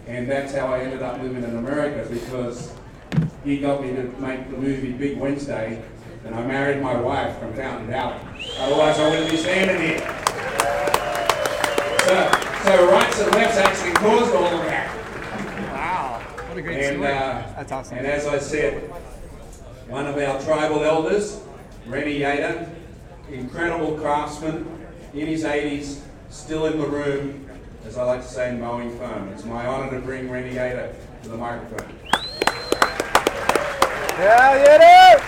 and 0.07 0.29
that's 0.29 0.53
how 0.53 0.67
I 0.67 0.81
ended 0.81 1.01
up 1.01 1.21
living 1.21 1.43
in 1.43 1.57
America 1.57 2.07
because 2.09 2.73
he 3.43 3.57
got 3.57 3.81
me 3.81 3.89
to 3.95 4.03
make 4.19 4.49
the 4.49 4.57
movie 4.57 4.91
Big 4.91 5.17
Wednesday, 5.17 5.81
and 6.25 6.35
I 6.35 6.45
married 6.45 6.81
my 6.81 6.95
wife 6.99 7.37
from 7.39 7.53
Fountain 7.53 7.87
Valley. 7.87 8.19
Otherwise, 8.59 8.99
I 8.99 9.09
wouldn't 9.09 9.31
be 9.31 9.37
standing 9.37 9.77
here. 9.81 9.99
So, 12.01 12.31
so 12.63 12.91
rights 12.91 13.19
and 13.21 13.31
lefts 13.35 13.57
actually 13.57 13.93
caused 13.93 14.35
all 14.35 14.45
of 14.45 14.65
that. 14.65 14.87
Wow. 15.73 16.19
What 16.47 16.57
a 16.57 16.61
great 16.61 16.83
And, 16.83 16.97
story. 16.97 17.11
uh, 17.11 17.43
That's 17.55 17.71
awesome. 17.71 17.97
And 17.97 18.07
as 18.07 18.27
I 18.27 18.37
said, 18.37 18.83
one 19.87 20.05
of 20.07 20.17
our 20.17 20.41
tribal 20.41 20.83
elders, 20.83 21.41
Renny 21.87 22.19
Yater, 22.19 22.69
incredible 23.31 23.97
craftsman, 23.97 24.65
in 25.13 25.27
his 25.27 25.43
80s, 25.43 25.99
still 26.29 26.65
in 26.67 26.79
the 26.79 26.87
room, 26.87 27.49
as 27.85 27.97
I 27.97 28.03
like 28.03 28.21
to 28.21 28.27
say, 28.27 28.55
mowing 28.55 28.95
foam. 28.97 29.29
It's 29.29 29.43
my 29.43 29.65
honor 29.65 29.89
to 29.91 29.99
bring 30.05 30.29
Renny 30.29 30.53
Yater 30.53 30.93
to 31.23 31.29
the 31.29 31.37
microphone. 31.37 31.95
Yeah, 34.19 34.55
yeah, 34.63 35.15
dude. 35.17 35.23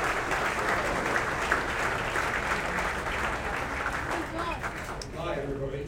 Hi, 5.18 5.36
everybody. 5.42 5.86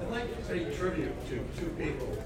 I'd 0.00 0.10
like 0.10 0.36
to 0.36 0.42
pay 0.52 0.74
tribute 0.76 1.28
to 1.28 1.44
two 1.58 1.70
people 1.78 2.16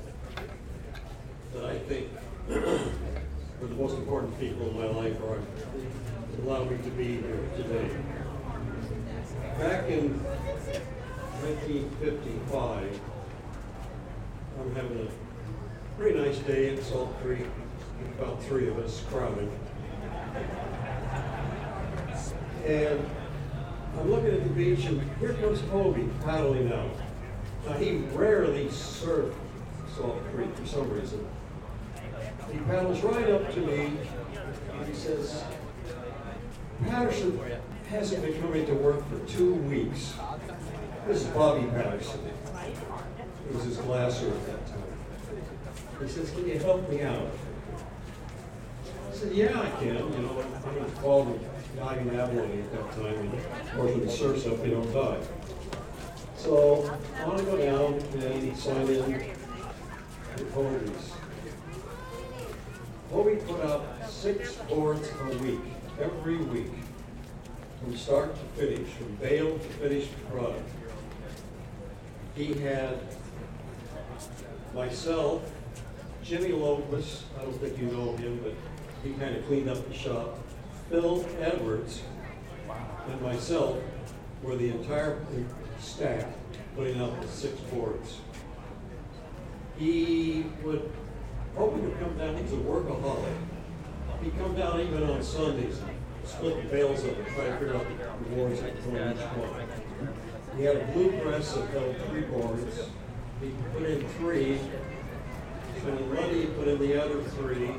that 1.54 1.64
I 1.64 1.78
think 1.78 2.08
are 2.50 3.66
the 3.66 3.74
most 3.74 3.94
important 3.96 4.38
people 4.38 4.68
in 4.68 4.76
my 4.78 4.86
life 4.86 5.16
or 5.22 5.38
allow 6.44 6.64
me 6.64 6.76
to 6.82 6.90
be 6.90 7.22
here 7.22 7.40
today. 7.56 7.90
Back 9.58 9.88
in 9.88 10.18
1955, 11.42 13.00
I'm 14.60 14.74
having 14.74 15.08
a 15.08 15.98
pretty 15.98 16.18
nice 16.18 16.38
day 16.40 16.74
at 16.76 16.82
Salt 16.82 17.18
Creek, 17.22 17.46
about 18.18 18.39
three 18.50 18.66
of 18.66 18.76
us 18.80 19.04
crowded. 19.08 19.48
And 22.66 23.08
I'm 23.96 24.10
looking 24.10 24.34
at 24.34 24.42
the 24.42 24.50
beach, 24.50 24.86
and 24.86 25.00
here 25.20 25.34
comes 25.34 25.60
Hobie 25.60 26.10
paddling 26.24 26.72
out. 26.72 26.90
Now, 27.64 27.74
he 27.74 27.98
rarely 28.12 28.64
surfed 28.66 29.34
Salt 29.96 30.20
Creek 30.34 30.52
for 30.56 30.66
some 30.66 30.90
reason. 30.90 31.24
He 32.50 32.58
paddles 32.58 33.00
right 33.04 33.30
up 33.30 33.54
to 33.54 33.60
me, 33.60 33.92
and 34.72 34.88
he 34.88 34.94
says, 34.94 35.44
Patterson 36.88 37.38
hasn't 37.88 38.24
been 38.24 38.42
coming 38.42 38.66
to 38.66 38.74
work 38.74 39.08
for 39.08 39.24
two 39.28 39.54
weeks. 39.54 40.14
This 41.06 41.22
is 41.22 41.28
Bobby 41.28 41.68
Patterson. 41.68 42.20
He 43.46 43.54
was 43.54 43.64
his 43.64 43.76
glasser 43.76 44.26
at 44.26 44.46
that 44.46 44.66
time. 44.66 44.82
He 46.02 46.08
says, 46.08 46.32
can 46.32 46.48
you 46.48 46.58
help 46.58 46.90
me 46.90 47.02
out? 47.02 47.30
I 49.10 49.12
said, 49.12 49.32
yeah, 49.32 49.60
I 49.60 49.70
can. 49.80 49.96
You 49.96 50.18
know, 50.22 50.44
I'm 50.64 50.76
involved 50.76 51.32
with 51.32 51.76
diving 51.76 52.10
abalone 52.10 52.60
at 52.60 52.72
that 52.72 52.92
time, 52.92 53.14
and 53.18 53.34
of 53.34 53.72
course, 53.74 53.90
when 53.90 54.06
the 54.06 54.12
surf's 54.12 54.46
up, 54.46 54.62
they 54.62 54.70
don't 54.70 54.92
dive. 54.92 55.28
So 56.36 56.96
I 57.16 57.26
want 57.26 57.38
to 57.38 57.44
go 57.44 57.56
down 57.56 57.94
and 57.94 58.56
sign 58.56 58.82
in 58.82 59.12
with 60.38 60.54
Hobie's. 60.54 61.12
Hobie 63.12 63.46
put 63.48 63.60
out 63.62 63.84
six 64.08 64.54
boards 64.68 65.10
a 65.20 65.36
week, 65.38 65.60
every 66.00 66.36
week. 66.36 66.72
from 67.82 67.96
start 67.96 68.34
to 68.36 68.60
finish, 68.60 68.88
from 68.90 69.14
bale 69.16 69.58
to 69.58 69.68
finished 69.80 70.10
product. 70.30 70.68
He 72.36 72.54
had 72.54 72.96
myself, 74.72 75.50
Jimmy 76.22 76.52
Lopez, 76.52 77.24
I 77.38 77.42
don't 77.42 77.60
think 77.60 77.76
you 77.76 77.86
know 77.86 78.16
him, 78.16 78.38
but 78.44 78.54
he 79.02 79.12
kind 79.12 79.36
of 79.36 79.46
cleaned 79.46 79.68
up 79.68 79.86
the 79.88 79.94
shop. 79.94 80.38
Phil 80.88 81.24
Edwards 81.40 82.02
and 83.08 83.20
myself 83.22 83.78
were 84.42 84.56
the 84.56 84.70
entire 84.70 85.18
staff 85.78 86.24
putting 86.76 87.00
up 87.00 87.20
the 87.20 87.28
six 87.28 87.58
boards. 87.72 88.18
He 89.78 90.44
would, 90.62 90.90
hoping 91.56 91.90
to 91.90 91.96
come 91.96 92.16
down, 92.18 92.36
he's 92.36 92.52
a 92.52 92.56
workaholic. 92.56 93.34
He'd 94.22 94.36
come 94.38 94.54
down 94.54 94.80
even 94.80 95.04
on 95.04 95.22
Sundays, 95.22 95.80
split 96.24 96.62
the 96.62 96.68
bales 96.68 97.04
up 97.04 97.16
and 97.16 97.26
try 97.28 97.44
to 97.46 97.56
figure 97.56 97.74
out 97.74 97.86
the 97.88 98.36
boards 98.36 98.60
that 98.60 98.76
each 98.76 98.84
one. 98.84 99.68
He 100.56 100.64
had 100.64 100.76
a 100.76 100.84
blue 100.92 101.18
press 101.20 101.54
that 101.54 101.70
held 101.70 101.96
three 102.08 102.22
boards. 102.22 102.88
He 103.40 103.54
put 103.72 103.84
in 103.84 104.06
three. 104.18 104.58
So 105.82 105.92
on 105.92 106.14
Monday, 106.14 106.40
he 106.42 106.46
put 106.48 106.68
in 106.68 106.78
the 106.78 107.02
other 107.02 107.22
three. 107.22 107.70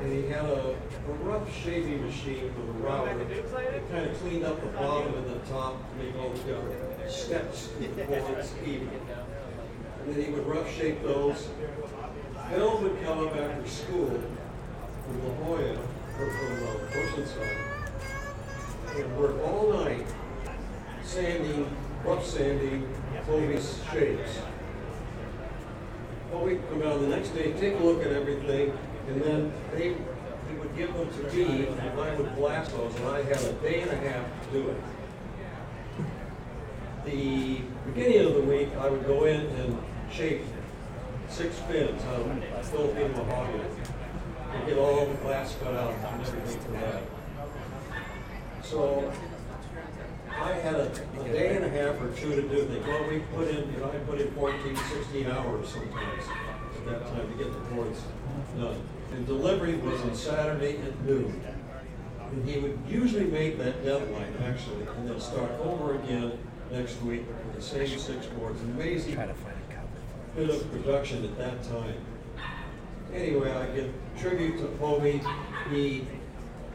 And 0.00 0.12
he 0.12 0.28
had 0.30 0.44
a, 0.46 0.70
a 0.70 1.12
rough 1.22 1.54
shaving 1.62 2.04
machine 2.04 2.44
with 2.56 2.68
a 2.68 2.72
router 2.78 3.18
that 3.18 3.90
kind 3.90 4.08
of 4.08 4.16
cleaned 4.18 4.44
up 4.44 4.60
the 4.60 4.68
bottom 4.68 5.14
and 5.14 5.26
the 5.26 5.38
top 5.50 5.76
to 5.90 6.02
make 6.02 6.16
all 6.16 6.30
the 6.30 7.10
steps 7.10 7.68
the 7.78 7.86
boards 8.04 8.54
even. 8.64 8.88
And 10.00 10.14
then 10.14 10.24
he 10.24 10.30
would 10.32 10.46
rough 10.46 10.74
shape 10.74 11.02
those. 11.02 11.48
Phil 12.48 12.78
would 12.80 13.04
come 13.04 13.26
up 13.26 13.36
after 13.36 13.68
school 13.68 14.20
from 15.06 15.28
La 15.28 15.34
Jolla, 15.34 15.78
or 16.18 16.30
from 16.30 16.52
uh, 16.64 16.90
Oceanside, 16.96 17.58
and 18.96 19.18
work 19.18 19.36
all 19.44 19.72
night 19.72 20.06
sanding, 21.02 21.70
rough 22.04 22.24
sanding 22.24 22.88
Chloe's 23.24 23.80
shapes. 23.92 24.40
Well, 26.32 26.44
we'd 26.44 26.66
come 26.68 26.80
down 26.80 27.02
the 27.02 27.08
next 27.08 27.30
day, 27.30 27.52
take 27.52 27.78
a 27.78 27.82
look 27.82 28.04
at 28.04 28.12
everything, 28.12 28.72
and 29.10 29.22
then 29.22 29.52
they, 29.72 29.88
he 29.88 30.54
would 30.58 30.76
give 30.76 30.94
them 30.94 31.08
to 31.10 31.36
me, 31.36 31.66
and 31.66 32.00
I 32.00 32.14
would 32.14 32.34
blast 32.36 32.70
those, 32.70 32.94
and 32.94 33.08
I 33.08 33.22
had 33.22 33.42
a 33.42 33.52
day 33.54 33.80
and 33.80 33.90
a 33.90 33.96
half 33.96 34.24
to 34.46 34.52
do 34.52 34.68
it. 34.68 34.76
The 37.04 37.60
beginning 37.86 38.26
of 38.26 38.34
the 38.34 38.42
week, 38.42 38.68
I 38.78 38.88
would 38.88 39.04
go 39.06 39.24
in 39.24 39.40
and 39.40 39.76
shape 40.12 40.42
six 41.28 41.56
fins 41.60 42.02
out 42.04 42.20
of 42.20 42.66
Philippine 42.66 43.12
mahogany, 43.12 43.64
and 44.52 44.66
get 44.66 44.78
all 44.78 45.06
the 45.06 45.14
glass 45.14 45.56
cut 45.62 45.74
out 45.74 45.92
and 45.92 46.22
everything 46.22 46.60
for 46.60 46.72
that. 46.72 47.02
So 48.62 49.12
I 50.30 50.52
had 50.52 50.74
a, 50.74 50.90
a 51.20 51.24
day 51.32 51.56
and 51.56 51.64
a 51.64 51.68
half 51.68 52.00
or 52.00 52.10
two 52.12 52.30
to 52.30 52.42
do 52.42 52.64
things. 52.64 52.86
Well, 52.86 53.08
we 53.08 53.18
put 53.34 53.48
in, 53.48 53.72
you 53.72 53.78
know, 53.78 53.90
I 53.92 53.98
put 53.98 54.20
in 54.20 54.30
14, 54.32 54.76
16 54.76 55.26
hours 55.26 55.68
sometimes 55.68 56.24
at 56.76 56.86
that 56.86 57.06
time 57.06 57.30
to 57.30 57.44
get 57.44 57.52
the 57.52 57.74
boards 57.74 58.00
done. 58.58 58.80
And 59.12 59.26
delivery 59.26 59.76
was 59.76 60.00
on 60.02 60.14
Saturday 60.14 60.78
at 60.78 61.00
noon. 61.04 61.42
And 62.30 62.48
he 62.48 62.58
would 62.58 62.78
usually 62.88 63.24
make 63.24 63.58
that 63.58 63.84
deadline, 63.84 64.32
actually, 64.44 64.86
and 64.96 65.08
then 65.08 65.20
start 65.20 65.50
over 65.62 65.96
again 65.96 66.38
next 66.70 67.02
week 67.02 67.26
with 67.26 67.56
the 67.56 67.62
same 67.62 67.98
six 67.98 68.26
boards. 68.26 68.60
Amazing 68.62 69.18
bit 70.36 70.50
of 70.50 70.70
production 70.70 71.24
at 71.24 71.36
that 71.38 71.62
time. 71.64 71.94
Anyway, 73.12 73.50
I 73.50 73.66
give 73.74 73.92
tribute 74.18 74.58
to 74.58 74.66
Hobie. 74.78 75.20
He 75.70 76.06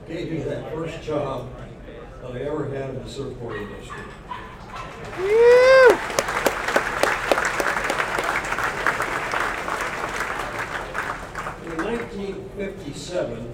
gave 0.08 0.32
me 0.32 0.40
that 0.40 0.74
first 0.74 1.02
job 1.02 1.50
that 2.22 2.32
I 2.32 2.40
ever 2.42 2.70
had 2.70 2.90
in 2.90 3.04
the 3.04 3.10
surfboard 3.10 3.62
industry. 3.62 4.02
In 11.66 12.45
1957, 12.58 13.54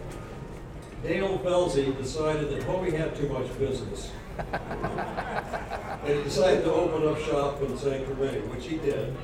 Dale 1.02 1.40
Velzy 1.40 1.98
decided 1.98 2.52
that 2.52 2.62
Hobie 2.68 2.96
had 2.96 3.16
too 3.16 3.28
much 3.30 3.48
business. 3.58 4.12
and 4.38 6.18
he 6.18 6.24
decided 6.24 6.64
to 6.66 6.72
open 6.72 7.08
up 7.08 7.20
shop 7.20 7.60
in 7.64 7.76
San 7.80 8.06
Clemente, 8.06 8.42
which 8.42 8.68
he 8.68 8.78
did. 8.78 9.16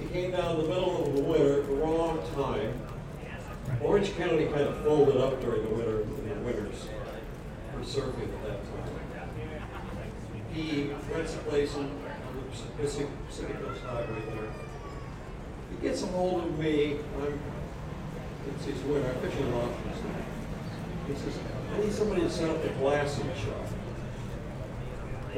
He 0.00 0.06
came 0.06 0.30
down 0.30 0.54
in 0.54 0.62
the 0.62 0.68
middle 0.68 1.04
of 1.06 1.12
the 1.12 1.22
winter, 1.22 1.62
the 1.62 1.74
wrong 1.74 2.20
time. 2.36 2.80
Orange 3.82 4.16
County 4.16 4.46
kind 4.46 4.62
of 4.62 4.76
folded 4.84 5.16
up 5.16 5.40
during 5.40 5.62
the 5.64 5.74
winter, 5.74 6.02
in 6.02 6.28
the 6.28 6.34
winters 6.44 6.86
for 7.72 7.80
surfing 7.80 8.32
at 8.32 8.42
that 8.46 8.60
time. 8.64 9.62
He 10.52 10.92
rents 11.12 11.34
a 11.34 11.38
place 11.38 11.74
in 11.74 11.90
the 12.38 12.82
Pacific 12.82 13.08
Coast 13.28 13.80
Highway 13.82 14.22
there. 14.26 14.52
He 15.70 15.88
gets 15.88 16.02
a 16.04 16.06
hold 16.06 16.44
of 16.44 16.58
me. 16.60 16.98
I'm, 17.20 17.40
it's 18.48 18.64
his 18.64 18.82
winter, 18.84 19.08
I'm 19.08 19.20
fishing 19.20 19.52
lobsters. 19.54 19.98
He 21.06 21.14
says, 21.14 21.38
I 21.74 21.78
need 21.80 21.92
somebody 21.92 22.22
to 22.22 22.30
set 22.30 22.50
up 22.50 22.64
a 22.64 22.68
glassing 22.80 23.28
shop. 23.34 23.66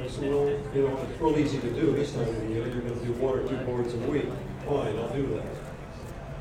I 0.01 0.07
said, 0.09 0.31
well, 0.31 0.49
you 0.75 0.83
know, 0.83 0.99
it's 0.99 1.21
real 1.21 1.39
easy 1.39 1.59
to 1.59 1.71
do 1.71 1.93
this 1.93 2.13
time 2.13 2.29
of 2.29 2.41
the 2.41 2.47
year. 2.49 2.69
You're 2.69 2.83
going 2.83 2.99
to 2.99 3.07
do 3.07 3.13
one 3.15 3.39
or 3.39 3.49
two 3.49 3.57
boards 3.65 3.95
a 3.95 3.97
week. 3.99 4.27
Fine, 4.67 4.99
I'll 4.99 5.09
do 5.15 5.27
that. 5.35 5.47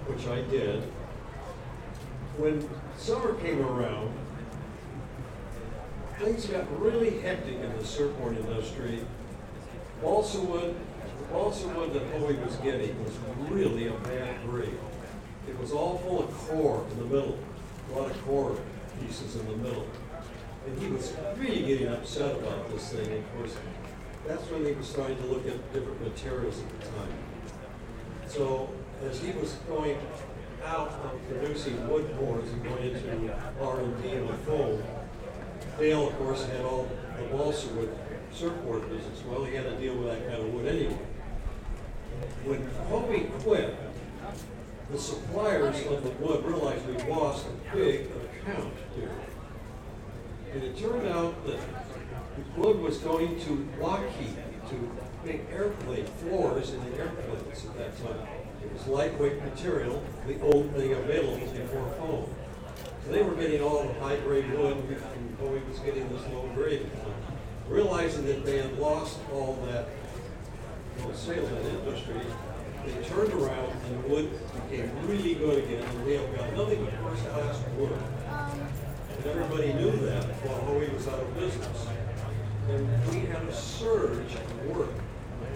Which 0.07 0.27
I 0.27 0.41
did. 0.51 0.83
When 2.37 2.67
summer 2.97 3.33
came 3.35 3.61
around, 3.61 4.11
things 6.19 6.45
got 6.47 6.81
really 6.81 7.21
hectic 7.21 7.55
in 7.55 7.77
the 7.77 7.85
surfboard 7.85 8.37
industry. 8.37 8.99
Balsa 10.01 10.41
wood, 10.41 10.75
balsa 11.31 11.67
wood 11.69 11.93
that 11.93 12.03
Hobie 12.13 12.45
was 12.45 12.57
getting 12.57 13.01
was 13.03 13.13
really 13.49 13.87
a 13.87 13.93
bad 13.93 14.35
grade. 14.45 14.77
It 15.47 15.59
was 15.59 15.71
all 15.71 15.97
full 15.99 16.23
of 16.23 16.31
core 16.31 16.85
in 16.91 16.99
the 16.99 17.05
middle, 17.05 17.37
a 17.91 17.99
lot 17.99 18.11
of 18.11 18.21
core 18.23 18.57
pieces 18.99 19.35
in 19.35 19.45
the 19.47 19.57
middle. 19.57 19.87
And 20.65 20.79
he 20.79 20.87
was 20.87 21.13
really 21.37 21.63
getting 21.65 21.87
upset 21.87 22.35
about 22.37 22.69
this 22.71 22.91
thing. 22.91 23.19
Of 23.19 23.37
course, 23.37 23.55
that's 24.27 24.43
when 24.49 24.65
he 24.65 24.71
was 24.71 24.87
starting 24.87 25.17
to 25.17 25.25
look 25.25 25.47
at 25.47 25.73
different 25.73 26.01
materials 26.01 26.59
at 26.59 26.81
the 26.81 26.87
time. 26.87 27.13
So 28.27 28.69
as 29.07 29.19
he 29.19 29.31
was 29.33 29.53
going 29.67 29.97
out 30.65 30.89
of 30.89 31.29
producing 31.29 31.87
wood 31.87 32.17
boards 32.17 32.49
and 32.51 32.63
going 32.63 32.83
into 32.83 33.35
R 33.61 33.79
and 33.81 34.03
and 34.03 34.39
foam, 34.39 34.83
Dale, 35.77 36.07
of 36.07 36.17
course, 36.17 36.45
had 36.45 36.61
all 36.61 36.89
the 37.17 37.23
balsa 37.35 37.67
wood 37.73 37.95
surfboard 38.31 38.89
business. 38.89 39.23
Well, 39.27 39.43
he 39.43 39.55
had 39.55 39.65
to 39.65 39.75
deal 39.77 39.95
with 39.95 40.07
that 40.07 40.27
kind 40.27 40.41
of 40.41 40.53
wood 40.53 40.67
anyway. 40.67 40.97
When 42.45 42.65
Hobie 42.89 43.29
quit, 43.41 43.75
the 44.91 44.97
suppliers 44.97 45.85
of 45.87 46.03
the 46.03 46.11
wood 46.23 46.45
realized 46.45 46.85
we 46.87 47.11
lost 47.11 47.45
a 47.47 47.75
big 47.75 48.07
account 48.11 48.73
here. 48.95 49.11
And 50.53 50.63
it 50.63 50.77
turned 50.77 51.07
out 51.07 51.45
that 51.47 51.59
the 51.59 52.61
wood 52.61 52.79
was 52.79 52.97
going 52.99 53.39
to 53.41 53.67
Lockheed 53.79 54.37
to 54.69 54.91
make 55.25 55.41
airplane 55.51 56.05
floors 56.05 56.71
in 56.73 56.79
the 56.91 56.97
airplanes 56.97 57.65
at 57.65 57.77
that 57.77 57.97
time. 57.97 58.27
It 58.63 58.71
was 58.71 58.87
lightweight 58.87 59.43
material, 59.43 60.03
the 60.27 60.33
thing 60.33 60.93
available 60.93 61.37
before 61.37 61.89
foam. 61.97 62.35
So 63.05 63.11
they 63.11 63.21
were 63.21 63.35
getting 63.35 63.61
all 63.61 63.83
the 63.83 63.93
high 63.99 64.17
grade 64.17 64.51
wood, 64.51 64.77
and 64.77 65.39
Boeing 65.39 65.67
was 65.67 65.79
getting 65.79 66.07
this 66.09 66.21
low 66.33 66.49
grade. 66.55 66.89
Realizing 67.67 68.25
that 68.25 68.45
they 68.45 68.57
had 68.57 68.77
lost 68.77 69.17
all 69.33 69.55
that 69.67 69.89
you 70.97 71.03
know, 71.03 71.13
sales 71.13 71.49
in 71.49 71.63
the 71.63 71.69
industry, 71.79 72.21
they 72.85 73.03
turned 73.07 73.33
around 73.33 73.71
and 73.87 74.03
wood 74.05 74.29
became 74.69 74.91
really 75.07 75.35
good 75.35 75.63
again, 75.63 75.83
and 75.83 76.07
they 76.07 76.17
have 76.17 76.35
got 76.35 76.53
nothing 76.55 76.85
but 76.85 76.93
first 77.09 77.25
class 77.29 77.63
wood. 77.77 77.97
And 79.17 79.25
everybody 79.25 79.73
knew 79.73 79.91
that 80.05 80.23
while 80.43 80.61
Hobie 80.61 80.93
was 80.93 81.07
out 81.07 81.19
of 81.19 81.35
business. 81.35 81.87
And 82.69 82.87
we 83.09 83.19
had 83.27 83.43
a 83.43 83.53
surge 83.53 84.33
of 84.35 84.65
work. 84.75 84.89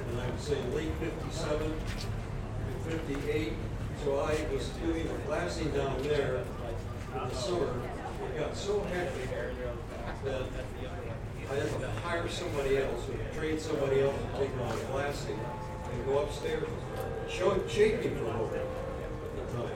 And 0.09 0.19
I 0.21 0.25
would 0.29 0.39
say 0.39 0.57
late 0.75 0.91
57, 0.99 1.73
58. 2.87 3.53
So 4.03 4.19
I 4.19 4.45
was 4.53 4.69
doing 4.81 5.07
the 5.07 5.13
glassing 5.25 5.71
down 5.71 6.01
there 6.03 6.43
in 7.15 7.29
the 7.29 7.35
summer. 7.35 7.73
It 8.25 8.39
got 8.39 8.55
so 8.55 8.81
hectic 8.81 9.29
that 10.23 10.41
I 11.49 11.55
had 11.55 11.81
to 11.81 11.89
hire 12.03 12.29
somebody 12.29 12.77
else, 12.77 13.09
or 13.09 13.39
train 13.39 13.59
somebody 13.59 14.01
else 14.01 14.15
to 14.15 14.39
take 14.39 14.55
on 14.61 14.77
glassing 14.91 15.39
and 15.91 16.05
go 16.05 16.19
upstairs, 16.19 16.63
show, 17.29 17.61
shaping 17.67 18.15
for 18.17 18.31
Hoey 18.31 18.59
at 18.59 18.65
the 19.35 19.57
time. 19.57 19.71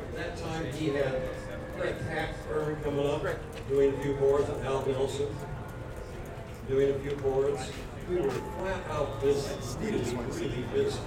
At 0.00 0.16
that 0.16 0.36
time, 0.36 0.72
he 0.72 0.88
had 0.88 1.22
Fred 1.76 2.00
Hackburn 2.08 2.82
coming 2.82 3.06
up, 3.06 3.22
doing 3.68 3.94
a 3.94 4.02
few 4.02 4.14
boards, 4.14 4.48
and 4.48 4.66
Al 4.66 4.84
Nelson 4.86 5.28
doing 6.68 6.90
a 6.94 6.98
few 7.00 7.16
boards. 7.16 7.70
We 8.08 8.16
were 8.16 8.30
flat 8.30 8.90
out 8.90 9.20
busy, 9.20 9.54
really, 9.80 10.00
really 10.00 10.64
busy. 10.72 10.98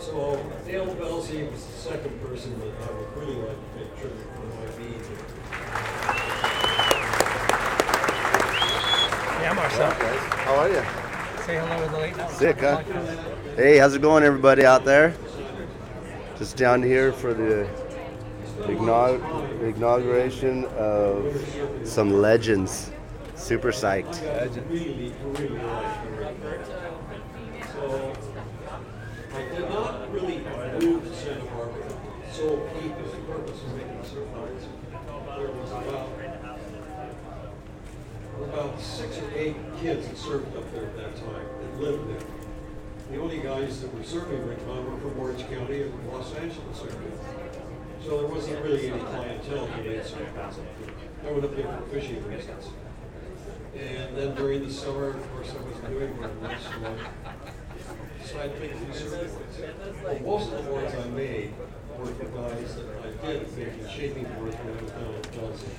So 0.00 0.38
Dale 0.66 0.86
Velzy 0.96 1.50
was 1.50 1.64
the 1.64 1.72
second 1.72 2.20
person 2.20 2.58
that 2.58 2.68
I 2.82 2.92
would 2.92 3.16
really 3.16 3.36
like 3.36 3.56
to 3.56 3.56
pay 3.78 3.86
tribute 4.00 4.28
for 4.34 4.42
my 4.42 4.66
being 4.76 4.92
here. 4.92 5.24
Hi, 9.40 9.52
Marcel. 9.54 9.90
How 9.90 10.54
are 10.56 10.68
you? 10.68 10.82
Say 11.46 11.56
hello 11.58 11.86
to 11.86 11.90
the 11.92 11.98
late 11.98 12.16
night. 12.16 12.30
Sick, 12.32 12.58
huh? 12.60 12.82
Hey, 13.56 13.78
how's 13.78 13.94
it 13.94 14.02
going, 14.02 14.24
everybody 14.24 14.66
out 14.66 14.84
there? 14.84 15.14
Just 16.38 16.56
down 16.56 16.82
here 16.82 17.12
for 17.12 17.32
the 17.32 17.68
inaug- 18.62 19.76
inauguration 19.76 20.64
of 20.76 21.40
some 21.84 22.20
legends. 22.20 22.90
Super 23.36 23.70
psyched. 23.70 24.18
About, 38.42 38.80
six 38.80 39.18
or 39.18 39.30
eight 39.36 39.56
kids 39.80 40.08
that 40.08 40.16
surfed 40.16 40.56
up 40.56 40.72
there 40.72 40.86
at 40.86 40.96
that 40.96 41.16
time, 41.16 41.46
that 41.60 41.80
lived 41.80 42.08
there. 42.08 42.33
The 43.14 43.20
only 43.20 43.38
guys 43.38 43.80
that 43.80 43.94
were 43.94 44.02
the 44.48 44.56
time 44.56 44.90
were 44.90 44.98
from 44.98 45.20
Orange 45.20 45.48
County 45.48 45.82
and 45.82 45.94
from 45.94 46.08
Los 46.10 46.34
Angeles 46.34 46.80
area. 46.82 47.12
So 48.02 48.18
there 48.18 48.26
wasn't 48.26 48.60
really 48.64 48.90
any 48.90 48.98
clientele 48.98 49.68
surf 50.04 50.36
lines. 50.36 50.58
I 51.24 51.30
went 51.30 51.44
up 51.44 51.54
there 51.54 51.64
for 51.64 51.82
fishing 51.92 52.26
reasons. 52.28 52.70
And 53.78 54.16
then 54.16 54.34
during 54.34 54.64
the 54.66 54.72
summer, 54.72 55.10
of 55.10 55.32
course, 55.32 55.50
I 55.52 55.62
was 55.62 55.76
doing 55.88 56.20
my 56.20 56.26
work, 56.26 56.58
so 58.24 58.40
I 58.40 58.48
a 58.72 58.74
few 58.78 58.92
most 60.26 60.52
of 60.52 60.64
the 60.64 60.72
ones 60.72 60.92
I 60.92 61.08
made 61.10 61.54
were 61.96 62.06
for 62.06 62.24
guys 62.24 62.74
that 62.74 62.86
I 63.00 63.10
did 63.28 63.46
the 63.80 63.88
shaping 63.88 64.24
boards 64.24 64.56
when 64.56 64.76
I 64.76 64.82
was 64.82 64.90
down 64.90 65.14
at 65.14 65.32
Johnson. 65.32 65.70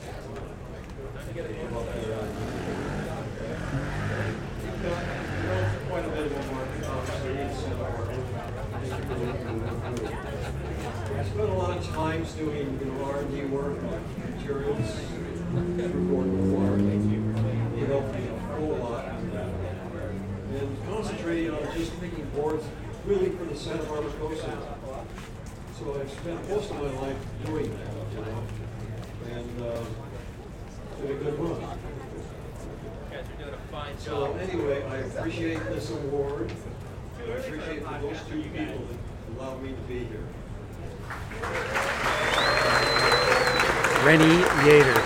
I 5.96 6.00
spent 11.24 11.50
a 11.50 11.54
lot 11.54 11.78
of 11.78 11.88
times 11.88 12.34
doing, 12.34 12.78
you 12.82 12.86
know, 12.88 13.06
R 13.06 13.20
and 13.20 13.32
D 13.34 13.46
work 13.46 13.82
on 13.82 14.04
materials, 14.36 14.92
through 15.54 16.10
Gordon 16.10 16.52
Clark. 16.52 16.80
He 17.80 17.86
helped 17.86 18.14
me 18.14 18.28
a 18.28 18.30
whole 18.58 18.76
lot. 18.76 19.06
And 19.06 20.70
concentrating 20.86 21.52
on 21.52 21.64
just 21.74 21.92
making 22.02 22.26
boards 22.36 22.66
really 23.06 23.30
for 23.30 23.46
the 23.46 23.56
Santa 23.56 23.84
Barbara 23.84 24.12
coastline. 24.20 24.64
So 25.80 25.98
I've 25.98 26.12
spent 26.12 26.50
most 26.50 26.72
of 26.72 26.78
my 26.78 26.92
life 27.08 27.18
doing 27.46 27.72
that, 27.72 27.94
you 28.12 28.20
know, 28.20 28.44
and, 29.32 29.62
uh, 29.62 29.82
been 31.02 31.12
a 31.12 31.14
good 31.16 31.40
run. 31.40 31.95
So 34.00 34.34
anyway, 34.34 34.84
I 34.84 34.98
appreciate 34.98 35.64
this 35.66 35.90
award. 35.92 36.52
I 37.18 37.22
appreciate 37.32 37.84
for 37.84 38.00
those 38.02 38.20
two 38.30 38.42
people 38.44 38.86
that 38.88 39.40
allowed 39.40 39.62
me 39.64 39.70
to 39.70 39.82
be 39.88 40.00
here. 40.06 40.26
Renny 44.06 44.44
Yater. 44.64 45.02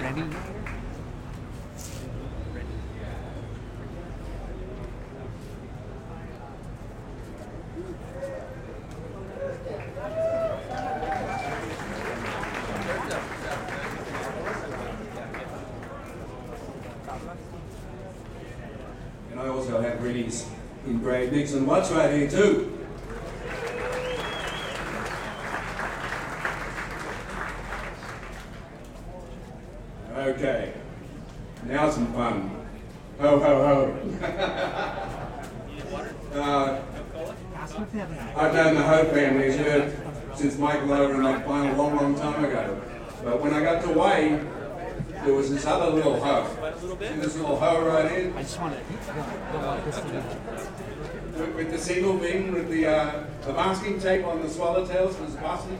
Ready? 0.00 0.24
And 19.30 19.38
I 19.40 19.48
also 19.48 19.80
have 19.80 20.02
Renny's 20.02 20.46
engraved 20.86 21.32
Nixon 21.32 21.66
watch 21.66 21.90
right 21.90 22.12
here 22.12 22.30
too. 22.30 22.74
Okay, 30.16 30.72
now 31.64 31.90
some 31.90 32.12
fun. 32.12 32.50
Ho 33.20 33.38
ho 33.38 33.54
ho. 33.66 33.94
uh, 36.34 36.80
I've 38.36 38.54
known 38.54 38.74
the 38.74 38.82
Ho 38.82 39.04
family 39.04 39.52
here 39.56 39.92
since 40.34 40.58
Michael 40.58 40.92
over 40.92 41.14
in 41.14 41.22
that 41.22 41.46
final 41.46 41.76
long, 41.76 41.96
long 41.96 42.14
time 42.18 42.44
ago. 42.44 42.80
But 43.22 43.40
when 43.40 43.54
I 43.54 43.62
got 43.62 43.82
to 43.82 43.88
Hawaii, 43.88 44.38
there 45.24 45.34
was 45.34 45.50
this 45.50 45.66
other 45.66 45.90
little 45.90 46.20
hoe. 46.20 46.46
See 47.00 47.14
this 47.16 47.36
little 47.36 47.58
hoe 47.58 47.86
right 47.86 48.10
here? 48.10 48.32
I 48.36 48.42
just 48.42 48.60
want 48.60 48.74
to 48.74 48.80
go 49.52 49.58
like 49.66 49.84
this 49.84 49.96
to 49.96 50.02
With, 51.38 51.54
with 51.54 51.70
the 51.70 51.78
single 51.78 52.18
fin, 52.18 52.52
with 52.52 52.68
the 52.70 52.86
uh, 52.86 53.24
the 53.42 53.52
masking 53.52 53.98
tape 54.00 54.24
on 54.26 54.40
the 54.42 54.48
swallowtails 54.48 55.18
was 55.20 55.34
busted. 55.36 55.78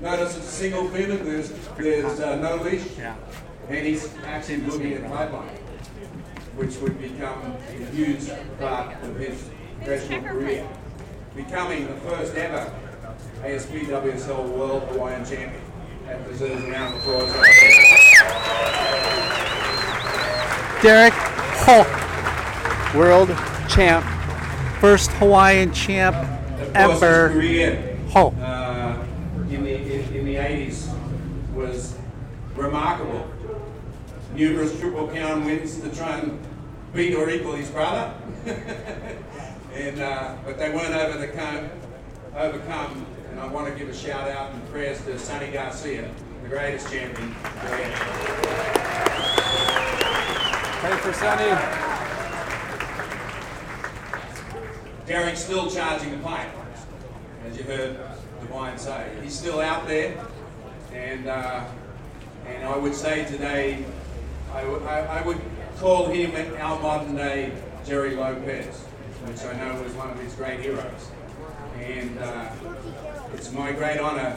Notice 0.00 0.36
it's 0.36 0.46
a 0.46 0.50
single 0.50 0.88
fin 0.88 1.10
and 1.10 1.26
there's 1.26 1.50
there's 1.76 2.20
uh, 2.20 2.36
no 2.36 2.56
leash. 2.62 2.86
Yeah. 2.98 3.16
And 3.68 3.86
he's 3.86 4.12
actually 4.44 4.66
looking 4.66 4.92
at 4.92 5.10
pipeline, 5.10 5.56
which 6.56 6.76
would 6.76 7.00
become 7.00 7.56
a 7.66 7.84
huge 7.92 8.28
part 8.60 9.02
of 9.02 9.16
his 9.16 9.48
professional 9.78 10.20
career, 10.22 10.68
becoming 11.34 11.86
the 11.86 11.94
first 12.00 12.34
ever 12.34 12.70
ASPWSL 13.42 14.48
World 14.50 14.82
Hawaiian 14.90 15.24
Champion. 15.24 15.62
That 16.06 16.28
deserves 16.28 16.62
a 16.62 16.70
round 16.70 16.94
of 16.94 17.00
applause. 17.00 17.32
Derek 20.82 21.14
Hulk, 21.64 22.94
world 22.94 23.28
champ, 23.70 24.04
first 24.78 25.10
Hawaiian 25.12 25.72
champ 25.72 26.14
Of 26.16 26.74
course, 26.74 26.92
his 26.92 27.02
ever. 27.02 27.28
career 27.30 27.98
Hulk. 28.10 28.34
uh, 28.42 28.96
in 29.48 29.64
the 29.64 29.74
in, 29.74 30.14
in 30.14 30.24
the 30.26 30.34
80s 30.34 30.94
was 31.54 31.96
remarkable. 32.54 33.26
Numerous 34.34 34.78
triple 34.80 35.06
crown 35.06 35.44
wins 35.44 35.78
to 35.78 35.94
try 35.94 36.18
and 36.18 36.38
beat 36.92 37.14
or 37.14 37.30
equal 37.30 37.52
his 37.52 37.70
brother, 37.70 38.12
and 39.74 40.00
uh, 40.00 40.34
but 40.44 40.58
they 40.58 40.70
weren't 40.70 40.92
over 40.92 41.18
the 41.18 41.28
come, 41.28 41.70
overcome. 42.34 43.06
And 43.30 43.38
I 43.38 43.46
want 43.46 43.72
to 43.72 43.78
give 43.78 43.88
a 43.88 43.94
shout 43.94 44.28
out 44.28 44.52
and 44.52 44.68
prayers 44.70 45.00
to 45.04 45.16
Sonny 45.20 45.52
Garcia, 45.52 46.10
the 46.42 46.48
greatest 46.48 46.92
champion. 46.92 47.32
Pray 50.80 50.96
for 50.98 51.12
Sonny. 51.12 51.50
Derek's 55.06 55.44
still 55.44 55.70
charging 55.70 56.10
the 56.10 56.18
pipe, 56.18 56.50
as 57.46 57.56
you 57.56 57.62
heard 57.62 57.98
Divine 58.40 58.78
say. 58.78 59.16
He's 59.22 59.38
still 59.38 59.60
out 59.60 59.86
there, 59.86 60.16
and 60.92 61.28
uh, 61.28 61.64
and 62.46 62.64
I 62.64 62.76
would 62.76 62.94
say 62.94 63.24
today, 63.26 63.84
I 64.54 64.64
would- 64.64 64.82
I- 64.84 65.18
I 65.18 65.22
would 65.22 65.40
call 65.80 66.06
him 66.06 66.32
our 66.60 66.80
modern 66.80 67.16
day 67.16 67.52
Gerry 67.84 68.14
Lopez, 68.16 68.76
which 69.26 69.42
I 69.44 69.52
know 69.58 69.82
was 69.82 69.92
one 69.94 70.10
of 70.10 70.18
his 70.20 70.32
great 70.34 70.60
heroes. 70.60 71.10
And 71.80 72.18
uh, 72.18 72.46
it's 73.34 73.50
my 73.52 73.72
great 73.72 73.98
honor 73.98 74.36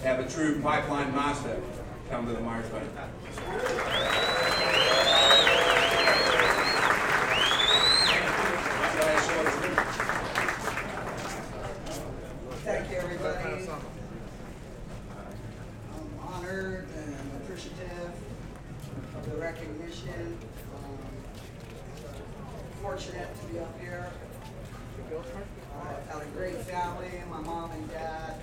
to 0.00 0.06
have 0.06 0.20
a 0.20 0.28
true 0.28 0.60
pipeline 0.62 1.14
master 1.14 1.60
come 2.10 2.26
to 2.26 2.32
the 2.32 2.40
microphone. 2.40 2.88
Thank 12.64 12.90
you, 12.90 12.96
everybody. 12.96 13.38
I'm 15.94 16.18
honored 16.20 16.86
and 16.96 17.16
appreciative 17.42 18.12
of 18.96 19.14
the 19.30 19.36
recognition. 19.38 20.38
Um, 20.74 20.98
Fortunate 22.82 23.28
to 23.40 23.52
be 23.52 23.58
up 23.58 23.80
here. 23.80 24.06
I've 25.82 26.06
had 26.06 26.22
a 26.22 26.26
great 26.36 26.56
family, 26.56 27.10
my 27.28 27.40
mom 27.40 27.70
and 27.72 27.90
dad, 27.90 28.40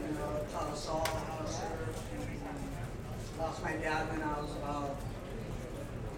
you 0.00 0.14
know, 0.14 0.40
taught 0.52 0.70
us 0.72 0.88
all 0.88 1.06
how 1.06 1.44
to 1.44 1.52
surf. 1.52 2.02
Lost 3.38 3.62
my 3.62 3.72
dad 3.72 4.10
when 4.10 4.22
I 4.22 4.40
was 4.40 4.50
about 4.56 4.96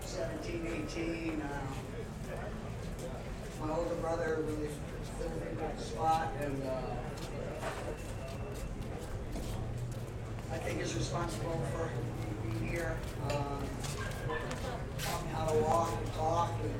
17, 0.02 0.86
18. 0.88 1.42
Uh, 1.42 1.46
my 3.66 3.74
older 3.74 3.94
brother 3.96 4.44
really 4.46 4.68
filled 5.18 5.42
in 5.50 5.56
that 5.58 5.80
spot 5.80 6.32
and 6.40 6.62
uh, 6.62 6.94
I 10.52 10.58
think 10.58 10.80
is 10.80 10.94
responsible 10.94 11.60
for 11.72 11.90
here. 12.76 12.96
Um, 13.30 13.64
taught 14.98 15.24
me 15.24 15.30
how 15.32 15.46
to 15.46 15.54
walk 15.60 15.90
and 15.96 16.12
talk 16.12 16.50
and 16.62 16.74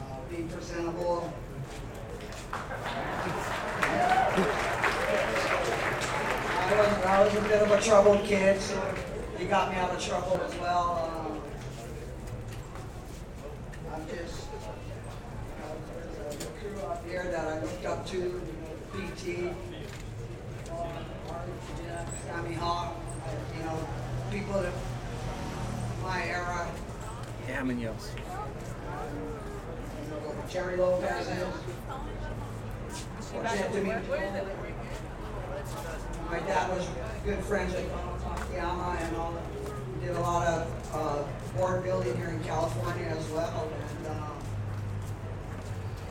uh, 0.00 0.16
be 0.30 0.44
presentable. 0.50 1.30
I 2.52 2.54
was, 6.74 6.88
I 7.04 7.24
was 7.24 7.34
a 7.34 7.40
bit 7.42 7.60
of 7.62 7.70
a 7.70 7.78
troubled 7.82 8.24
kid, 8.24 8.58
so 8.62 8.80
he 9.36 9.44
got 9.44 9.70
me 9.70 9.76
out 9.76 9.90
of 9.90 10.02
trouble 10.02 10.40
as 10.42 10.54
well. 10.56 11.04
Um, 11.04 11.42
I'm 13.92 14.08
just, 14.08 14.46
you 14.46 14.52
know, 15.60 15.76
there's 16.16 16.44
a 16.44 16.46
crew 16.46 16.80
out 16.88 17.04
here 17.06 17.24
that 17.24 17.46
I 17.46 17.60
looked 17.60 17.84
up 17.84 18.06
to, 18.06 18.40
PT, 18.94 19.52
Sammy 22.24 22.54
Hawk, 22.54 22.96
you 23.56 23.62
know, 23.64 23.78
people 24.30 24.62
that 24.62 24.72
my 26.04 26.24
era, 26.24 26.68
Yeah, 27.48 27.62
Munoz. 27.64 28.12
Gerry 30.48 30.76
Lopez 30.76 31.28
is. 31.28 31.46
Fortunate 33.20 33.72
to 33.72 33.82
meet 33.82 34.08
My 36.30 36.38
dad 36.40 36.70
was 36.70 36.88
good 37.24 37.38
friends 37.44 37.74
with 37.74 37.90
Takayama 37.90 39.00
and 39.00 39.16
all, 39.16 39.34
did 40.00 40.16
a 40.16 40.20
lot 40.20 40.46
of, 40.46 40.94
uh, 40.94 41.58
board 41.58 41.82
building 41.82 42.16
here 42.16 42.28
in 42.28 42.42
California 42.44 43.06
as 43.06 43.28
well, 43.30 43.68
and, 43.68 44.06
um, 44.06 44.38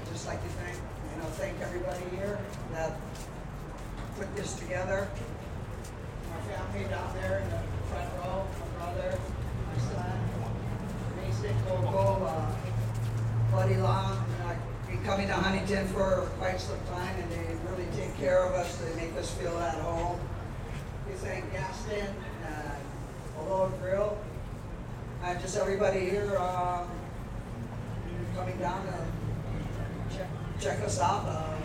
I'd 0.02 0.12
just 0.14 0.28
like 0.28 0.42
to 0.44 0.50
thank, 0.50 0.76
you 0.76 1.22
know, 1.22 1.30
thank 1.38 1.60
everybody 1.62 2.04
here 2.16 2.38
that 2.74 2.98
put 4.18 4.34
this 4.36 4.56
together. 4.56 5.08
My 6.30 6.54
family 6.54 6.90
down 6.90 7.14
there 7.16 7.44
my 7.92 8.06
brother, 8.78 9.18
my 9.68 9.82
son, 9.92 10.20
Mason, 11.18 11.56
Coco, 11.68 12.26
uh, 12.26 12.56
Buddy 13.52 13.76
Long, 13.78 14.16
know, 14.40 14.48
I've 14.48 14.88
been 14.88 15.04
coming 15.04 15.28
to 15.28 15.34
Huntington 15.34 15.88
for 15.88 16.30
quite 16.38 16.60
some 16.60 16.80
time, 16.92 17.16
and 17.20 17.32
they 17.32 17.56
really 17.70 17.88
take 17.96 18.16
care 18.18 18.44
of 18.44 18.54
us, 18.54 18.78
they 18.78 18.96
make 18.96 19.16
us 19.16 19.32
feel 19.32 19.58
at 19.60 19.76
home. 19.76 20.20
We 21.08 21.14
thank 21.16 21.52
Gaston, 21.52 22.14
uh, 22.46 23.42
Aloha 23.42 23.76
Grill, 23.78 24.18
and 25.24 25.40
just 25.40 25.58
everybody 25.58 26.10
here, 26.10 26.38
um, 26.38 26.88
coming 28.36 28.58
down 28.58 28.86
to 28.86 30.16
check, 30.16 30.30
check 30.60 30.80
us 30.82 31.00
out. 31.00 31.26
Uh, 31.26 31.56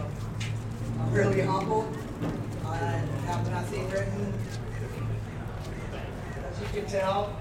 I'm 1.00 1.12
really 1.12 1.42
humbled. 1.42 1.96
I 2.66 2.76
have 3.26 3.50
nothing 3.50 3.88
written, 3.90 4.32
can 6.74 6.86
tell. 6.86 7.32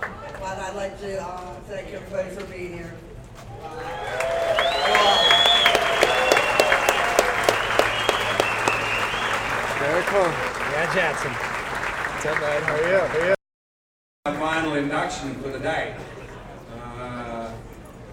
But 0.00 0.58
I'd 0.58 0.74
like 0.74 0.98
to 0.98 1.22
uh, 1.22 1.54
thank 1.68 1.92
everybody 1.92 2.30
for 2.30 2.44
being 2.46 2.72
here. 2.72 2.92
Very 9.78 10.02
cool. 10.06 10.22
Yeah, 10.72 10.92
Jackson. 10.92 11.30
What's 11.30 12.26
up, 12.26 12.40
man? 12.40 12.62
How 12.62 12.74
are 12.74 12.88
you? 12.88 12.98
How 12.98 13.18
are 13.18 13.28
you? 13.28 13.34
My 14.24 14.34
final 14.34 14.74
induction 14.74 15.34
for 15.36 15.50
the 15.50 15.60
day. 15.60 15.94
Uh, 16.98 17.52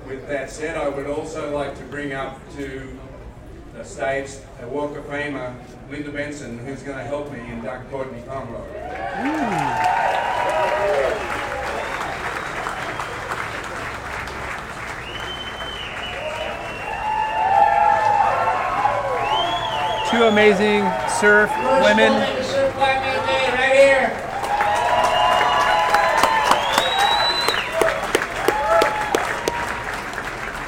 With 0.05 0.27
that 0.27 0.51
said, 0.51 0.77
I 0.77 0.89
would 0.89 1.07
also 1.07 1.55
like 1.55 1.75
to 1.79 1.83
bring 1.85 2.13
up 2.13 2.39
to 2.57 2.99
the 3.73 3.83
stage 3.83 4.29
a 4.61 4.67
Walk 4.67 4.95
of 4.95 5.03
Famer, 5.05 5.53
Linda 5.89 6.11
Benson, 6.11 6.59
who's 6.59 6.83
going 6.83 6.97
to 6.97 7.03
help 7.03 7.31
me 7.31 7.39
and 7.39 7.53
induct 7.53 7.89
Courtney 7.89 8.21
Pomeroy. 8.27 8.61
Two 20.11 20.25
amazing 20.25 20.83
surf 21.19 21.49
women. 21.81 22.13
right 22.13 23.73
here. 23.73 24.19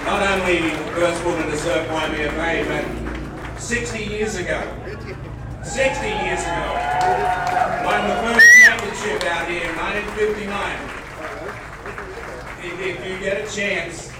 Not 0.05 0.21
only 0.21 0.69
the 0.69 0.94
first 1.05 1.23
woman 1.23 1.45
to 1.45 1.57
serve 1.57 1.87
Waimea, 1.91 2.31
but 2.65 3.59
60 3.59 4.05
years 4.05 4.37
ago, 4.37 4.59
60 5.61 6.07
years 6.07 6.41
ago, 6.41 6.65
won 7.85 8.09
the 8.09 8.15
first 8.25 8.47
championship 8.65 9.23
out 9.25 9.47
here 9.47 9.69
in 9.69 9.75
1959. 9.77 10.79
If, 12.63 12.79
if 12.79 13.05
you 13.07 13.19
get 13.19 13.47
a 13.47 13.55
chance, 13.55 14.11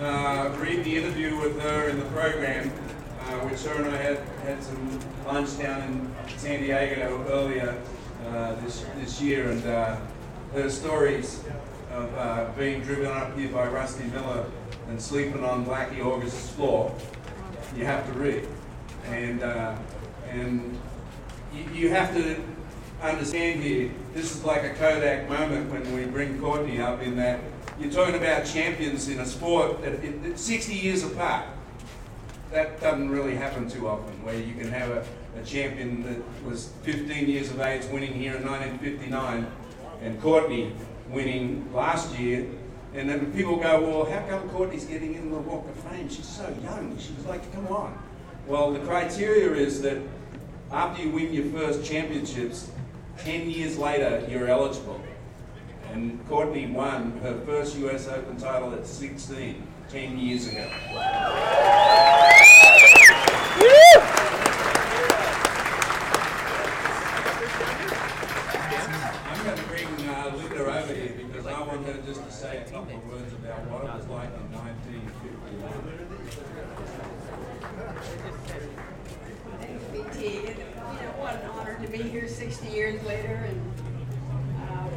uh, 0.00 0.52
read 0.58 0.82
the 0.82 0.96
interview 0.96 1.38
with 1.38 1.60
her 1.60 1.88
in 1.90 2.00
the 2.00 2.06
program, 2.06 2.70
uh, 2.70 3.38
which 3.46 3.62
her 3.62 3.80
and 3.80 3.94
I 3.94 4.02
had, 4.02 4.18
had 4.42 4.60
some 4.64 4.98
lunch 5.24 5.56
down 5.60 5.80
in 5.82 6.12
San 6.38 6.60
Diego 6.60 7.24
earlier 7.30 7.80
uh, 8.26 8.56
this, 8.56 8.84
this 8.98 9.22
year, 9.22 9.48
and 9.48 9.64
uh, 9.64 9.96
her 10.54 10.68
stories 10.68 11.44
of 11.92 12.12
uh, 12.16 12.50
being 12.58 12.80
driven 12.80 13.06
up 13.06 13.38
here 13.38 13.48
by 13.48 13.68
Rusty 13.68 14.06
Miller 14.06 14.44
and 14.92 15.00
sleeping 15.00 15.42
on 15.42 15.64
Blackie 15.64 16.04
August's 16.04 16.50
floor, 16.50 16.94
you 17.74 17.86
have 17.86 18.06
to 18.06 18.12
read. 18.12 18.46
And, 19.06 19.42
uh, 19.42 19.74
and 20.30 20.78
you, 21.54 21.64
you 21.72 21.88
have 21.88 22.14
to 22.14 22.38
understand 23.00 23.62
here, 23.62 23.90
this 24.12 24.36
is 24.36 24.44
like 24.44 24.64
a 24.64 24.74
Kodak 24.74 25.30
moment 25.30 25.70
when 25.70 25.94
we 25.94 26.04
bring 26.04 26.38
Courtney 26.38 26.78
up 26.78 27.00
in 27.00 27.16
that 27.16 27.40
you're 27.80 27.90
talking 27.90 28.16
about 28.16 28.44
champions 28.44 29.08
in 29.08 29.18
a 29.20 29.24
sport 29.24 29.80
that 29.80 29.94
it, 29.94 30.14
it's 30.26 30.42
60 30.42 30.74
years 30.74 31.02
apart. 31.04 31.46
That 32.50 32.78
doesn't 32.82 33.08
really 33.08 33.34
happen 33.34 33.70
too 33.70 33.88
often, 33.88 34.12
where 34.22 34.38
you 34.38 34.54
can 34.54 34.68
have 34.68 34.90
a, 34.90 35.06
a 35.40 35.42
champion 35.42 36.02
that 36.02 36.44
was 36.44 36.70
15 36.82 37.30
years 37.30 37.50
of 37.50 37.62
age 37.62 37.86
winning 37.86 38.12
here 38.12 38.36
in 38.36 38.46
1959 38.46 39.46
and 40.02 40.20
Courtney 40.20 40.74
winning 41.08 41.72
last 41.72 42.14
year. 42.18 42.46
And 42.94 43.08
then 43.08 43.32
people 43.32 43.56
go, 43.56 43.80
well, 43.80 44.04
how 44.04 44.26
come 44.28 44.48
Courtney's 44.50 44.84
getting 44.84 45.14
in 45.14 45.30
the 45.30 45.38
Walk 45.38 45.66
of 45.66 45.76
Fame? 45.76 46.08
She's 46.10 46.28
so 46.28 46.54
young. 46.62 46.96
She's 46.98 47.24
like, 47.26 47.50
come 47.54 47.66
on. 47.68 47.98
Well, 48.46 48.72
the 48.72 48.80
criteria 48.80 49.54
is 49.54 49.80
that 49.82 49.98
after 50.70 51.02
you 51.02 51.10
win 51.10 51.32
your 51.32 51.46
first 51.46 51.84
championships, 51.84 52.70
10 53.18 53.48
years 53.50 53.78
later, 53.78 54.26
you're 54.28 54.48
eligible. 54.48 55.00
And 55.92 56.26
Courtney 56.28 56.66
won 56.66 57.18
her 57.22 57.38
first 57.46 57.76
US 57.78 58.08
Open 58.08 58.36
title 58.36 58.74
at 58.74 58.86
16, 58.86 59.62
10 59.88 60.18
years 60.18 60.48
ago. 60.48 60.68
Say 72.42 72.56
a 72.56 72.64
couple 72.64 72.96
of 72.96 73.06
words 73.08 73.32
about 73.34 73.60
what 73.70 73.84
it 73.84 73.94
was 73.94 74.08
like 74.08 74.34
in 74.34 74.50
1951. 74.50 75.62
Thanks, 79.62 79.84
PT. 79.94 80.50
And, 80.50 80.58
You 80.58 81.06
know, 81.06 81.14
what 81.22 81.38
an 81.38 81.46
honor 81.50 81.78
to 81.80 81.86
be 81.86 82.02
here 82.02 82.26
60 82.26 82.66
years 82.66 83.00
later, 83.04 83.46
and 83.46 83.62
um, 84.74 84.90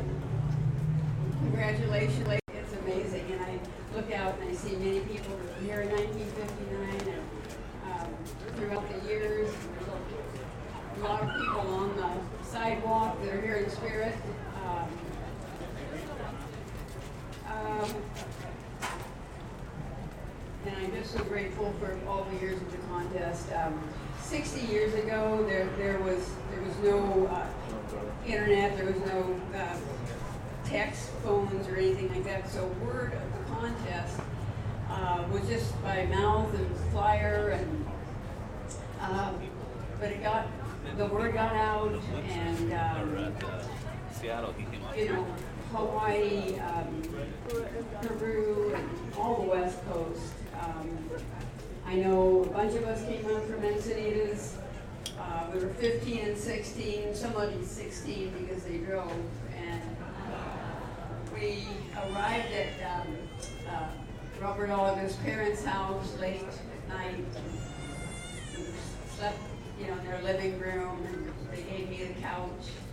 congratulations. 1.44 2.28
It's 2.50 2.74
amazing, 2.82 3.26
and 3.32 3.42
I 3.44 3.60
look 3.96 4.12
out 4.12 4.40
and 4.42 4.50
I 4.50 4.54
see 4.56 4.76
many 4.78 5.02
people 5.02 5.38
that 5.38 5.46
were 5.46 5.62
here 5.62 5.82
in 5.82 5.90
1959, 5.92 7.14
and 7.14 7.22
um, 7.94 8.10
throughout 8.58 8.90
the 8.90 9.08
years, 9.08 9.54
there's 9.54 10.98
a 10.98 11.04
lot 11.04 11.22
of 11.22 11.30
people 11.30 11.62
on 11.76 11.96
the 11.96 12.10
sidewalk 12.44 13.22
that 13.22 13.36
are 13.36 13.42
here 13.42 13.58
in 13.58 13.70
spirit. 13.70 14.16
Um, 14.66 14.90
um, 17.48 17.90
and 20.66 20.76
I'm 20.78 20.92
just 20.94 21.12
so 21.14 21.24
grateful 21.24 21.74
for 21.80 21.98
all 22.08 22.26
the 22.26 22.38
years 22.40 22.60
of 22.60 22.72
the 22.72 22.78
contest. 22.90 23.52
Um, 23.54 23.80
60 24.22 24.66
years 24.66 24.94
ago, 24.96 25.46
there, 25.48 25.68
there 25.78 26.00
was 26.00 26.28
there 26.52 26.62
was 26.62 26.76
no 26.84 27.28
uh, 27.28 27.48
internet, 28.26 28.76
there 28.78 28.88
was 28.88 29.00
no 29.02 29.40
uh, 29.56 29.78
text 30.66 31.10
phones 31.24 31.68
or 31.68 31.76
anything 31.76 32.10
like 32.10 32.24
that. 32.24 32.50
So 32.50 32.66
word 32.84 33.14
of 33.14 33.38
the 33.38 33.54
contest 33.54 34.20
uh, 34.90 35.24
was 35.32 35.48
just 35.48 35.82
by 35.84 36.06
mouth 36.08 36.52
and 36.56 36.78
flyer, 36.92 37.50
and 37.50 37.86
um, 39.02 39.36
but 40.00 40.12
it 40.12 40.24
got 40.24 40.48
the 40.98 41.06
word 41.06 41.34
got 41.36 41.54
out, 41.54 41.94
and 42.28 42.74
um, 42.74 43.34
Seattle, 44.12 44.54
he 44.54 44.64
came 44.66 44.84
up. 44.86 44.98
you 44.98 45.10
know, 45.10 45.26
Hawaii, 45.72 46.58
um, 46.60 47.02
Peru, 48.02 48.74
and 48.76 48.90
all 49.18 49.36
the 49.42 49.50
West 49.50 49.84
Coast. 49.88 50.32
I 51.88 51.96
know 51.96 52.44
a 52.44 52.48
bunch 52.48 52.74
of 52.74 52.84
us 52.86 53.06
came 53.06 53.24
home 53.24 53.42
from 53.48 53.62
Encinitas. 53.62 54.54
Uh, 55.20 55.46
we 55.54 55.60
were 55.60 55.70
15 55.76 56.18
and 56.28 56.38
16, 56.38 57.16
somebody 57.16 57.64
16 57.64 58.34
because 58.40 58.64
they 58.64 58.78
drove. 58.80 59.12
And 59.56 59.82
we 61.34 61.68
arrived 61.96 62.52
at 62.52 63.02
um, 63.02 63.08
uh, 63.70 63.88
Robert 64.42 64.72
Oliver's 64.72 65.16
parents' 65.18 65.64
house 65.64 66.18
late 66.20 66.42
at 66.42 66.90
night. 66.90 67.26
We 68.58 68.64
slept 69.16 69.38
you 69.80 69.88
know, 69.88 69.94
in 70.00 70.06
their 70.06 70.22
living 70.22 70.60
room, 70.60 71.06
and 71.08 71.32
they 71.52 71.64
gave 71.64 71.90
me 71.90 72.04
the 72.04 72.22
couch. 72.22 72.50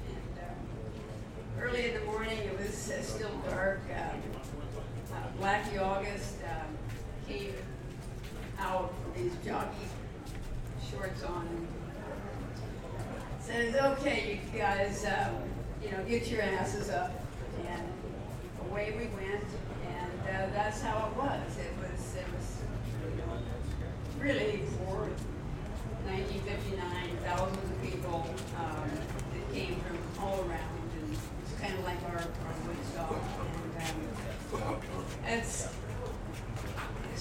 And 0.08 0.44
um, 0.44 1.60
early 1.60 1.88
in 1.88 1.94
the 1.94 2.04
morning, 2.04 2.38
it 2.38 2.58
was 2.58 2.90
uh, 2.90 3.02
still 3.02 3.36
dark. 3.48 3.80
Um, 3.90 4.20
uh, 5.12 5.42
Blackie 5.42 5.80
August 5.80 6.36
um, 6.44 6.76
came 7.28 7.54
out 8.62 8.92
his 9.14 9.32
jockey 9.44 9.86
shorts 10.90 11.22
on. 11.24 11.46
and 11.46 11.66
Says, 13.40 13.74
"Okay, 13.74 14.40
you 14.52 14.58
guys, 14.58 15.04
um, 15.04 15.34
you 15.82 15.90
know, 15.90 16.02
get 16.04 16.28
your 16.28 16.42
asses 16.42 16.90
up." 16.90 17.10
And 17.68 17.82
away 18.70 18.92
we 18.96 19.06
went, 19.16 19.44
and 19.86 20.20
uh, 20.22 20.52
that's 20.54 20.80
how 20.80 21.08
it 21.08 21.16
was. 21.16 21.58
It 21.58 21.72
was, 21.78 22.16
it 22.16 22.26
was 22.34 22.62
you 23.10 23.16
know, 23.18 23.38
really 24.18 24.62
for 24.78 25.08
1959, 26.06 27.16
thousands 27.24 27.70
of 27.70 27.82
people 27.82 28.26
um, 28.58 28.90
that 28.90 29.54
came 29.54 29.76
from 29.80 29.98
all 30.22 30.38
around, 30.40 30.78
and 31.00 31.12
it's 31.12 31.60
kind 31.60 31.74
of 31.74 31.84
like 31.84 32.02
our, 32.10 32.18
our 32.18 32.54
Woodstock. 32.66 33.16
And 33.78 34.62
um, 34.62 34.76
it's 35.26 35.68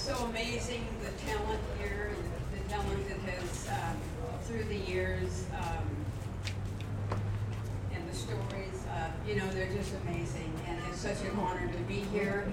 so 0.02 0.15
amazing 0.26 0.84
the 1.03 1.11
talent 1.30 1.60
here, 1.78 2.10
and 2.10 2.60
the 2.60 2.69
talent 2.69 3.07
that 3.07 3.19
has 3.19 3.68
um, 3.69 3.98
through 4.45 4.64
the 4.64 4.78
years. 4.91 5.45
Um, 5.53 5.86
and 7.94 8.10
the 8.10 8.15
stories, 8.15 8.86
uh, 8.90 9.11
you 9.28 9.36
know, 9.36 9.48
they're 9.52 9.72
just 9.72 9.94
amazing, 10.03 10.52
and 10.68 10.80
it's 10.90 11.02
such 11.02 11.22
an 11.22 11.38
honor 11.38 11.72
to 11.72 11.80
be 11.84 11.99
here. 12.11 12.52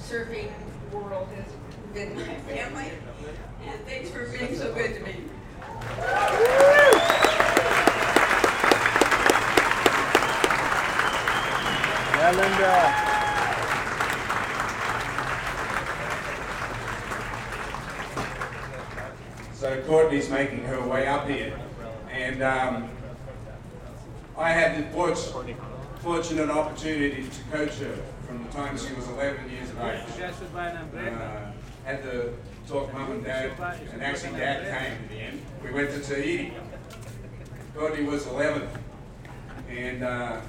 Surfing 0.00 0.50
world 0.92 1.28
has 1.36 1.52
been 1.94 2.16
my 2.16 2.34
family, 2.52 2.90
and 3.64 3.80
thanks 3.86 4.10
for 4.10 4.26
being 4.36 4.56
so 4.56 4.74
good 4.74 4.94
to 4.94 5.00
me. 5.00 5.14
Linda. 12.28 13.17
So 19.58 19.82
Courtney's 19.88 20.30
making 20.30 20.62
her 20.66 20.80
way 20.86 21.08
up 21.08 21.28
here, 21.28 21.58
and 22.12 22.44
um, 22.44 22.88
I 24.36 24.50
had 24.50 24.78
the 24.78 24.88
fortunate, 24.92 25.56
fortunate 25.98 26.48
opportunity 26.48 27.24
to 27.24 27.56
coach 27.56 27.74
her 27.78 27.96
from 28.24 28.44
the 28.44 28.50
time 28.52 28.78
she 28.78 28.94
was 28.94 29.08
11 29.08 29.50
years 29.50 29.68
of 29.70 29.80
age. 29.80 30.00
Uh, 30.96 31.50
had 31.84 32.04
to 32.04 32.34
talk 32.68 32.92
mum 32.92 33.10
and 33.10 33.24
dad, 33.24 33.50
and 33.92 34.00
actually 34.00 34.38
dad 34.38 34.62
came 34.62 34.96
in 35.02 35.08
the 35.08 35.24
end. 35.24 35.42
We 35.64 35.72
went 35.72 35.90
to 35.90 36.00
Tahiti. 36.02 36.52
Courtney 37.74 38.04
was 38.04 38.28
11, 38.28 38.62
and 39.70 40.04
uh, 40.04 40.40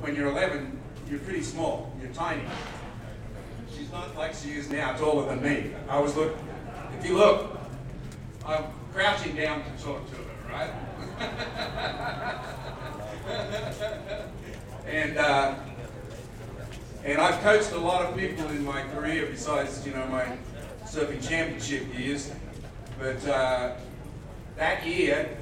when 0.00 0.16
you're 0.16 0.26
11, 0.26 0.76
you're 1.08 1.20
pretty 1.20 1.44
small, 1.44 1.94
you're 2.00 2.10
tiny. 2.10 2.42
She's 3.72 3.92
not 3.92 4.16
like 4.16 4.34
she 4.34 4.54
is 4.54 4.68
now, 4.70 4.96
taller 4.96 5.32
than 5.32 5.40
me. 5.40 5.70
I 5.88 6.00
was 6.00 6.16
look, 6.16 6.36
if 6.98 7.06
you 7.06 7.16
look, 7.16 7.61
I'm 8.46 8.64
crouching 8.92 9.36
down 9.36 9.62
to 9.64 9.82
talk 9.82 10.08
to 10.10 10.16
her, 10.16 10.24
right? 10.52 10.70
and 14.86 15.16
uh, 15.16 15.54
and 17.04 17.20
I've 17.20 17.40
coached 17.42 17.72
a 17.72 17.78
lot 17.78 18.06
of 18.06 18.16
people 18.16 18.48
in 18.48 18.64
my 18.64 18.82
career 18.82 19.26
besides, 19.26 19.84
you 19.84 19.92
know, 19.92 20.06
my 20.06 20.36
surfing 20.84 21.26
championship 21.26 21.82
years. 21.98 22.30
But 22.98 23.26
uh, 23.26 23.74
that 24.56 24.86
year, 24.86 25.36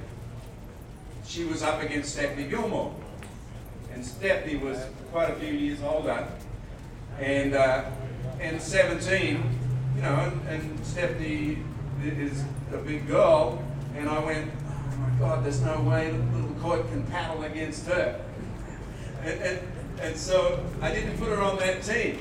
she 1.27 1.45
was 1.45 1.63
up 1.63 1.83
against 1.83 2.15
Stephanie 2.15 2.49
Gilmore. 2.49 2.95
And 3.93 4.05
Stephanie 4.05 4.57
was 4.57 4.79
quite 5.13 5.29
a 5.29 5.35
few 5.35 5.53
years 5.53 5.83
older. 5.83 6.27
And, 7.19 7.55
uh, 7.55 7.91
and 8.41 8.61
17, 8.61 9.43
you 9.97 10.03
know, 10.03 10.15
and, 10.15 10.49
and 10.49 10.87
Stephanie 10.87 11.59
is 12.05 12.45
a 12.73 12.79
big 12.79 13.07
girl. 13.07 13.63
And 13.97 14.09
I 14.09 14.25
went, 14.25 14.51
oh 14.67 14.97
my 14.99 15.19
God, 15.19 15.45
there's 15.45 15.61
no 15.61 15.81
way 15.83 16.11
the 16.11 16.39
little 16.39 16.57
Court 16.61 16.89
can 16.89 17.05
paddle 17.07 17.43
against 17.43 17.87
her. 17.87 18.21
And, 19.23 19.41
and, 19.41 19.59
and 20.01 20.17
so 20.17 20.65
I 20.81 20.93
didn't 20.93 21.19
put 21.19 21.29
her 21.29 21.41
on 21.41 21.59
that 21.59 21.83
team. 21.83 22.19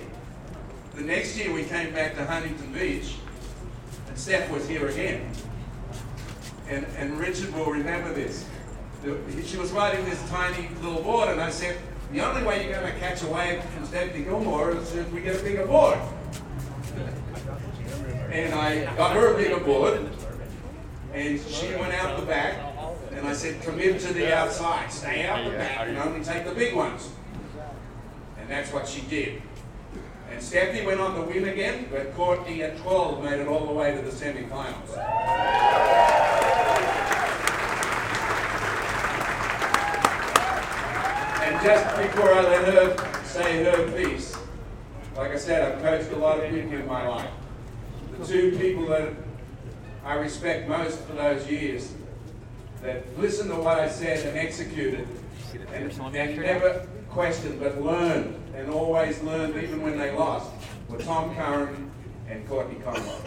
The 0.96 1.02
next 1.02 1.38
year 1.38 1.54
we 1.54 1.64
came 1.64 1.94
back 1.94 2.16
to 2.16 2.26
Huntington 2.26 2.74
Beach, 2.74 3.16
and 4.08 4.18
Steph 4.18 4.50
was 4.52 4.68
here 4.68 4.88
again. 4.88 5.30
And, 6.68 6.86
and 6.98 7.18
Richard 7.20 7.54
will 7.54 7.72
remember 7.72 8.14
this. 8.14 8.46
She 9.46 9.58
was 9.58 9.72
riding 9.72 10.04
this 10.06 10.22
tiny 10.30 10.70
little 10.82 11.02
board, 11.02 11.30
and 11.30 11.40
I 11.40 11.52
said, 11.52 11.78
the 12.12 12.22
only 12.22 12.44
way 12.44 12.66
you're 12.66 12.74
going 12.74 12.92
to 12.92 13.00
catch 13.00 13.22
a 13.22 13.28
wave 13.28 13.64
from 13.64 13.86
Stephanie 13.86 14.24
Gilmore 14.24 14.76
is 14.76 14.96
if 14.96 15.12
we 15.12 15.22
get 15.22 15.40
a 15.40 15.44
bigger 15.44 15.66
board. 15.66 16.00
And 18.32 18.54
I 18.54 18.86
got 18.96 19.16
her 19.16 19.34
a 19.34 19.38
bigger 19.38 19.60
board, 19.60 20.08
and 21.14 21.40
she 21.42 21.68
went 21.76 21.94
out 21.94 22.20
the 22.20 22.26
back, 22.26 22.60
and 23.12 23.28
I 23.28 23.34
said, 23.34 23.60
commit 23.64 24.00
to 24.02 24.14
the 24.14 24.32
outside, 24.36 24.92
stay 24.92 25.26
out 25.26 25.44
the 25.50 25.58
back, 25.58 25.88
and 25.88 25.98
only 25.98 26.24
take 26.24 26.46
the 26.46 26.54
big 26.54 26.76
ones. 26.76 27.10
And 28.40 28.48
that's 28.48 28.72
what 28.72 28.88
she 28.88 29.02
did. 29.02 29.42
And 30.32 30.40
Stephanie 30.42 30.86
went 30.86 31.00
on 31.00 31.16
to 31.16 31.22
win 31.22 31.50
again, 31.50 31.88
but 31.92 32.14
Courtney 32.16 32.62
at 32.62 32.78
12 32.78 33.24
made 33.24 33.40
it 33.40 33.48
all 33.48 33.66
the 33.66 33.74
way 33.74 33.96
to 33.96 34.02
the 34.02 34.12
semifinals. 34.12 34.96
And 41.42 41.64
just 41.66 41.98
before 41.98 42.32
I 42.32 42.42
let 42.44 42.74
her 42.74 43.24
say 43.26 43.64
her 43.64 43.92
piece, 43.92 44.38
like 45.18 45.32
I 45.32 45.38
said, 45.38 45.74
I've 45.74 45.82
coached 45.82 46.12
a 46.12 46.16
lot 46.16 46.38
of 46.38 46.50
people 46.52 46.74
in 46.74 46.86
my 46.86 47.08
life. 47.08 47.32
Two 48.26 48.58
people 48.60 48.88
that 48.88 49.14
I 50.04 50.16
respect 50.16 50.68
most 50.68 51.00
for 51.02 51.14
those 51.14 51.50
years, 51.50 51.94
that 52.82 53.18
listened 53.20 53.50
to 53.50 53.56
what 53.56 53.80
I 53.80 53.90
said 53.90 54.26
and 54.26 54.38
executed, 54.38 55.08
and, 55.74 55.92
and 56.16 56.38
never 56.38 56.88
questioned 57.10 57.60
but 57.60 57.82
learned, 57.82 58.36
and 58.56 58.70
always 58.70 59.22
learned 59.24 59.56
even 59.62 59.82
when 59.82 59.98
they 59.98 60.12
lost, 60.12 60.52
were 60.88 61.00
Tom 61.00 61.34
Curren 61.36 61.92
and 62.28 62.48
Courtney 62.48 62.80
Conlogue. 62.84 63.26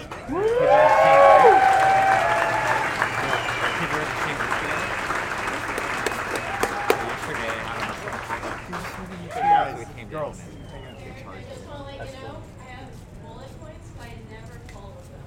Girls. 10.13 10.43
just 11.49 11.67
want 11.67 11.79
to 11.79 11.85
let 11.87 12.07
you 12.07 12.21
know, 12.21 12.43
I 12.61 12.65
have 12.65 12.89
bullet 13.25 13.61
points, 13.63 13.89
but 13.97 14.09
I 14.09 14.15
never 14.31 14.61
follow 14.69 14.93
them. 15.09 15.25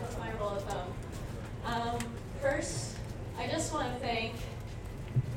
That's 0.00 0.18
my 0.18 0.30
rule 0.38 0.48
of 0.48 0.64
thumb. 0.64 0.94
Um, 1.66 1.98
first, 2.40 2.96
I 3.38 3.48
just 3.48 3.70
want 3.74 3.92
to 3.92 4.00
thank 4.00 4.32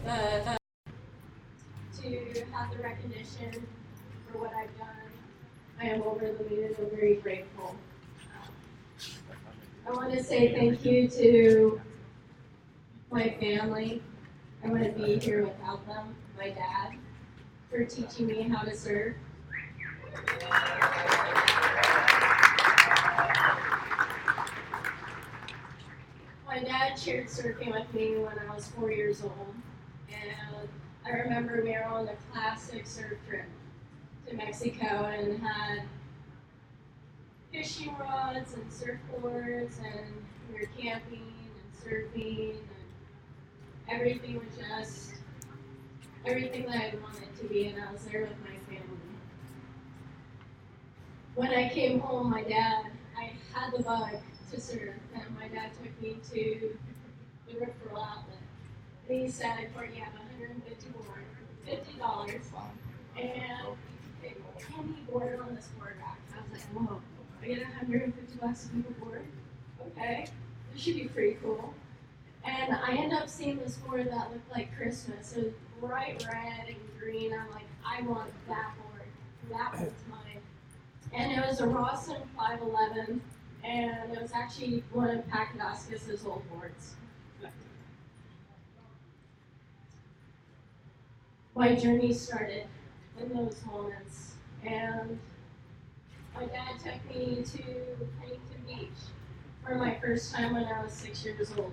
the, 0.06 0.42
the, 0.46 2.02
to 2.02 2.46
have 2.54 2.72
the 2.72 2.82
recognition 2.82 3.68
for 4.32 4.38
what 4.38 4.54
I've 4.54 4.78
done. 4.78 4.88
I 5.86 5.90
am 5.90 6.02
over 6.02 6.32
the 6.32 6.44
moon 6.50 6.64
and 6.64 6.92
very 6.94 7.14
grateful. 7.18 7.76
I 9.88 9.92
want 9.92 10.12
to 10.14 10.24
say 10.24 10.52
thank 10.52 10.84
you 10.84 11.08
to 11.10 11.80
my 13.12 13.30
family. 13.40 14.02
I 14.64 14.70
wouldn't 14.70 14.98
be 14.98 15.20
here 15.20 15.46
without 15.46 15.86
them. 15.86 16.16
My 16.40 16.50
dad, 16.50 16.96
for 17.70 17.86
teaching 17.86 18.26
me 18.26 18.42
how 18.50 18.64
to 18.64 18.76
surf. 18.76 19.14
My 26.48 26.64
dad 26.64 26.98
shared 26.98 27.28
surfing 27.28 27.72
with 27.72 27.94
me 27.94 28.16
when 28.18 28.40
I 28.40 28.56
was 28.56 28.66
four 28.70 28.92
years 28.92 29.22
old, 29.22 29.54
and 30.10 30.68
I 31.06 31.10
remember 31.12 31.62
we 31.64 31.74
were 31.74 31.84
on 31.84 32.08
a 32.08 32.16
classic 32.32 32.88
surf 32.88 33.20
trip 33.30 33.46
to 34.28 34.36
Mexico 34.36 35.06
and 35.06 35.42
had 35.42 35.84
fishing 37.52 37.96
rods 37.98 38.54
and 38.54 38.66
surfboards, 38.70 39.78
and 39.80 40.14
we 40.52 40.60
were 40.60 40.70
camping 40.78 41.34
and 41.44 41.84
surfing, 41.84 42.52
and 42.52 42.60
everything 43.88 44.36
was 44.36 44.58
just 44.58 45.16
everything 46.26 46.66
that 46.66 46.76
I 46.76 46.94
wanted 47.04 47.38
to 47.40 47.46
be, 47.46 47.68
and 47.68 47.82
I 47.82 47.92
was 47.92 48.04
there 48.06 48.22
with 48.22 48.40
my 48.42 48.58
family. 48.68 48.98
When 51.36 51.50
I 51.50 51.70
came 51.70 52.00
home, 52.00 52.30
my 52.32 52.44
dad, 52.44 52.86
I 53.18 53.32
had 53.54 53.74
the 53.74 53.84
bug 53.84 54.10
to 54.52 54.60
surf, 54.60 54.96
and 55.14 55.24
my 55.40 55.48
dad 55.48 55.72
took 55.82 56.02
me 56.02 56.18
to 56.32 56.78
the 57.48 57.54
referral 57.54 58.00
outlet. 58.00 58.38
And 59.08 59.22
he 59.22 59.30
said, 59.30 59.70
Courtney, 59.76 59.98
you 59.98 60.04
have 60.04 60.14
150 60.14 60.90
board, 60.90 61.06
fifty 61.66 62.00
dollars, 62.00 62.42
and 63.18 63.78
any 64.78 64.94
board 65.10 65.40
on 65.40 65.56
this 65.56 65.68
board 65.78 65.96
rack. 66.00 66.20
I 66.34 66.42
was 66.52 66.60
like, 66.60 66.90
whoa, 66.90 67.02
I 67.42 67.48
get 67.48 67.60
150 67.60 68.38
bucks 68.40 68.64
to 68.64 68.70
pick 68.70 68.90
a 68.90 69.06
board? 69.06 69.26
okay, 69.88 70.28
this 70.72 70.82
should 70.82 70.96
be 70.96 71.06
pretty 71.06 71.38
cool. 71.42 71.74
And 72.44 72.76
I 72.76 72.96
end 72.96 73.14
up 73.14 73.28
seeing 73.28 73.58
this 73.58 73.78
board 73.78 74.08
that 74.12 74.32
looked 74.32 74.52
like 74.52 74.76
Christmas. 74.78 75.36
It 75.36 75.46
was 75.46 75.54
bright 75.80 76.26
red 76.32 76.68
and 76.68 76.78
green. 77.00 77.34
I'm 77.34 77.50
like, 77.52 77.66
I 77.86 78.02
want 78.04 78.32
that 78.48 78.74
board. 78.78 79.08
That 79.50 79.80
one's 79.80 79.92
mine. 80.10 80.42
And 81.14 81.32
it 81.32 81.48
was 81.48 81.60
a 81.60 81.68
Rawson 81.68 82.18
511, 82.36 83.22
and 83.64 84.12
it 84.14 84.22
was 84.22 84.32
actually 84.34 84.84
one 84.92 85.10
of 85.10 85.26
Pakadakis' 85.28 86.26
old 86.26 86.44
boards. 86.52 86.96
My 91.56 91.74
journey 91.74 92.14
started 92.14 92.66
in 93.18 93.30
those 93.34 93.56
moments, 93.66 94.35
and 94.68 95.20
my 96.34 96.46
dad 96.46 96.80
took 96.84 97.16
me 97.16 97.44
to 97.44 97.64
Huntington 98.20 98.62
Beach 98.68 98.90
for 99.66 99.76
my 99.76 99.96
first 99.96 100.34
time 100.34 100.54
when 100.54 100.66
I 100.66 100.84
was 100.84 100.92
six 100.92 101.24
years 101.24 101.52
old. 101.58 101.72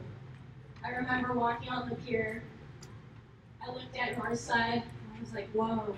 I 0.84 0.90
remember 0.90 1.32
walking 1.32 1.68
on 1.68 1.88
the 1.88 1.94
pier. 1.96 2.42
I 3.64 3.70
looked 3.70 3.96
at 3.96 4.16
Northside, 4.16 4.82
and 4.82 5.16
I 5.16 5.20
was 5.20 5.32
like, 5.32 5.50
whoa, 5.50 5.94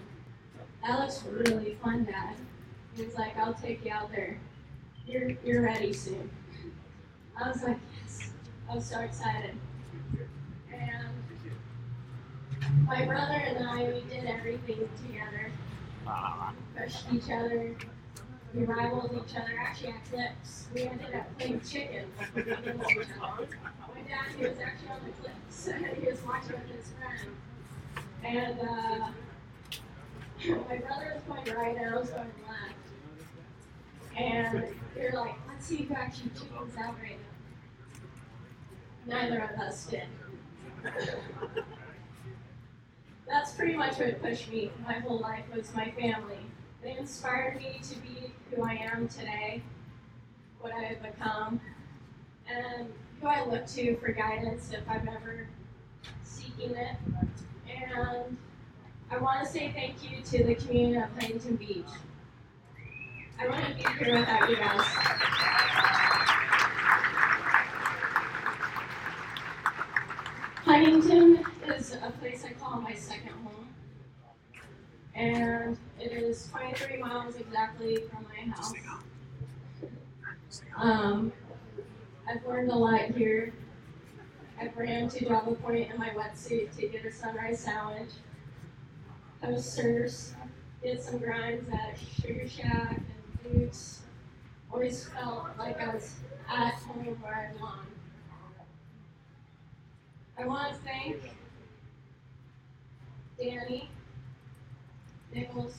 that 0.83 0.99
looks 0.99 1.23
really 1.25 1.77
fun, 1.83 2.05
Dad. 2.05 2.37
He 2.97 3.05
was 3.05 3.15
like, 3.15 3.37
I'll 3.37 3.55
take 3.55 3.85
you 3.85 3.93
out 3.93 4.11
there. 4.11 4.39
You're, 5.07 5.31
you're 5.45 5.63
ready 5.63 5.93
soon. 5.93 6.31
I 7.43 7.49
was 7.49 7.63
like, 7.63 7.79
yes. 8.03 8.31
I 8.71 8.77
was 8.77 8.85
so 8.85 9.01
excited. 9.01 9.55
And 10.73 11.09
my 12.87 13.05
brother 13.05 13.35
and 13.35 13.67
I, 13.67 13.85
we 13.85 14.03
did 14.09 14.25
everything 14.27 14.89
together. 15.05 15.51
Pushed 16.77 17.13
each 17.13 17.31
other. 17.31 17.77
We 18.55 18.65
rivaled 18.65 19.13
each 19.13 19.37
other. 19.37 19.53
Actually, 19.59 19.91
at 19.91 20.05
Cliffs, 20.11 20.67
we 20.75 20.83
ended 20.83 21.15
up 21.15 21.39
playing 21.39 21.61
chicken. 21.63 22.05
My 22.37 22.43
dad, 22.43 22.57
he 24.37 24.45
was 24.45 24.59
actually 24.59 24.89
on 24.91 25.01
the 25.05 25.13
Cliffs. 25.21 25.67
he 26.01 26.07
was 26.11 26.23
watching 26.25 26.53
with 26.53 26.71
his 26.77 26.93
friend. 26.99 27.37
And 28.23 28.61
uh, 28.61 29.09
my 30.69 30.77
brother 30.77 31.15
was 31.15 31.23
going 31.27 31.57
right 31.57 31.77
and 31.77 31.95
I 31.95 31.99
was 31.99 32.11
going 32.11 32.31
left. 32.49 32.75
And 34.17 34.65
we 34.97 35.03
were 35.03 35.13
like, 35.13 35.35
let's 35.49 35.67
see 35.67 35.83
who 35.83 35.95
actually 35.95 36.31
chickens 36.31 36.77
out 36.79 36.95
right 37.03 37.19
now. 39.07 39.21
Neither 39.21 39.41
of 39.43 39.61
us 39.61 39.87
did. 39.87 40.07
That's 43.27 43.53
pretty 43.53 43.75
much 43.75 43.99
what 43.99 44.21
pushed 44.23 44.51
me 44.51 44.71
my 44.87 44.95
whole 44.95 45.19
life 45.19 45.45
was 45.55 45.75
my 45.75 45.91
family. 45.93 46.39
They 46.83 46.97
inspired 46.97 47.57
me 47.57 47.81
to 47.83 47.97
be 48.01 48.33
who 48.51 48.63
I 48.63 48.75
am 48.75 49.09
today, 49.09 49.63
what 50.61 50.73
I 50.73 50.83
have 50.85 51.03
become, 51.03 51.61
and 52.47 52.93
who 53.21 53.27
I 53.27 53.45
look 53.47 53.67
to 53.69 53.97
for 53.97 54.13
guidance 54.13 54.71
if 54.73 54.89
I'm 54.89 55.09
ever 55.09 55.49
seeking 56.23 56.77
it. 56.77 56.97
And 57.67 58.37
I 59.11 59.19
want 59.19 59.45
to 59.45 59.51
say 59.51 59.73
thank 59.73 60.03
you 60.03 60.21
to 60.23 60.45
the 60.45 60.55
community 60.55 60.97
of 60.97 61.11
Huntington 61.13 61.57
Beach. 61.57 61.85
I 63.41 63.49
wouldn't 63.49 63.77
be 63.77 64.05
here 64.05 64.19
without 64.19 64.49
you 64.51 64.57
guys. 64.57 64.87
Huntington 70.65 71.45
is 71.69 71.93
a 71.93 72.13
my 72.83 72.95
second 72.95 73.31
home. 73.31 73.69
And 75.15 75.79
it 76.01 76.13
is 76.13 76.49
23 76.51 76.97
miles 76.99 77.37
exactly 77.37 77.99
from 78.11 78.27
my 78.29 78.53
house. 78.53 78.73
Um, 80.77 81.33
I've 82.29 82.45
learned 82.47 82.71
a 82.71 82.77
lot 82.77 83.01
here. 83.01 83.53
I've 84.61 84.77
ran 84.77 85.09
to 85.11 85.25
Java 85.25 85.55
Point 85.55 85.91
in 85.91 85.99
my 85.99 86.11
wetsuit 86.11 86.75
to 86.77 86.89
get 86.89 87.05
a 87.05 87.13
sunrise 87.13 87.61
sandwich. 87.61 88.11
I 89.43 89.51
was 89.51 89.65
surfs, 89.65 90.35
did 90.83 91.03
some 91.03 91.19
grinds 91.19 91.69
at 91.71 91.99
Sugar 91.99 92.49
Shack 92.49 92.97
and 92.97 93.53
Boots. 93.53 94.01
Always 94.73 95.09
felt 95.09 95.49
like 95.59 95.81
I 95.81 95.95
was 95.95 96.17
at 96.49 96.75
home 96.75 97.19
where 97.23 97.51
I 97.51 97.57
belong. 97.57 97.87
I 100.39 100.47
want 100.47 100.73
to 100.73 100.81
thank 100.81 101.23
Danny 103.39 103.89
Nichols. 105.35 105.75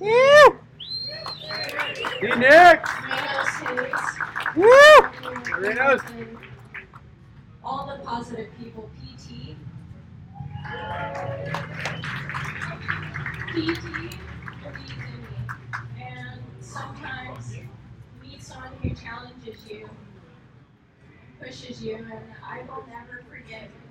Woo! 0.00 0.08
Hey, 0.08 0.48
Nick! 2.36 2.82
Renos 2.82 3.60
Hayes. 3.60 4.04
Woo! 4.56 5.00
Renos. 5.60 6.02
and 6.10 6.38
All 7.62 7.86
the 7.86 7.98
positive 8.04 8.48
people. 8.58 8.88
PT. 8.96 9.54
PT 13.50 13.52
believes 13.52 13.84
in 13.84 13.92
me. 13.92 14.10
And 16.00 16.40
sometimes 16.60 17.56
meet 18.22 18.42
someone 18.42 18.72
who 18.82 18.90
challenges 18.90 19.58
you, 19.68 19.88
pushes 21.40 21.82
you, 21.82 21.96
and 21.96 22.12
I 22.44 22.62
will 22.62 22.84
never 22.88 23.22
forget 23.28 23.30
when 23.34 23.42
he 23.42 23.48
told 23.48 23.87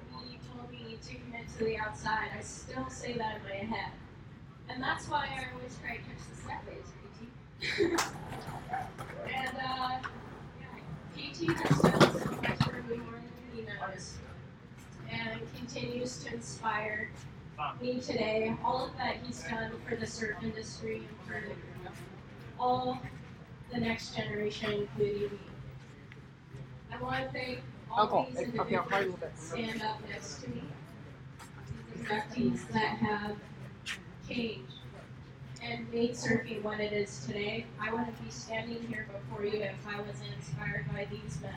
me 0.98 1.14
to 1.14 1.22
commit 1.24 1.48
to 1.58 1.64
the 1.64 1.78
outside. 1.78 2.30
I 2.38 2.42
still 2.42 2.90
say 2.90 3.14
that 3.14 3.38
in 3.38 3.44
my 3.44 3.76
head. 3.76 3.92
And 4.70 4.82
that's 4.82 5.08
why 5.10 5.28
I 5.28 5.54
always 5.54 5.78
try 5.82 5.98
to 5.98 6.02
catch 6.02 6.18
the 6.30 6.36
sideways, 6.44 6.88
PT. 7.14 8.02
and 9.34 9.58
uh, 9.58 10.00
PT 11.16 11.58
has 11.58 11.82
done 11.82 12.02
so 12.02 12.32
much 12.42 12.64
for 12.64 12.82
me 12.84 12.98
more 12.98 13.14
than 13.14 13.56
he 13.56 13.62
knows, 13.62 14.18
and 15.10 15.42
continues 15.56 16.24
to 16.24 16.34
inspire 16.34 17.10
me 17.82 18.00
today. 18.00 18.56
All 18.64 18.86
of 18.86 18.98
that 18.98 19.18
he's 19.24 19.44
done 19.44 19.72
for 19.88 19.96
the 19.96 20.06
surf 20.06 20.36
industry 20.44 20.98
and 20.98 21.28
for 21.28 21.42
all 22.60 23.00
the 23.74 23.80
next 23.80 24.16
generation, 24.16 24.72
including 24.82 25.22
me. 25.22 25.40
I 26.92 27.02
want 27.02 27.26
to 27.26 27.32
thank 27.32 27.60
all 27.92 28.28
these 28.30 28.38
okay, 28.38 28.52
you 28.54 28.62
a 28.62 28.66
individuals 28.66 29.20
that 29.20 29.40
stand 29.40 29.82
up 29.82 30.00
next 30.10 30.44
to 30.44 30.50
me, 30.50 30.56
these 30.62 30.77
inductees 32.08 32.68
that 32.70 32.98
have 32.98 33.36
changed 34.28 34.74
and 35.62 35.92
made 35.92 36.12
surfing 36.12 36.62
what 36.64 36.80
it 36.80 36.94
is 36.94 37.26
today. 37.26 37.66
I 37.82 37.92
wouldn't 37.92 38.24
be 38.24 38.30
standing 38.32 38.82
here 38.88 39.08
before 39.12 39.46
you 39.46 39.62
if 39.62 39.76
I 39.88 40.00
wasn't 40.00 40.30
inspired 40.38 40.86
by 40.92 41.08
these 41.12 41.40
men. 41.42 41.54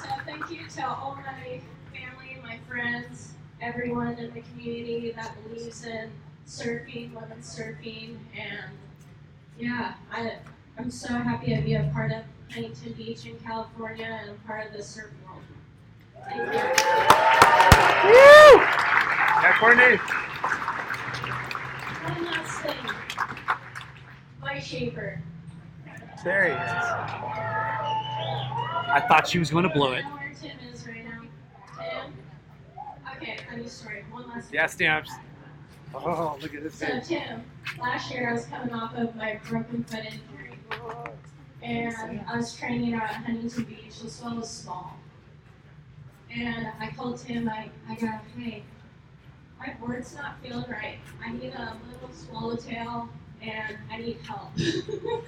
So 0.00 0.08
thank 0.24 0.50
you 0.50 0.68
to 0.68 0.86
all 0.86 1.16
my 1.16 1.60
family, 1.92 2.38
my 2.42 2.58
friends, 2.68 3.32
everyone 3.60 4.18
in 4.18 4.32
the 4.34 4.42
community 4.42 5.12
that 5.16 5.34
believes 5.42 5.84
in 5.84 6.10
surfing, 6.46 7.12
women's 7.14 7.58
surfing, 7.58 8.18
and 8.38 8.70
yeah, 9.58 9.94
I 10.12 10.36
I'm 10.78 10.90
so 10.90 11.08
happy 11.08 11.54
to 11.56 11.62
be 11.62 11.74
a 11.74 11.90
part 11.94 12.12
of 12.12 12.22
Huntington 12.52 12.92
Beach 12.94 13.26
in 13.26 13.38
California 13.40 14.06
and 14.22 14.30
a 14.30 14.34
part 14.46 14.66
of 14.66 14.72
the 14.72 14.82
surf 14.82 15.10
world. 15.26 15.42
Thank 16.24 16.38
you. 16.38 16.60
Woo! 18.08 18.60
Yeah, 19.42 19.56
Courtney. 19.58 19.96
One 22.06 22.24
last 22.24 22.60
thing. 22.62 22.86
My 24.40 24.58
shaper. 24.58 25.20
There 26.24 26.44
he 26.46 26.50
is. 26.50 26.58
I 28.88 29.04
thought 29.08 29.28
she 29.28 29.38
was 29.38 29.50
going 29.50 29.64
to 29.64 29.70
blow 29.70 29.92
it. 29.92 30.04
Where 30.04 30.32
Tim 30.40 30.56
is 30.72 30.86
right 30.86 31.04
now. 31.04 31.22
Tim? 31.78 32.12
Okay, 33.16 33.36
funny 33.48 33.68
story. 33.68 34.04
One 34.10 34.28
last 34.28 34.52
Yeah, 34.52 34.66
stamps. 34.66 35.10
Oh, 35.94 36.36
look 36.42 36.54
at 36.54 36.62
this 36.62 36.74
So. 36.74 37.00
Tim, 37.04 37.42
last 37.80 38.10
year 38.12 38.30
I 38.30 38.32
was 38.32 38.46
coming 38.46 38.74
off 38.74 38.94
of 38.96 39.14
my 39.16 39.38
broken 39.48 39.84
foot 39.84 40.04
injury, 40.04 40.58
and 41.62 42.20
I 42.28 42.36
was 42.36 42.54
training 42.56 42.94
out 42.94 43.04
at 43.04 43.24
Huntington 43.24 43.64
Beach. 43.64 44.00
This 44.02 44.20
one 44.20 44.38
was 44.38 44.50
small, 44.50 44.96
and 46.34 46.68
I 46.80 46.90
called 46.90 47.18
Tim. 47.18 47.48
I 47.48 47.70
I 47.88 47.94
go, 47.94 48.10
hey, 48.36 48.62
my 49.58 49.74
board's 49.80 50.14
not 50.14 50.36
feeling 50.42 50.70
right. 50.70 50.98
I 51.24 51.32
need 51.32 51.54
a 51.54 51.76
little 51.92 52.12
swallowtail, 52.12 53.08
and 53.42 53.78
I 53.90 53.98
need 53.98 54.18
help. 54.26 54.50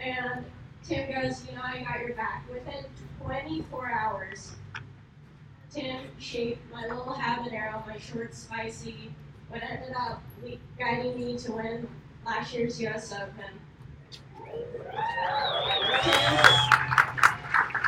and 0.00 0.44
Tim 0.82 1.10
goes, 1.10 1.46
you 1.48 1.54
know, 1.54 1.62
I 1.62 1.82
got 1.82 2.00
your 2.00 2.14
back. 2.14 2.44
Within 2.52 2.84
24 3.22 3.90
hours, 3.90 4.56
Tim 5.70 6.06
shaped 6.18 6.60
my 6.72 6.82
little 6.82 7.14
habanero, 7.14 7.86
my 7.86 7.98
short 7.98 8.34
spicy, 8.34 9.10
what 9.48 9.62
ended 9.62 9.94
up 9.96 10.22
guiding 10.78 11.18
me 11.18 11.38
to 11.38 11.52
win 11.52 11.88
last 12.26 12.52
year's 12.54 12.80
US 12.82 13.12
Open. 13.12 13.60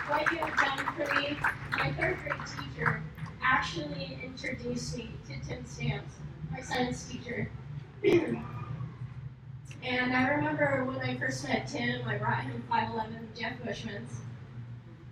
What 0.09 0.33
you 0.33 0.39
have 0.39 0.57
done 0.57 0.79
for 0.97 1.15
me, 1.15 1.37
my 1.73 1.93
third 1.93 2.19
grade 2.23 2.47
teacher 2.47 3.03
actually 3.43 4.19
introduced 4.25 4.97
me 4.97 5.11
to 5.29 5.39
Tim 5.49 5.65
Stamps, 5.65 6.15
my 6.51 6.61
science 6.61 7.07
teacher, 7.09 7.49
and 8.03 8.43
I 10.13 10.29
remember 10.29 10.85
when 10.85 11.01
I 11.01 11.17
first 11.17 11.47
met 11.47 11.69
Tim, 11.69 12.07
I 12.07 12.19
brought 12.19 12.43
him 12.43 12.63
5'11 12.71 13.35
Jeff 13.39 13.63
Bushman's, 13.65 14.21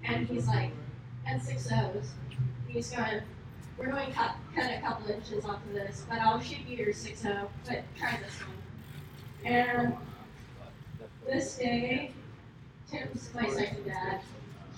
and 0.05 0.27
he's 0.27 0.49
like, 0.49 0.73
at 1.27 1.43
six 1.43 1.71
O's, 1.73 2.13
he's 2.67 2.91
going, 2.91 3.23
we're 3.79 3.91
going 3.91 4.09
to 4.09 4.13
cut, 4.13 4.35
cut 4.55 4.71
a 4.71 4.81
couple 4.81 5.11
inches 5.11 5.45
off 5.45 5.65
of 5.67 5.73
this, 5.73 6.05
but 6.09 6.19
I'll 6.19 6.41
shoot 6.41 6.67
you 6.67 6.77
your 6.77 6.93
six 6.93 7.25
O, 7.25 7.49
but 7.65 7.85
try 7.97 8.19
this 8.23 8.41
one. 8.41 8.57
And 9.45 9.95
this 11.27 11.57
day, 11.57 12.13
Tim's 12.91 13.31
my 13.35 13.49
second 13.49 13.85
dad. 13.85 14.21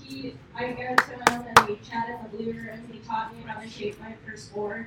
He, 0.03 0.35
I 0.55 0.69
go 0.69 0.95
to 0.95 1.33
him 1.33 1.45
and 1.57 1.69
we 1.69 1.77
chat 1.77 2.09
in 2.09 2.19
the 2.23 2.37
blue 2.37 2.53
room. 2.53 2.89
He 2.91 2.99
taught 3.01 3.35
me 3.37 3.43
how 3.45 3.61
to 3.61 3.69
shape 3.69 3.99
my 4.01 4.15
first 4.25 4.55
board, 4.55 4.87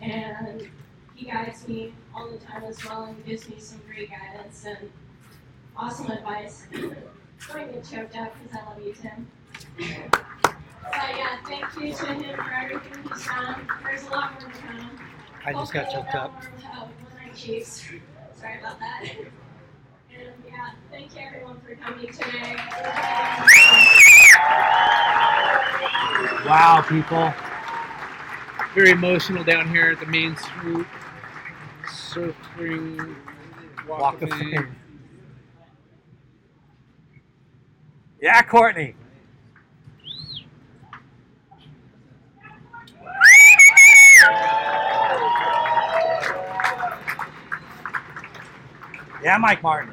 and 0.00 0.68
he 1.14 1.26
guides 1.26 1.66
me 1.66 1.94
all 2.14 2.28
the 2.30 2.38
time 2.38 2.64
as 2.64 2.84
well 2.84 3.04
and 3.04 3.24
gives 3.24 3.48
me 3.48 3.56
some 3.58 3.80
great 3.86 4.10
guidance 4.10 4.64
and 4.66 4.90
awesome 5.76 6.10
advice. 6.10 6.66
Don't 6.72 7.72
get 7.72 7.84
choked 7.84 8.16
up 8.16 8.32
because 8.42 8.58
I 8.58 8.68
love 8.68 8.82
you, 8.84 8.92
Tim. 8.92 9.26
But 10.82 11.16
yeah, 11.16 11.38
thank 11.46 11.64
you 11.80 11.92
to 11.94 12.06
him 12.06 12.36
for 12.36 12.52
everything 12.52 13.12
he's 13.12 13.26
done. 13.26 13.68
There's 13.84 14.04
a 14.04 14.10
lot 14.10 14.40
more 14.40 14.50
to 14.50 14.58
come. 14.58 15.00
I 15.44 15.52
just 15.52 15.72
got 15.72 15.90
choked 15.90 16.14
up. 16.14 16.42
lot 16.64 16.88
more 16.88 16.88
with, 17.26 17.66
Sorry 18.36 18.58
about 18.58 18.78
that. 18.80 19.04
And 20.18 20.28
yeah, 20.46 20.70
thank 20.90 21.14
you 21.14 21.20
everyone 21.26 21.60
for 21.60 21.74
coming 21.76 22.06
today. 22.12 22.56
Wow, 26.46 26.84
people. 26.88 27.34
Very 28.74 28.90
emotional 28.90 29.44
down 29.44 29.68
here 29.68 29.90
at 29.90 30.00
the 30.00 30.06
main 30.06 30.36
street. 30.36 30.86
Surfing 31.86 33.16
Walk, 33.88 34.00
Walk 34.00 34.22
of 34.22 34.30
of 34.30 34.38
Fame. 34.38 34.50
Fame. 34.50 34.76
Yeah, 38.20 38.42
Courtney. 38.42 38.94
Yeah, 49.22 49.38
Mike 49.38 49.62
Martin. 49.62 49.92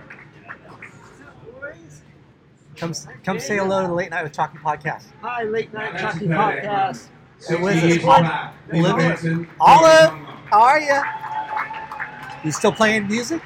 Come, 2.83 2.93
come 3.23 3.39
say 3.39 3.55
hello 3.55 3.81
to 3.81 3.87
the 3.87 3.93
Late 3.93 4.09
Night 4.09 4.23
with 4.23 4.33
Chalky 4.33 4.57
podcast. 4.57 5.03
Hi, 5.21 5.43
Late 5.43 5.71
Night 5.73 5.93
That's 5.93 6.15
Chucky 6.15 6.25
about 6.25 6.55
it. 6.57 6.63
Podcast. 6.65 7.07
It 7.49 7.61
was 7.61 7.73
Sixty 7.75 7.87
years 7.87 8.03
back. 8.03 8.53
Olive, 9.61 10.09
how 10.49 10.61
are 10.61 10.81
you? 10.81 11.01
You 12.43 12.51
still 12.51 12.73
playing 12.73 13.07
music? 13.07 13.41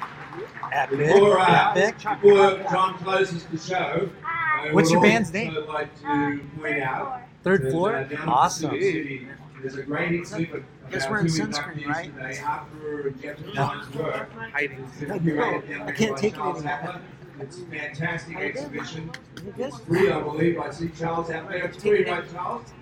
Epic, 0.72 0.98
Before, 0.98 1.38
uh, 1.38 1.70
epic. 1.76 1.98
before 2.20 2.56
John 2.68 2.98
closes 2.98 3.44
the 3.44 3.58
show, 3.58 4.10
I 4.24 4.70
What's 4.72 4.88
would 4.88 4.94
your 4.94 5.02
band's 5.02 5.32
name? 5.32 5.54
like 5.68 5.94
to 6.00 6.40
point 6.60 6.82
out 6.82 7.22
Third 7.44 7.62
that, 7.62 7.70
floor? 7.70 7.94
uh, 7.94 8.08
Awesome. 8.26 8.70
Pacific 8.70 8.92
City, 8.92 9.28
There's 9.62 9.76
a 9.76 9.82
great 9.84 10.14
exhibit 10.14 10.64
Guess 10.90 11.08
we're 11.08 11.20
in 11.20 11.26
sunscreen, 11.26 11.86
right? 11.86 12.12
today 12.12 12.38
after 12.38 13.10
Jeff 13.22 13.38
No. 13.54 13.82
Work. 14.02 14.30
Hiding. 14.52 14.90
It's 15.00 15.10
I 15.12 15.92
can't 15.92 16.16
take 16.16 16.34
it 16.34 16.40
anymore. 16.40 17.00
Atlas. 17.40 17.56
It's 17.56 17.62
a 17.62 17.66
fantastic 17.66 18.36
exhibition. 18.36 19.10
It's 19.56 19.78
free, 19.80 20.10
I 20.10 20.20
believe. 20.20 20.58
I 20.58 20.70
see 20.70 20.88
Charles 20.90 21.30
out 21.30 21.48
there. 21.48 21.64
It's 21.64 21.82
free, 21.82 22.04
right, 22.04 22.24
Charles? 22.32 22.72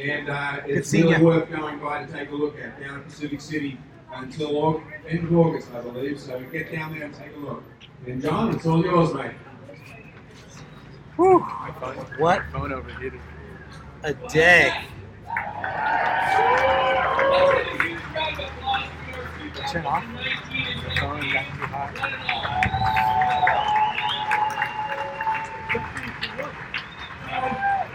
And 0.00 0.28
uh, 0.28 0.60
it's 0.66 0.88
seeing 0.88 1.06
really 1.06 1.18
ya. 1.18 1.24
worth 1.24 1.50
going 1.50 1.78
by 1.80 2.04
to 2.04 2.12
take 2.12 2.30
a 2.30 2.34
look 2.34 2.58
at 2.58 2.80
down 2.80 3.00
at 3.00 3.04
Pacific 3.04 3.40
City 3.40 3.78
until 4.14 4.50
Aug- 4.52 4.82
end 5.08 5.24
of 5.24 5.36
August, 5.36 5.68
I 5.74 5.80
believe. 5.80 6.20
So 6.20 6.40
get 6.52 6.70
down 6.72 6.92
there 6.94 7.04
and 7.04 7.14
take 7.14 7.34
a 7.34 7.38
look. 7.38 7.62
And 8.06 8.22
John, 8.22 8.54
it's 8.54 8.64
all 8.66 8.82
yours, 8.84 9.12
mate. 9.14 9.32
Whew. 11.16 11.40
What 12.18 12.42
Phone 12.52 12.72
overheated. 12.72 13.20
a 14.04 14.14
day. 14.28 14.84
Turn 19.72 19.84
off. 19.84 20.04
Phone 20.98 21.20
got 21.32 21.44
too 21.44 21.66
hot. 21.66 21.94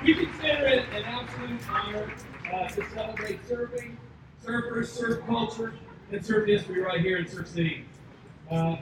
We 0.03 0.13
consider 0.15 0.67
it 0.67 0.85
an 0.93 1.03
absolute 1.05 1.61
honor 1.69 2.13
to 2.75 2.83
celebrate 2.89 3.47
surfing, 3.47 3.95
surfers, 4.43 4.87
surf 4.87 5.23
culture, 5.27 5.73
and 6.11 6.25
surf 6.25 6.47
history 6.47 6.81
right 6.81 7.01
here 7.01 7.17
in 7.17 7.27
Surf 7.27 7.47
City. 7.47 7.85
Uh, 8.49 8.77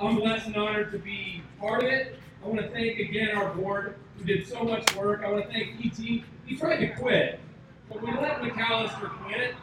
I'm 0.00 0.16
blessed 0.16 0.46
and 0.46 0.56
honored 0.56 0.92
to 0.92 0.98
be 0.98 1.42
part 1.60 1.82
of 1.82 1.90
it. 1.90 2.18
I 2.42 2.48
want 2.48 2.60
to 2.60 2.68
thank 2.70 2.98
again 2.98 3.36
our 3.36 3.52
board 3.54 3.96
who 4.16 4.24
did 4.24 4.46
so 4.46 4.62
much 4.62 4.94
work. 4.96 5.22
I 5.24 5.30
want 5.30 5.46
to 5.46 5.52
thank 5.52 5.78
PT. 5.78 6.24
He 6.46 6.56
tried 6.56 6.78
to 6.78 6.88
quit, 6.94 7.40
but 7.88 8.00
we 8.00 8.12
let 8.12 8.40
McAllister 8.40 9.10
quit. 9.24 9.54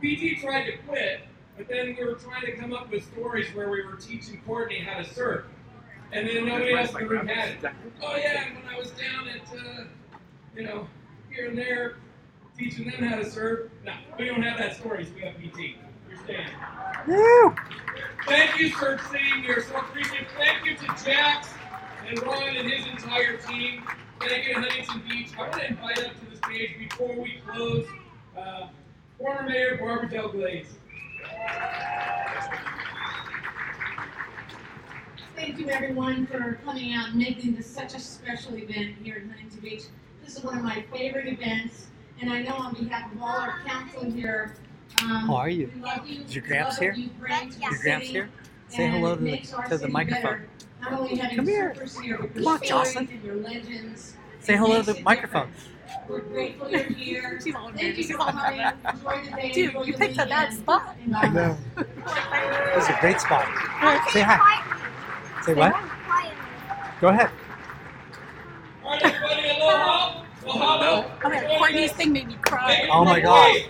PT 0.00 0.40
tried 0.40 0.64
to 0.64 0.76
quit, 0.88 1.22
but 1.56 1.68
then 1.68 1.96
we 1.98 2.04
were 2.04 2.14
trying 2.14 2.46
to 2.46 2.52
come 2.52 2.72
up 2.72 2.90
with 2.90 3.04
stories 3.12 3.54
where 3.54 3.70
we 3.70 3.82
were 3.82 3.96
teaching 3.96 4.40
Courtney 4.46 4.78
how 4.78 5.02
to 5.02 5.04
surf. 5.04 5.44
And 6.12 6.26
then 6.28 6.46
nobody 6.46 6.72
else 6.72 6.90
in 6.90 7.00
the 7.00 7.06
room 7.08 7.26
had 7.26 7.48
it. 7.48 7.72
Oh 8.02 8.16
yeah, 8.16 8.44
when 8.54 8.62
I 8.72 8.78
was 8.78 8.90
down 8.92 9.28
at, 9.28 9.42
uh, 9.52 9.84
you 10.54 10.62
know, 10.62 10.86
here 11.30 11.48
and 11.48 11.58
there, 11.58 11.96
teaching 12.56 12.90
them 12.90 13.02
how 13.02 13.16
to 13.16 13.30
serve. 13.30 13.70
No, 13.84 13.92
we 14.18 14.26
don't 14.26 14.42
have 14.42 14.58
that 14.58 14.76
story, 14.76 15.04
so 15.04 15.12
we 15.14 15.22
have 15.22 15.34
PT. 15.34 15.76
You're 16.08 16.18
staying. 16.24 16.46
Woo! 17.06 17.54
Thank 18.26 18.58
you, 18.58 18.70
Surf 18.70 19.06
City. 19.10 19.24
We 19.42 19.48
are 19.48 19.62
so 19.62 19.76
appreciative. 19.76 20.28
Thank 20.36 20.64
you 20.64 20.76
to 20.76 20.86
Jack's 21.04 21.50
and 22.08 22.22
Ron 22.22 22.56
and 22.56 22.70
his 22.70 22.86
entire 22.86 23.36
team. 23.36 23.82
Thank 24.20 24.48
you 24.48 24.54
to 24.54 24.60
Huntington 24.60 25.02
Beach. 25.08 25.28
I 25.36 25.40
want 25.40 25.52
to 25.54 25.66
invite 25.66 25.98
up 25.98 26.12
to 26.20 26.30
the 26.30 26.36
stage 26.36 26.76
before 26.78 27.14
we 27.20 27.40
close 27.46 27.86
uh, 28.36 28.68
former 29.18 29.48
Mayor 29.48 29.76
Barbara 29.76 30.08
Delgleize. 30.08 30.66
Thank 35.36 35.58
you 35.58 35.68
everyone 35.68 36.26
for 36.26 36.58
coming 36.64 36.94
out 36.94 37.08
and 37.10 37.16
making 37.18 37.54
this 37.54 37.66
such 37.66 37.94
a 37.94 38.00
special 38.00 38.56
event 38.56 38.96
here 39.02 39.16
in 39.16 39.28
Huntington 39.28 39.60
Beach. 39.60 39.82
This 40.24 40.36
is 40.36 40.42
one 40.42 40.56
of 40.56 40.64
my 40.64 40.84
favorite 40.92 41.28
events, 41.28 41.88
and 42.20 42.32
I 42.32 42.42
know 42.42 42.54
on 42.54 42.74
behalf 42.74 43.12
of 43.12 43.20
all 43.22 43.28
our 43.28 43.60
council 43.66 44.10
here, 44.10 44.54
um, 45.02 45.08
How 45.26 45.34
are 45.36 45.48
you? 45.50 45.70
we 45.74 45.80
love 45.80 46.06
you. 46.06 46.22
Is 46.22 46.34
your 46.34 46.42
we 46.44 46.48
Gramps 46.48 46.78
here? 46.78 46.92
you 46.94 47.08
bring 47.18 47.50
to 47.50 47.58
the 47.58 47.62
Your 47.70 47.78
Gramps 47.80 48.06
here? 48.08 48.30
Say 48.68 48.88
hello 48.88 49.14
to 49.14 49.20
the, 49.22 49.30
makes 49.30 49.50
to 49.68 49.78
the 49.78 49.88
microphone. 49.88 50.22
better. 50.22 50.48
Not 50.80 50.92
only 50.92 51.16
having 51.16 51.36
Come 51.36 51.46
here. 51.46 51.74
surfers 51.76 52.00
here, 52.02 52.18
but 52.18 52.34
Come 52.34 52.46
on, 52.46 52.60
Jocelyn. 52.62 53.06
stories 53.06 53.10
and 53.10 53.24
your 53.24 53.36
legends. 53.36 54.16
Say 54.40 54.56
hello 54.56 54.82
to 54.82 54.92
the 54.92 55.00
microphone. 55.02 55.50
We're 56.08 56.20
grateful 56.20 56.70
you're 56.70 56.82
here. 56.84 57.40
She's 57.44 57.54
all 57.54 57.70
Thank 57.72 57.96
you 57.98 58.08
nervous. 58.08 58.10
for 58.10 58.16
coming. 58.32 58.60
Enjoy 58.60 59.24
the 59.30 59.36
day. 59.36 59.52
Dude, 59.52 59.66
enjoy 59.68 59.82
you 59.84 59.92
the 59.92 59.98
picked 59.98 60.14
a 60.18 60.26
bad 60.26 60.48
weekend. 60.50 60.58
spot. 60.58 60.96
And, 61.04 61.14
uh, 61.14 61.18
I 61.18 61.28
know. 61.28 61.56
This 62.74 62.84
is 62.84 62.90
a 62.90 62.98
great 63.00 63.20
spot. 63.20 63.44
Say 64.12 64.20
hi. 64.22 64.62
Say 65.44 65.54
what? 65.54 65.74
Go 67.00 67.08
ahead. 67.08 67.30
All 68.84 68.90
right, 68.92 69.04
everybody, 69.04 69.48
aloha. 69.60 70.22
Mahalo. 70.46 71.10
Oh 71.24 71.28
my 71.28 71.40
god, 71.40 71.58
Courtney's 71.58 71.92
thing 71.92 72.12
made 72.12 72.28
me 72.28 72.36
cry. 72.42 72.88
Oh 72.90 73.04
my 73.04 73.20
gosh. 73.20 73.66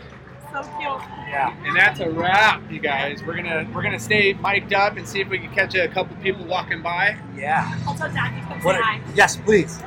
So 0.52 0.62
cute. 0.62 1.02
Yeah. 1.28 1.54
And 1.66 1.76
that's 1.76 2.00
a 2.00 2.08
wrap, 2.10 2.62
you 2.70 2.78
guys. 2.78 3.22
We're 3.24 3.36
gonna 3.36 3.68
we're 3.74 3.82
gonna 3.82 3.98
stay 3.98 4.32
mic'd 4.34 4.72
up 4.72 4.96
and 4.96 5.06
see 5.06 5.20
if 5.20 5.28
we 5.28 5.38
can 5.38 5.52
catch 5.52 5.74
a 5.74 5.88
couple 5.88 6.16
people 6.16 6.44
walking 6.46 6.82
by. 6.82 7.18
Yeah. 7.36 7.78
I'll 7.86 7.94
tell 7.94 8.10
Dad 8.12 8.36
you 8.36 8.42
come 8.46 8.60
What 8.62 8.74
say 8.74 8.80
a, 8.80 8.82
hi. 8.82 9.00
yes, 9.14 9.36
please. 9.36 9.80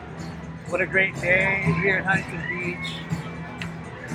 What 0.68 0.82
a 0.82 0.86
great 0.86 1.16
day 1.16 1.64
here 1.82 1.98
at 1.98 2.06
Huntington 2.06 2.48
Beach. 2.50 2.94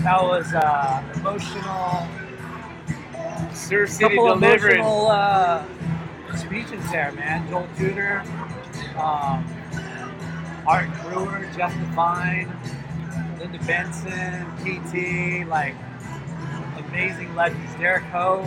That 0.02 0.22
was 0.22 0.52
uh, 0.52 1.02
emotional. 1.16 2.06
Surf 3.54 3.90
City 3.90 4.16
couple 4.16 4.28
delivering. 4.38 4.80
emotional 4.80 5.06
uh, 5.10 5.64
speeches 6.36 6.90
there, 6.90 7.12
man. 7.12 7.48
Joel 7.48 7.68
Tudor, 7.76 8.22
um, 8.96 9.44
Art 10.66 10.88
Brewer, 11.02 11.46
Jeff 11.56 11.72
Divine, 11.78 12.50
Linda 13.38 13.58
Benson, 13.66 14.46
PT, 14.62 15.46
like 15.48 15.74
amazing 16.88 17.34
legends. 17.34 17.74
Derek 17.76 18.04
Ho. 18.04 18.42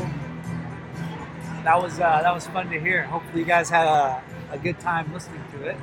That 1.63 1.81
was 1.81 1.99
uh, 1.99 2.21
that 2.21 2.33
was 2.33 2.47
fun 2.47 2.69
to 2.69 2.79
hear. 2.79 3.03
Hopefully, 3.03 3.41
you 3.41 3.45
guys 3.45 3.69
had 3.69 3.87
a, 3.87 4.23
a 4.51 4.57
good 4.57 4.79
time 4.79 5.11
listening 5.13 5.43
to 5.51 5.65
it. 5.67 5.77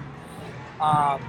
Um, 0.81 1.20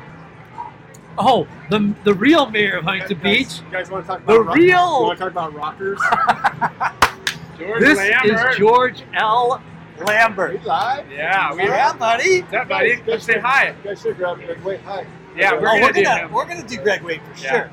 oh, 1.18 1.48
the 1.69 1.94
the 2.03 2.14
real 2.14 2.49
mayor 2.49 2.77
of 2.77 2.86
Huntington 2.86 3.19
Beach. 3.19 3.60
You 3.65 3.72
guys 3.72 3.91
want 3.91 4.06
to 4.06 4.07
talk 4.07 4.23
about 4.23 4.34
The 4.34 4.41
rock- 4.41 4.56
real- 4.56 4.68
You 4.99 5.06
want 5.07 5.18
to 5.19 5.23
talk 5.23 5.32
about 5.32 5.53
rockers? 5.53 5.99
George 7.60 7.80
this 7.80 7.98
Lambert. 7.98 8.52
is 8.52 8.57
George 8.57 9.03
L. 9.14 9.61
Lambert. 9.99 10.63
live? 10.65 11.11
Yeah, 11.11 11.53
we 11.53 11.63
Yeah, 11.63 11.93
buddy. 11.93 12.41
What's 12.41 12.53
up, 12.53 12.67
buddy? 12.67 12.97
Come 12.97 13.19
say 13.19 13.39
hi. 13.39 13.69
You 13.69 13.76
guys 13.84 14.01
should 14.01 14.17
grab. 14.17 14.39
Wait, 14.63 14.81
hi. 14.81 15.05
Yeah, 15.35 15.53
we're 15.53 15.59
oh, 15.59 15.61
gonna 15.61 15.81
we're 15.81 15.91
do 15.93 16.03
gonna 16.03 16.27
we're 16.34 16.45
gonna 16.45 16.67
do 16.67 16.77
Greg 16.77 17.01
Wade 17.03 17.22
for 17.34 17.43
Yeah. 17.43 17.51
sure. 17.51 17.69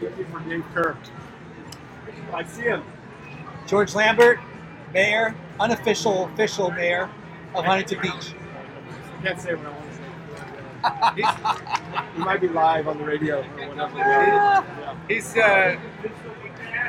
Looking 0.00 0.24
for 0.26 0.40
Dave 0.40 0.64
Kerr. 0.74 0.96
I 2.32 2.44
see 2.44 2.62
him. 2.62 2.82
George 3.66 3.94
Lambert, 3.94 4.40
mayor, 4.92 5.34
unofficial, 5.60 6.24
official 6.26 6.70
mayor 6.70 7.08
of 7.54 7.64
Huntington 7.64 8.00
Beach. 8.00 8.34
I 9.20 9.22
Can't 9.24 9.40
say 9.40 9.54
what 9.54 9.66
I 9.66 9.70
want 9.70 11.14
to 11.14 11.22
say. 11.22 12.12
he 12.14 12.18
might 12.24 12.40
be 12.40 12.48
live 12.48 12.88
on 12.88 12.98
the 12.98 13.04
radio 13.04 13.40
or 13.40 13.68
whatever. 13.68 13.96
Yeah. 13.98 14.96
He's 15.08 15.36
uh, 15.36 15.78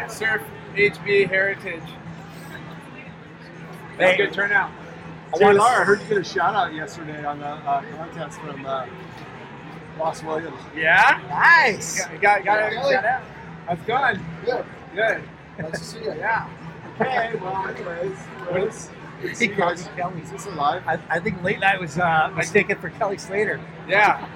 Surf 0.08 0.42
HB 0.76 1.30
Heritage. 1.30 1.84
That's 3.98 4.18
Hey. 4.18 4.24
a 4.24 4.26
good 4.28 4.34
turnout. 4.34 4.72
Jay 5.38 5.52
Lar, 5.54 5.82
I 5.82 5.84
heard 5.84 6.02
you 6.02 6.08
get 6.08 6.18
a 6.20 6.24
shout 6.24 6.54
out 6.54 6.74
yesterday 6.74 7.24
on 7.26 7.40
the 7.40 7.48
uh, 7.48 7.82
contest 7.98 8.40
from 8.40 8.66
uh, 8.66 8.86
Ross 9.98 10.22
Williams. 10.24 10.60
Yeah? 10.76 11.20
Nice. 11.30 12.06
Got, 12.06 12.22
got, 12.22 12.46
got 12.46 12.72
a 12.72 12.76
shout 12.76 13.06
out. 13.06 13.24
How's 13.68 13.80
it 13.80 13.88
going? 13.88 14.20
Good. 14.46 14.66
Good. 14.94 15.24
Nice 15.58 15.80
to 15.80 15.86
see 15.86 16.00
you. 16.04 16.14
Yeah. 16.14 16.48
Okay, 17.02 17.34
well, 17.42 17.68
anyways, 17.68 18.18
what 18.20 18.64
is, 18.64 18.92
He 19.40 19.48
called 19.48 19.78
me 19.80 19.84
Kelly. 19.96 20.22
is 20.22 20.32
this 20.32 20.46
alive? 20.46 20.84
I, 20.86 21.00
I 21.10 21.20
think 21.20 21.42
late 21.42 21.60
night 21.60 21.80
was 21.80 21.98
uh, 21.98 22.32
mistaken 22.36 22.78
for 22.78 22.92
Kelly 22.92 23.18
Slater. 23.18 23.60
Yeah. 23.88 24.28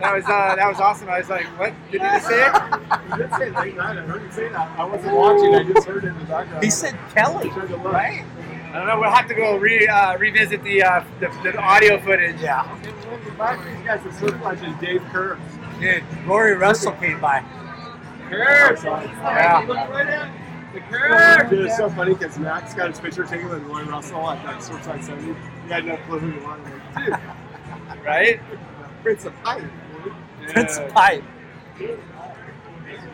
That 0.00 0.14
was 0.14 0.24
uh, 0.24 0.54
that 0.56 0.68
was 0.68 0.80
awesome. 0.80 1.08
I 1.08 1.18
was 1.18 1.28
like, 1.28 1.44
what? 1.58 1.72
Did 1.90 2.00
you 2.02 2.08
just 2.08 2.26
say 2.26 2.46
it? 2.46 2.52
You 3.08 3.16
did 3.16 3.32
say 3.34 3.50
late 3.50 3.76
night. 3.76 3.96
I 3.96 4.02
heard 4.02 4.22
you 4.22 4.30
say 4.32 4.48
that. 4.50 4.78
I 4.78 4.84
wasn't 4.84 5.14
watching. 5.16 5.54
I 5.54 5.62
just 5.72 5.86
heard 5.86 6.04
it 6.04 6.08
in 6.08 6.18
the 6.18 6.24
background. 6.26 6.62
He 6.62 6.70
said 6.70 6.94
Kelly, 7.14 7.48
Turned 7.50 7.68
to 7.70 7.76
look. 7.76 7.92
right? 7.92 8.24
I 8.68 8.72
don't 8.78 8.86
know. 8.86 9.00
We'll 9.00 9.10
have 9.10 9.26
to 9.28 9.34
go 9.34 9.56
re, 9.56 9.86
uh, 9.86 10.18
revisit 10.18 10.62
the, 10.62 10.82
uh, 10.82 11.04
the 11.20 11.28
the 11.42 11.56
audio 11.58 11.98
footage. 12.00 12.40
Yeah. 12.40 12.64
Back 13.38 13.62
to 13.64 13.70
these 13.70 13.86
guys, 13.86 14.02
the 14.02 14.12
surf 14.12 14.80
Dave 14.80 15.02
Kerr. 15.10 15.38
Dude, 15.80 16.02
Rory 16.26 16.54
Russell 16.54 16.92
came 16.92 17.20
by. 17.20 17.42
Curve. 18.28 18.84
Yeah. 18.84 20.30
The 20.74 20.80
curve. 20.80 21.48
Dude, 21.50 21.66
it's 21.66 21.76
so 21.78 21.88
funny 21.88 22.12
because 22.12 22.38
Max 22.38 22.74
got 22.74 22.90
his 22.90 23.00
picture 23.00 23.24
taken 23.24 23.48
with 23.48 23.62
Rory 23.62 23.84
Russell 23.84 24.28
at 24.28 24.42
that 24.44 24.60
Surfside 24.60 25.02
70. 25.02 25.34
He 25.64 25.68
had 25.70 25.86
no 25.86 25.96
clue 25.98 26.18
who 26.18 26.30
he 26.32 26.38
was. 26.44 26.60
I'm 26.94 27.04
dude, 27.04 28.04
Right? 28.04 28.40
Prince 29.02 29.24
of 29.24 29.34
Pipe. 29.42 29.64
Prince 30.48 30.76
of 30.76 30.92
Pipe. 30.92 31.24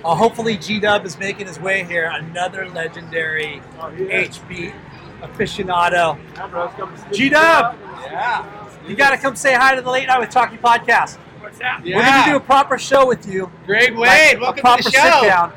Uh, 0.05 0.15
hopefully, 0.15 0.57
G 0.57 0.81
Dub 0.81 1.05
is 1.07 1.19
making 1.19 1.47
his 1.47 1.61
way 1.61 1.85
here. 1.85 2.11
Another 2.13 2.69
legendary 2.69 3.63
Oh, 3.79 3.91
he 3.91 4.05
is. 4.05 4.39
HB 4.39 4.75
aficionado. 5.25 6.19
Yeah, 6.35 6.47
bro, 6.49 6.65
it's 6.65 6.75
coming 6.75 6.97
to 6.97 7.11
G 7.11 7.29
Dub, 7.29 7.77
Yeah. 8.05 8.45
you 8.89 8.95
got 8.97 9.11
to 9.11 9.17
come 9.19 9.37
say 9.37 9.55
hi 9.55 9.75
to 9.75 9.83
the 9.83 9.91
Late 9.91 10.07
Night 10.07 10.21
with 10.21 10.31
Chalky 10.31 10.57
podcast. 10.57 11.17
What's 11.41 11.59
that? 11.59 11.83
We're 11.85 11.93
going 12.03 12.25
to 12.25 12.31
do 12.31 12.37
a 12.37 12.41
proper 12.41 12.79
show 12.79 13.07
with 13.07 13.27
you. 13.27 13.51
Greg 13.67 13.95
like 13.97 14.09
Wade, 14.11 14.37
a 14.37 14.41
welcome 14.41 14.61
proper 14.63 14.83
to 14.83 14.91
the 14.91 14.97
show. 14.97 15.21
sit 15.21 15.29
down. 15.29 15.53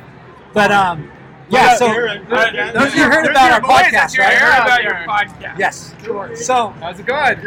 But 0.53 0.72
um, 0.72 1.11
yeah, 1.49 1.68
up, 1.72 1.77
so 1.77 1.88
Aaron? 1.88 2.26
those 2.30 2.88
of 2.88 2.95
you 2.95 3.03
heard 3.03 3.26
about 3.30 3.52
our 3.52 3.61
boys, 3.61 3.69
podcast, 3.85 4.18
right? 4.18 4.34
hair 4.38 4.52
out 4.52 4.65
about 4.65 4.84
your 4.84 4.94
podcast. 5.07 5.57
Yes. 5.60 5.94
So, 6.45 6.69
How's 6.80 6.99
it 6.99 7.06
going? 7.06 7.38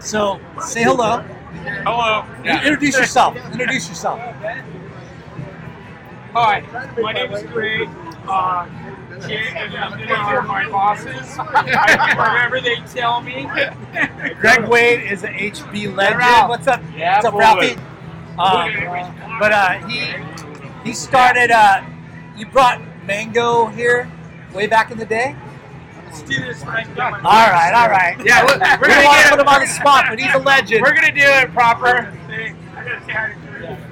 so 0.00 0.40
say 0.60 0.82
hello. 0.82 1.18
Hello. 1.84 2.24
Introduce 2.44 2.98
yourself. 2.98 3.36
Introduce 3.52 3.88
yourself. 3.88 4.20
Hi, 6.32 6.62
my 7.00 7.12
name 7.12 7.32
is 7.32 7.42
Greg. 7.44 7.88
Uh, 8.26 8.66
Jay 9.22 9.52
and 9.56 9.72
Linda 9.72 10.14
are 10.14 10.42
my 10.42 10.68
bosses. 10.68 11.36
I 11.38 12.12
do 12.12 12.18
whatever 12.18 12.60
they 12.60 12.76
tell 12.92 13.20
me. 13.20 13.46
Greg 14.40 14.68
Wade 14.68 15.10
is 15.10 15.22
an 15.24 15.34
HB 15.34 15.94
legend. 15.94 16.18
Ralph. 16.18 16.48
What's 16.48 16.66
up? 16.66 16.82
Yeah, 16.96 17.16
What's 17.16 17.26
up, 17.26 17.32
boy. 17.32 17.38
Ralphie? 17.38 17.76
Um, 18.38 19.38
but 19.38 19.52
uh, 19.52 19.72
he 19.86 20.14
he 20.84 20.92
started. 20.94 21.50
Uh, 21.50 21.82
you 22.36 22.46
brought 22.46 22.80
Mango 23.06 23.66
here 23.66 24.10
way 24.52 24.66
back 24.66 24.90
in 24.90 24.98
the 24.98 25.06
day. 25.06 25.36
This 26.26 26.64
right. 26.64 26.86
All 26.98 27.50
right, 27.50 27.72
all 27.74 27.88
right. 27.90 28.16
Yeah, 28.24 28.44
we're, 28.44 28.58
we're 28.80 28.88
gonna 28.88 29.04
want 29.04 29.18
to 29.18 29.24
get 29.24 29.30
put 29.30 29.40
him 29.40 29.48
on 29.48 29.60
the 29.60 29.66
spot, 29.66 30.06
but 30.08 30.18
he's 30.18 30.32
a 30.32 30.38
legend. 30.38 30.82
We're 30.82 30.94
gonna 30.94 31.12
do 31.12 31.22
it 31.22 31.52
proper. 31.52 32.12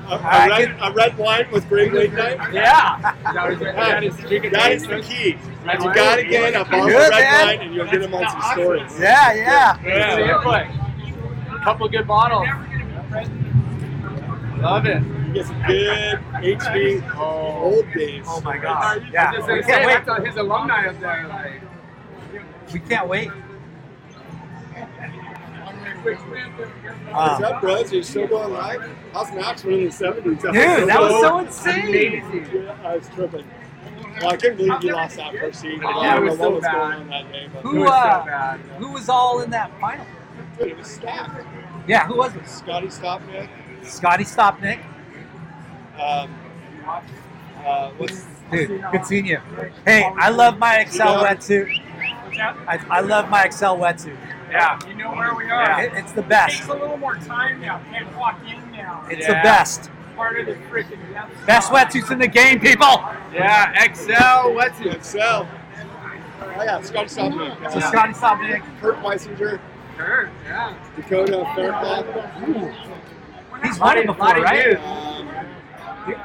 A, 0.09 0.15
a, 0.15 0.49
red, 0.49 0.77
a 0.81 0.93
red 0.93 1.17
wine 1.17 1.47
with 1.53 1.69
Greg 1.69 1.93
late 1.93 2.13
night? 2.13 2.53
Yeah. 2.53 3.15
That 3.33 4.03
is, 4.03 4.17
that 4.51 4.73
is 4.73 4.87
the 4.87 5.01
key. 5.01 5.39
You 5.65 5.95
gotta 5.95 6.25
get 6.25 6.55
a 6.55 6.65
bottle 6.65 6.87
Good, 6.87 6.95
of 6.95 7.11
red 7.11 7.11
man. 7.11 7.47
wine 7.47 7.61
and 7.61 7.75
you'll 7.75 7.87
get 7.87 8.03
him 8.03 8.15
on 8.15 8.29
some 8.29 8.43
stories. 8.53 8.99
Yeah, 8.99 9.33
yeah. 9.33 9.79
Yeah. 9.85 11.57
A 11.57 11.65
Couple 11.65 11.89
good 11.89 12.07
bottles. 12.07 12.49
Love 14.61 14.87
it. 14.87 15.03
You 15.03 15.33
get 15.35 15.47
some 15.47 15.63
good 15.67 16.19
HB 16.35 17.13
oh. 17.17 17.63
old 17.63 17.93
days. 17.95 18.25
Oh 18.29 18.41
my 18.43 18.59
God. 18.59 19.07
Yeah. 19.13 19.33
We 19.33 19.63
can't 19.63 19.87
wait. 19.87 20.05
that's 20.05 20.27
his 20.27 20.37
alumni 20.37 20.89
up 20.89 21.01
there. 21.01 21.27
Like, 21.29 22.73
We 22.73 22.81
can't 22.81 23.09
wait. 23.09 23.31
What's 26.03 27.15
Um, 27.15 27.45
up, 27.45 27.61
bros? 27.61 27.93
Are 27.93 27.97
you 27.97 28.03
still 28.03 28.27
going 28.27 28.53
live? 28.53 28.91
How's 29.13 29.33
Max 29.33 29.65
running 29.65 29.85
the 29.85 29.91
70s? 29.91 30.41
Dude, 30.41 30.89
that 30.89 31.01
was 31.01 31.21
so 31.21 31.39
insane. 31.39 32.51
Yeah, 32.53 32.77
I 32.85 32.97
was 32.97 33.09
tripping. 33.11 33.45
Well, 34.21 34.31
I 34.33 34.37
can't 34.37 34.57
believe 34.57 34.83
you 34.83 34.93
lost 34.95 35.17
that 35.17 35.33
first 35.37 35.61
seed. 35.61 35.83
I 35.85 36.17
don't 36.17 36.27
know 36.27 36.35
so 36.37 36.41
what 36.43 36.53
was 36.55 36.63
bad. 36.63 36.73
going 36.75 36.93
on 36.93 37.09
that 37.09 37.33
day, 37.33 37.49
but 37.53 37.63
who 37.63 37.81
was 37.81 37.89
so 37.89 37.95
uh, 37.95 38.57
who 38.79 38.93
was 38.93 39.09
all 39.09 39.41
in 39.43 39.51
that 39.51 39.71
final? 39.81 40.05
dude, 40.59 40.69
it 40.69 40.77
was 40.79 40.87
stacked. 40.89 41.47
Yeah, 41.87 42.07
who 42.07 42.17
was 42.17 42.35
it? 42.35 42.47
Scotty 42.49 42.89
Stopnik. 42.89 43.49
Scotty 43.85 44.25
Stopnik. 44.25 44.81
Um, 46.01 46.35
uh, 47.65 47.91
what's 47.97 48.27
Dude, 48.51 48.85
good 48.93 49.07
seeing 49.07 49.27
you. 49.27 49.39
Hey, 49.87 50.05
I 50.19 50.29
love 50.31 50.59
my 50.59 50.85
Xcel 50.85 51.25
wetsuit. 51.25 51.81
I, 52.69 52.85
I 52.91 53.01
love 53.01 53.29
my 53.31 53.45
Xcel 53.47 53.79
wetsuit. 53.79 54.17
Yeah. 54.53 54.79
You 54.87 54.95
know 54.95 55.11
where 55.13 55.35
we 55.35 55.51
are. 55.51 55.83
It, 55.83 55.93
it's 55.95 56.13
the 56.13 56.23
best. 56.23 56.55
It 56.55 56.59
takes 56.59 56.69
a 56.69 56.75
little 56.75 56.97
more 56.99 57.17
time 57.17 57.61
now. 57.61 57.81
Can't 57.91 58.15
walk 58.17 58.39
in 58.47 58.71
now. 58.73 59.05
It's 59.11 59.27
Yeah. 59.27 59.29
the 59.39 59.43
best. 59.43 59.91
Part 60.17 60.39
of 60.39 60.47
the 60.47 60.55
freaking 60.71 60.99
depth. 61.13 61.47
Best 61.47 61.71
wetsuits 61.73 62.11
in 62.11 62.19
the 62.19 62.29
game, 62.29 62.61
people. 62.61 63.03
Yeah, 63.33 63.73
Xcel 63.75 64.55
wetsuit. 64.55 64.97
Xcel? 64.99 65.49
Oh, 66.45 66.63
yeah, 66.65 66.81
Scotty 66.83 67.09
Stopnik. 67.09 67.71
So 67.73 67.79
Uh, 67.79 67.81
Scotty 67.81 68.13
Stopnik. 68.13 68.63
Kurt 68.81 68.97
Weisinger, 69.03 69.59
Sure. 69.97 70.31
Yeah. 70.47 70.75
Dakota 70.97 71.47
Fairclough. 71.55 72.73
He's 73.63 73.79
won 73.79 73.97
it 73.99 74.07
before, 74.07 74.27
Lot 74.27 74.37
of 74.39 74.43
right? 74.45 74.65
dudes. 74.65 74.81
Um, 74.85 75.29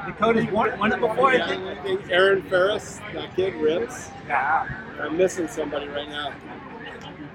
Dakota's 0.06 0.46
won, 0.50 0.78
won 0.78 0.92
it 0.92 1.00
before, 1.00 1.30
I 1.30 1.46
think. 1.48 1.62
I 1.64 1.74
think 1.82 2.10
Aaron 2.10 2.42
Ferris, 2.42 3.00
that 3.14 3.34
kid 3.36 3.54
rips. 3.54 4.10
Yeah. 4.26 4.66
I'm 5.00 5.16
missing 5.16 5.48
somebody 5.48 5.86
right 5.88 6.08
now. 6.08 6.32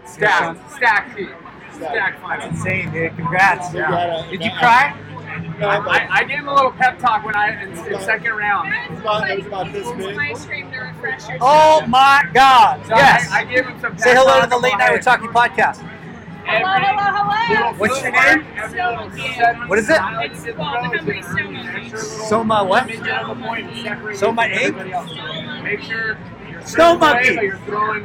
Stack. 0.06 0.58
Stack 0.76 1.18
sheet. 1.18 1.30
Stack. 1.74 1.92
Stack 1.92 2.22
That's 2.22 2.46
insane, 2.58 2.92
dude. 2.92 3.16
Congrats. 3.16 3.74
We 3.74 3.80
got 3.80 4.26
a- 4.26 4.30
Did 4.30 4.44
you 4.44 4.52
cry? 4.52 4.96
No, 5.60 5.68
I, 5.68 5.78
I, 5.78 6.08
I 6.12 6.24
gave 6.24 6.40
him 6.40 6.48
a 6.48 6.54
little 6.54 6.72
pep 6.72 7.00
talk 7.00 7.24
when 7.26 7.36
I 7.36 7.64
in, 7.64 7.70
in 7.72 8.00
second 8.02 8.34
round. 8.34 8.72
it 8.74 8.90
was 8.92 9.00
about, 9.00 9.30
it 9.30 9.38
was 9.40 9.48
about 9.48 9.72
this 9.74 9.92
big. 9.94 10.18
ice 10.18 10.46
cream 10.46 10.72
to 10.72 10.78
refresh 10.80 11.28
your 11.28 11.38
Oh 11.42 11.86
my 11.88 12.24
God. 12.34 12.86
So 12.86 12.96
Yes. 12.96 13.32
I, 13.32 13.42
I 13.42 13.46
gave 13.46 13.66
him 13.66 13.80
some. 13.82 13.98
Say 13.98 14.14
hello 14.16 14.42
to 14.42 14.48
the 14.48 14.58
Late 14.58 14.78
Night 14.78 14.92
with 14.94 15.04
Chalky 15.04 15.28
podcast. 15.28 15.78
Hello, 16.46 16.70
hello, 16.76 17.56
hello. 17.58 17.74
What's 17.78 18.02
your 18.04 18.12
name? 18.12 19.68
What 19.70 19.80
is 19.80 19.90
it? 19.90 19.98
It's 20.02 20.44
called 20.58 20.92
the 20.92 20.98
Hungry 20.98 21.22
Stone 21.24 21.98
Soma 22.28 22.64
what? 22.64 22.90
Soma 24.16 24.44
egg? 24.44 24.76
Make 25.64 25.82
sure. 25.82 26.18
Snow 26.66 26.98
monkey. 26.98 27.38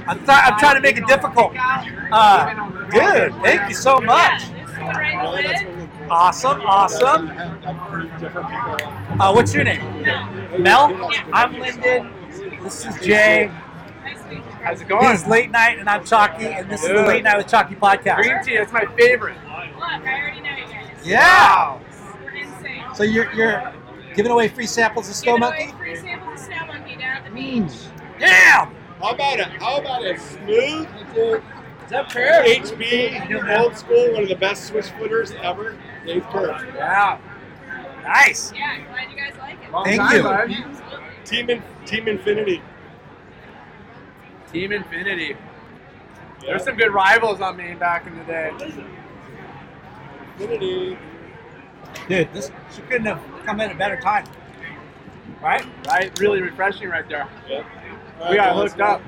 I'm, 0.07 0.19
th- 0.19 0.29
I'm 0.29 0.59
trying 0.59 0.75
to 0.77 0.81
make 0.81 0.97
it 0.97 1.07
difficult. 1.07 1.55
Uh, 1.57 2.71
good. 2.91 3.33
Thank 3.43 3.69
you 3.69 3.75
so 3.75 4.01
much. 4.01 4.43
Really, 4.79 5.43
that's 5.43 5.63
really 5.65 5.89
cool. 5.99 6.11
Awesome. 6.13 6.61
Awesome. 6.63 7.29
I've 7.31 7.77
heard 7.77 8.19
different 8.19 8.49
people. 8.49 8.77
Uh, 9.21 9.33
what's 9.33 9.55
your 9.55 9.65
name? 9.65 10.03
Mel. 10.63 11.11
I'm 11.33 11.59
Lyndon. 11.59 12.13
This 12.63 12.87
is 12.87 12.95
Jay. 13.01 13.51
How's 14.63 14.81
it 14.81 14.89
going? 14.89 15.13
It's 15.13 15.27
Late 15.27 15.51
Night, 15.51 15.79
and 15.79 15.89
I'm 15.89 16.05
Chalky, 16.05 16.47
and 16.47 16.69
this 16.71 16.83
is 16.83 16.89
the 16.89 17.03
Late 17.03 17.23
Night 17.25 17.37
with 17.37 17.47
Chalky 17.49 17.75
podcast. 17.75 18.17
Green 18.17 18.43
tea. 18.43 18.57
That's 18.57 18.73
my 18.73 18.85
favorite. 18.99 19.37
Look, 19.37 19.47
I 19.47 20.21
already 20.21 20.41
know 20.41 20.51
you 20.57 20.65
guys. 20.73 21.07
Yeah. 21.07 21.79
So 22.95 23.05
you're 23.05 23.33
you're 23.35 23.73
giving 24.15 24.33
away 24.33 24.49
free 24.49 24.67
samples 24.67 25.09
of 25.09 25.15
Snow 25.15 25.35
Giving 25.37 25.49
away 25.49 25.67
Monkey? 25.67 25.79
free 25.79 25.97
samples 25.97 26.41
of 26.41 26.47
Snow 26.47 26.67
Monkey 26.67 26.97
down 26.97 27.17
at 27.19 27.25
the 27.25 27.31
beach. 27.31 27.73
Yeah. 28.21 28.71
How 29.01 29.11
about 29.11 29.41
a 29.41 29.45
how 29.45 29.79
about 29.79 30.05
a 30.05 30.19
smooth 30.19 30.89
Is 31.15 31.91
that 31.91 32.11
fair? 32.11 32.45
HB 32.45 33.59
old 33.59 33.77
school, 33.77 34.13
one 34.13 34.25
of 34.25 34.29
the 34.29 34.37
best 34.37 34.67
switch 34.67 34.87
footers 34.91 35.33
ever, 35.43 35.77
Dave 36.05 36.25
Kerr. 36.25 36.67
Yeah. 36.75 37.19
Nice. 38.03 38.53
Yeah, 38.53 38.77
I'm 38.79 38.85
glad 38.87 39.11
you 39.11 39.17
guys 39.17 39.35
like 39.39 39.63
it. 39.63 39.71
Long 39.71 39.85
Thank 39.85 40.01
time, 40.01 40.17
you. 40.17 40.23
bud. 40.23 41.25
Team 41.25 41.51
in, 41.51 41.63
Team 41.85 42.09
Infinity. 42.09 42.63
Team 44.53 44.73
Infinity. 44.73 45.37
There's 46.41 46.65
some 46.65 46.77
good 46.77 46.93
rivals 46.93 47.41
on 47.41 47.57
me 47.57 47.75
back 47.75 48.07
in 48.07 48.17
the 48.19 48.25
day. 48.25 48.51
Infinity. 50.39 50.99
Dude, 52.09 52.33
this 52.33 52.51
she 52.75 52.81
couldn't 52.83 53.07
have 53.07 53.21
come 53.45 53.61
in 53.61 53.71
a 53.71 53.75
better 53.75 54.01
time. 54.01 54.25
Right? 55.43 55.65
Right? 55.87 56.19
Really 56.19 56.41
refreshing 56.41 56.89
right 56.89 57.09
there. 57.09 57.29
Yep. 57.49 57.67
We 58.27 58.37
got 58.37 58.57
hooked 58.57 58.81
up. 58.81 59.01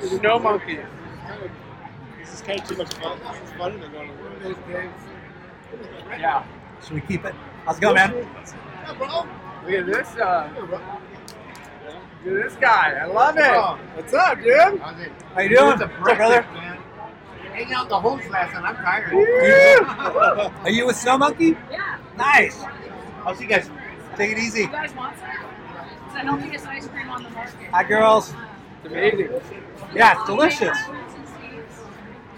Snow 0.00 0.38
monkey. 0.38 0.78
This 2.18 2.34
is 2.34 2.40
kind 2.40 2.60
of 2.60 2.68
too 2.68 2.76
much 2.76 2.92
fun. 2.94 3.18
It's 3.42 3.52
funner 3.52 3.80
than 3.80 3.92
going 3.92 4.08
to 4.08 4.72
work. 4.72 4.90
Yeah. 6.10 6.44
Should 6.82 6.94
we 6.94 7.00
keep 7.02 7.24
it? 7.24 7.34
How's 7.64 7.78
it 7.78 7.80
going, 7.80 7.94
man? 7.94 8.12
Yeah, 8.14 8.94
bro. 8.98 9.06
Look 9.64 9.72
at 9.72 9.86
this. 9.86 10.16
Uh, 10.16 10.50
look 10.60 10.80
at 12.36 12.44
this 12.44 12.56
guy. 12.56 12.98
I 13.02 13.06
love 13.06 13.36
it. 13.38 13.96
What's 13.96 14.14
up, 14.14 14.38
dude? 14.38 14.80
How's 14.80 15.00
it? 15.00 15.12
How 15.34 15.40
you 15.40 15.48
doing? 15.50 15.66
What's 15.66 15.82
up, 15.82 15.98
brother? 15.98 16.46
man. 16.52 16.78
Hanging 17.52 17.72
out 17.72 17.88
the 17.88 18.00
host 18.00 18.28
last 18.30 18.52
night. 18.52 18.64
I'm 18.64 18.76
tired. 18.76 20.52
Are 20.64 20.70
you 20.70 20.86
with 20.86 20.96
Snow 20.96 21.18
Monkey? 21.18 21.56
Yeah. 21.70 21.98
Nice. 22.16 22.62
I'll 23.24 23.34
see 23.34 23.44
you 23.44 23.50
guys. 23.50 23.70
Take 24.16 24.32
it 24.32 24.38
easy. 24.38 24.62
You 24.62 24.68
guys 24.68 24.94
want 24.94 25.16
some? 25.18 25.45
It's 26.16 26.24
the 26.24 26.30
healthiest 26.30 26.66
ice 26.66 26.86
cream 26.86 27.10
on 27.10 27.22
the 27.22 27.30
market. 27.30 27.68
Hi, 27.72 27.84
girls. 27.84 28.32
It's 28.82 28.90
amazing. 28.92 29.28
Yeah, 29.94 30.14
it's 30.18 30.24
delicious. 30.24 30.78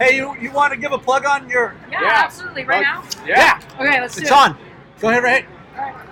Hey, 0.00 0.16
you 0.16 0.36
you 0.40 0.50
want 0.50 0.72
to 0.72 0.78
give 0.78 0.90
a 0.90 0.98
plug 0.98 1.24
on 1.24 1.48
your? 1.48 1.76
Yeah, 1.88 2.00
absolutely. 2.02 2.64
Right 2.64 2.82
now? 2.82 3.04
Yeah. 3.24 3.60
Okay, 3.78 4.00
let's 4.00 4.16
do 4.16 4.22
It's 4.22 4.30
it. 4.30 4.36
on. 4.36 4.58
Go 4.98 5.10
ahead, 5.10 5.22
right. 5.22 5.46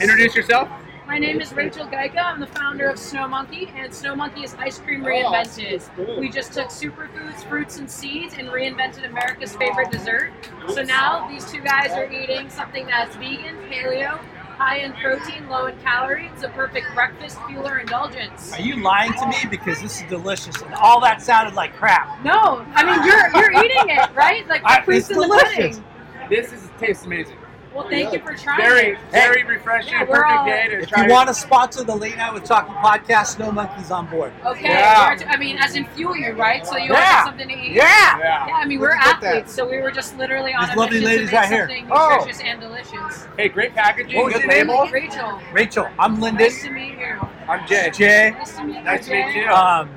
Introduce 0.01 0.37
yourself. 0.37 0.69
My 1.09 1.19
name 1.19 1.41
is 1.41 1.53
Rachel 1.53 1.87
Geicke. 1.87 2.17
I'm 2.17 2.39
the 2.41 2.47
founder 2.49 2.89
of 2.89 2.99
Snow 2.99 3.27
Monkey, 3.27 3.69
and 3.77 3.93
Snow 3.93 4.15
Monkey 4.15 4.43
is 4.43 4.55
ice 4.55 4.79
cream 4.79 5.05
oh, 5.05 5.09
reinvented. 5.09 6.21
We 6.21 6.29
just 6.29 6.53
took 6.53 6.69
superfoods, 6.69 7.49
fruits, 7.49 7.79
and 7.79 7.91
seeds 7.91 8.35
and 8.39 8.49
reinvented 8.49 9.09
America's 9.09 9.55
favorite 9.57 9.91
dessert. 9.91 10.33
So 10.69 10.83
now 10.83 11.29
these 11.29 11.51
two 11.51 11.61
guys 11.61 11.93
are 11.93 12.11
eating 12.11 12.49
something 12.51 12.87
that's 12.87 13.15
vegan, 13.17 13.57
paleo, 13.71 14.21
high 14.57 14.79
in 14.79 14.93
protein, 14.95 15.49
low 15.49 15.67
in 15.67 15.77
calories. 15.79 16.31
It's 16.35 16.43
a 16.43 16.49
perfect 16.49 16.87
breakfast 16.95 17.39
fuel 17.47 17.67
or 17.69 17.79
indulgence. 17.79 18.53
Are 18.53 18.61
you 18.61 18.77
lying 18.83 19.13
to 19.15 19.27
me? 19.29 19.37
Because 19.51 19.81
this 19.81 20.01
is 20.01 20.09
delicious, 20.09 20.61
and 20.63 20.75
all 20.75 21.01
that 21.03 21.23
sounded 21.23 21.55
like 21.55 21.75
crap. 21.77 22.23
No, 22.25 22.65
I 22.75 22.85
mean 22.85 23.05
you're 23.07 23.29
you're 23.43 23.65
eating 23.65 23.89
it, 23.97 24.15
right? 24.15 24.47
Like 24.49 24.63
the 24.63 24.69
I- 24.69 24.85
it's 24.89 25.11
in 25.11 25.19
the 25.19 25.25
delicious. 25.27 25.79
pudding. 25.79 25.85
This 26.31 26.53
is 26.53 26.69
tastes 26.79 27.05
amazing. 27.05 27.37
Well, 27.77 27.89
thank 27.91 28.13
you 28.13 28.21
for 28.21 28.35
trying. 28.35 28.59
Very, 28.61 28.99
very 29.11 29.45
refreshing. 29.45 29.93
Yeah, 29.93 30.05
perfect 30.07 30.27
all- 30.33 30.47
day 30.47 30.69
to 30.69 30.79
If 30.81 30.89
try. 30.89 31.05
you 31.07 31.13
want 31.13 31.29
to 31.29 31.35
sponsor 31.35 31.85
the 31.85 31.95
Late 31.95 32.17
Night 32.17 32.33
with 32.33 32.45
Talking 32.45 32.75
podcast, 32.77 33.27
Snow 33.37 33.53
Monkey's 33.53 33.91
on 33.91 34.07
board. 34.07 34.33
Okay, 34.45 34.69
Yeah. 34.69 35.15
we're- 35.15 35.27
I 35.29 35.37
mean, 35.37 35.59
as 35.59 35.77
in 35.77 35.85
fuel 35.89 36.17
you, 36.17 36.33
right? 36.33 36.67
So 36.67 36.77
you 36.79 36.93
Yeah. 36.93 37.15
want 37.25 37.27
something 37.27 37.49
to 37.49 37.55
eat. 37.55 37.73
Yeah. 37.73 37.83
Yeah. 38.19 38.47
Yeah, 38.47 38.55
I 38.57 38.65
mean, 38.65 38.81
Where'd 38.81 38.93
we're 38.93 38.97
you 38.97 39.21
that? 39.21 39.23
athletes, 39.25 39.53
so 39.55 39.69
we 39.69 39.83
were 39.83 39.91
just 39.91 40.17
literally 40.17 40.55
on 40.55 40.67
These 40.67 40.75
a 40.75 40.79
lovely 40.79 41.01
mission 41.01 41.13
ladies 41.13 41.29
to 41.31 41.35
make 41.35 41.41
right 41.43 41.49
here. 41.51 41.61
something 41.69 41.89
Oh. 41.91 42.17
nutritious 42.17 42.41
and 42.43 42.61
delicious. 42.61 43.29
Hey, 43.37 43.49
great 43.49 43.75
packaging. 43.75 44.17
What 44.17 44.25
was 44.27 44.35
good 44.35 44.43
your 44.45 44.53
name? 44.53 44.69
label. 44.69 44.89
Rachel, 44.91 45.41
Rachel, 45.53 45.89
I'm 45.99 46.21
Lyndon. 46.21 46.43
nice 46.45 46.63
to 46.63 46.71
meet 46.71 46.99
you. 46.99 47.29
I'm 47.49 47.67
Jay. 47.67 47.91
Jay. 47.91 48.31
Nice 48.39 48.57
to 48.57 48.65
meet 48.65 48.77
you. 48.77 48.83
Nice 48.83 49.07
to 49.07 49.13
meet 49.13 49.35
you. 49.37 49.49
Um, 49.51 49.91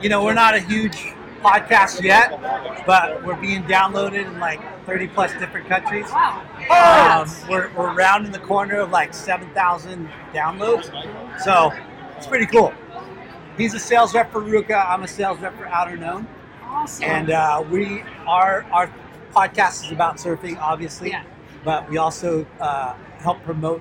you 0.00 0.08
know, 0.08 0.24
we're 0.24 0.32
not 0.34 0.54
a 0.54 0.58
huge 0.60 1.12
podcast 1.42 2.02
yet, 2.02 2.40
but 2.86 3.22
we're 3.24 3.34
being 3.34 3.62
downloaded 3.64 4.26
and 4.26 4.40
like 4.40 4.60
30 4.86 5.08
plus 5.08 5.32
different 5.34 5.66
countries. 5.68 6.06
Wow. 6.10 7.22
Um, 7.24 7.48
we're, 7.48 7.70
we're 7.74 7.94
rounding 7.94 8.32
the 8.32 8.38
corner 8.38 8.78
of 8.80 8.90
like 8.90 9.14
7,000 9.14 10.08
downloads. 10.32 10.84
So 11.42 11.72
it's 12.16 12.26
pretty 12.26 12.46
cool. 12.46 12.72
He's 13.56 13.74
a 13.74 13.78
sales 13.78 14.14
rep 14.14 14.32
for 14.32 14.40
RVCA. 14.42 14.84
I'm 14.88 15.02
a 15.02 15.08
sales 15.08 15.38
rep 15.40 15.56
for 15.56 15.64
Outerknown. 15.66 16.26
Awesome. 16.64 17.04
And 17.04 17.30
uh, 17.30 17.64
we 17.70 18.02
our 18.26 18.64
our 18.72 18.92
podcast 19.32 19.84
is 19.86 19.92
about 19.92 20.16
surfing, 20.16 20.58
obviously, 20.58 21.10
Yeah. 21.10 21.22
but 21.64 21.88
we 21.88 21.98
also 21.98 22.44
uh, 22.60 22.94
help 23.18 23.42
promote 23.44 23.80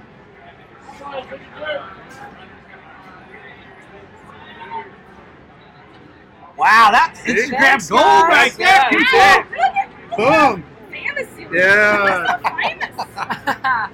Wow, 6.56 6.90
that's 6.92 7.20
Instagram 7.22 7.58
Thanks, 7.58 7.88
gold 7.88 8.02
guys. 8.02 8.28
right 8.28 8.52
there. 8.58 8.66
Yeah, 8.66 9.42
people. 9.46 9.64
you. 10.10 10.16
Boom. 10.16 10.64
Fantasy. 10.90 11.46
Yeah. 11.52 12.36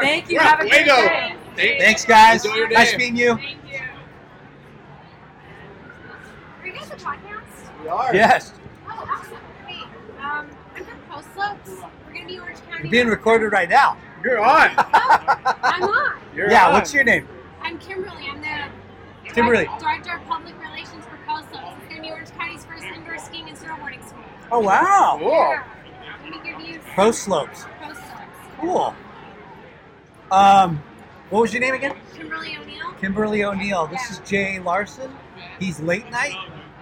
Thank 0.00 0.28
you. 0.30 0.36
We're 0.38 0.42
Have 0.42 0.60
a 0.60 0.68
great 0.68 0.84
day. 0.86 1.34
Thank- 1.56 1.80
Thanks, 1.80 2.04
guys. 2.04 2.44
Enjoy 2.44 2.56
your 2.56 2.68
day. 2.68 2.74
Nice 2.74 2.96
meeting 2.98 3.16
you. 3.16 3.36
Thank 3.36 3.58
you. 3.70 3.78
Are 6.60 6.66
you 6.66 6.72
guys 6.72 6.90
a 6.90 6.96
podcast? 6.96 7.82
We 7.82 7.88
are. 7.88 8.14
Yes. 8.14 8.52
Oh, 8.86 8.90
awesome. 8.90 9.38
Wait, 9.66 9.82
um, 10.22 10.48
I'm 10.76 10.84
from 10.84 10.98
Coast 11.10 11.28
Slopes. 11.34 11.70
We're 12.06 12.14
gonna 12.14 12.26
be 12.26 12.38
Orange 12.38 12.58
County. 12.60 12.82
You're 12.82 12.90
being 12.90 13.06
recorded 13.08 13.52
right 13.52 13.68
now. 13.70 13.96
You're 14.24 14.40
on. 14.40 14.70
I'm 14.78 15.82
on. 15.82 16.20
You're 16.34 16.50
yeah, 16.50 16.68
on. 16.68 16.74
what's 16.74 16.94
your 16.94 17.04
name? 17.04 17.26
I'm 17.60 17.78
Kimberly. 17.78 18.28
I'm 18.30 18.40
the 18.40 19.32
Kimberly. 19.32 19.64
Director, 19.64 19.84
Director 19.84 20.16
of 20.16 20.24
Public 20.26 20.60
Relations 20.60 21.04
for 21.04 21.16
Coast 21.26 21.48
Slopes. 21.50 21.76
It's 21.80 21.88
gonna 21.88 22.02
be 22.02 22.10
Orange 22.10 22.30
County's 22.30 22.64
first 22.64 22.84
indoor 22.84 23.18
skiing 23.18 23.48
and 23.48 23.58
snowboarding 23.58 24.06
school. 24.06 24.22
Oh, 24.50 24.60
wow. 24.60 25.16
Cool. 25.18 25.30
Yeah. 25.30 25.64
Let 26.22 26.30
me 26.30 26.38
give 26.44 26.60
you 26.60 26.80
Pro 26.94 27.10
Slopes. 27.10 27.64
Coast 27.82 28.00
Slopes. 28.00 28.58
Cool. 28.60 28.94
Um, 30.30 30.82
what 31.30 31.40
was 31.40 31.52
your 31.52 31.60
name 31.60 31.74
again? 31.74 31.96
Kimberly 32.14 32.56
O'Neill. 32.56 32.92
Kimberly 33.00 33.44
O'Neill. 33.44 33.86
This 33.86 34.10
is 34.10 34.18
Jay 34.20 34.58
Larson. 34.58 35.10
He's 35.58 35.80
late 35.80 36.10
night, 36.10 36.36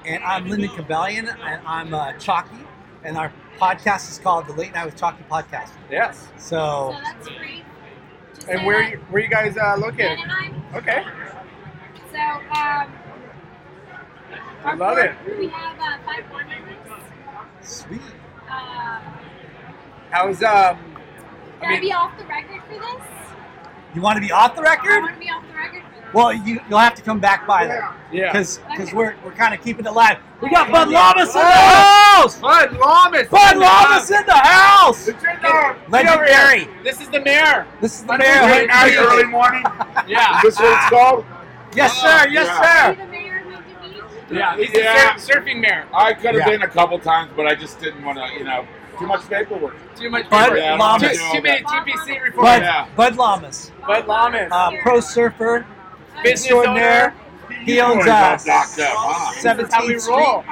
and 0.04 0.22
I'm 0.24 0.48
Lyndon 0.48 0.70
Cabellion, 0.70 1.28
and 1.42 1.66
I'm 1.66 1.94
uh, 1.94 2.12
Chalky, 2.14 2.66
and 3.04 3.16
our 3.16 3.32
podcast 3.60 4.10
is 4.10 4.18
called 4.18 4.46
the 4.46 4.52
Late 4.54 4.72
Night 4.74 4.86
with 4.86 4.96
Chalky 4.96 5.24
Podcast. 5.30 5.70
Yes. 5.90 6.28
So 6.38 6.92
So, 6.92 6.96
that's 7.02 7.28
free. 7.28 7.62
Just 8.34 8.48
And 8.48 8.64
where 8.66 8.80
that. 8.82 8.92
you, 8.92 8.98
where 9.10 9.22
you 9.22 9.28
guys 9.28 9.56
uh, 9.56 9.76
located? 9.78 10.18
Anaheim. 10.18 10.62
Okay. 10.74 11.04
So, 12.10 12.18
um, 12.18 12.92
I 14.64 14.74
love 14.74 14.98
it. 14.98 15.14
We 15.38 15.48
have 15.48 15.78
uh, 15.78 15.98
five 16.04 16.28
board 16.30 16.46
members. 16.48 16.76
sweet. 17.60 18.00
Uh, 18.50 19.00
How's 20.10 20.42
um? 20.42 20.78
can 21.60 21.72
I 21.72 21.76
I, 21.76 21.80
be 21.80 21.92
off 21.92 22.18
the 22.18 22.24
record 22.24 22.60
for 22.66 22.74
this? 22.74 23.06
You 23.94 24.00
want 24.02 24.16
to 24.16 24.20
be 24.20 24.32
off 24.32 24.54
the 24.56 24.62
I 24.62 24.64
record? 24.74 25.02
want 25.02 25.14
to 25.14 25.20
be 25.20 25.30
off 25.30 25.44
the 25.46 25.54
record 25.54 25.82
for 25.82 25.88
this. 25.89 25.89
Well, 26.12 26.32
you 26.32 26.60
you'll 26.68 26.78
have 26.78 26.94
to 26.96 27.02
come 27.02 27.20
back 27.20 27.46
by 27.46 27.66
there 27.66 27.88
yeah. 28.12 28.32
because 28.32 28.58
Okay. 28.74 28.92
we're 28.94 29.14
we're 29.24 29.32
kind 29.32 29.54
of 29.54 29.62
keeping 29.62 29.86
it 29.86 29.92
live. 29.92 30.18
We 30.40 30.50
got 30.50 30.70
Bud 30.70 30.88
Llamas 30.88 31.28
in 31.28 31.34
the 31.34 31.40
Oh! 31.40 32.20
house. 32.22 32.40
Bud 32.40 32.72
Llamas. 32.78 33.28
Bud 33.28 33.56
Llamas 33.58 34.10
in 34.10 34.26
the 34.26 34.32
house. 34.34 35.06
It's 35.08 35.22
in 35.22 35.38
there. 35.42 35.76
Legendary. 35.88 36.68
This 36.82 37.00
is 37.00 37.08
the 37.10 37.20
mayor. 37.20 37.66
This 37.80 38.00
is 38.00 38.04
the 38.04 38.18
mayor. 38.18 38.40
Llamas. 38.40 38.66
How 38.70 38.86
Now 38.86 39.02
are 39.02 39.12
early 39.12 39.24
morning. 39.24 39.64
Yeah. 40.08 40.38
Is 40.38 40.42
this 40.42 40.58
what 40.58 40.72
it's 40.72 40.90
called? 40.90 41.24
Yes, 41.74 41.92
sir. 42.00 42.26
Yes, 42.30 42.46
Yeah. 42.46 42.90
Are 42.90 42.94
sir. 42.94 43.04
the 43.04 43.10
mayor 43.10 43.38
who 43.40 43.50
give 43.50 44.28
me 44.30 44.38
Yeah, 44.38 44.56
he's 44.56 44.70
Yeah. 44.74 45.14
a 45.14 45.18
surf, 45.20 45.44
surfing 45.44 45.60
mayor. 45.60 45.86
I 45.94 46.14
could 46.14 46.24
have 46.34 46.36
Yeah. 46.36 46.46
been 46.48 46.62
a 46.62 46.68
couple 46.68 46.98
times, 46.98 47.30
but 47.36 47.46
I 47.46 47.54
just 47.54 47.78
didn't 47.80 48.04
want 48.04 48.18
to, 48.18 48.26
you 48.36 48.42
know, 48.44 48.66
too 48.98 49.06
much 49.06 49.28
paperwork. 49.28 49.76
Too 49.94 50.10
much 50.10 50.28
Bud 50.28 50.44
paper. 50.44 50.56
Yeah, 50.56 50.64
I 50.64 50.68
don't 50.70 50.78
wanna 50.80 51.02
Llamas. 51.04 51.18
do 51.18 51.24
all 51.24 51.32
Too 51.34 51.42
many 51.42 51.62
that. 51.62 51.84
TPC 51.86 52.14
Bud, 52.14 52.22
reports. 52.22 52.88
Bud 52.96 53.16
Llamas, 53.16 53.72
Bud 53.86 54.06
Llamas. 54.06 54.48
uh, 54.52 54.70
pro 54.82 55.00
surfer, 55.00 55.64
Business 56.22 56.40
extraordinaire. 56.42 57.14
He 57.64 57.80
owns 57.80 58.04
You 58.06 58.12
uh, 58.12 58.14
always 58.14 58.44
got 58.44 58.46
locked 58.46 58.78
up, 58.78 58.92
huh? 58.96 59.32
17th 59.56 60.00
Street. 60.00 60.14
roll. 60.16 60.44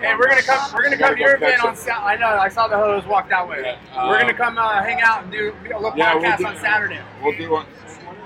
Hey, 0.00 0.14
we're 0.18 0.28
gonna 0.28 0.42
come. 0.42 0.72
We're 0.74 0.84
gonna 0.84 0.96
come 0.98 1.14
to 1.14 1.20
your 1.20 1.36
event 1.36 1.64
on 1.64 1.74
Saturday. 1.76 2.04
I 2.04 2.16
know. 2.16 2.26
I 2.38 2.48
saw 2.48 2.68
the 2.68 2.76
hose 2.76 3.04
walk 3.06 3.28
that 3.30 3.48
way. 3.48 3.76
uh, 3.94 4.06
we're 4.08 4.20
gonna 4.20 4.34
come 4.34 4.58
uh, 4.58 4.82
hang 4.82 5.00
out 5.00 5.22
and 5.24 5.32
do 5.32 5.54
a 5.74 5.76
little 5.80 5.96
Yeah, 5.96 6.14
we'll 6.14 6.24
podcast 6.24 6.38
do- 6.38 6.46
on 6.46 6.56
Saturday. 6.58 7.00
We'll 7.22 7.36
do 7.36 7.50
one. 7.50 7.66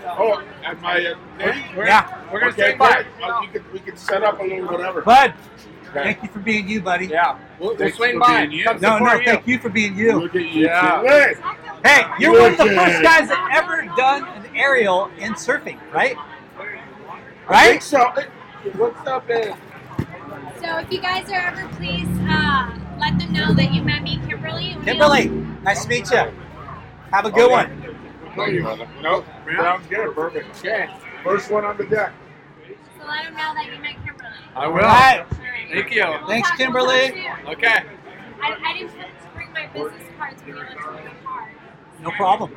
Oh, 0.04 0.42
at 0.64 0.80
my 0.80 0.96
uh, 1.04 1.14
thing? 1.38 1.76
We're, 1.76 1.86
yeah, 1.86 2.24
we're 2.32 2.40
gonna 2.40 2.52
okay, 2.52 2.62
swing 2.70 2.78
by. 2.78 3.04
Uh, 3.22 3.38
we 3.40 3.46
could 3.48 3.72
we 3.72 3.78
could 3.78 3.98
set 3.98 4.22
up 4.24 4.40
a 4.40 4.42
little 4.42 4.66
whatever. 4.66 5.02
Bud, 5.02 5.34
Okay. 5.92 6.04
thank 6.04 6.22
you 6.22 6.28
for 6.30 6.38
being 6.38 6.66
you, 6.68 6.80
buddy. 6.80 7.06
Yeah, 7.06 7.38
we'll, 7.58 7.76
we'll 7.76 7.92
swing 7.92 8.18
by. 8.18 8.44
you. 8.44 8.64
No, 8.80 8.98
no, 8.98 9.12
you. 9.14 9.24
thank 9.26 9.46
you 9.46 9.58
for 9.58 9.68
being 9.68 9.94
you. 9.94 10.20
Look 10.20 10.34
at 10.34 10.42
you. 10.42 10.64
Yeah. 10.64 11.02
Hey, 11.02 11.34
Hey, 11.84 12.04
you're 12.18 12.32
one 12.32 12.52
of 12.52 12.58
the 12.58 12.64
first 12.64 13.02
guys 13.02 13.28
that 13.28 13.50
ever 13.52 13.84
done 13.96 14.24
an 14.24 14.56
aerial 14.56 15.10
in 15.18 15.32
surfing, 15.34 15.78
right? 15.92 16.16
Right? 17.48 17.82
so. 17.82 18.10
What's 18.76 19.06
up, 19.06 19.28
man? 19.28 19.58
So 20.62 20.78
if 20.78 20.90
you 20.92 21.00
guys 21.00 21.28
are 21.28 21.34
ever, 21.34 21.68
please 21.74 22.08
uh, 22.28 22.78
let 22.98 23.18
them 23.18 23.32
know 23.32 23.52
that 23.52 23.74
you 23.74 23.82
met 23.82 24.02
me, 24.02 24.18
Kimberly. 24.28 24.74
we'll- 24.76 24.84
Kimberly, 24.84 25.28
nice 25.62 25.82
to 25.82 25.88
meet 25.88 26.10
you. 26.10 26.32
Have 27.12 27.26
a 27.26 27.30
good 27.30 27.50
Okay. 27.50 27.52
one. 27.52 27.96
Thank 28.36 28.52
you, 28.54 28.62
brother. 28.62 28.88
Nope. 29.02 29.26
Sounds 29.56 29.86
good. 29.88 30.14
Perfect. 30.14 30.58
Okay. 30.60 30.88
First 31.22 31.50
one 31.50 31.64
on 31.64 31.76
the 31.76 31.84
deck. 31.84 32.12
So 32.98 33.06
let 33.06 33.24
them 33.24 33.34
know 33.34 33.52
that 33.54 33.66
you 33.66 33.78
met 33.82 33.96
Kimberly. 34.06 34.30
I 34.54 34.66
will. 34.68 35.41
All 35.72 35.78
right. 35.80 35.90
Thank 35.90 35.94
you. 35.94 36.26
Thanks, 36.28 36.50
Kimberly. 36.52 37.12
we'll 37.12 37.24
talk 37.24 37.38
soon. 37.38 37.48
Okay. 37.54 37.82
I, 38.42 38.56
I 38.64 38.72
didn't 38.78 38.92
bring 39.34 39.52
my 39.52 39.66
business 39.68 40.02
cards 40.18 40.42
when 40.42 40.48
you 40.48 40.56
went 40.56 40.70
to 40.70 40.76
my 40.76 41.12
car. 41.24 41.50
No 42.02 42.10
problem. 42.12 42.52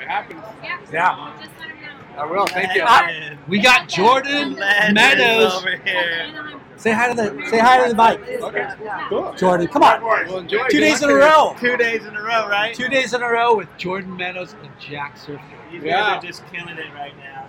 It 0.00 0.06
happens. 0.08 0.42
Yeah. 0.62 0.78
Yeah. 0.92 1.36
Just 1.40 1.50
let 1.58 1.68
them 1.68 1.76
know. 2.16 2.22
I 2.22 2.26
will. 2.26 2.46
Thank 2.46 2.74
you. 2.74 2.82
Ah, 2.86 3.08
we 3.48 3.60
got 3.60 3.88
Jordan 3.88 4.54
Meadows. 4.54 5.54
Over 5.54 5.76
here. 5.84 6.32
Say 6.76 6.92
hi 6.92 7.08
to 7.08 7.14
the 7.14 7.46
say 7.50 7.58
hi 7.58 7.82
to 7.88 7.92
the 7.94 7.96
mic. 8.00 8.40
Okay. 8.42 8.68
Cool. 9.08 9.34
Jordan, 9.36 9.66
come 9.66 9.82
on. 9.82 10.02
Well, 10.02 10.38
enjoy. 10.38 10.68
Two 10.68 10.78
days 10.80 11.02
in 11.02 11.10
a 11.10 11.14
row. 11.14 11.54
Two 11.58 11.76
days 11.76 12.04
in 12.06 12.16
a 12.16 12.22
row, 12.22 12.48
right? 12.48 12.74
Two 12.74 12.88
days 12.88 13.14
in 13.14 13.22
a 13.22 13.28
row 13.28 13.56
with 13.56 13.68
Jordan 13.76 14.16
Meadows 14.16 14.54
and 14.62 14.70
Jack 14.78 15.16
Surfer. 15.16 15.42
You 15.72 15.80
Yeah. 15.82 16.14
guys 16.14 16.24
are 16.24 16.26
just 16.26 16.46
killing 16.52 16.76
it 16.78 16.92
right 16.94 17.14
now. 17.18 17.48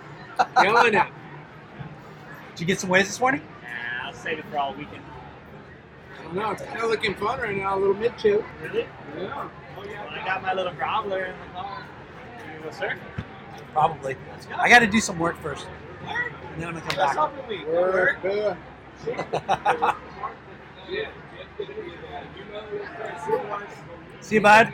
Killing 0.60 0.94
it. 0.94 1.06
Did 2.54 2.60
you 2.60 2.66
get 2.66 2.80
some 2.80 2.90
waves 2.90 3.08
this 3.08 3.20
morning? 3.20 3.40
Nah, 4.24 4.30
I'll 4.30 4.36
save 4.36 4.38
it 4.38 4.44
for 4.50 4.58
all 4.58 4.74
weekend. 4.74 5.02
I 6.18 6.22
don't 6.24 6.34
know. 6.34 6.50
It's 6.50 6.62
kind 6.62 6.80
of 6.82 6.90
looking 6.90 7.14
fun 7.14 7.40
right 7.40 7.56
now. 7.56 7.76
A 7.76 7.78
little 7.78 7.94
mid 7.94 8.16
chip. 8.18 8.44
Really? 8.62 8.86
Yeah. 9.18 9.48
Oh 9.76 9.82
Well, 9.82 9.86
I 10.10 10.24
got 10.24 10.42
my 10.42 10.52
little 10.52 10.72
groveler 10.72 11.26
in 11.30 11.34
the 11.38 11.46
car. 11.54 11.84
You 12.56 12.64
go 12.64 12.70
surf? 12.70 12.98
Probably. 13.72 14.16
I 14.56 14.68
got 14.68 14.80
to 14.80 14.86
do 14.86 15.00
some 15.00 15.18
work 15.18 15.40
first, 15.40 15.66
and 16.06 16.60
then 16.60 16.68
I'm 16.68 16.74
gonna 16.74 16.80
come 16.80 16.96
That's 16.96 17.14
back. 17.14 17.14
something 17.14 17.48
we 17.48 17.64
Work. 17.64 18.24
uh, 18.24 18.54
See 24.20 24.34
you, 24.36 24.40
bud. 24.40 24.72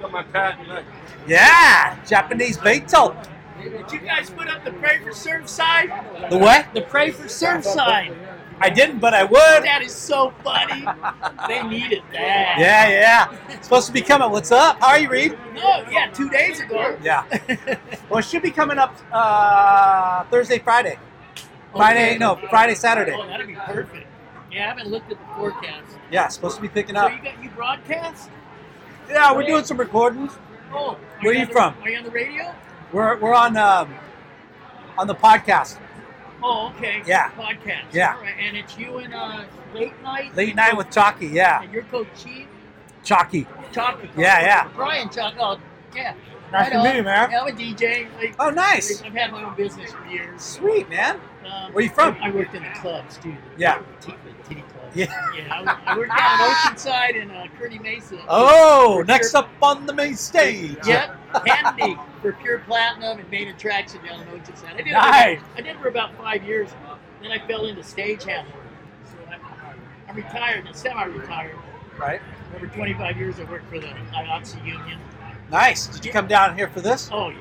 Got 0.00 0.12
my 0.12 0.22
patent. 0.24 0.86
Yeah, 1.26 1.98
Japanese 2.06 2.56
beetle. 2.58 3.16
Did 3.62 3.92
you 3.92 3.98
guys 4.00 4.30
put 4.30 4.48
up 4.48 4.64
the 4.64 4.72
pray 4.72 4.98
for 5.02 5.12
surf 5.12 5.48
sign? 5.48 5.88
The 6.30 6.38
what? 6.38 6.72
The 6.74 6.82
pray 6.82 7.10
for 7.10 7.28
surf 7.28 7.64
sign. 7.64 8.14
I 8.60 8.70
didn't, 8.70 8.98
but 8.98 9.14
I 9.14 9.24
would. 9.24 9.38
That 9.64 9.82
is 9.82 9.94
so 9.94 10.32
funny. 10.42 10.84
they 11.46 11.62
needed 11.62 12.02
that. 12.12 12.56
Yeah, 12.58 12.88
yeah. 12.88 13.60
Supposed 13.60 13.86
to 13.86 13.92
be 13.92 14.00
coming. 14.02 14.30
What's 14.30 14.50
up? 14.50 14.80
How 14.80 14.88
are 14.88 14.98
you, 14.98 15.08
Reed? 15.08 15.38
No, 15.54 15.84
yeah, 15.90 16.10
two 16.12 16.28
days 16.28 16.60
ago. 16.60 16.96
Yeah. 17.02 17.24
well, 18.08 18.18
it 18.18 18.24
should 18.24 18.42
be 18.42 18.50
coming 18.50 18.78
up 18.78 18.94
uh, 19.12 20.24
Thursday, 20.24 20.58
Friday. 20.58 20.98
Friday, 21.74 22.10
Okay. 22.10 22.18
no, 22.18 22.36
Friday, 22.50 22.74
Saturday. 22.74 23.12
Oh, 23.14 23.26
that'd 23.26 23.46
be 23.46 23.54
perfect. 23.54 24.06
Yeah, 24.50 24.64
I 24.64 24.68
haven't 24.68 24.88
looked 24.88 25.12
at 25.12 25.18
the 25.18 25.26
forecast. 25.36 25.96
Yeah, 26.10 26.24
it's 26.24 26.34
supposed 26.34 26.56
to 26.56 26.62
be 26.62 26.68
picking 26.68 26.94
So 26.96 27.02
up. 27.02 27.12
you 27.12 27.22
got 27.22 27.42
you 27.44 27.50
broadcast? 27.50 28.30
Yeah, 29.08 29.32
we're 29.34 29.44
doing 29.46 29.64
some 29.64 29.76
recordings. 29.76 30.32
Oh, 30.72 30.96
Where 31.20 31.32
are 31.32 31.34
you 31.34 31.42
on 31.42 31.46
the- 31.48 31.52
from? 31.52 31.74
Are 31.82 31.90
you 31.90 31.98
on 31.98 32.04
the 32.04 32.10
radio? 32.10 32.54
We're, 32.92 33.18
we're 33.18 33.34
on 33.34 33.56
um, 33.58 33.94
on 34.96 35.06
the 35.06 35.14
podcast. 35.14 35.78
Oh, 36.42 36.72
okay. 36.76 37.02
Yeah. 37.06 37.30
Podcast. 37.32 37.92
Yeah. 37.92 38.14
All 38.16 38.22
right, 38.22 38.34
and 38.38 38.56
it's 38.56 38.78
you 38.78 38.98
and 38.98 39.12
uh, 39.14 39.44
late 39.74 40.00
night. 40.02 40.34
Late 40.36 40.54
night 40.54 40.76
with 40.76 40.90
Chalky, 40.90 41.26
yeah. 41.26 41.62
And 41.62 41.72
you're 41.72 41.82
Coach 41.84 42.06
Chief. 42.16 42.46
Chalky. 43.02 43.46
Chalky. 43.72 44.08
Yeah, 44.16 44.40
yeah. 44.40 44.68
Brian 44.74 45.08
Chalky. 45.08 45.36
Oh, 45.40 45.58
yeah. 45.94 46.14
Nice 46.52 46.70
to 46.70 46.82
meet 46.82 46.96
you, 46.96 47.02
man. 47.02 47.30
Yeah, 47.30 47.42
I'm 47.42 47.48
a 47.48 47.50
DJ. 47.52 48.06
Like, 48.16 48.34
Oh, 48.38 48.50
nice. 48.50 49.02
I've 49.02 49.12
had 49.12 49.32
my 49.32 49.42
own 49.44 49.54
business 49.56 49.92
for 49.92 50.04
years. 50.06 50.40
Sweet, 50.40 50.88
man. 50.88 51.20
Um, 51.44 51.72
Where 51.72 51.84
you 51.84 51.90
from? 51.90 52.16
I 52.22 52.30
worked 52.30 52.54
in 52.54 52.62
the 52.62 52.70
clubs 52.70 53.18
too. 53.18 53.36
Yeah. 53.56 53.82
Yeah. 54.94 55.06
Yeah. 55.36 55.52
I, 55.86 55.92
I 55.92 55.96
worked 55.96 56.16
down 56.16 56.40
in 56.40 56.46
Oceanside 56.46 57.22
and 57.22 57.32
uh, 57.32 57.46
Kearny 57.60 57.80
Mesa. 57.80 58.18
Oh, 58.28 59.04
next 59.06 59.32
pure- 59.32 59.42
up 59.44 59.50
on 59.62 59.86
the 59.86 59.92
main 59.94 60.16
stage. 60.16 60.76
Yep, 60.86 61.16
handy 61.46 61.96
for 62.22 62.32
pure 62.32 62.58
platinum 62.60 63.18
and 63.18 63.30
main 63.30 63.48
attraction 63.48 64.04
down 64.04 64.20
in 64.22 64.28
Oceanside. 64.28 64.74
I 64.74 64.76
did, 64.82 64.92
Nice. 64.92 65.38
for, 65.40 65.44
I 65.54 65.60
did 65.60 65.66
it 65.76 65.80
for 65.80 65.88
about 65.88 66.16
five 66.16 66.42
years. 66.44 66.70
Then 67.22 67.32
I 67.32 67.38
fell 67.46 67.66
into 67.66 67.82
stagehand. 67.82 68.46
So 69.04 69.16
I, 69.30 69.38
I'm 70.08 70.16
retired, 70.16 70.66
and 70.66 70.74
semi-retired. 70.76 71.56
Right. 71.98 72.20
Over 72.54 72.66
25 72.68 73.16
years, 73.16 73.38
I 73.40 73.44
worked 73.44 73.68
for 73.68 73.78
the 73.78 73.88
IATSE 73.88 74.56
union. 74.64 74.98
Nice. 75.50 75.86
Did 75.88 76.04
you 76.04 76.12
come 76.12 76.28
down 76.28 76.56
here 76.56 76.68
for 76.68 76.80
this? 76.80 77.08
Oh 77.12 77.30
yeah. 77.30 77.38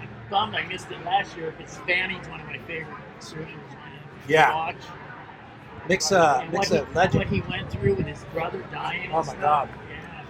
I'm 0.00 0.08
bummed 0.30 0.54
I 0.54 0.66
missed 0.66 0.90
it 0.90 1.04
last 1.04 1.36
year 1.36 1.52
because 1.56 1.76
Fanning's 1.78 2.28
one 2.28 2.40
of 2.40 2.46
my 2.46 2.58
favorite. 2.66 2.88
Man. 3.34 3.46
to 3.46 4.32
Yeah. 4.32 4.54
Watch. 4.54 4.76
Nick's 5.88 6.10
a, 6.12 6.40
And 6.42 6.52
Nick's 6.52 6.70
what, 6.70 6.82
a 6.82 6.86
he, 6.86 6.94
legend. 6.94 7.14
what 7.18 7.28
he 7.28 7.40
went 7.42 7.70
through 7.70 7.94
with 7.94 8.06
his 8.06 8.24
brother 8.32 8.64
dying. 8.72 9.10
Oh, 9.12 9.16
my 9.18 9.22
stuff. 9.22 9.40
God. 9.40 9.68
Yeah. 9.90 10.24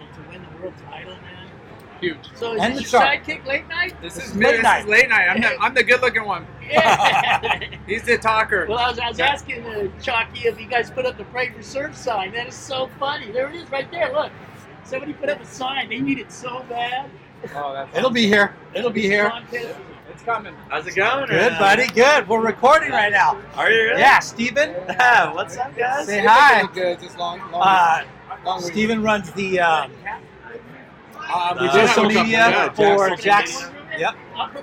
And 0.00 0.14
to 0.14 0.30
win 0.30 0.42
the 0.42 0.62
world 0.62 0.74
title, 0.90 1.12
man. 1.14 1.46
Huge. 2.00 2.16
So 2.34 2.54
is 2.54 2.62
And 2.62 2.72
this 2.76 2.90
the 2.90 2.96
your 2.98 3.02
shark. 3.02 3.24
sidekick 3.24 3.46
late 3.46 3.68
night? 3.68 3.94
This, 4.00 4.14
This 4.14 4.24
is 4.24 4.30
is 4.30 4.36
me. 4.36 4.46
late 4.46 4.52
This 4.56 4.62
night. 4.62 4.80
is 4.80 4.86
late 4.86 5.08
night. 5.10 5.28
I'm 5.28 5.40
the, 5.42 5.56
I'm 5.60 5.74
the 5.74 5.82
good 5.84 6.00
looking 6.00 6.24
one. 6.24 6.46
Yeah. 6.70 7.58
He's 7.86 8.04
the 8.04 8.16
talker. 8.16 8.64
well, 8.68 8.78
I 8.78 8.88
was, 8.90 8.98
I 9.00 9.08
was 9.08 9.18
asking 9.18 9.66
uh, 9.66 9.88
Chalky 10.00 10.46
if 10.46 10.60
you 10.60 10.66
guys 10.68 10.88
put 10.88 11.04
up 11.04 11.18
the 11.18 11.24
Pray 11.24 11.50
for 11.50 11.62
Surf 11.64 11.96
sign. 11.96 12.32
That 12.32 12.46
is 12.46 12.54
so 12.54 12.88
funny. 13.00 13.32
There 13.32 13.48
it 13.50 13.56
is 13.56 13.68
right 13.70 13.90
there. 13.90 14.12
Look. 14.12 14.30
Somebody 14.84 15.12
put 15.14 15.28
up 15.28 15.40
a 15.40 15.44
sign. 15.44 15.88
They 15.88 15.98
need 16.00 16.18
it 16.20 16.30
so 16.32 16.64
bad. 16.68 17.10
Oh, 17.54 17.72
that's 17.72 17.96
It'll 17.96 18.10
be 18.10 18.26
here. 18.26 18.54
It'll 18.74 18.90
be 18.90 19.02
here. 19.02 19.32
Contest. 20.20 20.20
It's 20.20 20.24
coming. 20.24 20.54
How's 20.68 20.86
it 20.86 20.94
going? 20.94 21.26
Good, 21.28 21.58
buddy. 21.58 21.86
Good. 21.88 22.28
We're 22.28 22.40
recording 22.44 22.90
right 22.90 23.12
now. 23.12 23.40
Are 23.54 23.70
you 23.70 23.82
really? 23.84 24.00
Yeah, 24.00 24.18
Steven. 24.20 24.70
What's 25.34 25.56
up, 25.56 25.76
guys? 25.76 26.06
Say 26.06 26.24
hi. 26.24 26.66
Good. 26.72 27.00
Just 27.00 27.18
long, 27.18 27.38
long, 27.50 27.62
Uh, 27.62 28.04
long 28.44 28.62
week. 28.62 28.72
Steven 28.72 29.02
runs 29.02 29.30
the 29.32 29.60
um, 29.60 29.92
Uh, 31.16 31.56
we 31.60 31.68
uh, 31.68 31.86
social 31.86 32.04
media 32.04 32.24
yeah, 32.28 32.68
for 32.70 33.10
Jack's- 33.16 33.60
Jack's. 33.60 33.70
Yep. 33.98 34.14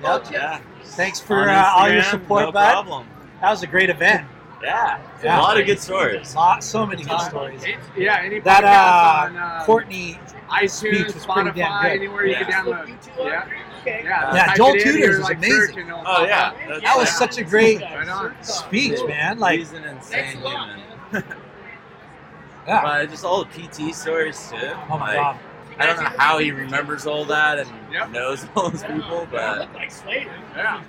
Yep. 0.04 0.32
Yeah. 0.32 0.62
Thanks 0.84 1.20
for 1.20 1.50
uh, 1.50 1.72
all 1.76 1.90
your 1.90 2.02
Instagram, 2.02 2.10
support, 2.12 2.42
no 2.46 2.52
bud. 2.52 2.72
problem. 2.72 3.08
That 3.42 3.50
was 3.52 3.64
a 3.64 3.68
great 3.68 3.90
event. 3.90 4.28
Yeah. 4.64 5.00
Yeah. 5.24 5.40
A 5.40 5.42
lot 5.42 5.60
of 5.60 5.66
good 5.66 5.80
stories. 5.80 6.36
Lot, 6.36 6.64
so 6.64 6.86
many 6.86 7.04
good 7.04 7.22
stories. 7.22 7.64
It's- 7.64 7.86
yeah, 7.96 8.20
any 8.24 8.40
That 8.40 8.64
uh, 8.64 9.28
on 9.30 9.38
uh, 9.38 9.64
Courtney 9.66 10.20
iTunes, 10.50 10.70
speech 10.72 11.14
was 11.14 11.26
pretty 11.26 11.52
damn 11.52 11.82
good. 11.84 11.92
anywhere 11.92 12.26
you 12.26 12.32
Yeah. 12.32 12.44
can 12.44 12.66
download. 12.66 12.98
Yeah, 13.18 13.48
Okay. 13.82 14.02
yeah. 14.04 14.34
Yeah, 14.36 14.56
Joel 14.56 14.70
it 14.74 14.76
in 14.78 14.84
Tudors 14.84 15.00
your, 15.00 15.12
is 15.12 15.20
like, 15.22 15.38
amazing. 15.38 15.60
search 15.62 15.78
and 15.78 15.92
Oh 16.06 16.26
yeah. 16.26 16.48
up. 16.48 16.58
That's, 16.68 16.82
That 16.82 16.98
was 16.98 17.10
such 17.10 17.38
a 17.38 17.44
great 17.44 17.82
Right 17.82 18.08
on. 18.08 18.36
speech, 18.44 19.00
man. 19.08 19.40
Like, 19.40 19.60
he's 19.60 19.74
an 19.74 19.84
insane 19.86 20.42
lot, 20.44 20.70
human. 21.12 21.24
yeah. 22.68 22.82
But 22.84 23.10
just 23.10 23.24
all 23.26 23.46
the 23.46 23.50
PT 23.68 23.94
stories 23.96 24.50
too. 24.50 24.58
Oh 24.90 24.98
my 24.98 25.16
Like, 25.16 25.16
god. 25.16 25.40
I 25.80 25.86
don't 25.86 25.98
know 26.02 26.10
how 26.18 26.40
he 26.40 26.50
remembers 26.52 27.06
all 27.06 27.24
that 27.26 27.60
and 27.60 27.70
Yep. 27.92 28.10
knows 28.10 28.46
all 28.56 28.70
those 28.72 28.82
people, 28.84 29.28
but 29.32 29.60
look 29.60 29.74
like 29.76 29.92
Slater. 29.92 30.32
Yeah. 30.56 30.84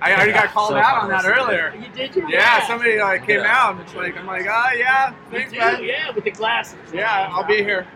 I 0.00 0.14
already 0.14 0.32
got 0.32 0.48
called 0.48 0.70
So 0.70 0.76
out 0.76 1.02
on 1.02 1.08
that 1.10 1.24
earlier. 1.26 1.74
You 1.78 1.88
did 1.94 2.14
your 2.14 2.30
Yeah, 2.30 2.64
somebody 2.66 2.98
like 3.00 3.26
came 3.26 3.40
Yeah. 3.40 3.54
out 3.54 3.72
and 3.72 3.80
it's 3.82 3.94
like 3.94 4.16
I'm 4.16 4.26
like, 4.26 4.46
oh 4.48 4.70
yeah, 4.76 5.10
You 5.10 5.16
thanks, 5.30 5.52
do, 5.52 5.58
man. 5.58 5.82
yeah, 5.84 6.10
with 6.12 6.24
the 6.24 6.30
glasses. 6.30 6.78
Yeah, 6.94 7.28
I'll 7.32 7.44
be 7.44 7.56
here. 7.56 7.86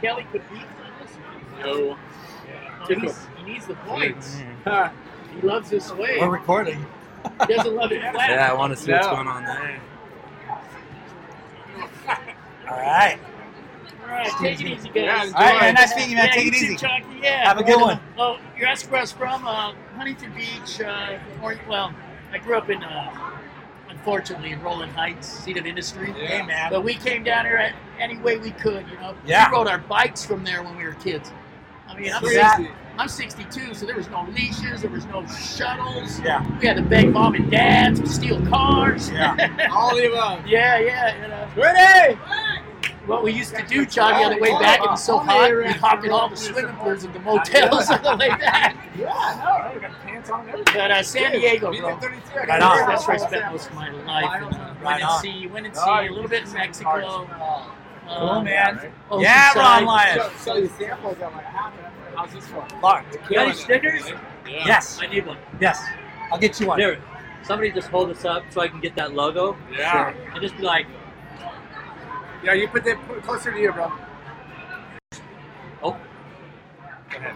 Kelly 0.00 0.26
could 0.32 0.42
beat 0.52 0.62
this? 1.64 1.76
No. 1.76 1.98
Oh, 2.80 2.94
he's, 2.94 3.26
he 3.38 3.44
needs 3.44 3.66
the 3.66 3.74
points. 3.74 4.40
Huh. 4.64 4.90
He 5.34 5.46
loves 5.46 5.70
this 5.70 5.90
way. 5.92 6.18
We're 6.20 6.28
recording. 6.28 6.84
He 7.46 7.54
doesn't 7.54 7.74
love 7.74 7.90
it 7.92 8.00
flat. 8.12 8.30
yeah, 8.30 8.50
I 8.50 8.54
want 8.54 8.76
to 8.76 8.82
see 8.82 8.92
what's 8.92 9.06
going 9.06 9.26
on 9.26 9.44
there. 9.44 9.80
All 12.70 12.76
right. 12.76 13.18
right, 14.06 14.32
take 14.40 14.60
it 14.60 14.66
easy, 14.66 14.88
guys. 14.88 15.32
All 15.32 15.40
right, 15.40 15.60
man. 15.60 15.74
Nice 15.74 15.94
meeting 15.96 16.10
you, 16.12 16.16
man. 16.16 16.26
Yeah, 16.28 16.34
Take 16.34 16.46
it 16.48 16.54
easy. 16.54 16.76
Chucky. 16.76 17.04
Yeah. 17.22 17.46
Have 17.46 17.58
a 17.58 17.64
good 17.64 17.80
one. 17.80 18.00
Oh, 18.18 18.38
you're 18.58 18.68
asking 18.68 18.90
where 18.90 19.00
I 19.00 19.02
was 19.02 19.12
from? 19.12 19.46
Uh, 19.46 19.72
Huntington 19.96 20.32
Beach. 20.34 20.80
Uh, 20.80 21.18
or, 21.42 21.58
well, 21.68 21.94
I 22.32 22.38
grew 22.38 22.56
up 22.56 22.70
in, 22.70 22.82
uh, 22.82 23.38
unfortunately, 23.88 24.52
in 24.52 24.62
Rowland 24.62 24.92
Heights, 24.92 25.26
City 25.26 25.58
of 25.58 25.66
Industry. 25.66 26.12
Hey, 26.12 26.42
man. 26.42 26.70
But 26.70 26.84
we 26.84 26.94
came 26.94 27.22
down 27.24 27.44
here 27.46 27.72
any 27.98 28.18
way 28.18 28.38
we 28.38 28.50
could, 28.52 28.86
you 28.88 28.96
know. 28.98 29.14
Yeah. 29.26 29.50
We 29.50 29.56
rode 29.56 29.68
our 29.68 29.78
bikes 29.78 30.24
from 30.24 30.44
there 30.44 30.62
when 30.62 30.76
we 30.76 30.84
were 30.84 30.94
kids. 30.94 31.30
I 31.88 31.98
mean, 31.98 32.12
I'm, 32.12 32.20
Sweet. 32.22 32.40
60, 32.40 32.70
I'm 32.98 33.08
62, 33.08 33.74
so 33.74 33.86
there 33.86 33.96
was 33.96 34.08
no 34.08 34.26
leashes, 34.34 34.82
there 34.82 34.90
was 34.90 35.04
no 35.06 35.26
shuttles. 35.26 36.20
Yeah. 36.20 36.46
We 36.60 36.66
had 36.66 36.76
to 36.76 36.82
beg 36.82 37.12
mom 37.12 37.34
and 37.34 37.50
dads 37.50 38.00
to 38.00 38.06
steal 38.06 38.44
cars. 38.46 39.10
Yeah. 39.10 39.68
All 39.72 39.94
the 39.94 40.08
above. 40.10 40.46
yeah, 40.46 40.78
yeah. 40.78 41.22
You 41.22 41.28
know. 41.28 41.62
Ready? 41.62 42.18
What 43.06 43.22
we 43.22 43.32
used 43.32 43.54
to 43.54 43.62
do, 43.66 43.84
Choggy, 43.84 44.24
on 44.24 44.32
the 44.32 44.38
way 44.40 44.50
back, 44.58 44.80
it 44.80 44.88
was 44.88 45.04
so 45.04 45.18
hot, 45.18 45.54
we'd 45.54 45.76
hop 45.76 46.02
in 46.06 46.10
all 46.10 46.30
the 46.30 46.36
swimming 46.36 46.74
pools 46.76 47.04
at 47.04 47.12
the 47.12 47.18
motels 47.18 47.90
on 47.90 48.02
the 48.02 48.16
way 48.16 48.28
back. 48.30 48.76
Yeah, 48.96 49.12
I 49.12 49.68
no, 49.68 49.74
we 49.74 49.80
got 49.82 50.00
pants 50.00 50.30
on 50.30 50.48
everything. 50.48 50.74
But 50.74 50.90
uh, 50.90 51.02
San 51.02 51.32
Diego, 51.32 51.70
bro. 51.70 51.86
like 51.86 52.00
32, 52.00 52.38
I 52.38 52.44
Right 52.46 52.62
on. 52.62 52.88
That's 52.88 53.06
where 53.06 53.16
I 53.16 53.18
spent 53.18 53.52
most 53.52 53.68
of 53.68 53.74
my 53.74 53.90
life. 53.90 54.42
And, 54.42 54.54
uh, 54.54 54.74
Right 54.80 54.82
went 54.82 55.00
and 55.02 55.04
on. 55.04 55.20
see, 55.20 55.46
went 55.48 55.66
and 55.66 55.76
see 55.76 55.82
a 55.90 56.10
little 56.12 56.28
bit 56.30 56.44
in 56.44 56.52
Mexico. 56.54 57.28
Cool, 58.06 58.16
um, 58.16 58.44
man. 58.44 58.92
Oceanside. 59.10 59.22
Yeah, 59.22 59.58
Ron 59.58 59.84
Lyons. 59.86 60.22
So, 60.22 60.54
so 60.54 60.60
the 60.60 60.68
samples 60.68 61.18
are 61.20 61.30
like 61.30 61.44
half. 61.44 61.72
How's 62.14 62.32
this 62.32 62.44
one? 62.50 62.80
Mark. 62.80 63.04
You 63.28 63.36
got 63.36 63.48
any 63.48 63.54
stickers? 63.54 64.02
Yes. 64.46 64.98
I 65.00 65.06
need 65.06 65.26
one. 65.26 65.38
Yes. 65.60 65.82
I'll 66.30 66.38
get 66.38 66.60
you 66.60 66.66
one. 66.66 66.78
Here, 66.78 67.00
somebody 67.42 67.72
just 67.72 67.88
hold 67.88 68.10
this 68.10 68.24
up 68.24 68.44
so 68.50 68.60
I 68.60 68.68
can 68.68 68.80
get 68.80 68.94
that 68.96 69.14
logo. 69.14 69.56
Yeah. 69.72 70.14
And 70.32 70.40
just 70.40 70.56
be 70.56 70.62
like, 70.62 70.86
Yeah, 72.42 72.52
you 72.52 72.68
put 72.68 72.84
that 72.84 72.98
put 73.08 73.22
closer 73.22 73.52
to 73.52 73.58
you, 73.58 73.72
bro. 73.72 73.92
oh, 75.82 75.96
Go 77.10 77.18
ahead. 77.18 77.34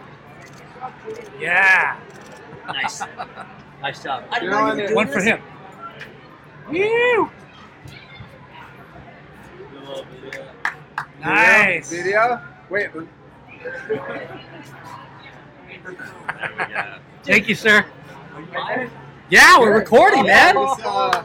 Yeah. 1.39 1.99
nice. 2.67 3.01
nice 3.81 4.03
job. 4.03 4.23
I 4.31 4.39
didn't 4.39 4.51
know 4.51 4.59
you 4.59 4.65
were 4.65 4.75
doing 4.77 4.95
One 4.95 5.07
for 5.07 5.21
him. 5.21 5.41
You. 6.71 7.31
Nice. 11.19 11.89
Video? 11.91 12.41
Wait. 12.69 12.89
but- 12.93 13.07
Thank 17.23 17.47
you, 17.49 17.55
sir. 17.55 17.85
Yeah, 19.29 19.59
we're 19.59 19.75
recording, 19.77 20.25
man. 20.25 20.55
This, 20.55 20.79
uh, 20.85 21.23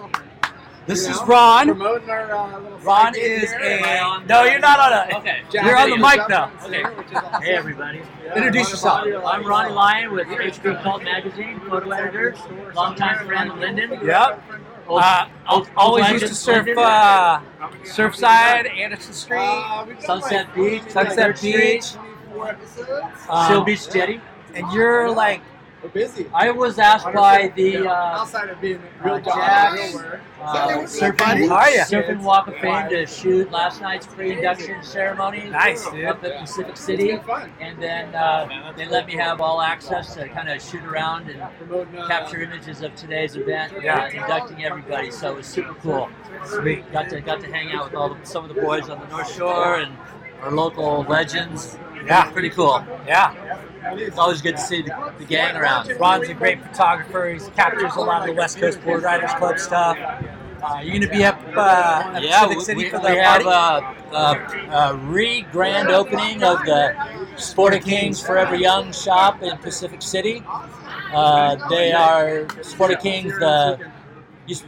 This 0.87 1.09
is 1.09 1.21
know, 1.21 1.27
Ron. 1.27 1.67
Promoting 1.69 2.11
our 2.11 2.31
uh, 2.35 2.59
little 2.61 2.79
Ron 2.81 3.05
side 3.07 3.15
gig 3.15 3.43
is 3.43 3.53
here. 3.53 3.81
a. 3.83 4.25
No, 4.27 4.43
you're 4.45 4.59
not 4.59 4.79
on 4.81 4.93
a. 4.93 5.17
Okay. 5.19 5.43
You're 5.53 5.77
on 5.77 5.89
the 5.91 5.97
mic 5.97 6.21
though. 6.29 6.51
Okay. 6.67 6.83
Hey, 7.43 7.55
everybody. 7.55 8.03
Introduce 8.37 8.71
yourself. 8.71 9.07
I'm 9.25 9.47
Ronnie 9.47 9.73
Lyon 9.73 10.13
with 10.13 10.29
H 10.29 10.61
Group 10.61 10.81
Cult 10.83 11.03
Magazine, 11.05 11.61
photo 11.61 11.91
editor, 11.91 12.35
longtime 12.75 13.27
friend 13.27 13.51
of 13.53 13.59
Lyndon. 13.59 13.99
Yep. 14.05 14.43
Old- 14.87 15.01
Uh, 15.03 15.27
old- 15.49 15.69
always 15.77 16.11
used 16.11 16.27
to 16.27 16.35
surf 16.35 16.69
uh, 16.77 17.41
Surfside, 17.85 18.71
Anderson 18.77 19.13
Street, 19.15 19.39
Uh, 19.39 19.87
Sunset 20.01 20.55
Beach, 20.55 20.83
Sunset 20.89 21.37
33rd 21.37 21.43
Beach. 21.43 21.93
24 21.95 22.49
episodes. 22.51 23.07
um, 23.29 23.49
Seal 23.49 23.65
Beach 23.65 23.91
Jetty. 23.91 24.21
and 24.55 24.71
you're 24.73 25.11
like 25.11 25.41
We're 25.85 25.91
busy. 25.91 26.27
I 26.33 26.51
was 26.51 26.79
asked 26.79 27.05
by 27.13 27.53
the 27.55 27.87
uh, 27.87 27.93
outside 27.93 28.49
of 28.49 28.59
being 28.59 28.81
real 29.03 29.17
uh, 29.17 29.21
job, 29.21 29.35
Jack's, 29.37 29.93
real 29.95 30.03
uh, 30.41 30.69
surfing. 30.85 31.47
How? 31.47 31.85
Surfing 31.85 32.23
Walk 32.23 32.49
of 32.49 32.57
Fame 32.57 32.89
to 32.89 33.05
shoot 33.07 33.51
last 33.53 33.83
night's 33.83 34.07
pre-induction 34.07 34.83
ceremony 34.83 35.51
Nice, 35.51 35.87
dude. 35.91 36.07
up 36.07 36.25
at 36.25 36.41
Pacific 36.41 36.79
City, 36.79 37.11
It's 37.11 37.19
been 37.19 37.27
fun. 37.27 37.53
and 37.61 37.83
then 37.83 38.15
uh, 38.15 38.73
they 38.79 38.87
let 38.87 39.07
me 39.07 39.13
have 39.17 39.43
all 39.43 39.61
access 39.61 40.15
to 40.15 40.27
kind 40.31 40.49
of 40.49 40.63
shoot 40.63 40.83
around 40.85 41.29
and 41.29 41.43
Promoting, 41.59 41.99
uh, 41.99 42.09
capture 42.09 42.41
images 42.41 42.81
of 42.81 42.95
today's 42.95 43.37
event, 43.37 43.75
Yeah. 43.83 44.05
uh, 44.05 44.09
inducting 44.09 44.65
everybody. 44.65 45.11
So 45.11 45.33
it 45.33 45.37
was 45.37 45.47
super 45.47 45.75
cool. 45.75 46.09
Sweet. 46.47 46.91
Got 46.93 47.11
to 47.11 47.21
got 47.21 47.41
to 47.43 47.47
hang 47.53 47.73
out 47.73 47.85
with 47.91 47.95
all 47.95 48.15
the, 48.15 48.25
some 48.25 48.43
of 48.49 48.55
the 48.55 48.59
boys 48.59 48.89
on 48.89 49.01
the 49.01 49.07
North 49.09 49.31
Shore 49.31 49.81
and 49.81 49.95
our 50.41 50.51
local 50.51 51.03
legends. 51.11 51.77
Yeah. 52.07 52.31
pretty 52.31 52.49
cool. 52.51 52.83
Yeah. 53.07 53.59
It's 53.87 54.19
always 54.19 54.41
good 54.43 54.57
to 54.57 54.63
see 54.63 54.83
the, 54.83 55.13
the 55.19 55.25
gang 55.25 55.57
around. 55.57 55.91
Ron's 56.01 56.29
a 56.29 56.35
great 56.35 56.63
photographer. 56.63 57.29
He 57.29 57.39
captures 57.51 57.95
a 57.97 58.01
lot 58.01 58.23
of 58.23 58.35
the 58.35 58.39
West 58.41 58.59
Coast 58.59 58.83
Board 58.83 59.03
Riders 59.03 59.33
Club 59.35 59.59
stuff. 59.59 59.99
Uh, 60.63 60.81
you're 60.83 60.95
gonna 60.99 61.11
be 61.13 61.25
up 61.25 61.39
uh, 61.55 62.13
at 62.15 62.23
Yeah, 62.23 62.47
Pacific 62.47 62.63
City 62.65 62.85
we, 62.85 62.91
for 62.91 62.99
we 62.99 63.03
the 63.09 63.23
have 63.23 63.43
party. 63.43 64.07
a, 64.13 64.17
a, 64.17 64.93
a 64.93 64.97
re-grand 64.97 65.91
opening 65.91 66.43
of 66.43 66.65
the 66.65 66.97
Sport 67.37 67.75
of 67.75 67.85
Kings 67.85 68.23
Forever 68.23 68.55
Young 68.57 68.91
shop 68.93 69.43
in 69.43 69.57
Pacific 69.59 70.01
City. 70.01 70.43
Uh, 71.13 71.69
they 71.69 71.93
are 71.93 72.47
Sport 72.63 72.93
of 72.93 73.01
Kings, 73.01 73.33
the 73.39 73.79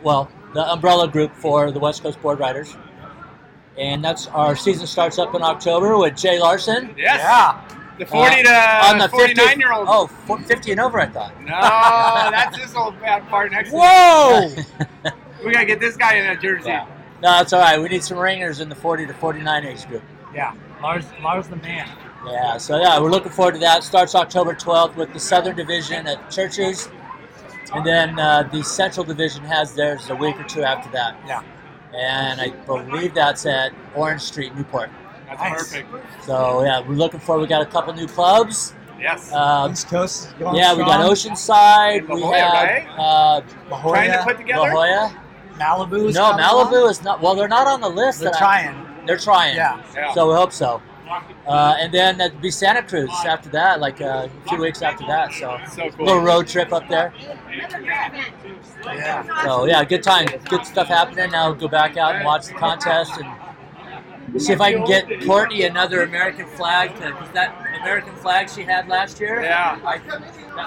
well, 0.03 0.31
the 0.53 0.71
umbrella 0.71 1.09
group 1.09 1.35
for 1.35 1.71
the 1.71 1.79
West 1.79 2.03
Coast 2.03 2.21
Board 2.21 2.39
Riders. 2.41 2.77
And 3.79 4.05
that's 4.05 4.27
our 4.29 4.55
season 4.57 4.87
starts 4.87 5.19
up 5.19 5.35
in 5.35 5.43
October 5.43 5.97
with 5.99 6.17
Jay 6.17 6.39
Larson. 6.39 6.95
Yes. 6.97 7.21
Yeah. 7.21 7.86
The 7.98 8.06
40 8.06 8.43
to 8.43 8.51
Uh, 8.51 8.90
on 8.90 8.98
the 8.98 9.09
50 9.09 9.35
49 9.35 9.59
year 9.60 9.73
old. 9.73 9.86
Oh, 9.89 10.06
50 10.06 10.70
and 10.73 10.81
over, 10.81 11.01
I 11.01 11.06
thought. 11.06 11.39
No, 11.40 11.48
that's 12.31 12.56
this 12.59 12.74
old 12.74 13.01
bad 13.01 13.27
part 13.28 13.52
next 13.52 13.70
Whoa! 13.73 14.51
We 15.44 15.52
gotta 15.52 15.66
get 15.66 15.81
this 15.81 15.97
guy 15.97 16.16
in 16.16 16.27
a 16.27 16.36
jersey. 16.40 16.70
Yeah. 16.70 16.86
No, 17.23 17.31
that's 17.32 17.52
all 17.52 17.60
right. 17.60 17.81
We 17.81 17.89
need 17.89 18.02
some 18.02 18.18
ringers 18.18 18.60
in 18.60 18.68
the 18.68 18.74
40 18.74 19.06
to 19.06 19.14
49 19.14 19.64
age 19.64 19.86
group. 19.86 20.02
Yeah. 20.35 20.55
Lars, 20.82 21.05
Lars 21.23 21.47
the 21.47 21.56
man. 21.56 21.89
Yeah, 22.27 22.59
so 22.59 22.81
yeah, 22.81 22.98
we're 22.98 23.10
looking 23.10 23.31
forward 23.31 23.52
to 23.52 23.60
that. 23.60 23.85
Starts 23.85 24.14
October 24.14 24.55
12th 24.55 24.97
with 24.97 25.12
the 25.12 25.20
Southern 25.20 25.55
Division 25.55 26.06
at 26.09 26.31
Churches, 26.31 26.89
and 27.73 27.86
then 27.86 28.18
uh, 28.18 28.48
the 28.51 28.62
Central 28.64 29.05
Division 29.05 29.44
has 29.44 29.74
theirs 29.74 30.10
a 30.10 30.16
week 30.16 30.39
or 30.40 30.44
two 30.44 30.62
after 30.64 30.90
that. 30.90 31.16
Yeah. 31.27 31.43
And 31.94 32.40
I 32.40 32.51
believe 32.66 33.14
that's 33.14 33.47
at 33.47 33.73
Orange 33.94 34.23
Street, 34.23 34.55
Newport. 34.56 34.90
That's 35.27 35.40
Nice. 35.40 35.53
perfect. 35.53 35.89
So 36.24 36.65
yeah, 36.65 36.81
we're 36.81 36.94
looking 36.94 37.20
forward. 37.20 37.43
We 37.43 37.48
got 37.48 37.62
a 37.62 37.66
couple 37.66 37.93
new 37.94 38.07
clubs. 38.07 38.74
Yes. 39.01 39.32
Um, 39.32 39.73
East 39.73 39.89
Coast. 39.89 40.27
is 40.28 40.32
going 40.35 40.57
yeah, 40.57 40.73
we 40.74 40.81
got 40.85 41.16
strong. 41.16 41.35
Oceanside. 41.36 42.09
La 42.09 42.15
We 42.15 42.23
have 42.23 42.53
right? 42.53 42.86
uh, 42.98 43.40
La 43.70 43.82
Trying 43.82 44.12
to 44.12 44.23
put 44.24 44.39
together? 44.39 44.61
La 44.62 44.70
Jolla. 44.70 45.23
Malibu. 45.59 46.09
is 46.09 46.15
No, 46.15 46.32
Malibu 46.32 46.73
along. 46.73 46.90
is 46.90 47.03
not. 47.03 47.20
Well, 47.20 47.35
they're 47.35 47.48
not 47.48 47.66
on 47.66 47.81
the 47.81 47.89
list. 47.89 48.20
They're 48.20 48.31
that 48.31 48.36
I- 48.36 48.62
trying. 48.62 49.07
they're 49.07 49.16
trying. 49.19 49.57
Yeah. 49.57 49.82
Yeah. 49.94 50.12
So 50.15 50.28
we 50.28 50.35
hope 50.35 50.53
so. 50.53 50.81
Uh, 51.47 51.77
and 51.78 51.93
then 51.94 52.20
it'd 52.20 52.40
be 52.40 52.51
Santa 52.51 52.82
Cruz 52.82 53.09
after 53.24 53.48
that, 53.51 53.78
like 53.81 54.01
uh, 54.01 54.27
a 54.44 54.48
few 54.48 54.59
weeks 54.59 54.82
after 54.82 55.07
that. 55.07 55.32
So 55.32 55.57
So 55.70 55.89
cool. 55.90 56.07
little 56.07 56.23
road 56.23 56.48
trip 56.48 56.73
up 56.73 56.89
there. 56.89 57.12
Yeah. 58.85 59.44
So 59.44 59.66
yeah, 59.66 59.85
good 59.85 60.03
time, 60.03 60.27
good 60.48 60.66
stuff 60.66 60.89
happening. 60.89 61.31
Now 61.31 61.53
go 61.53 61.69
back 61.69 61.97
out 61.97 62.16
and 62.16 62.24
watch 62.24 62.47
the 62.47 62.55
contest 62.55 63.12
and 63.19 63.27
see 64.39 64.53
if 64.53 64.61
I 64.61 64.73
can 64.73 64.85
get 64.85 65.24
Courtney 65.24 65.62
another 65.62 66.03
American 66.03 66.47
flag 66.47 66.94
because 66.94 67.31
that 67.32 67.55
American 67.81 68.15
flag 68.16 68.51
she 68.51 68.62
had 68.62 68.89
last 68.89 69.20
year. 69.20 69.43
Yeah. 69.43 69.78
I, 69.85 69.98
that 69.98 70.20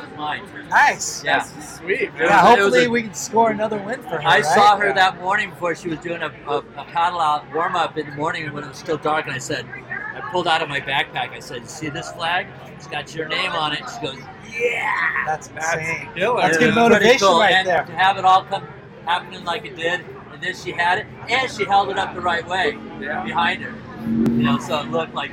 was 0.08 0.18
mine. 0.18 0.44
Nice. 0.70 1.24
Yeah. 1.24 1.40
That's 1.40 1.78
sweet. 1.78 2.02
It 2.02 2.12
Yeah. 2.20 2.40
hopefully 2.42 2.86
a- 2.86 2.90
we 2.90 3.04
can 3.04 3.14
score 3.14 3.50
another 3.52 3.78
win 3.78 4.02
for 4.04 4.10
her. 4.10 4.22
I 4.22 4.36
right? 4.38 4.46
saw 4.46 4.78
her 4.78 4.88
Yeah. 4.88 4.94
that 4.94 5.20
morning 5.20 5.50
before 5.50 5.76
she 5.76 5.90
was 5.90 6.00
doing 6.00 6.22
a, 6.22 6.32
a, 6.48 6.58
a 6.60 6.86
paddle 6.94 7.20
out 7.20 7.44
warm 7.54 7.76
up 7.76 7.98
in 7.98 8.10
the 8.10 8.16
morning 8.16 8.52
when 8.54 8.64
it 8.64 8.68
was 8.70 8.78
still 8.78 8.98
dark, 8.98 9.26
and 9.26 9.34
I 9.36 9.40
said, 9.40 9.66
I 9.68 10.22
pulled 10.32 10.48
out 10.48 10.62
of 10.62 10.70
my 10.70 10.80
backpack. 10.80 11.32
I 11.32 11.40
said, 11.40 11.62
"You 11.62 11.68
see 11.68 11.90
this 11.90 12.12
flag? 12.12 12.48
It's 12.76 12.88
got 12.88 13.14
your 13.16 13.28
name 13.28 13.52
on 13.52 13.74
it." 13.74 13.80
She 13.94 14.06
goes, 14.06 14.18
"Yeah." 14.52 15.24
That's 15.26 15.48
That's 15.50 15.74
insane. 15.78 16.10
killer. 16.16 16.42
That's 16.42 16.58
good 16.58 16.76
motivation 16.76 17.20
cool. 17.28 17.40
right 17.40 17.54
and 17.54 17.68
there. 17.68 17.84
To 17.86 17.92
have 17.94 18.18
it 18.18 18.26
all 18.26 18.44
come 18.44 18.68
happening 19.06 19.44
like 19.44 19.66
it 19.66 19.76
did, 19.76 20.06
and 20.40 20.48
then 20.48 20.56
she 20.56 20.72
had 20.72 21.00
it, 21.00 21.08
and 21.30 21.52
she 21.52 21.66
held 21.66 21.90
it 21.90 21.98
up 21.98 22.16
the 22.16 22.22
right 22.22 22.48
way 22.48 22.78
Yeah. 23.02 23.24
behind 23.24 23.62
her. 23.62 23.74
You 24.08 24.44
know, 24.44 24.58
so 24.60 24.80
it 24.80 24.90
looked 24.90 25.14
like 25.14 25.32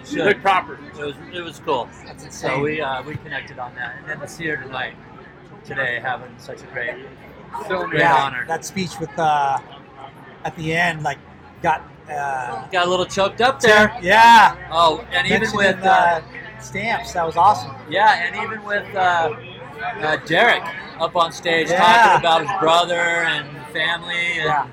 it 0.00 0.06
should. 0.08 0.24
Look 0.24 0.40
proper. 0.40 0.78
It 0.98 1.04
was 1.04 1.14
it 1.34 1.42
was 1.42 1.58
cool. 1.58 1.90
That's 2.06 2.34
So 2.34 2.60
we 2.60 2.80
uh, 2.80 3.02
we 3.02 3.16
connected 3.16 3.58
on 3.58 3.74
that, 3.74 3.96
and 3.98 4.08
then 4.08 4.18
to 4.20 4.26
see 4.26 4.46
her 4.46 4.56
tonight, 4.56 4.94
today, 5.66 6.00
having 6.02 6.30
such 6.38 6.62
a 6.62 6.66
great 6.68 6.94
So 7.68 7.86
great 7.86 8.00
yeah, 8.00 8.14
honor. 8.14 8.46
that 8.48 8.64
speech 8.64 8.98
with 8.98 9.16
uh, 9.18 9.58
at 10.44 10.56
the 10.56 10.72
end, 10.74 11.02
like, 11.02 11.18
got 11.62 11.82
uh, 12.10 12.66
Got 12.68 12.86
a 12.86 12.90
little 12.90 13.04
choked 13.04 13.42
up 13.42 13.60
there. 13.60 13.94
yeah. 14.00 14.56
Oh, 14.72 15.04
and 15.12 15.26
even 15.26 15.54
with 15.54 15.84
uh, 15.84 15.88
uh, 15.88 16.22
stamps, 16.60 17.12
that 17.12 17.26
was 17.26 17.36
awesome. 17.36 17.74
yeah, 17.90 18.24
and 18.26 18.34
even 18.36 18.64
with 18.64 18.86
uh, 18.94 19.34
uh, 20.00 20.16
Derek 20.24 20.62
up 20.98 21.14
on 21.14 21.30
stage 21.30 21.68
Yeah. 21.68 21.76
talking 21.78 22.18
about 22.18 22.40
his 22.40 22.50
brother 22.58 22.94
and 22.94 23.46
family 23.66 24.38
and 24.38 24.44
Yeah, 24.46 24.66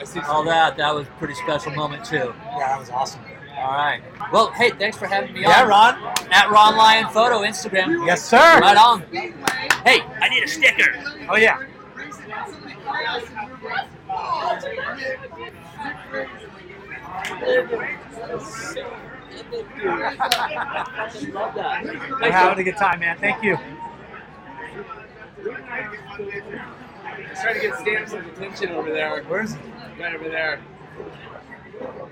I 0.00 0.04
see 0.04 0.20
all 0.20 0.44
that. 0.44 0.76
That 0.76 0.94
was 0.94 1.06
a 1.06 1.10
pretty 1.12 1.34
special 1.34 1.72
moment 1.72 2.04
too. 2.04 2.34
yeah, 2.56 2.58
that 2.58 2.78
was 2.78 2.90
awesome. 2.90 3.20
All 3.58 3.72
right. 3.72 4.02
Well, 4.32 4.50
hey, 4.52 4.70
thanks 4.70 4.96
for 4.96 5.06
having 5.06 5.32
me 5.32 5.44
on. 5.44 5.50
Yeah. 5.50 5.62
Ron. 5.62 5.94
At 6.32 6.50
Ron 6.50 6.76
Lyon 6.76 7.12
Photo 7.12 7.40
Instagram. 7.40 8.04
Yes, 8.06 8.24
sir. 8.24 8.58
Right 8.60 8.76
on. 8.76 9.02
Hey, 9.84 10.00
I 10.20 10.28
need 10.30 10.42
a 10.42 10.48
sticker. 10.48 10.94
Oh 11.28 11.36
yeah. 11.36 11.58
We're 22.20 22.30
having 22.30 22.58
a 22.58 22.64
good 22.64 22.76
time, 22.76 23.00
man. 23.00 23.16
Thank 23.18 23.42
you. 23.42 23.58
Trying 27.40 27.54
to 27.54 27.60
get 27.60 27.78
Stamps' 27.78 28.12
of 28.12 28.26
attention 28.26 28.70
over 28.70 28.90
there. 28.92 29.22
Where's 29.24 29.54
Right 29.98 30.14
over 30.14 30.28
there. 30.28 30.60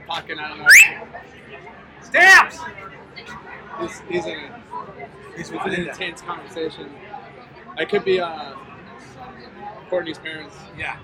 Talking, 0.07 0.39
I 0.39 0.49
don't 0.49 0.59
know. 0.59 0.67
Stamps! 2.03 2.59
He's, 3.81 4.01
he's 4.09 4.27
in 4.27 4.39
a, 4.39 4.63
He's 5.37 5.51
with 5.51 5.63
an 5.63 5.71
Linda. 5.71 5.91
intense 5.91 6.21
conversation. 6.21 6.91
I 7.79 7.85
could 7.85 8.05
be 8.05 8.21
uh, 8.21 8.55
Courtney's 9.89 10.19
parents. 10.19 10.57
Yeah. 10.77 10.97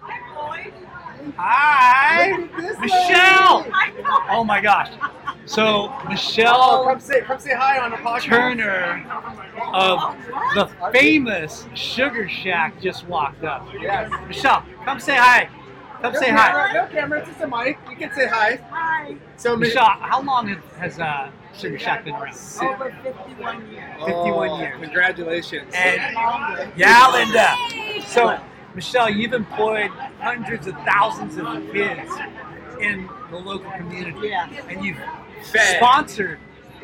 Hi, 0.00 0.70
Michelle. 2.80 3.66
Oh 4.30 4.44
my 4.44 4.60
gosh. 4.60 4.90
So 5.46 5.92
Michelle 6.08 6.84
come 6.84 7.00
say 7.00 7.20
come 7.20 7.38
say 7.38 7.54
hi 7.54 7.78
on 7.78 7.90
the 7.90 7.96
podcast. 7.98 8.22
Turner 8.22 9.06
of 9.74 10.16
the 10.54 10.66
famous 10.92 11.66
Sugar 11.74 12.28
Shack 12.28 12.80
just 12.80 13.06
walked 13.06 13.44
up. 13.44 13.66
Yes. 13.80 14.10
Michelle, 14.26 14.64
come 14.84 15.00
say 15.00 15.16
hi. 15.16 15.48
Come 16.00 16.12
no 16.12 16.18
say 16.20 16.26
camera, 16.26 16.42
hi. 16.68 16.72
No 16.74 16.86
camera, 16.86 17.18
it's 17.20 17.28
just 17.28 17.40
a 17.40 17.46
mic. 17.46 17.78
You 17.88 17.96
can 17.96 18.12
say 18.14 18.26
hi. 18.26 18.56
Hi. 18.70 19.16
So 19.36 19.56
Michelle, 19.56 19.84
how 19.86 20.20
long 20.22 20.48
has- 20.48 20.58
has 20.78 20.98
uh, 21.00 21.30
Sugar 21.56 21.78
Shack 21.78 22.04
been 22.04 22.14
around? 22.14 22.36
Over 22.60 22.94
51 23.02 23.70
years. 23.70 23.94
51 24.04 24.48
Oh, 24.50 24.58
years. 24.58 24.80
Congratulations. 24.82 25.72
And 25.74 26.68
yeah, 26.76 27.08
Linda. 27.10 27.54
So, 28.06 28.38
Michelle, 28.74 29.08
you've 29.10 29.32
employed 29.32 29.90
hundreds 30.20 30.66
of 30.66 30.74
thousands 30.84 31.36
of 31.36 31.72
kids 31.72 32.10
in 32.80 33.08
the 33.30 33.36
local 33.36 33.70
community, 33.72 34.28
Yeah. 34.28 34.48
and 34.68 34.84
you've 34.84 34.98
Fed. 35.52 35.76
sponsored 35.76 36.38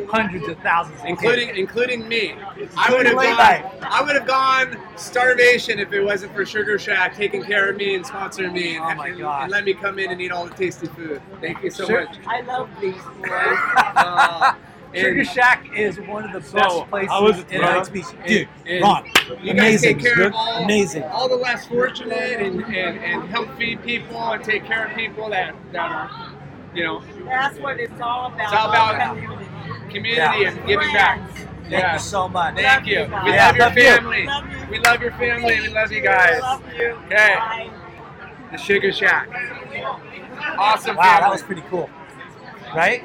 hundreds 0.09 0.49
of 0.49 0.57
thousands, 0.61 0.99
of 1.01 1.07
including 1.07 1.49
kids. 1.49 1.59
including 1.59 2.09
me. 2.09 2.35
I 2.77 2.93
would 2.95 3.07
have 3.07 3.17
late 3.17 3.27
gone. 3.31 3.37
night. 3.39 3.65
I 3.83 4.03
would 4.03 4.15
have 4.15 4.27
gone 4.27 4.79
starvation 4.97 5.79
if 5.79 5.93
it 5.93 6.03
wasn't 6.03 6.33
for 6.35 6.47
Sugar 6.47 6.79
Shack 6.79 7.17
taking 7.17 7.43
care 7.43 7.69
of 7.69 7.77
me 7.77 7.97
and 7.97 8.05
sponsoring 8.05 8.53
me 8.53 8.77
and, 8.77 8.85
Oh 8.85 8.95
my 8.95 9.09
and, 9.09 9.21
and 9.21 9.51
let 9.51 9.65
me 9.65 9.75
come 9.75 9.99
in 9.99 10.11
and 10.11 10.21
eat 10.21 10.31
all 10.33 10.47
the 10.47 10.55
tasty 10.55 10.87
food. 10.87 11.21
Thank 11.41 11.62
you 11.62 11.71
so 11.71 11.87
Sure. 11.87 12.05
much. 12.05 12.17
I 12.27 12.41
love 12.43 12.71
these 12.81 12.95
boys. 12.95 13.59
Uh, 13.97 14.55
Sugar 14.95 15.25
Shack 15.25 15.67
is 15.77 16.01
one 16.01 16.25
of 16.25 16.33
the 16.33 16.43
So, 16.43 16.57
best 16.59 16.91
places 16.91 17.11
how 17.11 17.23
was 17.25 17.39
in 17.51 17.61
Ron? 17.61 17.73
Huntington 17.75 18.19
Dude, 18.27 18.49
And- 18.67 18.83
Ron, 18.83 19.05
You 19.43 19.55
guys 19.55 19.83
amazing, 19.85 19.99
take 19.99 20.05
care 20.15 20.27
of 20.27 20.35
all, 20.35 20.65
amazing. 20.65 21.03
all 21.05 21.29
the 21.29 21.37
less 21.37 21.67
fortunate 21.67 22.41
and, 22.41 22.61
and, 22.65 22.99
and 22.99 23.29
help 23.29 23.57
feed 23.57 23.83
people 23.85 24.17
and 24.33 24.43
take 24.43 24.65
care 24.65 24.87
of 24.87 24.97
people 24.97 25.31
that, 25.31 25.55
that 25.73 25.91
are, 25.93 26.11
you 26.75 26.83
know, 26.83 27.03
That's 27.25 27.59
what 27.61 27.79
it's 27.79 27.93
all 28.01 28.27
about. 28.27 28.41
It's 28.41 28.53
all 28.53 28.69
about 28.71 29.17
community. 29.17 29.45
community 29.91 30.17
Yeah. 30.43 30.51
and 30.51 30.67
giving 30.67 30.93
back. 30.93 31.21
Thank 31.37 31.71
Yeah. 31.71 31.93
you 31.93 31.99
so 32.01 32.29
much. 32.29 32.57
Thank 32.57 32.87
you. 32.87 33.05
We 33.25 33.31
Yeah, 33.33 33.47
love 33.47 33.57
your 33.57 33.67
love 33.67 33.77
you. 33.77 33.83
family. 33.85 34.27
Love 34.27 34.45
you. 34.51 34.67
We 34.71 34.79
love 34.81 35.01
your 35.03 35.12
family. 35.12 35.61
We 35.61 35.69
love 35.69 35.93
you 35.93 36.01
guys. 36.01 36.41
Love 36.41 36.62
you. 36.77 36.87
Okay. 37.07 37.35
Bye. 37.39 37.71
The 38.51 38.59
Sugar 38.59 38.91
Shack. 38.93 39.29
Awesome 40.59 40.97
Wow, 40.97 41.03
family. 41.05 41.21
that 41.21 41.31
was 41.31 41.43
pretty 41.43 41.62
cool. 41.71 41.89
Right? 42.75 43.05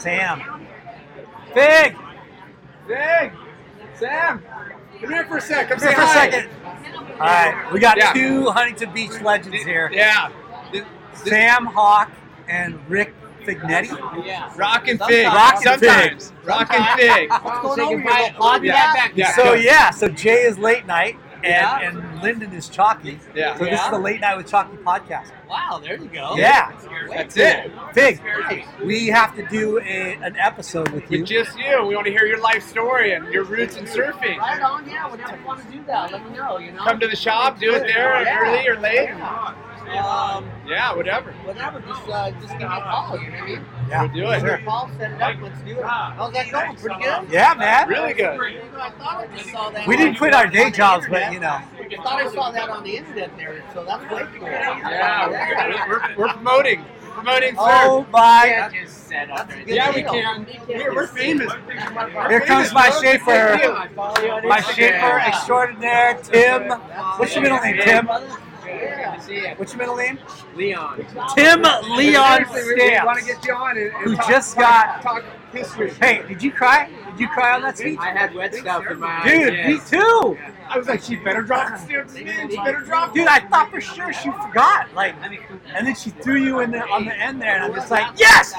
Sam. 0.00 0.66
Big! 1.54 1.96
Big! 2.88 3.32
Sam! 3.98 4.42
Come 5.00 5.10
here 5.12 5.24
for 5.26 5.36
a 5.38 5.40
sec. 5.40 5.68
Come 5.68 5.78
Come 5.78 5.88
here 5.88 5.96
say 5.96 6.02
for 6.02 6.02
a 6.02 6.32
second. 6.32 6.50
All 7.14 7.18
right, 7.20 7.72
we 7.72 7.80
got 7.80 7.96
Yeah. 7.96 8.12
two 8.12 8.50
Huntington 8.50 8.92
Beach 8.92 9.20
legends 9.20 9.62
here. 9.64 9.90
Yeah. 9.92 10.30
Sam 11.14 11.66
Hawk 11.66 12.10
and 12.48 12.78
Rick 12.88 13.14
Fignetti. 13.44 14.26
Yeah. 14.26 14.50
Rock 14.56 14.88
and 14.88 15.00
Fig. 15.02 15.26
Rock 15.26 15.54
and 15.54 15.80
Sometimes. 15.80 16.30
Fig. 16.30 16.46
Rock 16.48 16.74
and 16.74 17.00
Fig. 17.00 17.30
What's 17.30 17.60
going 17.76 17.80
on 17.80 17.96
goodbye. 17.96 18.12
here? 18.12 18.32
Podcast? 18.32 18.62
Yeah. 18.62 19.08
Yeah. 19.14 19.32
so 19.36 19.52
yeah, 19.54 19.90
so 19.90 20.08
Jay 20.08 20.42
is 20.42 20.58
late 20.58 20.86
night 20.86 21.14
and, 21.14 21.23
Yeah. 21.50 21.80
and 21.80 22.22
Lyndon 22.22 22.52
is 22.52 22.68
Chalky. 22.68 23.18
Yeah. 23.34 23.56
So 23.56 23.64
this 23.64 23.72
Yeah. 23.74 23.84
is 23.84 23.90
the 23.90 23.98
late 23.98 24.20
night 24.20 24.36
with 24.36 24.48
Chalky 24.50 24.76
podcast. 24.78 25.30
Wow, 25.48 25.80
there 25.82 25.96
you 25.98 26.08
go. 26.08 26.34
Yeah. 26.36 26.72
That's 27.10 27.36
it. 27.36 27.70
Big. 27.94 28.20
we 28.84 29.06
have 29.08 29.36
to 29.36 29.46
do 29.46 29.78
a, 29.80 30.14
an 30.22 30.36
episode 30.36 30.88
with 30.90 31.10
you. 31.10 31.20
With 31.20 31.28
just 31.28 31.56
you. 31.58 31.84
We 31.86 31.94
want 31.94 32.06
to 32.06 32.12
hear 32.12 32.26
your 32.26 32.40
life 32.40 32.66
story 32.66 33.12
and 33.12 33.26
your 33.32 33.44
roots 33.44 33.76
in 33.76 33.84
surfing. 33.84 34.38
Right 34.38 34.60
on, 34.62 34.88
yeah. 34.88 35.10
Whenever 35.10 35.36
you 35.36 35.44
want 35.46 35.64
to 35.64 35.70
do 35.72 35.84
that, 35.86 36.12
let 36.12 36.28
me 36.30 36.36
know, 36.36 36.58
you 36.58 36.72
know? 36.72 36.84
Come 36.84 36.98
to 37.00 37.08
the 37.08 37.16
shop, 37.16 37.58
do 37.60 37.74
it 37.74 37.80
there 37.80 38.22
Yeah. 38.22 38.38
early 38.38 38.66
or 38.68 38.80
late. 38.80 39.10
Um, 39.88 40.50
Yeah, 40.66 40.94
whatever. 40.94 41.32
whatever, 41.44 41.80
just, 41.80 42.08
uh, 42.08 42.30
just 42.32 42.48
give 42.58 42.58
me 42.58 42.64
a 42.64 42.68
call, 42.80 43.18
you 43.20 43.30
know 43.30 43.34
what 43.36 43.42
I 43.42 43.46
mean? 43.46 43.64
Yeah, 43.88 44.02
We'll 44.02 44.12
do 44.12 44.30
it. 44.30 44.40
sure. 44.40 44.58
Paul, 44.64 44.90
set 44.98 45.12
it 45.12 45.20
up, 45.22 45.36
let's 45.42 45.60
do 45.62 45.70
it. 45.78 45.84
How's 45.84 46.32
that 46.32 46.50
going? 46.50 46.76
Pretty 46.76 47.02
good? 47.02 47.30
Yeah, 47.30 47.54
man. 47.54 47.88
Really 47.88 48.14
good. 48.14 48.40
I 48.40 48.90
thought 48.90 49.28
I 49.30 49.36
just 49.36 49.50
saw 49.50 49.70
that. 49.70 49.86
We 49.86 49.94
on 49.94 50.00
didn't 50.00 50.14
the 50.14 50.18
quit 50.18 50.34
our 50.34 50.46
day 50.46 50.66
internet. 50.66 50.74
jobs, 50.74 51.06
but 51.10 51.32
you 51.32 51.40
know. 51.40 51.48
I 51.48 51.96
thought 52.02 52.22
I 52.22 52.32
saw 52.32 52.50
that 52.50 52.68
on 52.70 52.82
the 52.82 52.96
internet 52.96 53.36
there, 53.36 53.62
so 53.74 53.84
that's 53.84 54.10
way 54.10 54.26
cool. 54.38 54.48
Yeah, 54.48 55.28
we're, 55.28 55.88
we're, 55.88 56.16
we're 56.26 56.32
promoting. 56.32 56.84
Promoting 57.12 57.50
surf. 57.50 57.58
Oh 57.60 58.06
my! 58.10 58.42
Can't 58.70 58.74
just 58.74 59.06
set. 59.06 59.28
Yeah, 59.68 59.94
we 59.94 60.02
can. 60.02 60.44
We're, 60.66 60.92
we're 60.94 61.06
famous. 61.06 61.52
Here 62.28 62.40
comes 62.40 62.72
my 62.72 62.90
shaper, 62.90 63.30
I 63.30 63.88
follow 63.94 64.40
my 64.42 64.58
Instagram. 64.60 64.74
shaper 64.74 65.18
extraordinaire, 65.20 66.14
Tim. 66.24 66.68
What's 67.18 67.34
your 67.34 67.42
middle 67.42 67.60
name, 67.60 67.76
Tim? 67.84 68.08
Yeah. 69.28 69.40
See 69.40 69.42
ya. 69.48 69.54
What's 69.56 69.72
your 69.72 69.78
middle 69.78 69.96
name? 69.96 70.18
Leon. 70.54 71.06
Tim 71.34 71.62
Leon 71.62 72.44
Seriously, 72.46 72.74
we, 72.74 72.90
we 72.90 73.04
want 73.04 73.18
to 73.18 73.24
get 73.24 73.44
you 73.44 73.54
on 73.54 73.76
and, 73.76 73.92
and 73.92 74.04
Who 74.04 74.16
talk, 74.16 74.28
just 74.28 74.54
talk- 74.54 75.02
got- 75.02 75.02
talk 75.02 75.24
history. 75.52 75.90
Hey, 75.94 76.24
did 76.26 76.42
you 76.42 76.52
cry? 76.52 76.90
Did 77.12 77.20
you 77.20 77.28
cry 77.28 77.54
on 77.54 77.62
that 77.62 77.78
speech? 77.78 77.98
I 78.00 78.10
had 78.10 78.34
wet 78.34 78.54
stuff 78.54 78.84
in 78.90 78.98
my 78.98 79.20
eyes. 79.22 79.30
Dude, 79.30 79.54
yes. 79.54 79.92
me 79.92 79.98
too. 79.98 80.38
I 80.68 80.78
was 80.78 80.88
like, 80.88 81.02
she 81.02 81.16
better 81.16 81.42
drop 81.42 81.78
it. 81.88 82.08
She 82.10 82.56
better 82.56 82.80
drop. 82.80 83.14
Dude, 83.14 83.28
I 83.28 83.40
thought 83.40 83.70
for 83.70 83.80
sure 83.80 84.12
she 84.12 84.30
forgot. 84.30 84.92
Like, 84.94 85.14
and 85.74 85.86
then 85.86 85.94
she 85.94 86.10
threw 86.10 86.42
you 86.42 86.60
in 86.60 86.70
the 86.70 86.84
on 86.88 87.04
the 87.04 87.14
end 87.16 87.40
there, 87.40 87.54
and 87.54 87.64
I'm 87.64 87.74
just 87.74 87.90
like, 87.90 88.18
yes. 88.18 88.52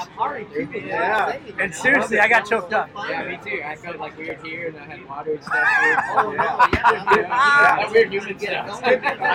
Yeah. 0.72 1.38
And 1.58 1.74
seriously, 1.74 2.18
I 2.18 2.28
got 2.28 2.46
choked 2.48 2.72
up. 2.72 2.88
Yeah, 3.08 3.28
me 3.28 3.38
too. 3.44 3.60
I 3.64 3.76
felt 3.76 3.98
like 3.98 4.16
we 4.16 4.28
were 4.28 4.34
here 4.34 4.68
and 4.68 4.78
I 4.78 4.84
had 4.84 5.06
water 5.08 5.32
and 5.32 5.42
stuff. 5.42 5.56
Oh, 6.16 6.30
no, 6.30 6.34
yeah. 6.34 7.04
yeah. 7.16 7.76
That 7.76 7.90
weird 7.90 8.10
human 8.10 8.38
stuff. 8.38 8.80
I 8.84 8.94
don't 8.96 9.02
know. 9.02 9.26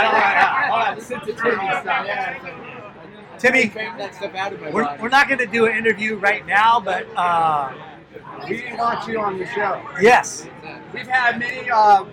Hold 0.71 0.81
on, 0.87 0.95
this 0.95 1.03
is 1.05 1.09
the 1.09 1.19
Timmy 1.25 1.35
stuff. 1.37 2.05
Yeah, 2.05 2.41
so 2.43 2.51
Timmy, 3.39 3.67
that 3.67 4.15
stuff 4.15 4.35
out 4.35 4.53
of 4.53 4.61
my 4.61 4.69
we're, 4.71 4.97
we're 4.99 5.09
not 5.09 5.27
going 5.27 5.39
to 5.39 5.47
do 5.47 5.65
an 5.65 5.75
interview 5.75 6.15
right 6.15 6.45
now, 6.45 6.79
but 6.79 7.07
uh, 7.15 7.73
We 8.47 8.63
want 8.77 9.07
you 9.07 9.19
on 9.19 9.37
the 9.39 9.45
show. 9.47 9.81
yes. 9.99 10.47
We've 10.93 11.07
had 11.07 11.39
many 11.39 11.69
uh, 11.71 12.03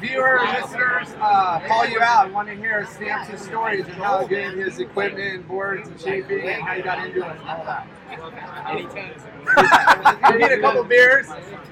viewers, 0.00 0.40
listeners 0.62 1.08
uh, 1.20 1.60
call 1.68 1.86
you 1.86 2.00
out 2.00 2.24
and 2.26 2.34
want 2.34 2.48
to 2.48 2.54
hear 2.54 2.86
Stamps' 2.86 3.44
stories 3.44 3.84
and 3.84 3.94
how 3.94 4.26
good 4.26 4.54
his 4.56 4.78
equipment 4.80 5.34
and 5.34 5.46
boards 5.48 5.88
and 5.88 6.00
shaping 6.00 6.48
and 6.48 6.62
how 6.62 6.72
you 6.74 6.82
got 6.82 7.06
into 7.06 7.18
it 7.20 7.36
and 7.36 7.40
all 7.48 7.64
that. 7.64 7.86
we 10.32 10.38
need 10.38 10.52
a 10.52 10.60
couple 10.60 10.84
beers. 10.84 11.26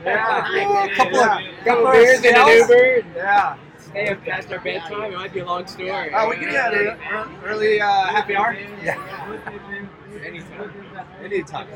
Yeah. 0.04 0.86
A 0.86 0.94
couple 0.94 1.18
of 1.20 1.40
couple 1.64 1.90
beers 1.92 2.16
and 2.18 2.26
an 2.26 2.46
sales. 2.46 2.68
Uber. 2.68 3.04
Yeah. 3.16 3.56
Stay 3.92 4.08
up 4.08 4.24
past 4.24 4.50
our 4.52 4.58
bedtime. 4.58 5.12
It 5.12 5.16
might 5.16 5.32
be 5.34 5.40
a 5.40 5.44
long 5.46 5.66
story. 5.66 6.12
Uh, 6.12 6.28
we 6.28 6.36
can 6.36 6.44
do 6.46 6.52
that 6.52 6.72
ear- 6.74 6.98
early 7.44 7.80
uh, 7.80 7.86
happy 8.06 8.34
hour. 8.34 8.56
Yeah. 8.82 8.96
Anytime. 10.24 10.72
Anytime. 11.22 11.68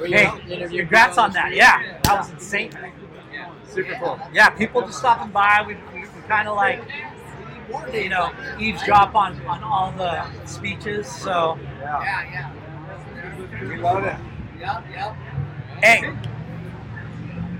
Hey, 0.00 0.30
congrats 0.78 1.18
on 1.18 1.32
that. 1.32 1.54
Yeah, 1.54 1.98
that 2.04 2.18
was 2.18 2.30
insane. 2.30 2.72
Super 3.68 3.94
cool. 4.02 4.20
Yeah, 4.32 4.50
people 4.50 4.82
just 4.82 4.98
stopping 4.98 5.30
by. 5.32 5.62
We, 5.66 5.74
we, 5.94 6.00
we 6.00 6.20
kind 6.28 6.48
of 6.48 6.56
like, 6.56 6.82
you 7.92 8.08
know, 8.08 8.32
eavesdrop 8.58 9.14
on, 9.14 9.40
on 9.46 9.62
all 9.62 9.92
the 9.92 10.24
speeches. 10.46 11.06
So, 11.06 11.58
yeah, 11.80 12.32
Yeah. 12.32 12.52
We 13.68 13.76
love 13.76 14.04
it. 14.04 14.16
Yep, 14.60 14.84
yep. 14.90 15.16
hey, 15.82 16.16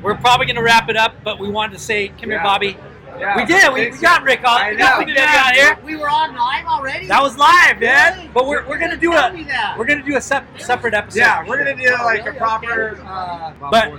we're 0.02 0.16
probably 0.16 0.46
going 0.46 0.56
to 0.56 0.62
wrap 0.62 0.88
it 0.88 0.96
up, 0.96 1.14
but 1.24 1.38
we 1.38 1.48
wanted 1.48 1.72
to 1.74 1.78
say, 1.78 2.08
come 2.08 2.30
here, 2.30 2.40
Bobby. 2.42 2.76
Yeah. 3.18 3.36
We 3.36 3.44
did. 3.46 3.72
We, 3.72 3.90
we 3.90 3.98
got 3.98 4.22
Rick 4.24 4.40
on. 4.40 4.60
I 4.60 4.70
We 4.72 4.76
got 4.76 5.00
know. 5.00 5.06
Big 5.06 5.16
here. 5.54 5.78
We 5.82 5.96
were 5.96 6.08
on 6.10 6.34
live 6.36 6.66
already? 6.66 7.06
That 7.06 7.22
was 7.22 7.36
live, 7.38 7.80
man. 7.80 8.18
Really? 8.18 8.30
But 8.34 8.46
we're, 8.46 8.68
we're 8.68 8.78
gonna 8.78 8.96
do 8.96 9.12
a 9.12 9.14
that. 9.46 9.74
we're 9.78 9.86
gonna 9.86 10.02
do 10.02 10.16
a 10.16 10.20
sep- 10.20 10.46
separate 10.60 10.92
episode. 10.92 11.20
Yeah, 11.20 11.42
we're 11.48 11.56
gonna 11.56 11.74
do 11.76 11.90
like 12.04 12.26
a 12.26 12.34
proper 12.34 13.00
uh, 13.06 13.52
But 13.70 13.92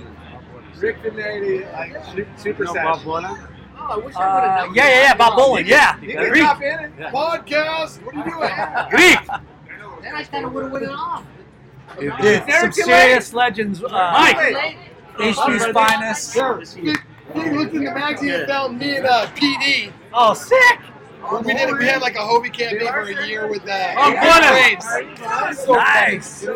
Rick 0.78 0.98
Finley 1.02 1.64
like 1.64 1.96
su- 2.14 2.26
super 2.36 2.62
No, 2.64 2.72
sesh. 2.74 2.84
Bob 2.84 3.00
Oh, 3.04 3.44
I 3.80 3.96
wish 3.96 4.14
I 4.14 4.34
would 4.34 4.44
uh, 4.44 4.50
have 4.56 4.66
known. 4.66 4.74
yeah, 4.76 4.88
yeah, 4.88 5.00
yeah. 5.02 5.14
Bob 5.14 5.36
Bolen. 5.36 5.66
Yeah. 5.66 6.00
You 6.00 6.08
can 6.12 6.28
Greek. 6.28 6.42
drop 6.42 6.62
in 6.62 6.78
and 6.78 6.94
podcast. 6.96 8.02
What 8.04 8.14
are 8.14 8.18
you 8.18 8.24
doing? 8.24 8.88
Greek. 8.90 10.02
Then 10.02 10.14
I 10.14 10.22
kind 10.24 10.44
of 10.44 10.52
would 10.52 10.62
have 10.64 10.72
went 10.72 10.84
it 10.84 10.90
off. 10.92 11.24
Dude, 11.98 12.12
some 12.52 12.70
too 12.70 12.82
serious 12.82 13.32
legends. 13.32 13.82
Uh, 13.82 13.88
Mike. 13.90 14.76
HB's 15.18 15.66
finest. 15.72 16.34
He 17.34 17.50
looked 17.50 17.74
in 17.74 17.84
the 17.84 17.92
magazine 17.92 18.30
and 18.30 18.46
found 18.48 18.78
me 18.78 18.96
and 18.96 19.06
uh, 19.06 19.26
PD. 19.34 19.92
Oh, 20.14 20.32
sick! 20.34 20.78
We 21.44 21.52
did. 21.52 21.76
We 21.76 21.84
had 21.84 22.00
like 22.00 22.14
a 22.16 22.20
Hobie 22.20 22.50
campaign 22.52 22.88
for 22.88 23.00
a 23.02 23.26
year 23.26 23.46
with 23.48 23.68
uh, 23.68 23.94
Oh, 23.98 24.12
Aaron 24.12 24.40
good. 24.40 24.78
Graves. 24.78 24.86
Nice. 25.68 26.40
That's 26.40 26.48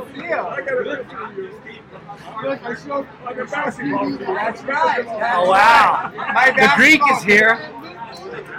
right. 4.64 5.04
Oh 5.34 5.50
wow! 5.50 6.10
The 6.56 6.72
Greek 6.76 7.00
is 7.12 7.22
here. 7.22 7.58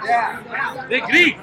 Yeah. 0.04 0.86
The 0.88 1.00
Greek. 1.00 1.38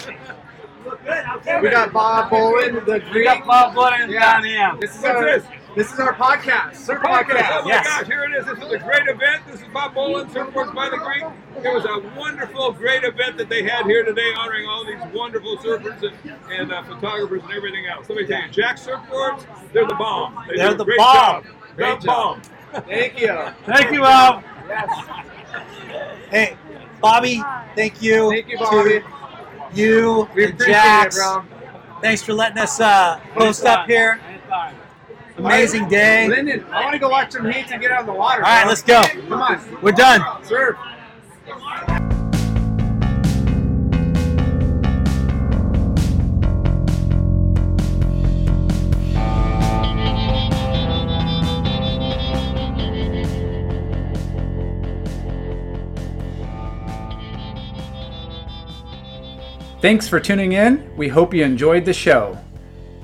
We 1.62 1.70
got 1.70 1.94
Bob 1.94 2.30
Bolen, 2.30 2.76
the 2.76 2.82
Greek. 2.82 3.14
We 3.14 3.24
got 3.24 3.46
Bob 3.46 3.76
Bolen 3.76 4.12
down 4.12 4.44
here. 4.44 4.72
This 4.80 4.96
is 4.96 5.02
What's 5.02 5.16
our, 5.16 5.24
this? 5.26 5.44
This 5.76 5.94
is 5.94 6.00
our 6.00 6.14
podcast. 6.14 6.76
Surf 6.76 7.02
Podcast. 7.02 7.24
podcast. 7.24 7.62
Oh 7.62 7.66
my 7.66 7.84
gosh, 7.84 8.06
here 8.06 8.24
it 8.26 8.34
is. 8.38 8.46
This 8.46 8.58
is 8.58 8.74
a 8.74 8.78
great 8.80 9.08
event. 9.08 9.44
This 9.48 9.62
is 9.62 9.68
Bob 9.74 9.94
Bolen, 9.94 10.28
Surfboards 10.28 10.76
by 10.76 10.90
the 10.90 10.98
Greek. 10.98 11.24
It 11.64 11.74
was 11.74 11.86
a 11.86 12.20
wonderful, 12.20 12.74
great 12.74 13.06
event 13.06 13.38
that 13.38 13.48
they 13.48 13.64
had 13.64 13.86
here 13.86 14.04
today, 14.04 14.34
honoring 14.38 14.68
all 14.68 14.86
these 14.86 15.00
wonderful 15.14 15.56
surfers 15.58 16.04
and, 16.04 16.36
and 16.52 16.74
uh, 16.74 16.84
photographers 16.84 17.42
and 17.44 17.54
everything 17.54 17.86
else. 17.86 18.10
Let 18.10 18.18
me 18.18 18.26
tell 18.28 18.42
you, 18.42 18.50
Jack 18.50 18.78
Surfboards, 18.78 19.46
they're 19.72 19.88
the 19.88 19.96
bomb. 19.96 20.44
They 20.50 20.58
They're 20.58 20.74
the 20.74 20.84
great 20.84 20.98
bomb. 20.98 21.44
Job. 21.46 21.54
Great 21.78 22.02
the 22.02 22.06
job. 22.08 22.44
bomb. 22.74 22.84
Thank 22.84 23.22
you. 23.22 23.38
Thank 23.66 23.92
you, 23.92 24.00
Bob. 24.02 24.44
Yes. 24.68 25.08
Hey, 26.30 26.58
Bobby, 27.00 27.42
thank 27.76 28.02
you. 28.02 28.30
Thank 28.30 28.50
you, 28.50 28.58
Bobby. 28.58 29.02
You 29.74 30.28
We 30.36 30.44
and 30.46 30.54
appreciate 30.54 30.74
Jack's. 30.74 31.18
it. 31.18 31.44
Thanks 32.02 32.22
for 32.24 32.34
letting 32.34 32.58
us 32.58 32.82
uh, 32.82 33.22
post 33.36 33.64
up 33.66 33.88
here. 33.88 34.20
Amazing 35.46 35.88
day. 35.88 36.28
Lyndon, 36.28 36.64
I 36.72 36.84
want 36.84 36.94
to 36.94 37.00
go 37.00 37.10
watch 37.10 37.32
some 37.32 37.50
heat 37.52 37.72
and 37.72 37.82
get 37.82 37.92
out 37.92 38.02
of 38.02 38.06
the 38.06 38.14
water. 38.14 38.44
All 38.44 38.50
right, 38.50 38.62
bro. 38.62 38.70
let's 38.70 38.84
go. 38.84 39.02
Come 39.02 39.42
on. 39.42 39.82
We're 39.82 39.92
done. 39.92 40.22
Surf. 40.46 40.78
Thanks 59.82 60.08
for 60.08 60.20
tuning 60.20 60.52
in. 60.52 60.96
We 60.96 61.08
hope 61.08 61.34
you 61.34 61.44
enjoyed 61.44 61.86
the 61.86 61.94
show. 61.94 62.38